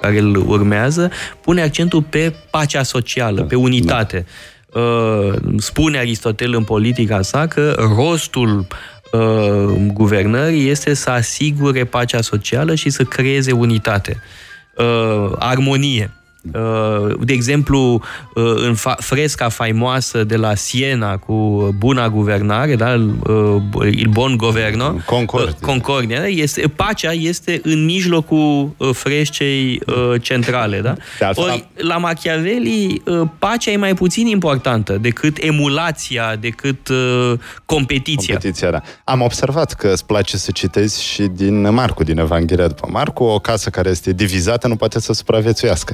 care 0.00 0.18
îl 0.18 0.36
urmează, 0.36 1.10
pune 1.40 1.62
accentul 1.62 2.02
pe 2.02 2.34
pacea 2.50 2.82
socială, 2.82 3.42
pe 3.42 3.54
unitate. 3.54 4.26
Uh, 4.74 5.34
spune 5.56 5.98
Aristotel 5.98 6.54
în 6.54 6.64
politica 6.64 7.22
sa 7.22 7.46
că 7.46 7.76
rostul 7.96 8.66
uh, 9.12 9.90
guvernării 9.92 10.68
este 10.68 10.94
să 10.94 11.10
asigure 11.10 11.84
pacea 11.84 12.20
socială 12.20 12.74
și 12.74 12.90
să 12.90 13.04
creeze 13.04 13.52
unitate, 13.52 14.20
uh, 14.76 15.32
armonie. 15.38 16.10
Uh, 16.52 17.14
De 17.20 17.32
exemplu, 17.32 18.02
uh, 18.34 18.44
în 18.56 18.74
fa- 18.74 18.96
fresca 18.98 19.48
faimoasă 19.48 20.24
de 20.24 20.36
la 20.36 20.54
Siena 20.54 21.16
cu 21.16 21.34
Buna 21.78 22.08
Guvernare, 22.08 22.76
da? 22.76 22.94
uh, 23.28 23.62
Il 23.90 24.08
Bon 24.10 24.36
Governo, 24.36 24.96
Concordia. 25.06 25.50
uh, 25.60 25.66
Concordia, 25.66 26.18
da? 26.20 26.26
este, 26.26 26.72
pacea 26.76 27.12
este 27.12 27.60
în 27.62 27.84
mijlocul 27.84 28.70
uh, 28.76 28.90
frescei 28.92 29.80
uh, 29.86 30.20
centrale. 30.22 30.80
Da? 30.80 30.94
De 31.18 31.24
altfel, 31.24 31.44
Ori, 31.44 31.68
la 31.74 31.96
Machiavelli, 31.96 33.02
uh, 33.06 33.20
pacea 33.38 33.70
e 33.70 33.76
mai 33.76 33.94
puțin 33.94 34.26
importantă 34.26 34.92
decât 35.00 35.36
emulația, 35.40 36.36
decât 36.40 36.88
uh, 36.88 37.32
competiția. 37.66 38.34
Competiția, 38.34 38.70
da. 38.70 38.80
Am 39.04 39.20
observat 39.20 39.72
că 39.72 39.88
îți 39.92 40.06
place 40.06 40.36
să 40.36 40.50
citezi 40.50 41.02
și 41.04 41.22
din 41.22 41.72
Marcu, 41.74 42.02
din 42.04 42.18
Evanghelia 42.18 42.66
după 42.66 42.88
Marcu, 42.90 43.24
o 43.24 43.38
casă 43.38 43.70
care 43.70 43.88
este 43.90 44.12
divizată 44.12 44.68
nu 44.68 44.76
poate 44.76 45.00
să 45.00 45.12
supraviețuiesc. 45.12 45.92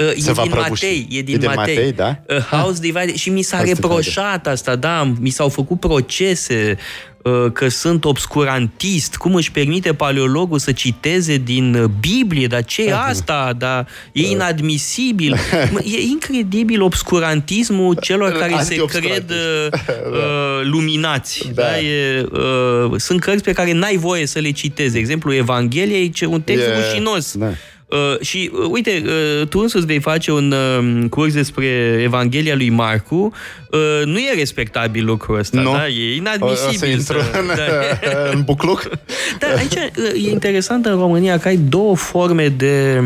Uh, 0.00 0.12
Se 0.16 0.30
e 0.30 0.32
va 0.32 0.42
din 0.42 0.50
prăbuși. 0.50 0.84
Matei, 0.84 1.06
e 1.10 1.22
din, 1.22 1.34
E 1.34 1.38
din 1.38 1.50
Matei. 1.54 1.74
Matei, 1.74 1.92
da? 1.92 2.18
Uh, 2.28 2.38
House 2.42 2.80
Divided. 2.80 3.14
Și 3.14 3.30
mi 3.30 3.42
s-a 3.42 3.56
House 3.56 3.72
reproșat 3.72 4.46
asta, 4.46 4.76
da, 4.76 5.12
mi 5.20 5.30
s-au 5.30 5.48
făcut 5.48 5.80
procese 5.80 6.76
uh, 7.22 7.32
că 7.52 7.68
sunt 7.68 8.04
obscurantist. 8.04 9.16
Cum 9.16 9.34
își 9.34 9.50
permite 9.50 9.94
paleologul 9.94 10.58
să 10.58 10.72
citeze 10.72 11.36
din 11.36 11.74
uh, 11.74 11.84
Biblie? 12.00 12.46
Dar 12.46 12.64
ce 12.64 12.82
e 12.84 12.94
asta? 12.94 13.52
Dar 13.58 13.86
e 14.12 14.20
inadmisibil. 14.30 15.36
Mă, 15.72 15.80
E 15.84 16.00
incredibil 16.00 16.82
obscurantismul 16.82 17.96
celor 18.00 18.32
care 18.32 18.50
se 18.52 18.56
Anti-obscurantiști. 18.58 19.24
cred 19.26 19.30
uh, 19.30 19.78
uh, 20.12 20.60
luminați. 20.62 21.50
Da. 21.54 21.62
Da. 21.62 21.80
E, 21.80 22.26
uh, 22.32 22.92
sunt 23.00 23.20
cărți 23.20 23.42
pe 23.42 23.52
care 23.52 23.72
n-ai 23.72 23.96
voie 23.96 24.26
să 24.26 24.38
le 24.38 24.50
citezi. 24.50 24.92
De 24.92 24.98
exemplu, 24.98 25.34
Evanghelia 25.34 25.98
e 25.98 26.08
ce- 26.08 26.26
un 26.26 26.40
text 26.42 26.62
E- 26.64 26.74
rușinos. 26.76 27.36
da. 27.36 27.50
Uh, 27.88 28.20
și 28.20 28.50
uh, 28.52 28.66
uite, 28.70 29.02
uh, 29.40 29.46
tu 29.48 29.58
însuți 29.58 29.86
vei 29.86 30.00
face 30.00 30.32
un 30.32 30.52
uh, 30.52 31.08
curs 31.10 31.32
despre 31.32 31.66
Evanghelia 32.02 32.54
lui 32.54 32.68
Marcu. 32.68 33.32
Uh, 33.70 34.02
nu 34.04 34.18
e 34.18 34.34
respectabil 34.36 35.04
lucrul 35.04 35.38
ăsta, 35.38 35.60
Nu. 35.60 35.72
da? 35.72 35.88
E 35.88 36.22
O, 36.40 36.46
o 36.46 36.54
să 36.54 36.62
inadmisibil. 36.70 36.88
intru 36.88 37.18
să- 37.18 37.38
în, 37.40 37.46
da. 37.46 37.60
în 38.32 38.42
bucluc? 38.44 38.88
Dar 39.40 39.50
aici 39.56 39.72
uh, 39.74 40.26
e 40.26 40.30
interesant 40.30 40.86
în 40.86 40.98
România 40.98 41.38
că 41.38 41.48
ai 41.48 41.56
două 41.56 41.96
forme 41.96 42.48
de 42.48 43.02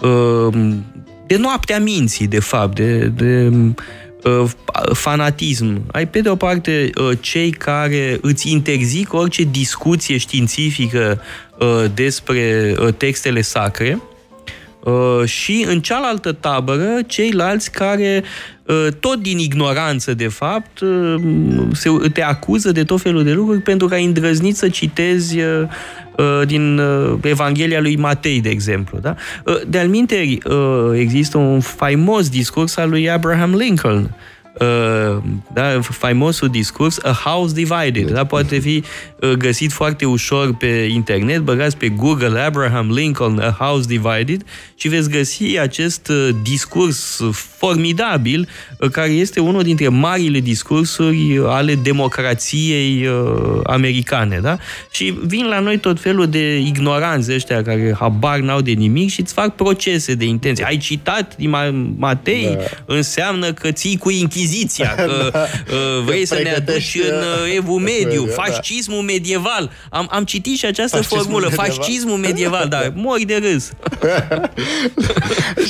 uh, 0.00 0.54
de 1.26 1.36
noaptea 1.36 1.80
minții, 1.80 2.26
de 2.26 2.40
fapt, 2.40 2.74
de, 2.74 2.98
de 2.98 3.50
uh, 4.24 4.44
fanatism. 4.92 5.82
Ai 5.92 6.08
pe 6.08 6.20
de 6.20 6.28
o 6.28 6.36
parte 6.36 6.90
uh, 7.00 7.10
cei 7.20 7.50
care 7.50 8.18
îți 8.20 8.50
interzic 8.50 9.12
orice 9.12 9.42
discuție 9.50 10.16
științifică 10.16 11.20
uh, 11.20 11.26
despre 11.94 12.74
uh, 12.78 12.94
textele 12.96 13.40
sacre 13.40 13.98
Uh, 14.88 15.24
și 15.24 15.64
în 15.68 15.80
cealaltă 15.80 16.32
tabără 16.32 17.02
ceilalți 17.06 17.70
care 17.70 18.24
uh, 18.66 18.86
tot 19.00 19.22
din 19.22 19.38
ignoranță 19.38 20.14
de 20.14 20.28
fapt 20.28 20.80
uh, 20.80 21.14
se, 21.72 21.90
te 22.12 22.22
acuză 22.22 22.72
de 22.72 22.84
tot 22.84 23.00
felul 23.00 23.24
de 23.24 23.32
lucruri 23.32 23.60
pentru 23.60 23.86
că 23.86 23.94
ai 23.94 24.04
îndrăznit 24.04 24.56
să 24.56 24.68
citezi 24.68 25.38
uh, 25.38 25.62
uh, 26.16 26.46
din 26.46 26.78
uh, 26.78 27.18
Evanghelia 27.22 27.80
lui 27.80 27.96
Matei, 27.96 28.40
de 28.40 28.48
exemplu. 28.48 28.98
Da? 28.98 29.14
Uh, 29.44 29.60
De-al 29.66 29.88
minteri, 29.88 30.38
uh, 30.44 30.98
există 30.98 31.38
un 31.38 31.60
faimos 31.60 32.28
discurs 32.28 32.76
al 32.76 32.88
lui 32.88 33.10
Abraham 33.10 33.54
Lincoln, 33.54 34.14
Uh, 34.60 35.22
da, 35.52 35.80
faimosul 35.80 36.48
discurs 36.48 36.98
A 37.02 37.10
House 37.12 37.54
Divided, 37.54 38.10
da, 38.10 38.24
poate 38.24 38.58
fi 38.58 38.82
uh, 39.20 39.30
găsit 39.30 39.72
foarte 39.72 40.04
ușor 40.04 40.54
pe 40.54 40.88
internet, 40.90 41.40
băgați 41.40 41.76
pe 41.76 41.88
Google 41.88 42.40
Abraham 42.40 42.90
Lincoln 42.90 43.38
A 43.38 43.56
House 43.58 43.86
Divided 43.86 44.44
și 44.74 44.88
veți 44.88 45.10
găsi 45.10 45.58
acest 45.58 46.08
uh, 46.08 46.28
discurs 46.42 47.20
formidabil 47.32 48.48
uh, 48.78 48.90
care 48.90 49.10
este 49.10 49.40
unul 49.40 49.62
dintre 49.62 49.88
marile 49.88 50.40
discursuri 50.40 51.40
ale 51.46 51.74
democrației 51.74 53.06
uh, 53.06 53.60
americane, 53.64 54.38
da? 54.42 54.58
Și 54.90 55.14
vin 55.26 55.46
la 55.46 55.60
noi 55.60 55.78
tot 55.78 56.00
felul 56.00 56.26
de 56.26 56.58
ignoranți 56.58 57.32
ăștia 57.32 57.62
care 57.62 57.96
habar 57.98 58.38
n-au 58.38 58.60
de 58.60 58.70
nimic 58.70 59.10
și 59.10 59.20
îți 59.20 59.32
fac 59.32 59.54
procese 59.54 60.14
de 60.14 60.24
intenție. 60.24 60.64
Ai 60.64 60.76
citat 60.76 61.36
din 61.36 61.48
Ma- 61.56 61.96
Matei, 61.96 62.56
da. 62.56 62.94
înseamnă 62.94 63.52
că 63.52 63.72
ții 63.72 63.96
cu 63.96 64.10
Inchiziția 64.10 64.46
Inchiziția, 64.48 64.94
că 65.06 65.32
uh, 65.34 66.04
vrei 66.04 66.26
să 66.26 66.34
ne 66.34 66.50
aduci 66.50 66.64
pregătești, 66.64 66.98
în 66.98 67.14
uh, 67.14 67.54
evul 67.56 67.78
mediu, 67.78 68.24
da. 68.24 68.32
fascismul 68.42 69.02
medieval. 69.02 69.70
Am, 69.90 70.08
am 70.10 70.24
citit 70.24 70.58
și 70.58 70.64
această 70.66 70.96
Fascismul 70.96 71.22
formulă, 71.22 71.46
medieval? 71.48 71.66
fascismul 71.66 72.16
medieval, 72.16 72.68
dar 72.68 72.92
mori 73.06 73.24
de 73.24 73.36
râs. 73.36 73.70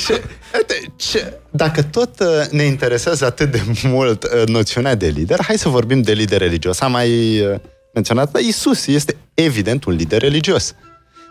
Și, 0.03 0.11
uite, 0.55 0.93
ce, 0.95 1.33
dacă 1.49 1.81
tot 1.81 2.19
uh, 2.19 2.27
ne 2.51 2.63
interesează 2.63 3.25
atât 3.25 3.51
de 3.51 3.61
mult 3.83 4.23
uh, 4.23 4.47
noțiunea 4.47 4.95
de 4.95 5.07
lider, 5.07 5.39
hai 5.41 5.57
să 5.57 5.69
vorbim 5.69 6.01
de 6.01 6.11
lider 6.11 6.39
religios. 6.39 6.81
Am 6.81 6.91
mai 6.91 7.39
uh, 7.39 7.59
menționat, 7.93 8.31
dar 8.31 8.41
Isus 8.41 8.87
este 8.87 9.15
evident 9.33 9.83
un 9.83 9.93
lider 9.93 10.21
religios. 10.21 10.75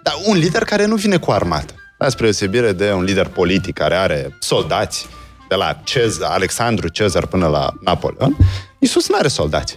Dar 0.02 0.14
un 0.24 0.36
lider 0.36 0.62
care 0.62 0.86
nu 0.86 0.94
vine 0.94 1.16
cu 1.16 1.30
armată. 1.30 1.74
Da, 1.98 2.08
spre 2.08 2.24
deosebire 2.24 2.72
de 2.72 2.92
un 2.92 3.02
lider 3.02 3.26
politic 3.26 3.74
care 3.74 3.94
are 3.94 4.36
soldați, 4.38 5.06
de 5.48 5.54
la 5.54 5.80
Cezar, 5.84 6.30
Alexandru 6.30 6.88
Cezar 6.88 7.26
până 7.26 7.46
la 7.46 7.74
Napoleon, 7.80 8.36
Isus 8.78 9.08
nu 9.08 9.16
are 9.18 9.28
soldați. 9.28 9.76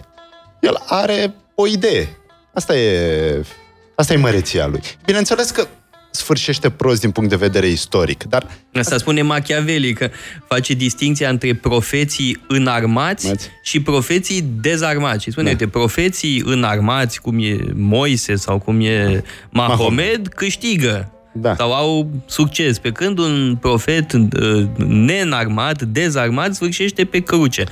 El 0.60 0.82
are 0.86 1.34
o 1.54 1.66
idee. 1.66 2.16
Asta 2.54 2.76
e, 2.76 3.46
asta 3.94 4.12
e 4.12 4.16
măreția 4.16 4.66
lui. 4.66 4.80
Bineînțeles 5.04 5.50
că 5.50 5.66
sfârșește 6.10 6.70
prost 6.70 7.00
din 7.00 7.10
punct 7.10 7.30
de 7.30 7.36
vedere 7.36 7.66
istoric, 7.66 8.24
dar 8.24 8.46
Asta 8.74 8.98
spune 8.98 9.22
Machiavelli, 9.22 9.92
că 9.92 10.10
face 10.48 10.74
distinția 10.74 11.28
între 11.28 11.54
profeții 11.54 12.44
înarmați 12.48 13.26
Mați. 13.26 13.48
și 13.62 13.80
profeții 13.82 14.44
dezarmați. 14.60 15.22
Și 15.22 15.30
spune, 15.30 15.44
Da. 15.46 15.50
uite, 15.50 15.68
profeții 15.68 16.42
înarmați, 16.46 17.20
cum 17.20 17.38
e 17.38 17.56
Moise 17.74 18.34
sau 18.36 18.58
cum 18.58 18.80
e 18.80 19.22
Mahomed, 19.50 20.28
câștigă. 20.28 21.12
Da. 21.32 21.54
Sau 21.54 21.72
au 21.72 22.10
succes, 22.26 22.78
pe 22.78 22.90
când 22.90 23.18
un 23.18 23.56
profet 23.60 24.12
uh, 24.12 24.66
neînarmat, 24.86 25.82
dezarmat, 25.82 26.54
sfârșește 26.54 27.04
pe 27.04 27.18
cruce. 27.18 27.64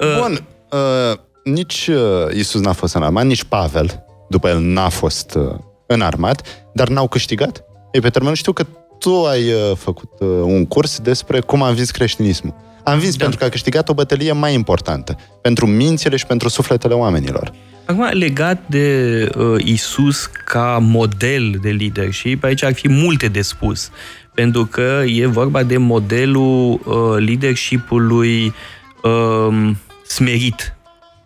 Uh, 0.00 0.18
Bun, 0.20 0.46
uh, 0.70 1.18
nici 1.44 1.90
uh, 1.92 2.34
Isus 2.34 2.60
n-a 2.60 2.72
fost 2.72 2.94
înarmat, 2.94 3.24
nici 3.24 3.44
Pavel, 3.44 4.04
după 4.28 4.48
el, 4.48 4.60
n-a 4.60 4.88
fost 4.88 5.34
uh, 5.34 5.54
înarmat, 5.86 6.42
dar 6.74 6.88
n-au 6.88 7.08
câștigat. 7.08 7.64
Ei, 7.92 8.00
pe 8.00 8.08
termen, 8.10 8.34
știu 8.34 8.52
că 8.52 8.66
tu 8.98 9.24
ai 9.26 9.52
uh, 9.52 9.76
făcut 9.76 10.10
uh, 10.18 10.28
un 10.28 10.66
curs 10.66 10.98
despre 10.98 11.40
cum 11.40 11.62
a 11.62 11.68
învins 11.68 11.90
creștinismul. 11.90 12.54
A 12.84 12.92
învins 12.92 13.16
Da. 13.16 13.22
pentru 13.22 13.38
că 13.38 13.44
a 13.44 13.48
câștigat 13.48 13.88
o 13.88 13.94
bătălie 13.94 14.32
mai 14.32 14.54
importantă, 14.54 15.16
pentru 15.42 15.66
mințile 15.66 16.16
și 16.16 16.26
pentru 16.26 16.48
sufletele 16.48 16.94
oamenilor. 16.94 17.52
Acum, 17.86 18.08
legat 18.12 18.62
de 18.66 19.28
uh, 19.36 19.64
Isus 19.64 20.30
ca 20.44 20.78
model 20.80 21.58
de 21.62 21.70
leadership, 21.70 22.44
aici 22.44 22.62
ar 22.64 22.72
fi 22.74 22.88
multe 22.88 23.28
de 23.28 23.42
spus. 23.42 23.90
Pentru 24.34 24.64
că 24.64 25.02
e 25.06 25.26
vorba 25.26 25.62
de 25.62 25.76
modelul 25.76 26.80
uh, 26.84 27.24
leadership-ului 27.26 28.54
uh, 29.02 29.70
smerit. 30.06 30.74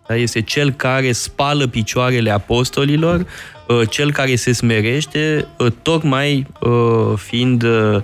Da? 0.09 0.17
Este 0.17 0.41
cel 0.41 0.71
care 0.73 1.13
spală 1.13 1.67
picioarele 1.67 2.31
apostolilor, 2.31 3.27
uh, 3.69 3.89
cel 3.91 4.13
care 4.13 4.35
se 4.37 4.53
smerește, 4.53 5.47
uh, 5.59 5.73
tocmai 5.83 6.47
uh, 6.61 7.13
fiind 7.17 7.63
uh, 7.63 7.97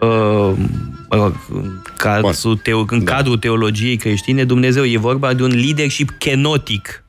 uh, 0.00 0.52
mă 1.10 1.16
rog, 1.16 1.34
în, 1.48 1.80
cazul 1.96 2.58
teo- 2.58 2.86
în 2.90 3.04
Da. 3.04 3.14
cadrul 3.14 3.38
teologiei 3.38 3.96
creștine, 3.96 4.44
Dumnezeu 4.44 4.84
e 4.84 4.98
vorba 4.98 5.34
de 5.34 5.42
un 5.42 5.60
leadership 5.64 6.10
kenotic. 6.18 7.02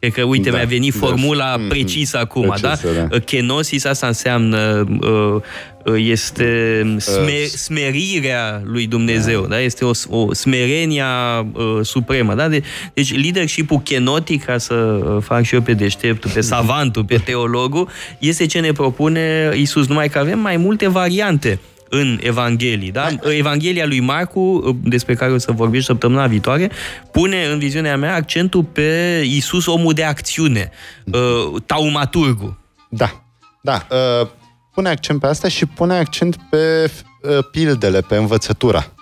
Cred 0.00 0.12
că, 0.12 0.22
uite, 0.22 0.50
Da, 0.50 0.56
mi-a 0.56 0.66
venit 0.66 0.92
da. 0.92 1.06
formula 1.06 1.56
Mm, 1.56 1.68
precisă 1.68 2.18
acum, 2.18 2.42
precisă, 2.48 2.88
da? 2.96 3.02
da. 3.02 3.18
Kenosis, 3.18 3.84
asta 3.84 4.06
înseamnă, 4.06 4.86
uh, 5.00 5.42
uh, 5.84 5.94
este 5.96 6.82
sme, 6.96 7.32
Uh, 7.42 7.46
smerirea 7.46 8.62
lui 8.64 8.86
Dumnezeu, 8.86 9.46
da? 9.46 9.60
Este 9.60 9.84
o, 9.84 9.90
o 10.08 10.34
smerenia 10.34 11.06
uh, 11.52 11.78
supremă, 11.82 12.34
da? 12.34 12.48
De, 12.48 12.62
deci 12.94 13.22
leadership-ul 13.22 13.80
kenotic, 13.80 14.44
ca 14.44 14.58
să 14.58 14.74
uh, 14.74 15.22
fac 15.22 15.42
și 15.42 15.54
eu 15.54 15.60
pe 15.60 15.72
deșteptul, 15.72 16.30
pe 16.34 16.40
savantul, 16.40 17.04
pe 17.04 17.16
teologul, 17.24 17.88
este 18.18 18.46
ce 18.46 18.60
ne 18.60 18.72
propune 18.72 19.50
Isus, 19.56 19.86
numai 19.86 20.08
că 20.08 20.18
avem 20.18 20.38
mai 20.38 20.56
multe 20.56 20.88
variante 20.88 21.58
în 21.90 22.18
Evanghelii. 22.22 22.90
Da? 22.90 23.08
Evanghelia 23.36 23.86
lui 23.86 24.00
Marcu, 24.00 24.78
despre 24.84 25.14
care 25.14 25.32
o 25.32 25.38
să 25.38 25.52
vorbim 25.52 25.80
săptămâna 25.80 26.26
viitoare, 26.26 26.70
pune 27.12 27.44
în 27.44 27.58
viziunea 27.58 27.96
mea 27.96 28.14
accentul 28.14 28.64
pe 28.64 29.22
Isus, 29.26 29.66
omul 29.66 29.92
de 29.92 30.04
acțiune, 30.04 30.70
uh, 31.12 31.60
taumaturgul. 31.66 32.58
Da, 32.88 33.24
da. 33.62 33.86
Uh, 34.20 34.28
pune 34.74 34.88
accent 34.88 35.20
pe 35.20 35.26
asta 35.26 35.48
și 35.48 35.66
pune 35.66 35.94
accent 35.94 36.36
pe 36.50 36.90
uh, 37.22 37.38
pildele, 37.50 38.00
pe 38.00 38.16
învățătura. 38.16 38.92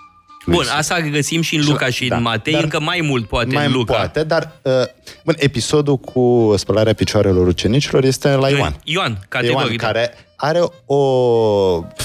lui 0.44 0.54
Bun, 0.56 0.64
Isus. 0.64 0.76
asta 0.76 1.00
găsim 1.00 1.40
și 1.40 1.56
în 1.56 1.64
Luca 1.66 1.90
și 1.90 2.08
Da, 2.08 2.16
în 2.16 2.22
Matei, 2.22 2.52
dar- 2.52 2.62
încă 2.62 2.80
mai 2.80 3.00
mult 3.02 3.28
poate 3.28 3.54
mai 3.54 3.66
în 3.66 3.72
Luca. 3.72 3.94
poate, 3.94 4.24
dar 4.24 4.52
uh, 4.62 4.72
bun, 5.24 5.34
episodul 5.38 5.96
cu 5.96 6.54
spălarea 6.56 6.92
picioarelor 6.92 7.46
ucenicilor 7.46 8.04
este 8.04 8.28
la 8.34 8.48
Ioan. 8.48 8.76
Ioan, 8.84 9.18
categoric. 9.28 9.58
Ioan, 9.66 9.76
da. 9.76 9.86
care 9.86 10.14
are 10.40 10.60
o 10.86 11.02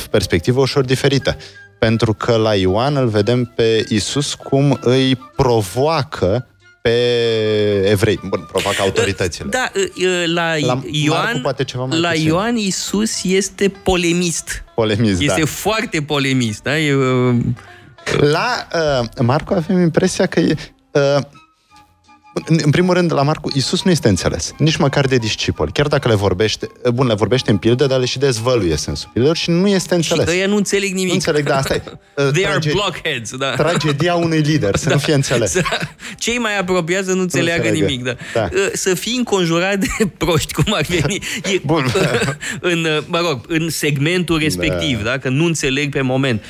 perspectivă 0.10 0.60
ușor 0.60 0.84
diferită. 0.86 1.38
Pentru 1.80 2.14
că 2.14 2.36
la 2.36 2.56
Ioan 2.56 2.96
îl 2.96 3.08
vedem 3.08 3.52
pe 3.56 3.86
Isus 3.90 4.34
cum 4.34 4.78
îi 4.82 5.16
provoacă 5.16 6.48
pe 6.82 6.96
evrei. 7.90 8.20
Bun, 8.28 8.48
provoacă 8.52 8.82
autoritățile. 8.82 9.50
Da, 9.50 9.72
uh, 9.76 10.24
la, 10.26 10.58
La 10.58 10.74
Marcu 10.74 10.90
Ioan, 10.92 11.42
poate 11.42 11.64
ceva 11.64 11.86
mai 11.86 12.00
la 12.00 12.10
puțin. 12.10 12.26
Ioan 12.28 12.56
Isus 12.56 13.24
este 13.24 13.70
polemist. 13.84 14.64
Polemist, 14.76 15.22
Este 15.22 15.40
da. 15.40 15.46
foarte 15.46 16.02
polemist. 16.02 16.64
Da? 16.64 16.80
E, 16.80 16.94
uh, 16.94 17.36
La 18.20 18.68
uh, 19.02 19.08
Marcu 19.22 19.54
avem 19.54 19.82
impresia 19.82 20.26
că 20.26 20.40
e... 20.40 20.56
Uh, 20.92 21.02
în, 22.46 22.60
în 22.64 22.72
primul 22.72 22.94
rând, 22.94 23.14
la 23.14 23.22
Marcu, 23.22 23.52
Isus 23.56 23.84
nu 23.84 23.92
este 23.92 24.08
înțeles, 24.08 24.54
nici 24.58 24.76
măcar 24.76 25.06
de 25.06 25.18
discipoli. 25.18 25.72
Chiar 25.72 25.88
dacă 25.88 26.08
le 26.08 26.16
vorbește, 26.16 26.70
uh, 26.84 26.92
bun, 26.92 27.08
le 27.08 27.14
vorbește 27.14 27.52
în 27.52 27.58
pildă, 27.58 27.86
dar 27.86 28.00
le 28.00 28.06
și 28.06 28.18
dezvăluie 28.20 28.76
sensul 28.76 29.10
pildelor 29.14 29.36
și 29.38 29.50
nu 29.50 29.68
este 29.68 30.02
și 30.02 30.12
înțeles. 30.12 30.36
ăia 30.36 30.48
nu 30.48 30.56
înțeleg 30.56 30.90
nimic. 30.90 31.08
Nu 31.08 31.14
înțeleg, 31.14 31.46
da, 31.46 31.58
asta 31.58 31.74
e. 31.74 31.82
Uh, 31.86 32.30
They 32.34 32.46
are 32.46 32.58
trage- 32.60 32.72
blockheads, 32.72 33.36
da. 33.36 33.56
Tragedia 33.56 34.16
unui 34.16 34.40
lider, 34.40 34.76
să 34.76 34.90
nu 34.94 34.98
fie 34.98 35.14
înțeles. 35.14 35.52
Să- 35.52 35.62
Cei 36.18 36.38
mai 36.38 36.58
apropiați 36.60 37.08
să 37.08 37.14
nu 37.14 37.22
înțeleagă 37.22 37.68
înțeleagă. 37.68 37.92
nimic, 37.92 38.06
da. 38.06 38.16
Da. 38.34 38.50
Să 38.74 38.94
fii 38.94 39.18
înconjurat 39.18 39.78
de 39.78 39.88
proști, 40.18 40.54
cum 40.54 40.74
ar 40.74 40.86
veni. 40.90 41.20
E, 41.54 41.60
Bun. 41.66 41.86
în, 42.62 42.88
mă 43.06 43.20
rog, 43.30 43.46
în 43.48 43.70
segmentul 43.70 44.40
respectiv, 44.40 44.98
da. 45.04 45.10
da? 45.10 45.18
că 45.18 45.30
nu 45.30 45.46
înțeleg 45.46 45.92
pe 45.92 46.02
moment. 46.02 46.44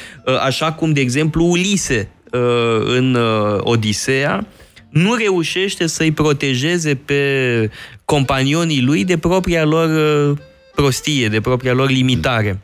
Așa 0.43 0.71
cum, 0.71 0.93
de 0.93 0.99
exemplu, 1.01 1.45
Ulise 1.45 2.09
în 2.85 3.15
Odiseea 3.59 4.47
nu 4.93 5.13
reușește 5.13 5.87
să-i 5.87 6.11
protejeze 6.11 6.95
pe 6.95 7.21
companionii 8.05 8.81
lui 8.81 9.05
de 9.05 9.17
propria 9.17 9.63
lor 9.63 9.89
prostie, 10.75 11.27
de 11.27 11.41
propria 11.41 11.73
lor 11.73 11.89
limitare. 11.89 12.59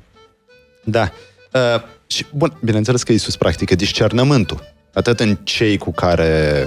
Da. 0.83 1.11
Uh, 1.53 1.81
și, 2.07 2.25
bun, 2.31 2.57
bineînțeles 2.63 3.03
că 3.03 3.11
Isus 3.11 3.35
practică 3.35 3.75
discernământul. 3.75 4.63
Atât 4.93 5.19
în 5.19 5.37
cei 5.43 5.77
cu 5.77 5.91
care 5.91 6.65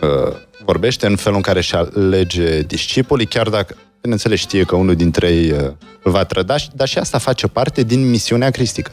uh, 0.00 0.34
vorbește, 0.64 1.06
în 1.06 1.16
felul 1.16 1.36
în 1.36 1.42
care 1.42 1.58
își 1.58 1.74
alege 1.74 2.60
discipolii, 2.60 3.26
chiar 3.26 3.48
dacă, 3.48 3.76
bineînțeles, 4.00 4.38
știe 4.38 4.64
că 4.64 4.76
unul 4.76 4.94
dintre 4.94 5.28
ei 5.28 5.50
uh, 5.50 5.58
îl 6.02 6.12
va 6.12 6.24
trăda, 6.24 6.56
și- 6.56 6.68
dar 6.74 6.88
și 6.88 6.98
asta 6.98 7.18
face 7.18 7.46
parte 7.46 7.82
din 7.82 8.10
misiunea 8.10 8.50
cristică. 8.50 8.92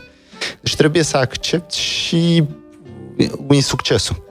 Deci 0.61 0.75
trebuie 0.75 1.03
să 1.03 1.17
accepti 1.17 1.79
și 1.79 2.43
insuccesul. 3.51 4.15
Nu 4.15 4.22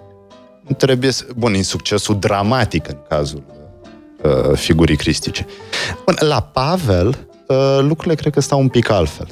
trebuie 0.74 1.10
să... 1.10 1.24
Bun, 1.36 1.54
insuccesul 1.54 2.18
dramatic 2.18 2.88
în 2.88 2.96
cazul 3.08 3.42
uh, 4.22 4.56
figurii 4.56 4.96
cristice. 4.96 5.46
Bun, 6.04 6.16
la 6.28 6.42
Pavel, 6.42 7.26
uh, 7.46 7.78
lucrurile 7.80 8.14
cred 8.14 8.32
că 8.32 8.40
stau 8.40 8.60
un 8.60 8.68
pic 8.68 8.90
altfel. 8.90 9.26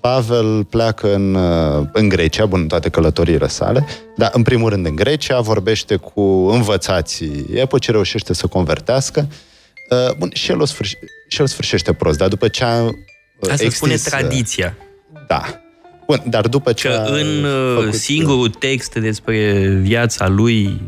Pavel 0.00 0.64
pleacă 0.64 1.14
în, 1.14 1.34
uh, 1.34 1.86
în 1.92 2.08
Grecia, 2.08 2.46
bun, 2.46 2.60
în 2.60 2.68
toate 2.68 2.88
călătoriile 2.88 3.48
sale, 3.48 3.86
dar 4.16 4.30
în 4.34 4.42
primul 4.42 4.70
rând 4.70 4.86
în 4.86 4.96
Grecia, 4.96 5.40
vorbește 5.40 5.96
cu 5.96 6.20
învățații 6.48 7.46
epocii, 7.54 7.92
reușește 7.92 8.34
să 8.34 8.46
convertească. 8.46 9.28
Uh, 9.90 10.14
bun, 10.18 10.30
și 10.32 10.50
el, 10.50 10.60
o 10.60 10.66
sfârș- 10.66 10.98
și 11.28 11.40
el 11.40 11.46
sfârșește 11.46 11.92
prost, 11.92 12.18
dar 12.18 12.28
după 12.28 12.48
ce 12.48 12.64
a 12.64 12.82
uh, 12.82 12.90
Asta 13.50 13.68
spune 13.68 13.92
extins, 13.92 14.04
uh, 14.04 14.10
tradiția. 14.10 14.76
Da. 15.28 15.60
Bun, 16.06 16.22
dar 16.28 16.48
după 16.48 16.72
ce 16.72 16.88
Că 16.88 17.04
a 17.06 17.12
în 17.12 17.44
uh, 17.44 17.74
făcut, 17.74 17.94
singurul 17.94 18.48
text 18.48 18.94
despre 18.94 19.68
viața 19.80 20.28
lui, 20.28 20.80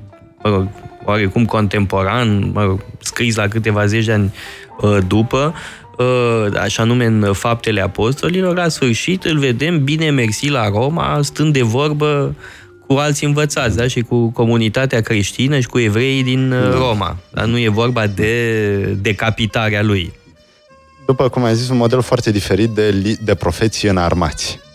mă 0.42 0.50
rog, 0.50 0.68
oarecum 1.04 1.44
contemporan, 1.44 2.50
mă 2.52 2.62
rog, 2.62 2.84
scris 2.98 3.36
la 3.36 3.48
câteva 3.48 3.86
zeci 3.86 4.04
de 4.04 4.12
ani 4.12 4.34
uh, 4.80 4.98
după, 5.06 5.54
uh, 5.98 6.58
așa 6.60 6.84
nume 6.84 7.04
în 7.04 7.32
Faptele 7.32 7.80
Apostolilor, 7.80 8.56
la 8.56 8.68
sfârșit 8.68 9.24
îl 9.24 9.38
vedem 9.38 9.84
bine 9.84 10.10
mersi 10.10 10.48
la 10.48 10.68
Roma, 10.68 11.18
stând 11.22 11.52
de 11.52 11.62
vorbă 11.62 12.34
cu 12.86 12.94
alți 12.94 13.24
învățați, 13.24 13.76
da? 13.76 13.86
și 13.86 14.00
cu 14.00 14.30
comunitatea 14.30 15.00
creștină 15.00 15.58
și 15.58 15.66
cu 15.66 15.78
evreii 15.78 16.22
din 16.22 16.52
uh, 16.52 16.72
Roma. 16.72 17.16
Dar 17.30 17.44
nu 17.44 17.58
e 17.58 17.68
vorba 17.68 18.06
de 18.06 18.76
decapitarea 19.00 19.82
lui. 19.82 20.12
după 21.06 21.28
cum 21.28 21.44
ai 21.44 21.54
zis, 21.54 21.68
un 21.68 21.76
model 21.76 22.02
foarte 22.02 22.30
diferit 22.30 22.68
de, 22.68 22.88
li- 23.02 23.18
de 23.24 23.34
profeții 23.34 23.88
înarmați, 23.88 24.58
uh, 24.60 24.67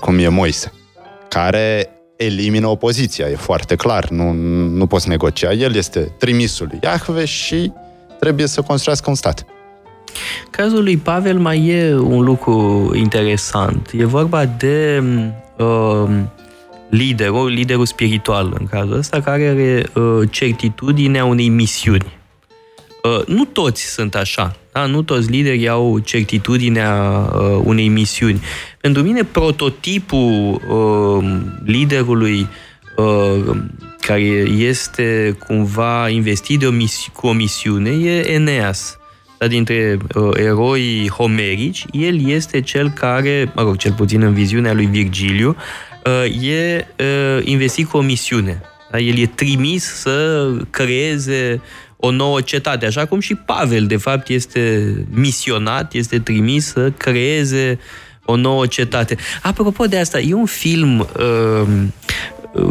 cum 0.00 0.18
e 0.18 0.28
Moise, 0.28 0.72
care 1.28 1.88
elimină 2.16 2.66
opoziția, 2.66 3.28
e 3.28 3.36
foarte 3.36 3.74
clar, 3.74 4.08
nu, 4.08 4.32
nu 4.68 4.86
poți 4.86 5.08
negocia. 5.08 5.52
El 5.52 5.74
este 5.74 6.00
trimisul 6.00 6.66
lui 6.70 6.78
Iahve 6.82 7.24
și 7.24 7.72
trebuie 8.20 8.46
să 8.46 8.62
construiască 8.62 9.10
un 9.10 9.16
stat. 9.16 9.44
Cazul 10.50 10.82
lui 10.82 10.96
Pavel 10.96 11.38
mai 11.38 11.66
e 11.66 11.94
un 11.94 12.24
lucru 12.24 12.90
interesant. 12.94 13.90
E 13.92 14.04
vorba 14.04 14.44
de 14.44 15.02
uh, 15.58 16.10
liderul, 16.90 17.48
liderul 17.48 17.86
spiritual 17.86 18.56
în 18.58 18.66
cazul 18.66 18.96
ăsta, 18.96 19.20
care 19.20 19.46
are 19.46 19.86
uh, 19.94 20.28
certitudinea 20.30 21.24
unei 21.24 21.48
misiuni. 21.48 22.20
Uh, 23.02 23.26
nu 23.26 23.44
toți 23.44 23.82
sunt 23.82 24.14
așa. 24.14 24.56
Da? 24.72 24.86
Nu 24.86 25.02
toți 25.02 25.30
liderii 25.30 25.68
au 25.68 25.98
certitudinea 25.98 26.92
uh, 27.34 27.60
unei 27.64 27.88
misiuni. 27.88 28.42
Pentru 28.80 29.02
mine, 29.02 29.24
prototipul 29.24 30.60
uh, 30.68 31.40
liderului 31.64 32.48
uh, 32.96 33.56
care 34.00 34.22
este 34.56 35.36
cumva 35.46 36.08
investit 36.08 36.58
de 36.58 36.66
o 36.66 36.70
misi- 36.72 37.12
cu 37.12 37.26
o 37.26 37.32
misiune 37.32 37.90
e 37.90 38.32
Eneas. 38.32 38.96
Dar 39.38 39.48
dintre 39.48 39.98
uh, 40.14 40.30
eroii 40.36 41.08
homerici, 41.08 41.84
el 41.92 42.28
este 42.28 42.60
cel 42.60 42.90
care, 42.90 43.52
mă 43.54 43.62
rog, 43.62 43.76
cel 43.76 43.92
puțin 43.92 44.22
în 44.22 44.32
viziunea 44.34 44.72
lui 44.72 44.86
Virgiliu, 44.86 45.56
uh, 46.06 46.42
e 46.48 46.86
uh, 46.98 47.44
investit 47.44 47.88
cu 47.88 47.96
o 47.96 48.00
misiune. 48.00 48.60
Da? 48.90 48.98
El 48.98 49.18
e 49.18 49.26
trimis 49.26 49.84
să 49.84 50.48
creeze 50.70 51.60
o 52.04 52.10
nouă 52.10 52.40
cetate, 52.40 52.86
așa 52.86 53.06
cum 53.06 53.20
și 53.20 53.34
Pavel, 53.34 53.86
de 53.86 53.96
fapt, 53.96 54.28
este 54.28 54.94
misionat, 55.10 55.92
este 55.92 56.18
trimis 56.18 56.66
să 56.66 56.90
creeze 56.96 57.78
o 58.24 58.36
nouă 58.36 58.66
cetate. 58.66 59.16
Apropo 59.42 59.84
de 59.84 59.98
asta, 59.98 60.20
e 60.20 60.34
un 60.34 60.46
film 60.46 60.98
uh, 61.00 61.68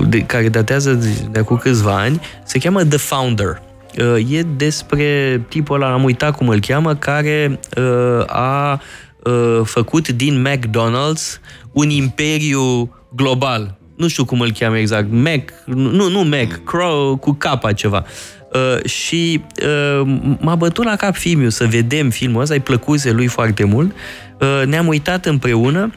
de, 0.08 0.20
care 0.20 0.50
datează 0.50 0.94
de, 0.94 1.08
de 1.32 1.40
acum 1.40 1.58
câțiva 1.58 2.00
ani, 2.00 2.22
se 2.46 2.60
cheamă 2.60 2.84
The 2.84 2.98
Founder. 2.98 3.62
Uh, 4.00 4.32
e 4.32 4.42
despre 4.42 5.42
tipul 5.50 5.76
ăla, 5.76 5.94
am 5.94 6.04
uitat 6.04 6.36
cum 6.36 6.50
îl 6.50 6.60
cheamă, 6.60 6.96
care 6.96 7.60
uh, 7.78 8.24
a 8.26 8.82
uh, 9.24 9.60
făcut 9.64 10.10
din 10.10 10.48
McDonald's 10.48 11.42
un 11.72 11.90
imperiu 11.90 12.96
global. 13.16 13.78
Nu 13.96 14.08
știu 14.08 14.26
cum 14.26 14.42
îl 14.42 14.52
cheamă 14.52 14.78
exact. 14.78 15.12
Mac, 15.12 15.54
nu, 15.66 16.10
nu 16.10 16.24
Mac, 16.24 16.64
Crow 16.64 17.18
cu 17.18 17.32
capa 17.32 17.72
ceva. 17.74 18.06
Uh, 18.06 18.41
și 18.86 19.42
uh, 19.62 20.20
m-a 20.40 20.56
bătut 20.56 20.86
la 20.86 20.96
cap 20.96 21.16
filmul 21.16 21.50
să 21.50 21.66
vedem 21.66 22.10
filmul 22.10 22.42
ăsta, 22.42 22.54
îi 22.54 22.60
plăcuse 22.60 23.12
lui 23.12 23.28
foarte 23.28 23.64
mult. 23.64 23.92
Uh, 24.40 24.62
ne-am 24.66 24.88
uitat 24.88 25.26
împreună 25.26 25.94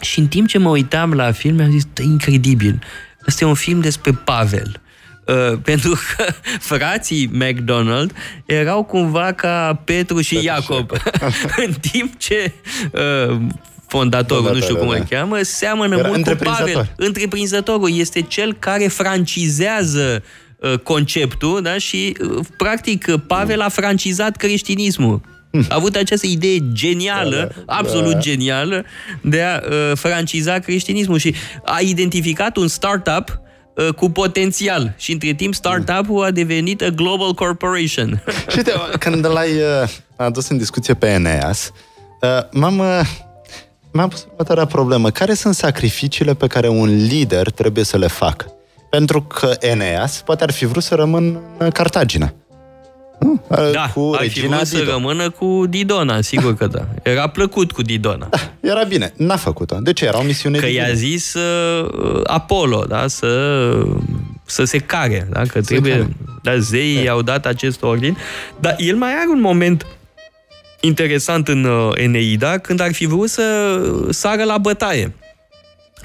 și 0.00 0.18
în 0.18 0.26
timp 0.26 0.48
ce 0.48 0.58
mă 0.58 0.68
uitam 0.68 1.12
la 1.12 1.32
film, 1.32 1.60
am 1.60 1.70
zis, 1.70 1.86
"Tă, 1.92 2.02
incredibil, 2.02 2.82
ăsta 3.26 3.44
e 3.44 3.48
un 3.48 3.54
film 3.54 3.80
despre 3.80 4.12
Pavel. 4.12 4.80
Uh, 5.26 5.58
pentru 5.70 5.98
că 6.16 6.24
frații 6.58 7.30
McDonald 7.32 8.12
erau 8.46 8.82
cumva 8.82 9.32
ca 9.32 9.80
Petru 9.84 10.20
și 10.20 10.34
Petru 10.34 10.40
și 10.40 10.44
Iacob. 10.44 10.90
în 11.66 11.72
timp 11.90 12.18
ce 12.18 12.52
uh, 12.92 13.36
fondatorul, 13.86 14.52
nu 14.52 14.60
știu 14.60 14.76
cum 14.76 14.86
Fondatorul, 14.86 14.94
îl 14.94 15.06
da. 15.10 15.16
cheamă, 15.16 15.42
seamănă 15.42 15.96
Era 15.96 16.08
mult 16.08 16.10
cu 16.10 16.16
întreprinzător. 16.16 16.74
Pavel. 16.74 16.92
Întreprinzătorul 16.96 17.96
este 17.98 18.20
cel 18.20 18.56
care 18.58 18.86
francizează 18.86 20.22
uh, 20.22 20.43
conceptul 20.82 21.62
da? 21.62 21.78
și, 21.78 22.16
uh, 22.20 22.44
practic, 22.56 23.06
uh, 23.08 23.20
Pavel 23.26 23.60
a 23.60 23.68
francizat 23.68 24.36
creștinismul. 24.36 25.20
A 25.68 25.74
avut 25.74 25.96
această 25.96 26.26
idee 26.26 26.58
genială, 26.72 27.36
Da, 27.36 27.62
da, 27.66 27.74
absolut 27.76 28.12
da. 28.12 28.18
genială, 28.18 28.84
de 29.20 29.42
a 29.42 29.60
uh, 29.68 29.96
franciza 29.96 30.58
creștinismul 30.58 31.18
și 31.18 31.34
a 31.64 31.80
identificat 31.80 32.56
un 32.56 32.68
startup 32.68 33.40
uh, 33.74 33.88
cu 33.88 34.10
potențial 34.10 34.94
și 34.96 35.12
între 35.12 35.32
timp 35.32 35.54
startup-ul 35.54 36.24
a 36.24 36.30
devenit 36.30 36.82
a 36.82 36.88
global 36.88 37.32
corporation. 37.32 38.22
Și 38.50 38.56
uite, 38.56 38.72
când 38.98 39.26
l-ai 39.26 39.50
uh, 39.50 39.88
adus 40.16 40.48
în 40.48 40.58
discuție 40.58 40.94
pe 40.94 41.06
Eneas, 41.06 41.72
uh, 42.20 42.28
m-am, 42.50 42.78
uh, 42.78 43.00
m-am 43.92 44.08
pus 44.08 44.26
următoarea 44.30 44.66
problemă. 44.66 45.10
Care 45.10 45.34
sunt 45.34 45.54
sacrificiile 45.54 46.34
pe 46.34 46.46
care 46.46 46.68
un 46.68 47.06
lider 47.06 47.50
trebuie 47.50 47.84
să 47.84 47.96
le 47.96 48.06
facă? 48.06 48.54
Pentru 48.94 49.22
că 49.22 49.56
Eneas 49.60 50.22
poate 50.24 50.42
ar 50.44 50.50
fi 50.52 50.64
vrut 50.64 50.82
să 50.82 50.94
rămână 50.94 51.40
în 51.58 51.70
Cartagina. 51.70 52.34
Nu? 53.20 53.42
Uh, 53.48 53.70
Da, 53.72 53.90
cu 53.94 54.10
ar 54.14 54.20
fi 54.20 54.26
regina 54.26 54.56
vrut 54.56 54.68
să 54.68 54.76
Dido. 54.78 54.90
rămână 54.90 55.30
cu 55.30 55.64
Didona, 55.68 56.20
sigur 56.20 56.54
că 56.54 56.66
da. 56.66 56.86
Era 57.02 57.26
plăcut 57.28 57.72
cu 57.72 57.82
Didona. 57.82 58.28
Era 58.60 58.82
bine, 58.82 59.12
n-a 59.16 59.36
făcut-o. 59.36 59.76
De 59.80 59.92
ce? 59.92 60.04
Era 60.04 60.18
o 60.18 60.22
misiune 60.22 60.58
Că 60.58 60.66
divină. 60.66 60.86
i-a 60.86 60.94
zis 60.94 61.34
uh, 61.34 62.20
Apollo, 62.24 62.84
da, 62.88 63.06
să, 63.06 63.72
să 64.44 64.64
se 64.64 64.78
care, 64.78 65.28
da, 65.30 65.42
că 65.42 65.60
trebuie, 65.60 65.92
care. 65.92 66.16
da, 66.42 66.58
zeii 66.58 67.02
i-au 67.04 67.22
dat 67.22 67.46
acest 67.46 67.82
ordin. 67.82 68.16
Dar 68.60 68.74
el 68.78 68.96
mai 68.96 69.10
are 69.10 69.28
un 69.30 69.40
moment 69.40 69.86
interesant 70.80 71.48
în 71.48 71.64
uh, 71.64 71.90
Eneida, 71.94 72.58
când 72.58 72.80
ar 72.80 72.92
fi 72.92 73.06
vrut 73.06 73.28
să 73.28 73.76
sară 74.10 74.44
la 74.44 74.58
bătaie. 74.58 75.14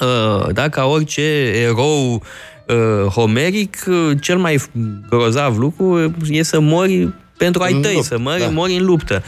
Uh, 0.02 0.54
da, 0.54 0.70
ca 0.70 0.86
orice 0.86 1.22
erou 1.56 2.24
uh, 2.70 3.06
homeric, 3.12 3.84
uh, 3.88 4.12
cel 4.22 4.38
mai 4.38 4.62
grozav 5.10 5.58
lucru 5.58 6.14
e 6.30 6.44
să 6.44 6.60
mori 6.60 7.10
pentru 7.38 7.62
ai 7.62 7.74
În 7.74 7.82
tăi, 7.82 7.94
luptă, 7.94 8.08
să 8.08 8.20
mori, 8.20 8.40
da. 8.40 8.48
mori 8.48 8.76
în 8.76 8.86
luptă. 8.86 9.24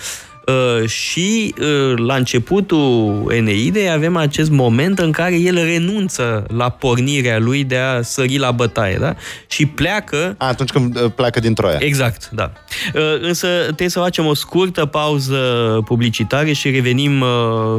Uh, 0.47 0.87
și 0.87 1.53
uh, 1.59 1.97
la 1.97 2.15
începutul 2.15 3.31
Eneidei 3.35 3.89
avem 3.91 4.15
acest 4.15 4.49
moment 4.49 4.99
în 4.99 5.11
care 5.11 5.35
el 5.35 5.55
renunță 5.55 6.45
la 6.47 6.69
pornirea 6.69 7.39
lui 7.39 7.63
de 7.63 7.77
a 7.77 8.01
sări 8.01 8.37
la 8.37 8.51
bătaie, 8.51 8.97
da? 8.99 9.15
Și 9.47 9.65
pleacă 9.65 10.35
A, 10.37 10.47
atunci 10.47 10.69
când 10.69 11.01
uh, 11.01 11.11
pleacă 11.15 11.39
din 11.39 11.53
Troia. 11.53 11.77
Exact, 11.79 12.29
da. 12.29 12.51
Uh, 12.93 13.01
Însă 13.21 13.47
trebuie 13.63 13.89
să 13.89 13.99
facem 13.99 14.25
o 14.25 14.33
scurtă 14.33 14.85
pauză 14.85 15.37
publicitară 15.85 16.51
și 16.51 16.69
revenim 16.69 17.21
uh, 17.21 17.27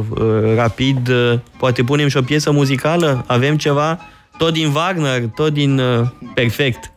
uh, 0.09 0.55
rapid. 0.55 1.09
Uh, 1.09 1.39
Poate 1.57 1.83
punem 1.83 2.07
și 2.07 2.17
o 2.17 2.21
piesă 2.21 2.51
muzicală? 2.51 3.23
Avem 3.27 3.57
ceva? 3.57 3.99
Tot 4.37 4.53
din 4.53 4.71
Wagner, 4.71 5.27
tot 5.35 5.53
din... 5.53 5.79
uh, 5.79 6.07
Perfect. 6.33 6.91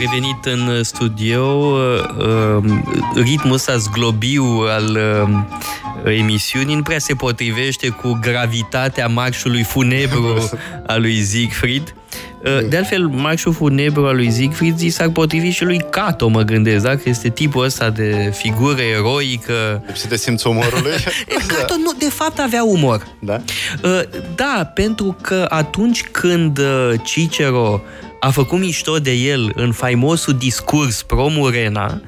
Revenit 0.00 0.44
în 0.44 0.82
studio. 0.82 1.42
Uh, 1.42 2.64
ritmul 3.14 3.54
ăsta 3.54 3.76
zglobiu 3.76 4.44
al 4.68 4.98
uh, 6.04 6.12
emisiunii 6.12 6.74
nu 6.74 6.82
prea 6.82 6.98
se 6.98 7.14
potrivește 7.14 7.88
cu 7.88 8.18
gravitatea 8.20 9.06
marșului 9.06 9.62
funebru 9.62 10.50
al 10.86 11.00
lui 11.00 11.22
Siegfried. 11.22 11.94
Uh, 12.44 12.68
De 12.68 12.76
altfel, 12.76 13.06
marșul 13.06 13.52
funebru 13.52 14.06
al 14.06 14.14
lui 14.14 14.30
Siegfried 14.30 14.76
zi 14.76 14.88
s-ar 14.88 15.08
potrivi 15.08 15.48
și 15.48 15.64
lui 15.64 15.84
Cato, 15.90 16.28
mă 16.28 16.42
gândesc, 16.42 16.84
da? 16.84 16.96
Că 16.96 17.08
este 17.08 17.28
tipul 17.28 17.64
ăsta 17.64 17.90
de 17.90 18.32
figură 18.34 18.80
eroică. 18.80 19.82
Lipsit 19.86 20.08
de 20.08 20.16
simțul 20.16 20.50
umorului. 20.50 20.92
Cato, 21.56 21.74
nu, 21.76 21.92
de 21.98 22.08
fapt, 22.10 22.38
avea 22.38 22.64
umor. 22.64 23.06
Da? 23.18 23.40
Uh, 23.82 24.00
Da, 24.34 24.70
pentru 24.74 25.16
că 25.20 25.46
atunci 25.48 26.02
când 26.10 26.58
uh, 26.58 26.92
Cicero 27.02 27.80
a 28.20 28.30
făcut 28.30 28.58
mișto 28.58 28.98
de 28.98 29.12
el 29.12 29.52
în 29.54 29.72
faimosul 29.72 30.34
discurs 30.34 31.02
pro 31.02 31.28
Murena, 31.28 32.00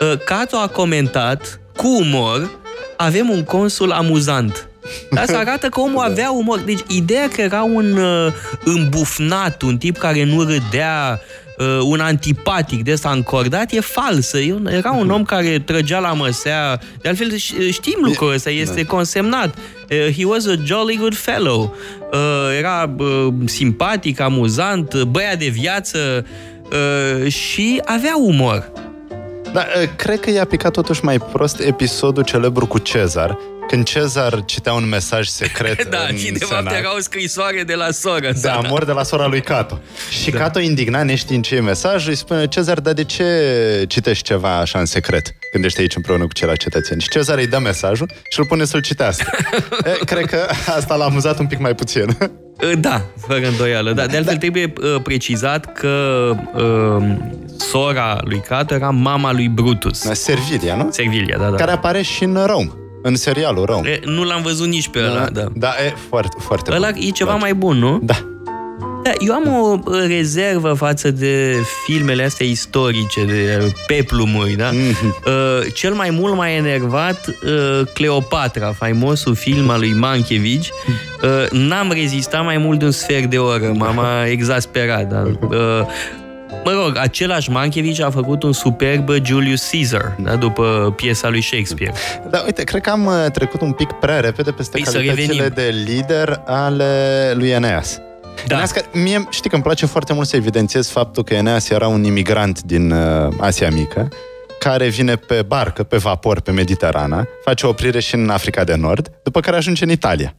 uh, 0.00 0.18
Cato 0.24 0.56
a 0.56 0.68
comentat 0.68 1.60
cu 1.76 1.86
umor 1.86 2.50
avem 2.96 3.28
un 3.30 3.44
consul 3.44 3.92
amuzant. 3.92 4.68
Asta 5.14 5.38
arată 5.38 5.68
că 5.68 5.80
omul 5.80 6.04
avea 6.10 6.30
umor. 6.30 6.58
Deci 6.58 6.80
ideea 6.86 7.28
că 7.28 7.40
era 7.40 7.62
un 7.62 7.96
uh, 7.96 8.32
îmbufnat, 8.64 9.62
un 9.62 9.78
tip 9.78 9.96
care 9.96 10.24
nu 10.24 10.42
râdea, 10.42 11.20
uh, 11.58 11.78
un 11.82 12.00
antipatic 12.00 12.82
de 12.84 12.92
ăsta 12.92 13.10
încordat, 13.10 13.72
e 13.72 13.80
falsă. 13.80 14.38
E 14.38 14.52
un- 14.52 14.66
Era 14.66 14.90
un 14.92 15.10
om 15.10 15.24
care 15.24 15.58
trăgea 15.58 15.98
la 15.98 16.12
măsea. 16.12 16.80
De 17.02 17.08
altfel 17.08 17.34
ș- 17.34 17.70
știm 17.70 17.98
lucrul 18.02 18.32
ăsta, 18.32 18.50
este 18.50 18.84
consemnat. 18.84 19.54
Uh, 19.90 20.14
He 20.16 20.24
was 20.24 20.46
a 20.46 20.54
jolly 20.64 20.96
good 20.96 21.14
fellow. 21.16 21.74
Uh, 22.12 22.18
Era 22.58 22.94
uh, 22.98 23.28
simpatic, 23.44 24.20
amuzant, 24.20 24.92
uh, 24.92 25.02
băiat 25.02 25.38
de 25.38 25.46
viață 25.48 26.26
uh, 27.22 27.32
și 27.32 27.80
avea 27.84 28.14
umor. 28.16 28.70
Da, 29.52 29.60
uh, 29.82 29.88
cred 29.96 30.20
că 30.20 30.30
i-a 30.30 30.44
picat 30.44 30.72
totuși 30.72 31.04
mai 31.04 31.18
prost 31.18 31.60
episodul 31.60 32.22
celebru 32.22 32.66
cu 32.66 32.78
Cezar, 32.78 33.38
când 33.68 33.84
Cezar 33.84 34.44
citea 34.44 34.72
un 34.72 34.88
mesaj 34.88 35.26
secret 35.26 35.88
Da, 35.90 35.98
în 36.10 36.16
și 36.16 36.32
de 36.32 36.38
senat. 36.38 36.62
fapt 36.62 36.76
era 36.76 36.96
o 36.96 37.00
scrisoare 37.00 37.62
de 37.62 37.74
la 37.74 37.90
soră. 37.90 38.30
de 38.32 38.38
Sana. 38.38 38.56
amor 38.66 38.84
de 38.84 38.92
la 38.92 39.02
sora 39.02 39.26
lui 39.26 39.40
Cato. 39.40 39.78
Și 40.22 40.30
Da. 40.30 40.38
Cato, 40.38 40.60
indignat, 40.60 41.04
neștiind 41.04 41.44
ce 41.44 41.54
e 41.54 41.60
mesajul, 41.60 42.10
îi 42.10 42.16
spune, 42.16 42.46
Cezar, 42.46 42.80
dar 42.80 42.92
de 42.92 43.04
ce 43.04 43.24
citești 43.88 44.24
ceva 44.24 44.56
așa 44.58 44.78
în 44.78 44.84
secret 44.86 45.34
când 45.52 45.64
ești 45.64 45.80
aici 45.80 45.96
împreună 45.96 46.24
cu 46.26 46.32
ceilalți 46.32 46.62
cetățeni? 46.62 47.00
Și 47.00 47.08
Cezar 47.08 47.38
îi 47.38 47.46
dă 47.46 47.58
mesajul 47.58 48.10
și 48.30 48.38
îl 48.38 48.46
pune 48.46 48.64
să-l 48.64 48.80
citească. 48.80 49.30
e, 50.00 50.04
cred 50.04 50.24
că 50.24 50.46
asta 50.76 50.94
l-a 50.94 51.04
amuzat 51.04 51.38
un 51.38 51.46
pic 51.46 51.58
mai 51.58 51.74
puțin. 51.74 52.16
Da, 52.78 53.02
fără 53.26 53.46
îndoială. 53.46 53.92
Da, 53.92 54.06
de 54.06 54.16
altfel 54.16 54.36
trebuie 54.36 54.72
uh, 54.82 55.00
precizat 55.02 55.72
că 55.72 55.88
uh, 56.54 57.16
sora 57.56 58.18
lui 58.24 58.40
Cato 58.48 58.74
era 58.74 58.90
mama 58.90 59.32
lui 59.32 59.48
Brutus. 59.48 59.98
Servilia, 59.98 60.74
nu? 60.74 60.88
Servilia, 60.90 61.38
da, 61.38 61.48
da. 61.50 61.56
Care 61.56 61.70
apare 61.70 62.02
și 62.02 62.24
în 62.24 62.42
Rome, 62.46 62.70
în 63.02 63.16
serialul 63.16 63.64
Rome. 63.64 63.88
E, 63.88 64.00
nu 64.04 64.22
l-am 64.24 64.42
văzut 64.42 64.66
nici 64.66 64.88
pe 64.88 64.98
ăla, 65.10 65.26
da. 65.32 65.44
Da, 65.54 65.68
e 65.86 65.94
foarte, 66.08 66.36
foarte 66.40 66.72
Ăla 66.74 66.90
bun. 66.90 67.00
e 67.02 67.10
ceva 67.10 67.30
Place. 67.30 67.44
mai 67.44 67.54
bun, 67.54 67.76
nu? 67.76 68.00
Da. 68.02 68.14
Da, 69.02 69.10
eu 69.26 69.34
am 69.34 69.48
o 69.62 69.78
uh, 69.84 70.04
rezervă 70.06 70.72
față 70.72 71.10
de 71.10 71.54
filmele 71.84 72.24
astea 72.24 72.46
istorice, 72.46 73.24
de 73.24 73.60
uh, 73.64 73.70
peplumuri, 73.86 74.52
da? 74.52 74.70
Mhm. 74.72 75.16
Uh, 75.26 75.32
cel 75.74 75.94
mai 75.94 76.10
mult 76.10 76.34
m-a 76.36 76.50
enervat 76.50 77.26
uh, 77.26 77.86
Cleopatra, 77.94 78.72
faimosul 78.72 79.34
film 79.34 79.70
al 79.70 79.78
lui 79.78 79.92
Mankiewicz. 79.92 80.68
Uh, 81.22 81.50
n-am 81.50 81.90
rezistat 81.92 82.44
mai 82.44 82.58
mult 82.58 82.78
de 82.78 82.84
un 82.84 82.90
sfert 82.90 83.24
de 83.24 83.38
oră, 83.38 83.72
m-a 83.76 84.26
exasperat, 84.36 85.08
da? 85.08 85.22
Uh, 85.40 85.56
Mă 86.64 86.70
rog, 86.70 86.96
același 86.96 87.50
Mankiewicz 87.50 87.98
a 87.98 88.10
făcut 88.10 88.42
un 88.42 88.52
superb 88.52 89.10
Julius 89.24 89.68
Caesar, 89.70 90.16
da? 90.18 90.36
după 90.36 90.92
piesa 90.96 91.28
lui 91.28 91.42
Shakespeare. 91.42 91.92
Da, 92.30 92.42
uite, 92.44 92.62
cred 92.62 92.80
că 92.80 92.90
am 92.90 93.06
uh, 93.06 93.12
trecut 93.32 93.60
un 93.60 93.72
pic 93.72 93.92
prea 93.92 94.20
repede 94.20 94.50
peste 94.50 94.70
Păi 94.76 94.86
să 94.86 94.92
calitățile 94.92 95.42
revenim. 95.42 95.52
de 95.54 95.92
lider 95.92 96.42
ale 96.46 97.32
lui 97.34 97.48
Eneas. 97.48 98.00
Da. 98.46 98.54
Eneas, 98.54 98.70
că 98.70 98.80
mie, 98.92 99.26
știi 99.30 99.48
că 99.48 99.54
îmi 99.54 99.64
place 99.64 99.86
foarte 99.86 100.12
mult 100.12 100.26
să 100.28 100.36
evidențiez 100.36 100.88
faptul 100.88 101.24
că 101.24 101.34
Eneas 101.34 101.70
era 101.70 101.86
un 101.88 102.04
imigrant 102.04 102.62
din 102.62 102.90
uh, 102.90 103.32
Asia 103.40 103.70
Mică, 103.70 104.08
care 104.58 104.88
vine 104.88 105.16
pe 105.16 105.42
barcă, 105.46 105.82
pe 105.82 105.96
vapor, 105.96 106.40
pe 106.40 106.50
Mediterana, 106.50 107.26
face 107.44 107.66
o 107.66 107.68
oprire 107.68 108.00
și 108.00 108.14
în 108.14 108.28
Africa 108.30 108.64
de 108.64 108.74
Nord, 108.74 109.10
după 109.22 109.40
care 109.40 109.56
ajunge 109.56 109.84
în 109.84 109.90
Italia. 109.90 110.34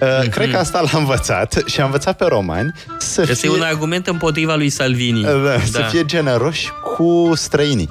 Uh, 0.00 0.28
Cred 0.30 0.50
că 0.50 0.56
asta 0.56 0.80
l-a 0.80 0.98
învățat 0.98 1.62
și 1.66 1.80
a 1.80 1.84
învățat 1.84 2.16
pe 2.16 2.24
romani 2.24 2.72
să 2.98 3.20
Este 3.20 3.34
fie, 3.34 3.50
un 3.50 3.60
argument 3.62 4.06
împotriva 4.06 4.54
lui 4.54 4.68
Salvini. 4.70 5.22
da, 5.22 5.60
să 5.70 5.86
fie 5.90 6.04
generoși 6.04 6.70
cu 6.96 7.32
străinii. 7.34 7.88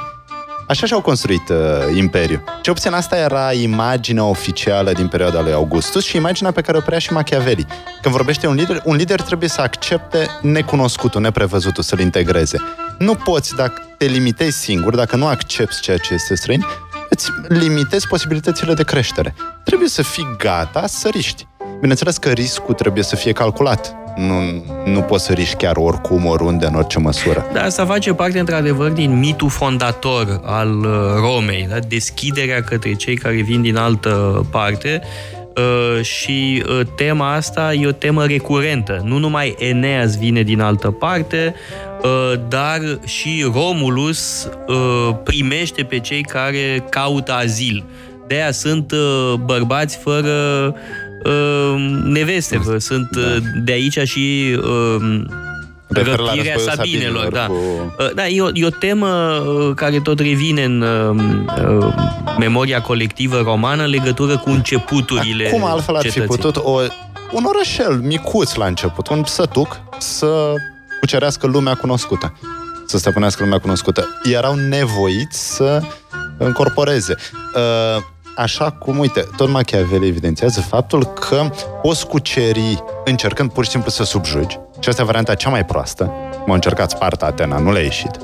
Așa 0.68 0.86
și-au 0.86 1.02
construit 1.02 1.50
uh, 1.50 1.98
imperiul. 1.98 2.44
Ce 2.62 2.72
puțin 2.72 2.94
asta 2.94 3.18
era 3.18 3.52
imaginea 3.52 4.24
oficială 4.24 4.92
din 4.92 5.08
perioada 5.08 5.42
lui 5.42 5.54
Augustus 5.54 6.06
și 6.06 6.16
imaginea 6.16 6.52
pe 6.52 6.62
care 6.62 6.78
o 6.78 6.82
preia 6.82 7.00
și 7.00 7.14
Machiavelli. 7.14 7.66
Când 8.02 8.16
vorbește 8.16 8.48
un 8.48 8.56
lider, 8.56 8.82
un 8.84 8.96
lider 8.96 9.22
trebuie 9.22 9.50
să 9.50 9.62
accepte 9.62 10.28
necunoscutul, 10.42 11.22
neprevăzutul, 11.22 11.84
să-l 11.84 12.00
integreze. 12.00 12.62
Nu 12.98 13.16
poți, 13.16 13.56
dacă 13.56 13.82
te 13.98 14.06
limitezi 14.06 14.58
singur, 14.58 14.96
dacă 14.96 15.16
nu 15.16 15.28
accepti 15.28 15.80
ceea 15.80 15.98
ce 15.98 16.14
este 16.14 16.36
străin, 16.36 16.66
îți 17.10 17.30
limitezi 17.48 18.08
posibilitățile 18.08 18.74
de 18.74 18.84
creștere. 18.84 19.36
Trebuie 19.64 19.90
să 19.90 20.02
fii 20.02 20.36
gata 20.38 20.88
să 20.88 21.10
riști. 21.10 21.48
Bineînțeles 21.86 22.18
că 22.18 22.30
riscul 22.30 22.74
trebuie 22.74 23.04
să 23.04 23.16
fie 23.16 23.32
calculat. 23.32 23.96
Nu, 24.16 24.64
nu 24.86 25.02
poți 25.02 25.26
să 25.26 25.34
riști 25.34 25.56
chiar 25.56 25.76
oricum, 25.76 26.26
oriunde, 26.26 26.66
în 26.66 26.76
orice 26.76 27.00
măsură. 27.00 27.46
Da, 27.54 27.62
asta 27.62 27.86
face 27.86 28.14
parte, 28.14 28.40
într-adevăr, 28.40 28.92
din 28.92 29.20
mitul 29.20 29.50
fondator 29.50 30.42
al 30.44 30.80
uh, 30.80 30.90
Romei, 31.20 31.68
da? 31.70 31.80
deschiderea 31.88 32.62
către 32.62 32.94
cei 32.94 33.16
care 33.16 33.42
vin 33.42 33.62
din 33.62 33.76
altă 33.76 34.46
parte 34.52 35.02
uh, 35.56 36.04
și 36.04 36.64
uh, 36.70 36.80
tema 36.96 37.34
asta 37.34 37.74
e 37.74 37.88
o 37.88 37.92
temă 37.92 38.26
recurentă. 38.26 39.02
Nu 39.04 39.18
numai 39.18 39.56
Eneas 39.58 40.18
vine 40.18 40.42
din 40.42 40.62
altă 40.62 40.92
parte, 40.92 41.56
uh, 42.04 42.40
dar 42.48 42.80
și 43.06 43.52
Romulus 43.54 44.50
uh, 44.68 45.16
primește 45.24 45.84
pe 45.84 46.00
cei 46.00 46.22
care 46.22 46.84
caută 46.90 47.34
azil. 47.34 47.86
De 48.28 48.36
aia 48.36 48.52
sunt 48.52 48.92
uh, 48.92 49.34
bărbați 49.34 49.98
fără 49.98 50.68
uh, 50.68 50.74
neveste, 52.04 52.58
vă. 52.58 52.78
sunt 52.78 53.16
uh, 53.16 53.38
de 53.64 53.72
aici 53.72 54.00
și 54.00 54.56
uh, 54.62 55.22
Refer 55.88 56.18
la 56.20 56.26
răpirea 56.26 56.54
războiul 56.54 56.76
Sabinelor, 56.78 57.24
Sabinilor 57.24 57.32
da. 57.32 57.46
cu- 57.46 57.94
Uh, 58.00 58.14
Da, 58.14 58.28
e 58.28 58.42
o, 58.42 58.48
e 58.54 58.66
o 58.66 58.70
temă 58.70 59.08
uh, 59.48 59.72
care 59.76 60.00
tot 60.00 60.20
revine 60.20 60.64
în 60.64 60.82
uh, 60.82 61.16
uh, 61.80 61.94
memoria 62.40 62.82
colectivă 62.82 63.42
romană 63.44 63.84
în 63.84 63.90
legătură 63.90 64.38
cu 64.38 64.50
începuturile 64.50 65.50
Cum 65.50 65.64
altfel 65.66 65.96
ar 65.96 66.02
fi 66.02 66.10
cetății. 66.12 66.36
putut 66.36 66.56
o, 66.64 66.80
un 67.32 67.44
orășel 67.44 68.00
micuț 68.04 68.54
la 68.54 68.66
început, 68.66 69.08
un 69.08 69.24
sătuc, 69.26 69.80
să 69.98 70.54
cucerească 71.00 71.48
lumea 71.48 71.74
cunoscută, 71.76 72.38
să 72.86 72.98
stăpânească 72.98 73.44
lumea 73.44 73.60
cunoscută. 73.60 74.08
Erau 74.24 74.56
nevoiți 74.56 75.56
să 75.56 75.82
încorporeze. 76.38 77.16
Uh, 77.56 78.04
Așa 78.36 78.72
cum, 78.72 78.98
uite, 78.98 79.28
tot 79.38 79.50
Machiavelli 79.50 80.08
evidențiază 80.08 80.62
faptul 80.62 81.04
că 81.06 81.50
poți 81.82 82.08
cuceri 82.08 82.84
încercând 83.06 83.52
pur 83.52 83.64
și 83.64 83.70
simplu 83.70 83.90
să 83.90 84.04
subjugi, 84.04 84.60
și 84.80 84.90
asta 84.90 85.02
e 85.02 85.06
varianta 85.06 85.36
cea 85.36 85.50
mai 85.50 85.66
proastă, 85.66 86.04
cum 86.32 86.48
au 86.48 86.54
încercat 86.54 86.90
Sparta, 86.90 87.26
Atena, 87.26 87.58
nu 87.58 87.72
le-a 87.72 87.82
ieșit, 87.82 88.20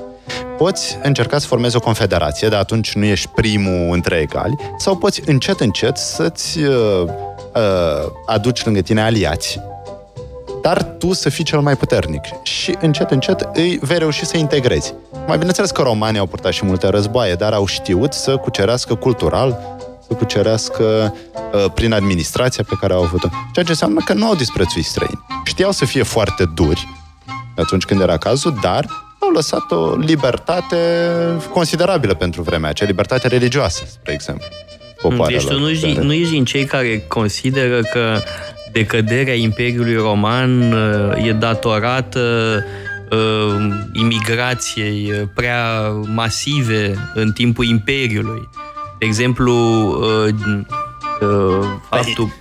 poți 0.58 0.98
încerca 1.04 1.38
să 1.38 1.48
formezi 1.48 1.76
o 1.76 1.80
confederație, 1.80 2.48
dar 2.48 2.60
atunci 2.60 2.94
nu 2.94 3.06
ești 3.06 3.28
primul 3.28 3.94
între 3.94 4.16
egali, 4.16 4.56
sau 4.78 4.98
poți 4.98 5.22
încet, 5.26 5.60
încet 5.60 5.98
să-ți 5.98 6.60
uh, 6.60 7.04
uh, 7.04 8.12
aduci 8.26 8.64
lângă 8.66 8.82
tine 8.82 9.02
aliați, 9.02 9.60
dar 10.62 10.84
tu 10.84 11.14
să 11.14 11.30
fii 11.30 11.44
cel 11.44 11.60
mai 11.60 11.76
puternic. 11.76 12.22
Și 12.44 12.76
încet, 12.82 13.12
încet 13.12 13.50
îi 13.54 13.80
vei 13.82 13.98
reuși 13.98 14.26
să 14.26 14.38
integrezi. 14.38 14.94
Mai 15.28 15.38
bineînțeles 15.38 15.72
că 15.72 15.82
romanii 15.82 16.20
au 16.20 16.26
purtat 16.26 16.52
și 16.52 16.66
multe 16.66 16.88
războaie, 16.88 17.34
dar 17.34 17.54
au 17.54 17.66
știut 17.66 18.14
să 18.14 18.38
cucerească 18.38 18.96
cultural, 18.96 19.80
să 20.12 20.18
cucerească 20.18 21.16
uh, 21.54 21.72
prin 21.74 21.94
administrația 21.94 22.64
pe 22.70 22.76
care 22.80 22.94
au 22.94 23.04
avut-o. 23.04 23.28
Ceea 23.54 23.66
ce 23.66 23.72
înseamnă 23.72 24.02
că 24.06 24.14
nu 24.14 24.26
au 24.28 24.36
disprețuit 24.36 24.86
străini. 24.86 25.26
Știau 25.46 25.72
să 25.72 25.86
fie 25.86 26.04
foarte 26.04 26.46
duri 26.56 26.88
atunci 27.56 27.84
când 27.84 28.02
era 28.02 28.18
cazul, 28.18 28.58
dar 28.62 28.86
au 29.20 29.30
lăsat 29.30 29.72
o 29.72 29.96
libertate 29.96 30.78
considerabilă 31.54 32.14
pentru 32.14 32.42
vremea 32.42 32.70
aceea, 32.70 32.90
libertate 32.90 33.28
religioasă, 33.28 33.84
spre 33.88 34.14
exemplu. 34.14 34.46
Deci 35.28 35.46
tu 35.46 35.60
nu 35.60 35.70
ești, 35.70 35.92
nu 35.92 36.14
ești 36.14 36.32
din 36.32 36.46
cei 36.46 36.66
care 36.66 37.04
consideră 37.08 37.82
că 37.82 38.18
decăderea 38.72 39.34
Imperiului 39.34 39.96
Roman 39.96 40.72
uh, 40.72 41.26
e 41.26 41.32
datorată 41.32 42.20
uh, 43.12 43.56
imigrației 43.94 45.12
uh, 45.12 45.28
prea 45.36 45.90
masive 46.14 47.12
în 47.14 47.32
timpul 47.32 47.66
Imperiului. 47.66 48.50
De 49.02 49.08
exemplu, 49.08 49.54
uh, 49.54 50.34
uh, 51.22 51.66
faptul... 51.90 52.34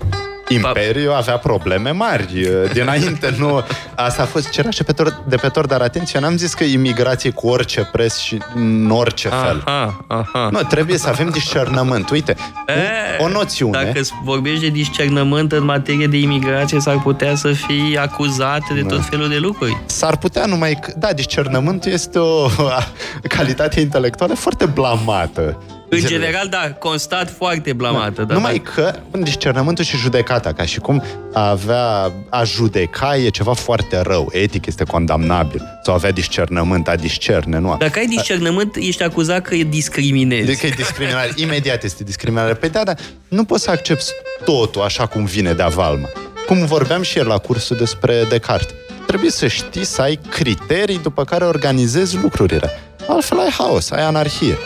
Imperiul 0.49 1.13
avea 1.13 1.37
probleme 1.37 1.91
mari 1.91 2.47
uh, 2.47 2.73
dinainte, 2.73 3.35
nu... 3.39 3.65
Asta 3.95 4.23
a 4.23 4.25
fost 4.25 4.51
cerașe 4.51 4.83
pe 4.83 4.93
tor, 4.93 5.23
de 5.29 5.37
pe 5.37 5.49
tor, 5.49 5.67
dar 5.67 5.81
atenție, 5.81 6.21
n-am 6.21 6.37
zis 6.37 6.55
că 6.55 6.65
imigrație 6.65 7.31
cu 7.31 7.49
orice 7.49 7.89
preț 7.93 8.19
și 8.19 8.39
în 8.55 8.91
orice 8.91 9.29
fel. 9.29 9.63
Aha, 9.65 10.05
aha. 10.07 10.49
Nu, 10.53 10.63
trebuie 10.63 10.99
să 10.99 11.09
avem 11.09 11.29
discernământ. 11.29 12.11
Uite, 12.11 12.37
E, 12.67 13.23
o 13.23 13.29
noțiune. 13.29 13.83
Dacă 13.85 14.01
vorbești 14.25 14.61
de 14.61 14.69
discernământ 14.69 15.53
în 15.53 15.65
materie 15.65 16.07
de 16.07 16.17
imigrație, 16.17 16.81
s-ar 16.81 17.01
putea 17.03 17.35
să 17.35 17.53
fii 17.53 17.99
acuzat 17.99 18.63
de 18.75 18.83
tot 18.83 19.05
felul 19.05 19.29
de 19.29 19.39
lucruri. 19.39 19.83
S-ar 19.87 20.17
putea 20.17 20.47
numai 20.47 20.79
că, 20.81 20.93
da, 20.97 21.13
discernământul 21.13 21.93
este 21.93 22.19
o 22.19 22.47
calitate 23.37 23.81
intelectuală 23.81 24.35
foarte 24.35 24.67
blamată. 24.67 25.59
În 25.93 25.99
Zilele. 25.99 26.25
general, 26.25 26.49
da, 26.49 26.73
constat 26.79 27.31
foarte 27.31 27.73
blamată. 27.73 28.23
Da, 28.23 28.35
Numai 28.35 28.59
că 28.75 28.95
în 29.11 29.23
discernământul 29.23 29.85
și 29.85 29.97
judecata, 29.97 30.53
ca 30.53 30.65
și 30.65 30.79
cum 30.79 31.03
a 31.33 31.49
avea, 31.49 32.13
a 32.29 32.45
judeca 32.45 33.17
e 33.17 33.29
ceva 33.29 33.53
foarte 33.53 34.01
rău, 34.01 34.29
etic 34.33 34.67
este 34.67 34.85
condamnabil. 34.85 35.63
Sau 35.85 35.95
avea 35.95 36.11
discernământ, 36.11 36.89
a 36.89 36.97
discerne, 36.97 37.59
nu? 37.59 37.77
Dacă 37.79 37.99
ai 37.99 38.07
discernământ, 38.07 38.77
ești 38.77 39.03
acuzat 39.03 39.43
că 39.43 39.55
discriminezi. 39.55 40.47
De 40.47 40.57
că 40.57 40.67
e 40.67 40.71
discriminare. 40.71 41.33
Imediat 41.37 41.85
este 41.85 42.05
discriminare. 42.05 42.55
Păi 42.55 42.69
da, 42.69 42.85
dar 42.85 42.97
nu 43.29 43.45
poți 43.45 43.63
să 43.63 43.71
accepti 43.71 44.11
totul 44.45 44.83
așa 44.83 45.07
cum 45.07 45.25
vine 45.25 45.53
de 45.53 45.63
avalmă. 45.63 46.09
Cum 46.47 46.67
vorbeam 46.67 47.03
și 47.03 47.17
ieri 47.17 47.29
la 47.29 47.39
cursul 47.39 47.77
despre 47.77 48.25
Descartes. 48.29 48.75
Trebuie 49.07 49.31
să 49.31 49.47
știi 49.47 49.85
să 49.85 50.03
ai 50.03 50.19
criterii 50.31 50.99
după 50.99 51.25
care 51.25 51.45
organizezi 51.45 52.17
lucrurile. 52.17 52.71
Altfel 53.09 53.39
ai 53.39 53.51
haos, 53.59 53.91
ai 53.91 54.03
anarhie. 54.03 54.57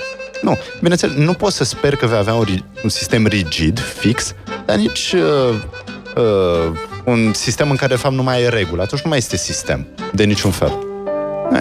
Nu, 0.42 0.56
bineînțeles, 0.80 1.16
nu 1.16 1.32
poți 1.32 1.56
să 1.56 1.64
speri 1.64 1.96
că 1.96 2.06
vei 2.06 2.18
avea 2.18 2.34
un, 2.34 2.44
ri- 2.44 2.82
un 2.82 2.88
sistem 2.88 3.26
rigid, 3.26 3.80
fix, 3.80 4.34
dar 4.66 4.76
nici 4.76 5.12
uh, 5.16 5.54
uh, 6.16 6.72
un 7.04 7.32
sistem 7.32 7.70
în 7.70 7.76
care, 7.76 7.94
de 7.94 8.00
fapt, 8.00 8.14
nu 8.14 8.22
mai 8.22 8.42
e 8.42 8.48
regulă. 8.48 8.82
Atunci 8.82 9.00
nu 9.02 9.08
mai 9.08 9.18
este 9.18 9.36
sistem, 9.36 9.86
de 10.12 10.24
niciun 10.24 10.50
fel. 10.50 10.72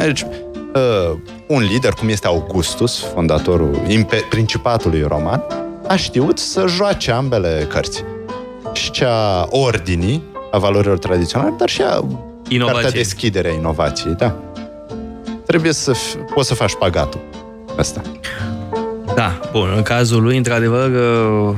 Deci, 0.01 0.21
uh, 0.21 1.17
un 1.47 1.61
lider, 1.61 1.93
cum 1.93 2.09
este 2.09 2.27
Augustus, 2.27 2.99
fondatorul 3.13 3.79
impe- 3.87 4.25
Principatului 4.29 5.01
Roman, 5.07 5.43
a 5.87 5.95
știut 5.95 6.39
să 6.39 6.65
joace 6.67 7.11
ambele 7.11 7.67
cărți. 7.69 8.03
Și 8.73 8.91
cea 8.91 9.47
ordinii, 9.49 10.23
a 10.51 10.57
valorilor 10.57 10.97
tradiționale, 10.97 11.53
dar 11.57 11.69
și 11.69 11.81
a 11.81 12.05
Inovație. 12.47 12.81
cartea 12.81 12.99
deschidere 13.01 13.49
a 13.49 13.53
inovației, 13.53 14.13
da. 14.13 14.35
Trebuie 15.45 15.71
să 15.73 15.91
f- 15.93 16.33
poți 16.33 16.47
să 16.47 16.53
faci 16.53 16.75
pagatul. 16.79 17.21
Asta. 17.77 18.01
Da, 19.15 19.39
bun, 19.51 19.73
în 19.75 19.81
cazul 19.81 20.21
lui, 20.21 20.37
într-adevăr, 20.37 20.89
uh, 20.89 21.55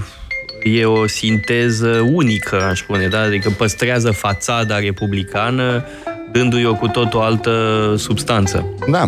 e 0.63 0.85
o 0.85 1.07
sinteză 1.07 2.09
unică, 2.13 2.61
aș 2.69 2.79
spune, 2.79 3.07
da? 3.07 3.21
Adică 3.21 3.49
păstrează 3.57 4.11
fațada 4.11 4.79
republicană, 4.79 5.85
dându-i 6.31 6.65
o 6.65 6.73
cu 6.75 6.87
tot 6.87 7.13
o 7.13 7.21
altă 7.21 7.93
substanță. 7.97 8.65
Da. 8.87 9.07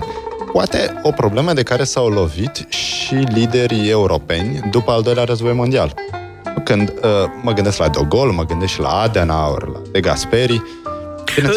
Poate 0.52 1.00
o 1.02 1.12
problemă 1.12 1.54
de 1.54 1.64
care 1.64 1.84
s-au 1.84 2.08
lovit 2.08 2.66
și 2.70 3.14
liderii 3.14 3.90
europeni 3.90 4.60
după 4.72 4.92
al 4.92 5.02
doilea 5.02 5.24
război 5.24 5.54
mondial. 5.54 5.94
Când 6.64 6.90
uh, 6.90 7.10
mă 7.42 7.54
gândesc 7.54 7.78
la 7.78 7.88
De 7.88 8.00
Gaulle, 8.10 8.34
mă 8.34 8.46
gândesc 8.46 8.74
și 8.74 8.80
la 8.80 8.90
Adenauer, 8.90 9.64
la 9.64 9.82
De 9.92 10.00
Gasperi, 10.00 10.62
Bineînțeles, 10.62 10.87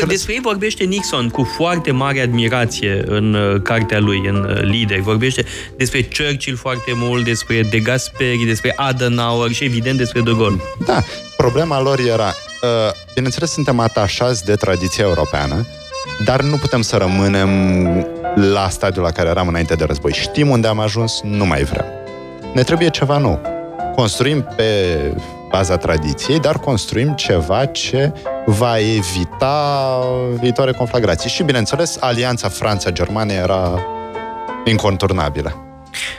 Despre 0.06 0.32
ei 0.32 0.40
vorbește 0.42 0.84
Nixon 0.84 1.28
cu 1.28 1.48
foarte 1.56 1.90
mare 1.90 2.20
admirație 2.20 3.02
în 3.06 3.34
uh, 3.34 3.62
cartea 3.62 3.98
lui, 3.98 4.22
în 4.26 4.44
uh, 4.44 4.62
Lider. 4.62 4.98
Vorbește 4.98 5.44
despre 5.76 6.02
Churchill 6.02 6.56
foarte 6.56 6.92
mult, 6.94 7.24
despre 7.24 7.62
De 7.70 7.78
Gasperi, 7.78 8.44
despre 8.46 8.72
Adenauer 8.76 9.50
și, 9.50 9.64
evident, 9.64 9.98
despre 9.98 10.20
De 10.20 10.30
Gaulle. 10.36 10.60
Da, 10.86 11.02
problema 11.36 11.80
lor 11.80 11.98
era, 11.98 12.26
uh, 12.62 12.68
bineînțeles, 13.14 13.50
suntem 13.50 13.78
atașați 13.78 14.44
de 14.44 14.54
tradiția 14.54 15.04
europeană, 15.04 15.66
dar 16.24 16.42
nu 16.42 16.56
putem 16.56 16.82
să 16.82 16.96
rămânem 16.96 17.50
la 18.34 18.68
stadiul 18.68 19.04
la 19.04 19.10
care 19.10 19.28
eram 19.28 19.48
înainte 19.48 19.74
de 19.74 19.84
război. 19.84 20.12
Știm 20.12 20.48
unde 20.48 20.66
am 20.66 20.80
ajuns, 20.80 21.20
nu 21.22 21.46
mai 21.46 21.62
vrem. 21.62 21.84
Ne 22.54 22.62
trebuie 22.62 22.88
ceva 22.88 23.18
nou. 23.18 23.40
Construim 23.94 24.46
pe 24.56 24.64
baza 25.50 25.76
tradiției, 25.76 26.40
dar 26.40 26.58
construim 26.58 27.12
ceva 27.14 27.64
ce 27.64 28.12
va 28.46 28.78
evita 28.78 29.98
viitoare 30.40 30.72
conflagrații. 30.72 31.30
Și, 31.30 31.42
bineînțeles, 31.42 31.96
alianța 32.00 32.48
Franța-Germania 32.48 33.34
era 33.34 33.80
inconturnabilă. 34.64 35.64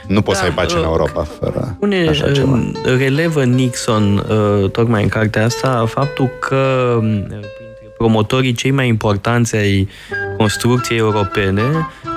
Nu 0.06 0.22
poți 0.22 0.38
Da, 0.38 0.44
să 0.44 0.50
ai 0.50 0.54
pace 0.56 0.74
în 0.74 0.80
uh, 0.80 0.86
Europa 0.86 1.26
fără 1.40 1.76
Pune, 1.78 2.06
așa 2.08 2.32
ceva. 2.32 2.52
uh, 2.52 2.96
relevă 2.98 3.44
Nixon, 3.44 4.16
uh, 4.28 4.70
tocmai 4.70 5.02
în 5.02 5.08
cartea 5.08 5.44
asta, 5.44 5.84
faptul 5.88 6.30
că 6.40 6.56
uh, 6.96 7.22
printre 7.28 7.92
promotorii 7.96 8.52
cei 8.52 8.70
mai 8.70 8.88
importanți 8.88 9.56
ai 9.56 9.88
construcției 10.36 10.98
europene 10.98 11.62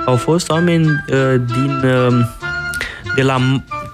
au 0.06 0.16
fost 0.16 0.50
oameni 0.50 0.86
uh, 0.86 1.34
din, 1.52 1.80
uh, 1.84 2.14
de 3.16 3.22
la, 3.22 3.36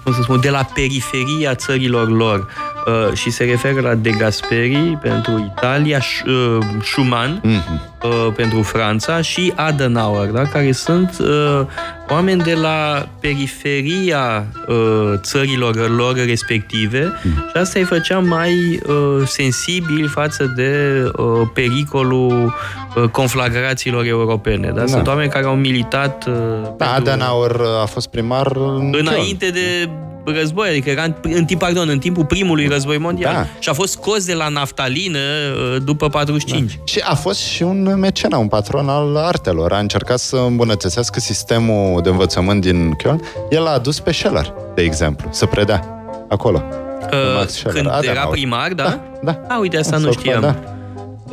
cum 0.03 0.13
să 0.13 0.19
spun, 0.21 0.39
de 0.41 0.49
la 0.49 0.67
periferia 0.73 1.55
țărilor 1.55 2.09
lor. 2.09 2.47
Uh, 2.87 3.13
și 3.13 3.29
se 3.29 3.43
referă 3.43 3.81
la 3.81 3.95
De 3.95 4.09
Gasperi 4.09 4.97
pentru 5.01 5.53
Italia, 5.57 5.99
Sch- 5.99 6.25
uh, 6.25 6.65
Schumann 6.83 7.39
Mhm. 7.43 7.91
Uh, 8.03 8.33
pentru 8.35 8.61
Franța 8.61 9.21
și 9.21 9.53
Adenauer, 9.55 10.29
da? 10.29 10.41
care 10.41 10.71
sunt 10.71 11.17
uh, 11.19 11.65
oameni 12.09 12.41
de 12.43 12.53
la 12.53 13.07
periferia 13.19 14.45
uh, 14.67 15.13
țărilor 15.17 15.89
lor 15.89 16.15
respective 16.25 17.13
și 17.23 17.57
asta 17.57 17.79
îi 17.79 17.85
făcea 17.85 18.19
mai 18.19 18.51
uh, 18.87 19.27
sensibili 19.27 20.07
față 20.07 20.53
de 20.55 21.03
uh, 21.17 21.25
pericolul 21.53 22.53
uh, 22.95 23.03
conflagrațiilor 23.09 24.05
europene. 24.05 24.71
Da? 24.75 24.85
Sunt 24.85 25.07
oameni 25.07 25.29
care 25.29 25.45
au 25.45 25.55
militat 25.55 26.27
uh, 26.27 26.33
Da, 26.63 26.85
pentru- 26.85 26.95
Adenauer 26.95 27.55
a 27.81 27.85
fost 27.85 28.07
primar 28.07 28.51
în 28.55 28.93
înainte 28.99 29.49
de 29.49 29.89
război, 30.25 30.69
adică 30.69 30.89
era 30.89 31.03
în, 31.03 31.13
în, 31.21 31.45
timp, 31.45 31.59
pardon, 31.59 31.89
în 31.89 31.99
timpul 31.99 32.25
primului 32.25 32.67
război 32.67 32.97
mondial. 32.97 33.33
Da. 33.33 33.47
Și 33.59 33.69
a 33.69 33.73
fost 33.73 33.91
scos 33.91 34.25
de 34.25 34.33
la 34.33 34.47
naftalină 34.47 35.19
uh, 35.19 35.81
după 35.83 36.09
45. 36.09 36.79
Și 36.83 36.99
a 37.03 37.13
fost 37.15 37.39
și 37.39 37.63
un 37.63 37.83
mecena, 37.95 38.37
un 38.37 38.47
patron 38.47 38.89
al 38.89 39.15
artelor. 39.15 39.71
A 39.73 39.77
încercat 39.79 40.19
să 40.19 40.35
îmbunătățească 40.35 41.19
sistemul 41.19 42.01
de 42.01 42.09
învățământ 42.09 42.61
din 42.61 42.91
Köln. 43.03 43.19
El 43.49 43.65
a 43.65 43.69
adus 43.71 43.99
pe 43.99 44.11
Scheller, 44.11 44.53
de 44.75 44.81
exemplu, 44.81 45.29
să 45.31 45.45
predea 45.45 46.03
acolo. 46.29 46.63
Pe 47.09 47.15
Max 47.35 47.43
Uh, 47.51 47.57
Scheller. 47.57 47.75
când 47.81 47.87
Adenauer. 47.95 48.17
era 48.17 48.27
primar, 48.27 48.71
da? 48.73 48.83
Da, 48.83 48.99
da. 49.23 49.41
A, 49.55 49.59
uite, 49.59 49.77
asta 49.77 49.91
Da, 49.91 49.97
nu 49.97 50.11
s-a 50.11 50.19
știam. 50.19 50.43
ocupat, 50.43 50.71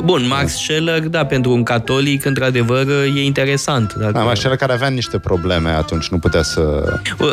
Bun, 0.05 0.27
Max 0.27 0.53
Scheller, 0.53 1.01
da, 1.01 1.25
pentru 1.27 1.51
un 1.53 1.63
catolic, 1.63 2.25
într-adevăr, 2.25 2.87
e 3.17 3.25
interesant. 3.25 3.95
Dacă... 3.95 4.13
Da, 4.13 4.23
Max 4.23 4.37
Scheller 4.39 4.59
care 4.59 4.73
avea 4.73 4.89
niște 4.89 5.19
probleme 5.19 5.71
atunci, 5.71 6.09
nu 6.09 6.19
putea 6.19 6.43
să... 6.43 6.61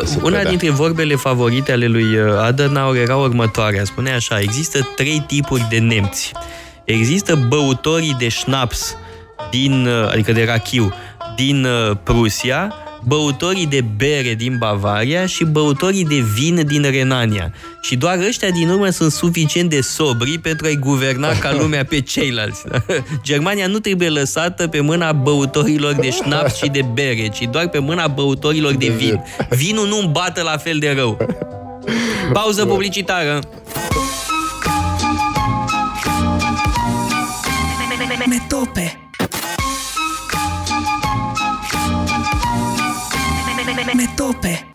să 0.04 0.16
Una 0.22 0.28
predea. 0.30 0.48
dintre 0.48 0.70
vorbele 0.70 1.14
favorite 1.14 1.72
ale 1.72 1.86
lui 1.86 2.02
uh, 2.18 2.38
Adenauer 2.42 3.00
era 3.00 3.16
următoarea. 3.16 3.84
Spunea 3.84 4.14
așa, 4.14 4.40
există 4.40 4.78
trei 4.96 5.24
tipuri 5.26 5.66
de 5.70 5.78
nemți. 5.78 6.32
Există 6.84 7.38
băutorii 7.48 8.16
de 8.18 8.28
șnaps, 8.28 8.96
din, 9.50 9.86
uh, 9.86 10.08
adică 10.10 10.32
de 10.32 10.44
rachiu, 10.44 10.92
din 11.36 11.64
uh, 11.64 11.96
Prusia, 12.02 12.74
băutorii 13.04 13.66
de 13.66 13.84
bere 13.96 14.34
din 14.34 14.56
Bavaria 14.58 15.26
și 15.26 15.44
băutorii 15.44 16.04
de 16.04 16.24
vin 16.34 16.66
din 16.66 16.82
Renania. 16.82 17.52
Și 17.80 17.96
doar 17.96 18.18
ăștia 18.18 18.50
din 18.50 18.68
urmă 18.68 18.88
sunt 18.88 19.12
suficient 19.12 19.70
de 19.70 19.80
sobri 19.80 20.38
pentru 20.38 20.66
a-i 20.66 20.76
guverna 20.76 21.38
ca 21.38 21.52
lumea 21.60 21.84
pe 21.84 22.00
ceilalți. 22.00 22.62
Germania 23.28 23.66
nu 23.66 23.78
trebuie 23.78 24.08
lăsată 24.08 24.68
pe 24.68 24.80
mâna 24.80 25.12
băutorilor 25.12 25.92
de 25.92 26.10
șnaps 26.10 26.56
și 26.56 26.68
de 26.68 26.80
bere, 26.92 27.28
ci 27.28 27.48
doar 27.50 27.68
pe 27.68 27.78
mâna 27.78 28.06
băutorilor 28.06 28.74
de 28.74 28.88
vin. 28.88 29.22
Vinul 29.50 29.86
nu 29.86 29.98
îmbată 29.98 30.42
la 30.42 30.56
fel 30.56 30.78
de 30.78 30.94
rău. 30.96 31.16
Pauză 32.32 32.66
publicitară. 32.66 33.40
Metope 38.28 39.07
Metope 44.28 44.67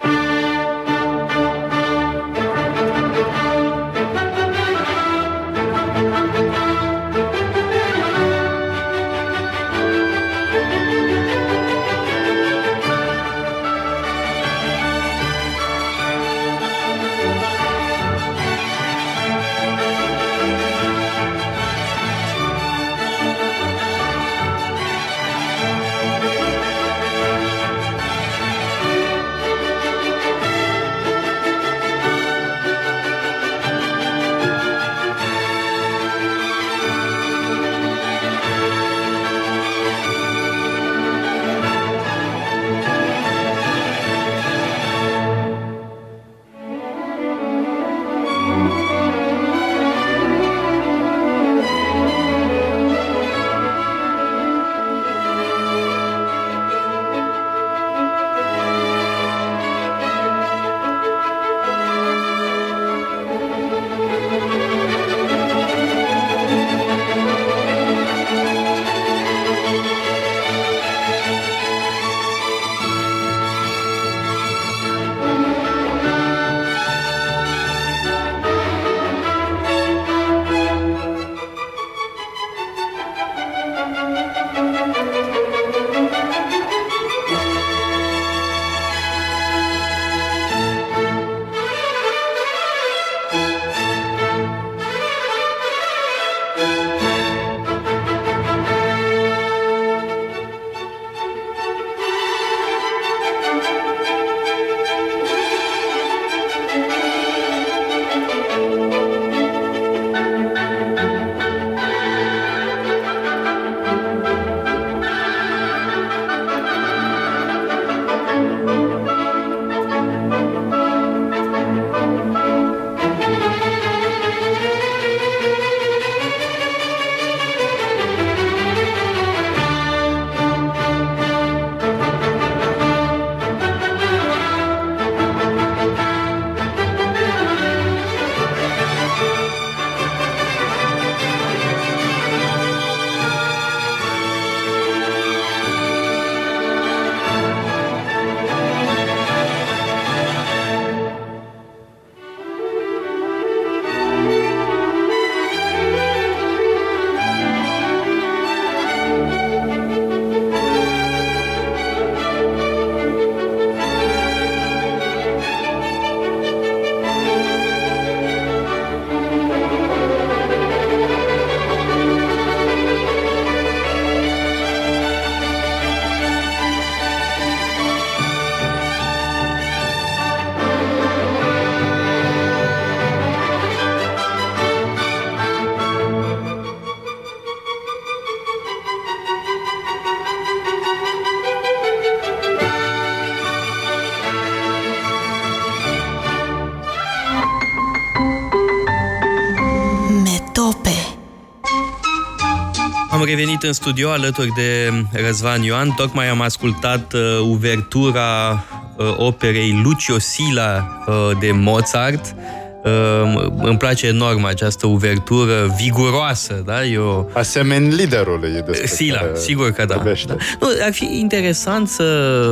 revenit 203.35 203.63
în 203.63 203.73
studio 203.73 204.09
alături 204.09 204.49
de 204.55 204.91
Răzvan 205.11 205.61
Ioan. 205.61 205.91
Tocmai 205.91 206.29
am 206.29 206.41
ascultat 206.41 207.13
uh, 207.13 207.21
uvertura 207.41 208.63
uh, 208.97 209.13
operei 209.17 209.81
Lucio 209.83 210.19
Sila 210.19 211.03
uh, 211.07 211.37
de 211.39 211.51
Mozart. 211.51 212.35
Uh, 212.83 213.45
îmi 213.61 213.77
place 213.77 214.07
enorm 214.07 214.45
această 214.45 214.87
uvertură 214.87 215.75
viguroasă, 215.77 216.61
da? 216.65 216.85
E 216.85 216.97
o... 216.97 217.25
Asemeni 217.33 217.93
liderului 217.93 218.51
despre 218.65 218.87
Sila, 218.87 219.17
care 219.17 219.31
sigur 219.35 219.71
că 219.71 219.85
da. 219.85 219.95
vorbește. 219.95 220.27
da. 220.27 220.35
Nu, 220.59 220.67
ar 220.85 220.93
fi 220.93 221.19
interesant 221.19 221.87
să 221.87 222.03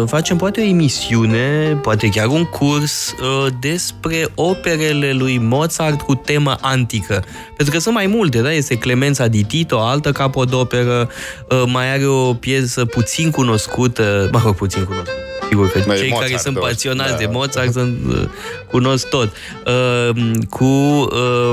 facem 0.08 0.38
poate 0.38 0.60
o 0.60 0.64
emisiune, 0.64 1.78
poate 1.82 2.10
chiar 2.10 2.28
un 2.28 2.44
curs 2.44 3.12
uh, 3.22 3.52
despre 3.60 4.28
operele 4.36 5.12
lui 5.12 5.38
Mozart 5.38 6.02
cu 6.02 6.16
temă 6.16 6.56
antică. 6.62 7.24
Pentru 7.56 7.76
că 7.76 7.82
sunt 7.82 7.96
mai 7.96 8.08
multe, 8.08 8.40
da? 8.40 8.52
Este 8.52 8.76
Clemența 8.76 9.28
di 9.28 9.44
Tito, 9.44 9.80
altă 9.80 10.12
capodoperă, 10.12 11.10
uh, 11.50 11.64
mai 11.66 11.94
are 11.94 12.06
o 12.06 12.34
piesă 12.34 12.86
puțin 12.86 13.32
cunoscută, 13.32 14.30
mă 14.32 14.42
rog, 14.44 14.56
puțin 14.56 14.84
cunoscută. 14.84 15.21
Sigur 15.52 15.72
că 15.72 15.82
Mai 15.86 15.96
e 15.96 16.00
cei 16.00 16.10
Mozart, 16.10 16.28
care 16.28 16.42
sunt 16.42 16.56
da. 16.56 16.62
pasionați 16.62 17.12
Da. 17.12 17.18
de 17.18 17.26
Mozart 17.32 17.72
sunt, 17.72 17.98
uh, 18.08 18.24
cunosc 18.70 19.10
tot. 19.10 19.32
Uh, 19.66 20.32
cu 20.50 20.66
uh, 20.66 21.52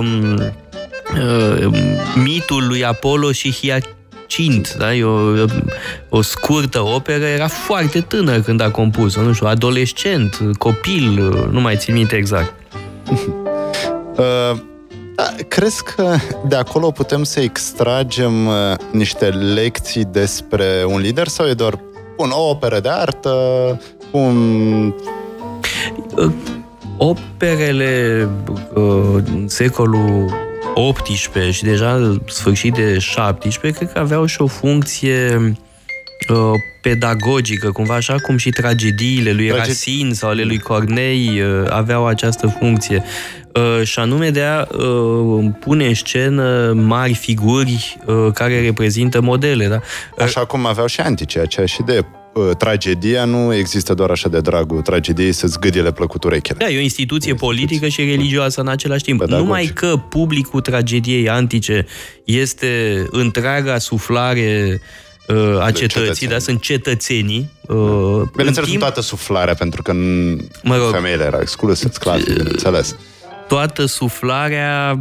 uh, 1.15 1.69
mitul 2.15 2.67
lui 2.67 2.85
Apollo 2.85 3.33
și 3.33 3.53
Hiacint, 3.53 4.75
da? 4.75 4.95
E 4.95 5.05
o, 5.05 5.45
o 6.09 6.23
scurtă 6.23 6.81
operă, 6.81 7.25
era 7.25 7.47
foarte 7.47 8.01
tânăr 8.01 8.41
când 8.41 8.61
a 8.61 8.71
compus-o, 8.71 9.23
nu 9.23 9.33
știu, 9.33 9.47
adolescent, 9.47 10.41
copil, 10.59 11.35
nu 11.51 11.61
mai 11.61 11.77
țin 11.77 11.95
minte 11.95 12.17
exact. 12.17 12.55
Uh, 14.19 14.59
da, 15.15 15.35
crezi 15.49 15.83
că 15.85 16.17
de 16.49 16.57
acolo 16.57 16.91
putem 16.91 17.25
să 17.25 17.41
extragem 17.41 18.47
uh, 18.47 18.55
niște 18.91 19.27
lecții 19.29 20.05
despre 20.05 20.85
un 20.87 21.01
lider 21.01 21.29
sau 21.29 21.47
e 21.47 21.53
doar 21.53 21.79
un, 22.19 22.31
o 22.31 22.49
operă 22.49 22.81
de 22.81 22.89
artă, 22.89 23.35
un... 24.11 24.95
Operele 26.97 28.29
uh, 28.75 29.23
în 29.25 29.49
secolul 29.49 30.31
18 30.75 31.53
și 31.53 31.63
deja 31.63 32.19
sfârșit 32.29 32.75
de 32.75 32.99
17, 32.99 33.79
cred 33.79 33.93
că 33.93 33.99
aveau 33.99 34.27
și 34.27 34.43
o 34.43 34.47
funcție 34.47 35.55
uh, 36.29 36.53
pedagogică, 36.83 37.71
cumva 37.71 37.95
așa 37.95 38.15
cum 38.23 38.37
și 38.37 38.51
tragediile 38.51 39.33
lui 39.33 39.47
Trage- 39.47 39.67
Racine 39.67 40.13
sau 40.13 40.29
ale 40.29 40.43
lui 40.43 40.59
Cornei 40.59 41.41
uh, 41.41 41.71
aveau 41.71 42.07
această 42.07 42.57
funcție. 42.59 43.05
Uh, 43.55 43.83
și 43.87 43.99
anume 43.99 44.31
de 44.31 44.43
a 44.43 44.67
uh, 44.77 45.45
pune 45.61 45.87
în 45.87 45.95
scenă 45.95 46.73
mari 46.77 47.15
figuri 47.15 47.97
uh, 48.07 48.15
care 48.35 48.61
reprezintă 48.61 49.21
modele. 49.21 49.67
Da? 49.69 49.81
Așa 50.25 50.45
cum 50.45 50.67
aveau 50.67 50.87
și 50.87 51.01
antice, 51.01 51.41
aceeași 51.41 51.81
idee. 51.81 52.07
Uh, 52.35 52.51
Tragedia 52.59 53.25
nu 53.25 53.55
există 53.55 53.95
doar 53.95 54.11
așa 54.11 54.29
de 54.29 54.41
dragul 54.41 54.81
tragediei 54.81 55.33
să-ți 55.33 55.59
gâdile 55.59 55.93
plăcut 55.93 56.25
urechile. 56.25 56.57
Da, 56.59 56.69
e 56.71 56.79
o 56.79 56.81
instituție 56.81 57.35
politică 57.35 57.89
și 57.89 58.01
religioasă 58.01 58.61
în 58.61 58.69
același 58.69 59.03
timp. 59.03 59.19
Pedagogic. 59.19 59.47
Numai 59.47 59.67
că 59.75 59.97
publicul 60.09 60.61
tragediei 60.61 61.29
antice 61.29 61.87
este 62.25 63.05
întreaga 63.11 63.79
suflare 63.79 64.81
uh, 65.29 65.37
a 65.61 65.71
cetății, 65.71 65.89
cetățeni. 66.01 66.31
da? 66.31 66.39
sunt 66.39 66.61
cetățenii. 66.61 67.51
Uh, 67.69 67.77
Bineînțeles, 67.77 68.57
în 68.57 68.63
nu 68.63 68.69
timp, 68.69 68.81
toată 68.81 69.01
suflarea, 69.01 69.55
pentru 69.55 69.83
că 69.83 69.93
n- 69.93 70.63
Mă 70.63 70.77
rog. 70.77 70.91
femeile 70.93 71.25
erau 71.25 71.41
excluse, 71.41 71.89
clar, 71.99 72.19
bineînțeles. 72.35 72.97
Toată 73.49 73.87
suflarea 73.87 74.99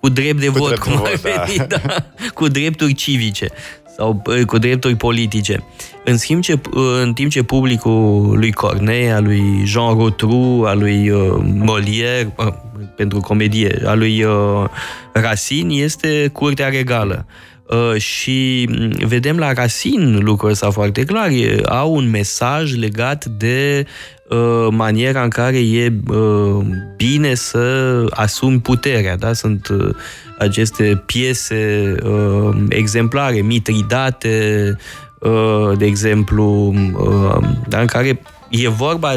cu 0.00 0.08
drept 0.08 0.40
de 0.40 0.46
Cu 0.46 0.58
vot, 0.58 0.66
drept 0.66 0.82
cum 0.82 0.92
de 0.92 0.98
ar 1.04 1.14
vot, 1.14 1.22
da. 1.22 1.44
veni, 1.44 1.68
da. 1.68 1.80
cu 2.34 2.48
drepturi 2.48 2.94
civice 2.94 3.48
sau 3.96 4.22
uh, 4.26 4.44
cu 4.44 4.58
drepturi 4.58 4.94
politice. 4.94 5.64
În, 6.04 6.16
schimb 6.16 6.42
ce, 6.42 6.52
uh, 6.52 6.82
în 7.02 7.12
timp 7.12 7.30
ce 7.30 7.42
publicul 7.42 8.36
lui 8.38 8.52
Corneille, 8.52 9.10
a 9.10 9.20
lui 9.20 9.62
Jean 9.64 9.94
Rotrou, 9.94 10.64
a 10.64 10.74
lui 10.74 11.10
uh, 11.10 11.36
Molière, 11.40 12.26
uh, 12.36 12.52
pentru 12.96 13.20
comedie, 13.20 13.82
a 13.84 13.94
lui 13.94 14.22
uh, 14.22 14.64
Racine, 15.12 15.74
este 15.74 16.30
curtea 16.32 16.68
regală. 16.68 17.26
Uh, 17.68 18.00
și 18.00 18.68
mm, 18.70 19.06
vedem 19.06 19.38
la 19.38 19.52
Racine 19.52 20.18
lucrul 20.18 20.50
ăsta 20.50 20.70
foarte 20.70 21.04
clar. 21.04 21.28
E, 21.28 21.60
au 21.64 21.94
un 21.94 22.10
mesaj 22.10 22.74
legat 22.74 23.24
de 23.24 23.86
uh, 24.28 24.68
maniera 24.70 25.22
în 25.22 25.28
care 25.28 25.58
e 25.58 25.92
uh, 26.08 26.64
bine 26.96 27.34
să 27.34 28.04
asumi 28.10 28.60
puterea. 28.60 29.16
Da? 29.16 29.32
Sunt 29.32 29.68
uh, 29.68 29.94
aceste 30.38 31.02
piese 31.06 31.94
uh, 32.04 32.64
exemplare, 32.68 33.40
mitridate, 33.40 34.76
uh, 35.18 35.78
de 35.78 35.84
exemplu, 35.84 36.74
uh, 36.94 37.48
da? 37.68 37.80
în 37.80 37.86
care 37.86 38.20
e 38.48 38.68
vorba 38.68 39.16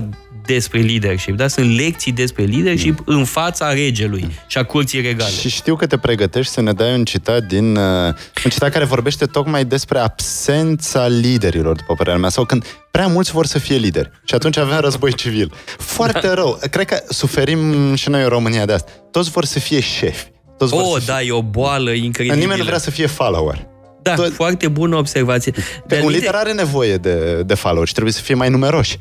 despre 0.53 0.79
leadership, 0.81 1.35
da? 1.35 1.47
Sunt 1.47 1.75
lecții 1.79 2.11
despre 2.11 2.43
leadership 2.43 3.01
în 3.05 3.25
fața 3.25 3.73
regelui 3.73 4.27
și 4.47 4.57
a 4.57 4.63
curții 4.63 5.01
regale. 5.01 5.31
Și 5.31 5.49
știu 5.49 5.75
că 5.75 5.87
te 5.87 5.97
pregătești 5.97 6.51
să 6.51 6.61
ne 6.61 6.73
dai 6.73 6.93
un 6.93 7.03
citat 7.05 7.43
din... 7.43 7.75
Uh, 7.75 8.13
un 8.43 8.51
citat 8.51 8.71
care 8.71 8.85
vorbește 8.85 9.25
tocmai 9.25 9.65
despre 9.65 9.99
absența 9.99 11.07
liderilor, 11.07 11.75
după 11.75 11.93
părerea 11.93 12.19
mea, 12.19 12.29
sau 12.29 12.45
când 12.45 12.65
prea 12.91 13.07
mulți 13.07 13.31
vor 13.31 13.45
să 13.45 13.59
fie 13.59 13.75
lideri. 13.75 14.09
Și 14.23 14.35
atunci 14.35 14.57
avem 14.57 14.79
război 14.79 15.13
civil. 15.13 15.53
Foarte 15.77 16.27
Da. 16.27 16.33
rău. 16.33 16.59
Cred 16.71 16.85
că 16.85 16.99
suferim 17.09 17.95
și 17.95 18.09
noi 18.09 18.21
în 18.21 18.27
România 18.29 18.65
de 18.65 18.73
asta. 18.73 18.91
Toți 19.11 19.29
vor 19.29 19.45
să 19.45 19.59
fie 19.59 19.79
șefi. 19.79 20.31
Toți 20.57 20.71
vor 20.73 20.81
Oh, 20.85 20.99
să 20.99 21.05
da, 21.05 21.21
e 21.21 21.31
o 21.31 21.41
boală 21.41 21.91
fie... 21.91 22.03
incredibilă. 22.03 22.39
Nimeni 22.41 22.59
nu 22.59 22.65
vrea 22.65 22.77
să 22.77 22.91
fie 22.91 23.05
follower. 23.07 23.67
Da, 24.01 24.13
Tot- 24.15 24.33
foarte 24.33 24.67
bună 24.67 24.95
observație. 24.95 25.51
Că 25.51 25.61
Dar 25.87 25.99
un 25.99 26.05
uite, 26.05 26.17
lider 26.19 26.33
are 26.35 26.51
nevoie 26.53 26.95
de, 26.97 27.41
de 27.45 27.53
follower 27.53 27.87
și 27.87 27.93
trebuie 27.93 28.13
să 28.13 28.21
fie 28.21 28.35
mai 28.35 28.49
numeroși. 28.49 28.97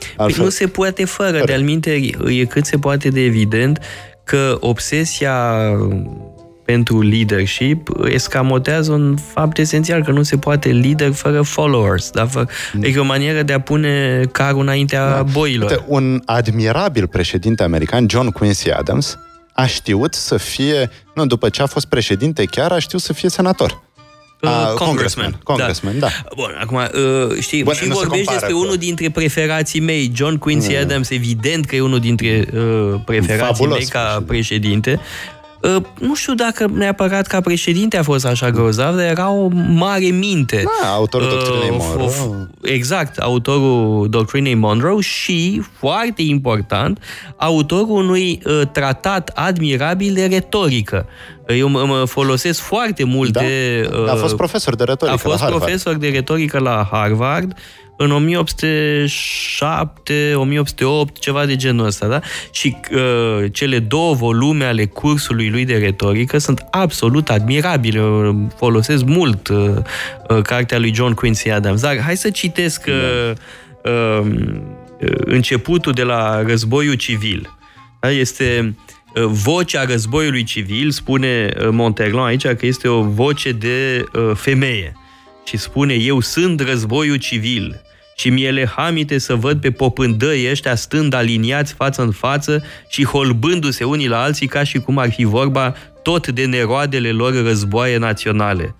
Păi 0.00 0.24
Altfel, 0.24 0.44
nu 0.44 0.50
se 0.50 0.66
poate 0.66 1.04
fără. 1.04 1.30
Fără. 1.30 1.44
De-al 1.44 1.62
minte, 1.62 2.10
e 2.28 2.44
cât 2.44 2.66
se 2.66 2.78
poate 2.78 3.08
de 3.08 3.20
evident 3.20 3.78
că 4.24 4.56
obsesia 4.60 5.34
pentru 6.64 7.02
leadership 7.02 7.88
escamotează 8.04 8.92
un 8.92 9.16
fapt 9.32 9.58
esențial, 9.58 10.04
că 10.04 10.10
nu 10.10 10.22
se 10.22 10.36
poate 10.36 10.68
leader 10.68 11.12
fără 11.12 11.42
followers. 11.42 12.10
Da? 12.10 12.26
Fă, 12.26 12.46
e 12.80 12.98
o 12.98 13.04
manieră 13.04 13.42
de 13.42 13.52
a 13.52 13.60
pune 13.60 14.22
carul 14.32 14.60
înaintea 14.60 15.10
da. 15.10 15.22
boilor. 15.22 15.70
Uite, 15.70 15.84
un 15.86 16.22
admirabil 16.24 17.06
președinte 17.06 17.62
american, 17.62 18.06
John 18.08 18.28
Quincy 18.28 18.70
Adams, 18.70 19.18
a 19.52 19.66
știut 19.66 20.14
să 20.14 20.36
fie, 20.36 20.90
nu, 21.14 21.26
după 21.26 21.48
ce 21.48 21.62
a 21.62 21.66
fost 21.66 21.86
președinte, 21.86 22.44
chiar 22.44 22.72
a 22.72 22.78
știut 22.78 23.02
să 23.02 23.12
fie 23.12 23.28
senator. 23.28 23.82
Uh, 24.40 24.48
A, 24.50 24.72
congressman. 24.74 25.40
Congressman, 25.42 25.98
da. 25.98 26.08
Bun, 26.36 26.56
acum, 26.60 26.76
uh, 26.76 27.36
știi, 27.40 27.62
Bun, 27.62 27.74
și 27.74 27.86
nu 27.88 27.94
se 27.94 27.98
vorbești 27.98 28.24
compară 28.26 28.38
despre 28.38 28.52
cu- 28.52 28.60
unul 28.60 28.76
dintre 28.76 29.10
preferații 29.10 29.80
mei, 29.80 30.10
John 30.14 30.36
Quincy 30.36 30.76
Adams, 30.76 31.10
evident 31.10 31.66
că 31.66 31.76
e 31.76 31.80
unul 31.80 31.98
dintre 32.00 32.48
uh, 32.54 33.00
preferații 33.04 33.46
Fabulos 33.56 33.76
mei 33.78 33.86
ca 33.86 34.22
președinte. 34.26 34.90
președinte. 34.90 35.00
Uh, 35.62 35.82
nu 35.98 36.14
știu 36.14 36.34
dacă 36.34 36.70
neapărat 36.74 37.26
ca 37.26 37.40
președinte 37.40 37.96
a 37.96 38.02
fost 38.02 38.26
așa 38.26 38.50
grozav, 38.50 38.94
dar 38.96 39.04
era 39.04 39.30
o 39.30 39.48
mare 39.68 40.04
minte. 40.04 40.62
Da, 40.82 40.88
autorul 40.88 41.28
Doctrinei 41.28 41.76
of- 41.78 41.86
Monroe. 41.86 42.06
of- 42.06 42.48
Exact, 42.62 43.18
autorul 43.18 44.08
Doctrinei 44.08 44.54
Monroe 44.54 45.00
și, 45.00 45.62
foarte 45.78 46.22
important, 46.22 46.98
autorul 47.36 47.90
unui 47.96 48.40
uh, 48.44 48.60
tratat 48.72 49.30
admirabil 49.34 50.14
de 50.14 50.24
retorică. 50.26 51.06
Eu 51.56 51.68
mă, 51.68 51.84
mă 51.86 52.04
folosesc 52.04 52.60
foarte 52.60 53.04
mult 53.04 53.32
Da. 53.32 53.40
de... 53.40 53.88
A 54.08 54.14
fost 54.14 54.36
profesor 54.36 54.74
de 54.74 54.84
retorică 54.84 55.16
A 55.16 55.18
fost 55.18 55.34
la 55.34 55.40
Harvard. 55.40 55.62
profesor 55.62 55.96
de 55.96 56.08
retorică 56.08 56.58
la 56.58 56.88
Harvard 56.90 57.52
în 58.02 58.12
1807, 58.12 60.32
1808, 60.34 61.18
ceva 61.18 61.46
de 61.46 61.56
genul 61.56 61.86
ăsta, 61.86 62.06
da? 62.06 62.20
Și 62.50 62.76
uh, 62.92 63.44
cele 63.52 63.78
două 63.78 64.14
volume 64.14 64.64
ale 64.64 64.86
cursului 64.86 65.50
lui 65.50 65.64
de 65.64 65.76
retorică 65.76 66.38
sunt 66.38 66.64
absolut 66.70 67.30
admirabile. 67.30 67.98
Eu 67.98 68.48
Folosesc 68.56 69.04
mult 69.04 69.48
uh, 69.48 69.70
uh, 70.28 70.42
cartea 70.42 70.78
lui 70.78 70.94
John 70.94 71.12
Quincy 71.12 71.50
Adams. 71.50 71.80
Dar 71.80 72.00
hai 72.00 72.16
să 72.16 72.30
citesc 72.30 72.84
uh, 72.88 73.32
uh, 73.84 74.20
începutul 75.18 75.92
de 75.92 76.02
la 76.02 76.42
războiul 76.42 76.94
civil. 76.94 77.56
Da? 78.00 78.10
Este 78.10 78.60
uh, 78.64 78.70
vocea 79.14 79.84
războiului 79.84 80.42
civil, 80.44 80.90
spune 80.90 81.52
uh, 81.56 81.68
Monterlon 81.70 82.24
aici 82.24 82.46
că 82.46 82.66
este 82.66 82.88
o 82.88 83.02
voce 83.02 83.52
de 83.52 84.04
uh, 84.12 84.30
femeie. 84.34 84.92
Și 85.44 85.56
spune, 85.56 85.94
eu 85.94 86.20
sunt 86.20 86.60
războiul 86.60 87.16
civil 87.16 87.80
și 88.16 88.30
mi-e 88.30 88.50
lehamite 88.50 89.18
să 89.18 89.34
văd 89.34 89.60
pe 89.60 89.70
popândăi 89.70 90.50
ăștia 90.50 90.74
stând 90.74 91.14
aliniați 91.14 91.72
față 91.72 92.02
în 92.02 92.10
față 92.10 92.64
și 92.88 93.04
holbându-se 93.04 93.84
unii 93.84 94.08
la 94.08 94.22
alții 94.22 94.46
ca 94.46 94.64
și 94.64 94.78
cum 94.78 94.98
ar 94.98 95.12
fi 95.12 95.24
vorba 95.24 95.74
tot 96.02 96.28
de 96.28 96.44
neroadele 96.44 97.10
lor 97.10 97.42
războaie 97.42 97.96
naționale. 97.96 98.74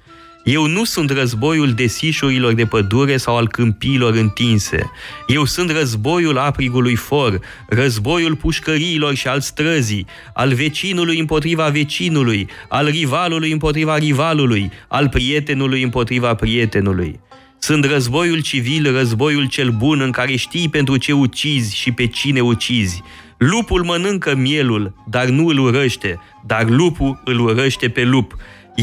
Eu 0.45 0.67
nu 0.67 0.85
sunt 0.85 1.11
războiul 1.11 1.73
desișurilor 1.73 2.53
de 2.53 2.67
pădure 2.67 3.17
sau 3.17 3.37
al 3.37 3.49
câmpiilor 3.49 4.15
întinse. 4.15 4.91
Eu 5.27 5.45
sunt 5.45 5.71
războiul 5.71 6.39
aprigului 6.39 6.95
for, 6.95 7.41
războiul 7.69 8.37
pușcăriilor 8.37 9.15
și 9.15 9.29
al 9.29 9.41
străzii, 9.41 10.07
al 10.35 10.53
vecinului 10.53 11.19
împotriva 11.19 11.69
vecinului, 11.69 12.49
al 12.69 12.87
rivalului 12.87 13.53
împotriva 13.53 13.97
rivalului, 13.97 14.71
al 14.89 15.09
prietenului 15.09 15.83
împotriva 15.83 16.35
prietenului. 16.35 17.21
Sunt 17.59 17.85
războiul 17.85 18.41
civil, 18.41 18.93
războiul 18.93 19.49
cel 19.49 19.71
bun 19.71 20.01
în 20.01 20.11
care 20.11 20.37
știi 20.37 20.69
pentru 20.69 20.97
ce 20.97 21.13
ucizi 21.13 21.77
și 21.77 21.93
pe 21.93 22.07
cine 22.07 22.41
ucizi. 22.41 23.03
Lupul 23.39 23.85
mănâncă 23.85 24.35
mielul, 24.35 24.95
dar 25.11 25.27
nu 25.27 25.47
îl 25.47 25.59
urăște, 25.59 26.21
dar 26.47 26.69
lupul 26.69 27.21
îl 27.25 27.41
urăște 27.41 27.89
pe 27.89 28.03
lup. 28.05 28.37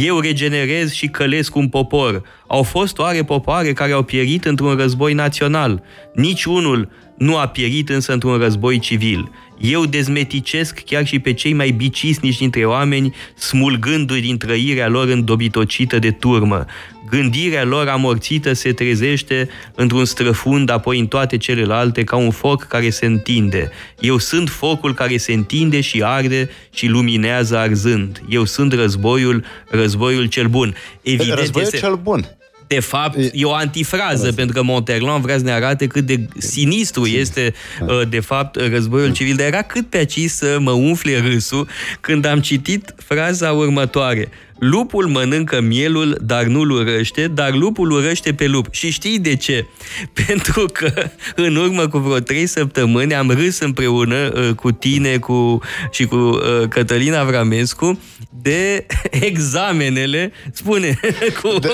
Eu 0.04 0.20
regenerez 0.20 0.92
și 0.92 1.08
călesc 1.08 1.56
un 1.56 1.68
popor. 1.68 2.22
Au 2.48 2.64
fost 2.64 2.98
oare 2.98 3.24
popoare 3.24 3.74
care 3.74 3.92
au 3.92 4.04
pierit 4.04 4.46
într-un 4.46 4.76
război 4.76 5.14
național? 5.14 5.84
Nici 6.14 6.44
unul 6.46 6.90
nu 7.18 7.38
a 7.38 7.48
pierit 7.48 7.90
însă 7.90 8.14
într-un 8.14 8.38
război 8.38 8.80
civil. 8.80 9.32
Eu 9.60 9.86
dezmeticesc 9.86 10.80
chiar 10.86 11.06
și 11.06 11.20
pe 11.20 11.34
cei 11.34 11.54
mai 11.54 11.70
bicisnici 11.70 12.38
dintre 12.38 12.66
oameni, 12.66 13.16
smulgându-i 13.36 14.22
din 14.22 14.38
trăirea 14.38 14.88
lor 14.88 15.08
îndobitocită 15.08 16.00
de 16.00 16.12
turmă. 16.12 16.66
Gândirea 17.10 17.64
lor 17.64 17.88
amorțită 17.88 18.54
se 18.54 18.72
trezește 18.74 19.50
într-un 19.76 20.06
străfund, 20.06 20.70
apoi 20.70 21.00
în 21.00 21.08
toate 21.08 21.38
celelalte, 21.38 22.04
ca 22.04 22.16
un 22.16 22.32
foc 22.32 22.64
care 22.64 22.90
se 22.90 23.06
întinde. 23.06 23.70
Eu 24.00 24.18
sunt 24.18 24.50
focul 24.50 24.94
care 24.94 25.18
se 25.18 25.34
întinde 25.34 25.82
și 25.82 26.04
arde 26.04 26.50
și 26.74 26.88
luminează 26.88 27.58
arzând. 27.58 28.22
Eu 28.30 28.46
sunt 28.46 28.74
războiul, 28.74 29.44
războiul 29.70 30.26
cel 30.26 30.48
bun. 30.48 30.76
Evident, 31.02 31.40
Războiul 31.40 31.68
este... 31.68 31.86
cel 31.86 31.96
bun. 31.96 32.37
De 32.68 32.80
fapt, 32.80 33.18
e 33.34 33.46
o 33.46 33.54
antifrază, 33.54 34.32
pentru 34.32 34.56
că 34.56 34.64
Monterland 34.64 35.24
vrea 35.24 35.38
să 35.38 35.44
ne 35.44 35.52
arate 35.52 35.88
cât 35.88 36.06
de 36.06 36.28
sinistru 36.38 37.06
este, 37.06 37.54
uh, 37.82 38.10
de 38.10 38.20
fapt, 38.20 38.56
războiul 38.56 39.12
civil. 39.12 39.36
Dar 39.36 39.46
era 39.46 39.62
cât 39.62 39.90
pe 39.90 39.98
aici 39.98 40.30
să 40.30 40.58
mă 40.60 40.72
umfle 40.72 41.20
râsul 41.20 41.68
când 42.00 42.26
am 42.26 42.40
citit 42.40 42.94
fraza 42.98 43.52
următoare. 43.52 44.30
Lupul 44.60 45.08
mănâncă 45.08 45.62
mielul, 45.62 46.18
dar 46.22 46.44
nu-l 46.44 46.72
urăște, 46.72 47.28
dar 47.28 47.54
lupul 47.54 47.92
urăște 47.92 48.34
pe 48.34 48.48
lup. 48.48 48.68
Și 48.72 48.92
știi 48.92 49.20
de 49.20 49.36
ce? 49.36 49.66
Pentru 50.26 50.66
că 50.74 50.92
în 51.36 51.56
urmă 51.56 51.88
cu 51.88 51.98
vreo 51.98 52.20
trei 52.20 52.48
săptămâni 52.48 53.16
am 53.16 53.32
râs 53.32 53.60
împreună 53.60 54.32
uh, 54.36 54.54
cu 54.56 54.72
tine 54.72 55.18
cu, 55.18 55.60
și 55.92 56.06
cu 56.06 56.16
uh, 56.16 56.68
Cătălina 56.70 57.24
Vramescu 57.24 58.00
de 58.42 58.86
examenele, 59.30 60.32
spune, 60.52 61.00
cu... 61.42 61.60
De, 61.60 61.70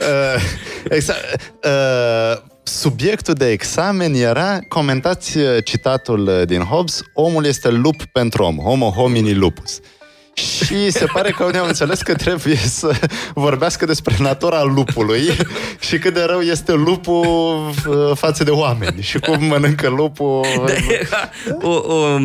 uh, 0.00 0.42
exa- 0.96 1.36
uh, 1.64 2.50
subiectul 2.62 3.34
de 3.34 3.50
examen 3.50 4.14
era, 4.14 4.58
comentați 4.68 5.38
uh, 5.38 5.44
citatul 5.64 6.26
uh, 6.26 6.46
din 6.46 6.60
Hobbes, 6.60 7.00
omul 7.14 7.44
este 7.44 7.70
lup 7.70 8.04
pentru 8.04 8.42
om, 8.42 8.56
homo 8.56 8.90
homini 8.90 9.34
lupus. 9.34 9.80
Și 10.34 10.90
se 10.90 11.04
pare 11.12 11.30
că 11.30 11.44
unii 11.44 11.58
au 11.58 11.66
înțeles 11.66 12.02
că 12.02 12.14
trebuie 12.14 12.56
să 12.56 13.00
vorbească 13.34 13.86
despre 13.86 14.16
natura 14.18 14.62
lupului 14.62 15.22
și 15.80 15.98
cât 15.98 16.14
de 16.14 16.22
rău 16.22 16.40
este 16.40 16.72
lupul 16.72 17.24
uh, 17.88 18.10
față 18.14 18.44
de 18.44 18.50
oameni 18.50 19.02
și 19.02 19.18
cum 19.18 19.44
mănâncă 19.44 19.88
lupul. 19.88 20.46
Da, 20.66 20.72
era 20.72 21.30
o, 21.60 21.70
o, 21.70 22.18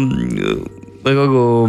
mă 1.03 1.11
rog, 1.11 1.33
o 1.33 1.67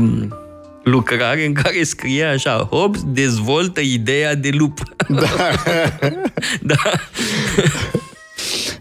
lucrare 0.83 1.47
în 1.47 1.53
care 1.53 1.83
scrie 1.83 2.25
așa, 2.25 2.69
Hobbes 2.71 3.03
dezvoltă 3.07 3.81
ideea 3.81 4.35
de 4.35 4.51
lup. 4.53 4.79
Da. 5.09 5.29
da. 6.73 6.77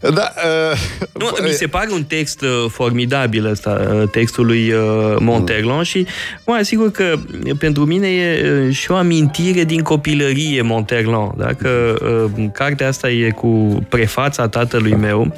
Da, 0.02 0.34
uh, 0.72 0.80
nu, 1.14 1.30
mi 1.44 1.50
se 1.50 1.68
pare 1.68 1.88
un 1.92 2.04
text 2.04 2.42
uh, 2.42 2.66
formidabil 2.70 3.46
ăsta, 3.46 3.88
uh, 3.94 4.10
textul 4.10 4.46
lui 4.46 4.72
uh, 4.72 5.16
Monterland 5.20 5.86
și 5.86 6.08
mă 6.46 6.54
asigur 6.54 6.92
că 6.92 7.16
pentru 7.60 7.86
mine 7.86 8.08
e 8.08 8.64
uh, 8.66 8.74
și 8.74 8.92
o 8.92 8.96
amintire 8.96 9.64
din 9.64 9.82
copilărie 9.82 10.62
Monterland. 10.62 11.32
Dacă 11.38 11.98
uh, 12.36 12.46
cartea 12.54 12.88
asta 12.88 13.10
e 13.10 13.30
cu 13.30 13.86
prefața 13.90 14.48
tatălui 14.48 14.96
meu, 14.96 15.34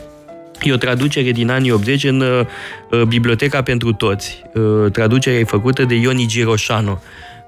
E 0.61 0.73
o 0.73 0.77
traducere 0.77 1.31
din 1.31 1.49
anii 1.49 1.71
80 1.71 2.03
în 2.03 2.21
uh, 2.21 3.01
Biblioteca 3.01 3.61
pentru 3.61 3.93
Toți. 3.93 4.43
Uh, 4.53 4.91
traducerea 4.91 5.39
e 5.39 5.43
făcută 5.43 5.83
de 5.83 5.95
Ioni 5.95 6.25
Giroșanu, 6.27 7.01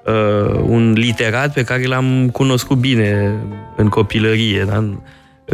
uh, 0.04 0.60
un 0.66 0.92
literat 0.92 1.52
pe 1.52 1.64
care 1.64 1.84
l-am 1.84 2.28
cunoscut 2.32 2.76
bine 2.76 3.34
în 3.76 3.88
copilărie, 3.88 4.64
da? 4.68 4.84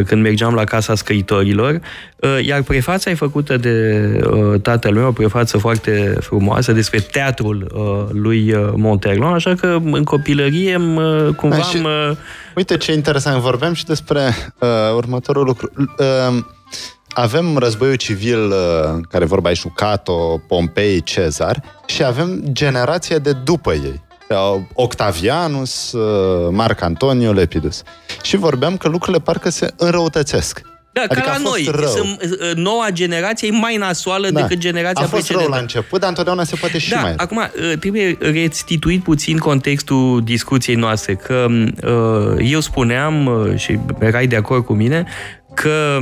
Când 0.07 0.23
mergeam 0.23 0.55
la 0.55 0.65
Casa 0.65 0.95
Scriitorilor, 0.95 1.81
uh, 2.17 2.45
iar 2.47 2.63
prefața 2.63 3.11
e 3.11 3.15
făcută 3.15 3.57
de 3.57 4.03
uh, 4.31 4.61
tatăl 4.61 4.95
meu, 4.95 5.07
o 5.07 5.13
prefață 5.13 5.59
foarte 5.59 6.17
frumoasă 6.21 6.73
despre 6.73 6.99
teatrul 6.99 7.73
uh, 7.75 8.15
lui 8.21 8.53
uh, 8.53 8.73
Monterland, 8.77 9.35
așa 9.35 9.55
că 9.55 9.79
în 9.85 10.05
copilărie 10.05 10.77
uh, 10.77 11.35
cumva 11.37 11.57
Da, 11.57 11.63
și- 11.63 11.77
am... 11.77 11.85
Uh, 11.85 12.17
Uite 12.57 12.77
ce 12.77 12.93
interesant, 12.93 13.41
vorbeam 13.41 13.73
și 13.73 13.85
despre 13.85 14.21
uh, 14.59 14.69
următorul 14.97 15.45
lucru. 15.45 15.71
Uh, 15.77 16.43
avem 17.09 17.57
războiul 17.57 17.95
civil, 17.95 18.47
uh, 18.47 18.55
care 19.11 19.25
vorba 19.25 19.49
aici 19.49 19.63
cu 19.63 19.73
Cato, 19.77 20.43
Pompei, 20.49 21.03
Cezar, 21.03 21.63
și 21.87 22.05
avem 22.05 22.43
generația 22.53 23.19
de 23.19 23.33
după 23.33 23.73
ei. 23.73 24.07
Uh, 24.29 24.61
Octavianus, 24.73 25.93
uh, 25.93 26.49
Marc 26.51 26.81
Antonio, 26.83 27.33
Lepidus. 27.33 27.83
Și 28.23 28.37
vorbeam 28.37 28.77
că 28.77 28.89
lucrurile 28.89 29.23
parcă 29.23 29.49
se 29.51 29.73
înrăutățesc. 29.77 30.61
da, 30.93 31.01
Adică 31.03 31.21
ca 31.21 31.31
a 31.33 31.39
la 31.39 31.49
fost 31.49 31.65
noi. 31.67 31.69
rău. 31.81 31.89
Sunt, 31.91 32.23
uh, 32.23 32.55
noua 32.55 32.87
generație 32.93 33.49
e 33.49 33.51
mai 33.59 33.77
nasoală 33.77 34.31
Da. 34.31 34.41
decât 34.41 34.59
generația 34.59 35.05
A 35.05 35.09
fost 35.09 35.13
rău 35.13 35.21
precedentă. 35.21 35.51
la 35.51 35.61
început, 35.61 36.01
dar 36.01 36.09
întotdeauna 36.09 36.45
se 36.45 36.57
poate 36.57 36.79
și 36.79 36.91
da, 36.91 36.97
mai 37.01 37.05
rău. 37.05 37.15
acum 37.19 37.37
uh, 37.37 37.79
trebuie 37.79 38.17
restituit 38.21 39.03
puțin 39.03 39.37
contextul 39.39 40.23
discuției 40.25 40.77
noastre, 40.77 41.15
că 41.15 41.47
uh, 41.51 42.51
eu 42.51 42.61
spuneam, 42.61 43.27
uh, 43.27 43.57
și 43.57 43.79
erai 44.01 44.27
de 44.27 44.37
acord 44.37 44.65
cu 44.65 44.73
mine, 44.73 45.07
că 45.55 45.99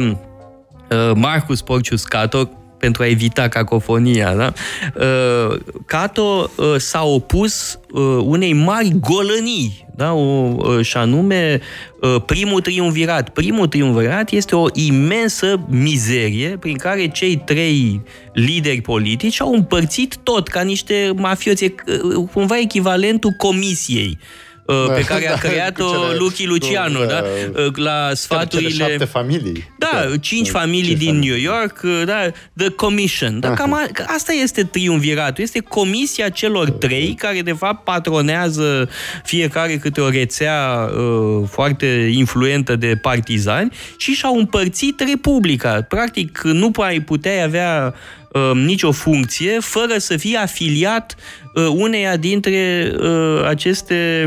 uh, 0.90 1.10
Marcus 1.14 1.60
Porcius 1.62 2.04
Cato, 2.04 2.50
pentru 2.86 3.02
a 3.02 3.06
evita 3.06 3.48
cacofonia, 3.48 4.34
da? 4.34 4.52
Uh, 4.94 5.58
Cato 5.86 6.50
uh, 6.56 6.74
s-a 6.76 7.04
opus 7.04 7.78
uh, 7.90 8.02
unei 8.24 8.52
mari 8.52 8.96
golănii, 9.00 9.86
da? 9.96 10.12
O, 10.12 10.54
uh, 10.56 10.84
și 10.84 10.96
anume 10.96 11.60
uh, 12.00 12.22
primul 12.26 12.60
triumvirat. 12.60 13.28
Primul 13.28 13.66
triumvirat 13.66 14.30
este 14.30 14.56
o 14.56 14.66
imensă 14.72 15.60
mizerie 15.68 16.56
prin 16.60 16.76
care 16.76 17.08
cei 17.08 17.36
trei 17.36 18.02
lideri 18.32 18.80
politici 18.80 19.40
au 19.40 19.52
împărțit 19.52 20.16
tot 20.22 20.48
ca 20.48 20.60
niște 20.60 21.12
mafioți, 21.16 21.64
e, 21.64 21.74
uh, 21.86 22.28
cumva 22.32 22.58
echivalentul 22.58 23.30
comisiei 23.30 24.18
uh, 24.66 24.94
pe 24.94 25.00
care 25.04 25.28
a 25.28 25.30
Da, 25.36 25.48
creat-o 25.48 25.84
cu 25.84 25.90
cele- 25.90 26.16
Luchi 26.18 26.46
Luciano, 26.46 26.98
cu, 26.98 27.04
da? 27.04 27.22
uh, 27.56 27.64
Uh, 27.66 27.76
La 27.76 28.02
Cele 28.02 28.14
sfaturile... 28.14 28.70
șapte 28.84 29.04
familii. 29.04 29.72
Da, 29.78 30.04
cinci 30.20 30.48
familii 30.48 30.84
cinci 30.84 30.98
din 30.98 31.08
familii. 31.08 31.28
New 31.28 31.38
York, 31.38 31.80
uh, 31.84 32.02
da, 32.06 32.30
The 32.56 32.68
Commission. 32.68 33.40
Da, 33.40 33.52
cam 33.52 33.72
a, 33.72 33.86
că 33.92 34.04
asta 34.06 34.32
este 34.32 34.62
triumviratul. 34.64 35.44
Este 35.44 35.60
comisia 35.60 36.28
celor 36.28 36.70
trei 36.70 37.14
care, 37.18 37.40
de 37.40 37.52
fapt, 37.52 37.84
patronează 37.84 38.88
fiecare 39.24 39.76
câte 39.76 40.00
o 40.00 40.08
rețea 40.08 40.90
uh, 40.96 41.48
foarte 41.50 41.86
influentă 42.12 42.76
de 42.76 42.98
partizani 43.02 43.72
și 43.96 44.12
și-au 44.12 44.36
împărțit 44.38 45.00
Republica. 45.08 45.82
Practic, 45.88 46.40
nu 46.42 46.70
mai 46.76 47.00
puteai 47.00 47.42
avea 47.42 47.94
uh, 47.94 48.25
nicio 48.54 48.92
funcție 48.92 49.58
fără 49.60 49.98
să 49.98 50.16
fie 50.16 50.36
afiliat 50.36 51.14
uh, 51.54 51.66
uneia 51.76 52.16
dintre 52.16 52.92
uh, 52.98 53.44
aceste 53.48 54.26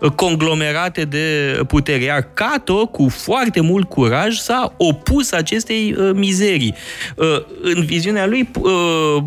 uh, 0.00 0.10
conglomerate 0.10 1.04
de 1.04 1.58
putere. 1.66 2.02
Iar 2.02 2.28
Cato, 2.34 2.86
cu 2.86 3.08
foarte 3.08 3.60
mult 3.60 3.88
curaj, 3.88 4.36
s-a 4.36 4.74
opus 4.76 5.32
acestei 5.32 5.94
uh, 5.98 6.10
mizerii. 6.14 6.74
Uh, 7.16 7.26
în 7.62 7.84
viziunea 7.84 8.26
lui, 8.26 8.48
uh, 8.60 9.22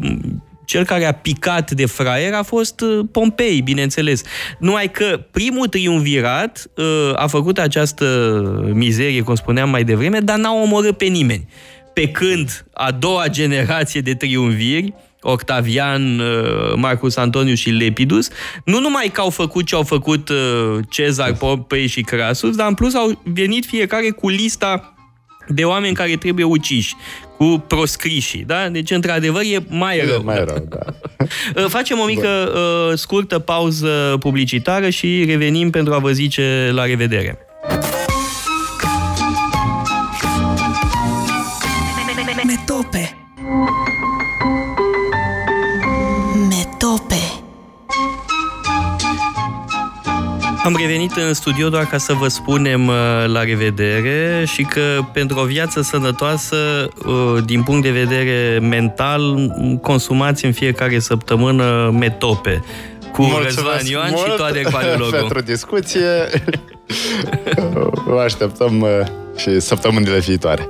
cel 0.65 0.85
care 0.85 1.05
a 1.05 1.11
picat 1.11 1.71
de 1.71 1.85
fraier 1.85 2.33
a 2.33 2.43
fost 2.43 2.81
uh, 2.81 3.05
Pompei, 3.11 3.61
bineînțeles. 3.61 4.21
Numai 4.59 4.91
că 4.91 5.19
primul 5.31 5.67
triumvirat 5.67 6.71
uh, 6.75 7.11
a 7.15 7.27
făcut 7.27 7.57
această 7.57 8.05
mizerie, 8.73 9.21
cum 9.21 9.35
spuneam 9.35 9.69
mai 9.69 9.83
devreme, 9.83 10.19
dar 10.19 10.37
n-a 10.37 10.53
omorât 10.53 10.97
pe 10.97 11.05
nimeni. 11.05 11.47
Pe 11.97 12.07
când 12.07 12.65
a 12.73 12.91
doua 12.91 13.27
generație 13.27 14.01
de 14.01 14.13
triumviri, 14.13 14.93
Octavian, 15.21 16.19
uh, 16.19 16.73
Marcus 16.75 17.15
Antonius 17.15 17.59
și 17.59 17.69
Lepidus, 17.69 18.27
nu 18.65 18.79
numai 18.79 19.09
că 19.13 19.21
au 19.21 19.29
făcut 19.29 19.65
ce 19.65 19.75
au 19.75 19.83
făcut 19.83 20.29
uh, 20.29 20.79
Cezar, 20.89 21.33
Pompei 21.33 21.87
și 21.87 22.01
Crasus, 22.01 22.55
dar 22.55 22.67
în 22.67 22.73
plus 22.73 22.93
au 22.93 23.21
venit 23.23 23.65
fiecare 23.65 24.09
cu 24.09 24.29
lista 24.29 24.93
de 25.47 25.63
oameni 25.63 25.95
care 25.95 26.15
trebuie 26.15 26.45
uciși, 26.45 26.95
cu 27.37 27.63
proscrișii, 27.67 28.43
da? 28.43 28.69
Deci, 28.69 28.91
într-adevăr, 28.91 29.41
e 29.41 29.65
mai 29.69 30.01
rău. 30.05 30.23
Mai 30.23 30.43
rău, 30.43 30.67
da. 30.69 30.85
Facem 31.77 31.99
o 31.99 32.05
mică 32.05 32.27
uh, 32.27 32.97
scurtă 32.97 33.39
pauză 33.39 34.17
publicitară 34.19 34.89
și 34.89 35.23
revenim 35.27 35.69
pentru 35.69 35.93
a 35.93 35.97
vă 35.97 36.11
zice 36.11 36.69
la 36.73 36.85
revedere. 36.85 37.46
Am 50.67 50.75
revenit 50.75 51.15
în 51.15 51.33
studio 51.33 51.69
doar 51.69 51.85
ca 51.85 51.97
să 51.97 52.13
vă 52.13 52.27
spunem 52.27 52.87
uh, 52.87 52.93
la 53.25 53.43
revedere 53.43 54.45
și 54.47 54.63
că 54.63 54.81
pentru 55.13 55.39
o 55.39 55.43
viață 55.43 55.81
sănătoasă, 55.81 56.55
uh, 57.05 57.43
din 57.45 57.63
punct 57.63 57.83
de 57.83 57.91
vedere 57.91 58.59
mental, 58.59 59.51
consumați 59.81 60.45
în 60.45 60.51
fiecare 60.51 60.99
săptămână 60.99 61.95
metope 61.99 62.63
cu 63.11 63.39
Răzvan 63.43 63.85
Ioan 63.85 64.15
și 64.15 64.33
toate 64.37 64.61
paleologul. 64.71 65.17
pentru 65.19 65.41
discuție. 65.41 66.09
Vă 68.05 68.21
așteptăm 68.23 68.81
uh, 68.81 68.89
și 69.35 69.59
săptămânile 69.59 70.19
viitoare. 70.19 70.67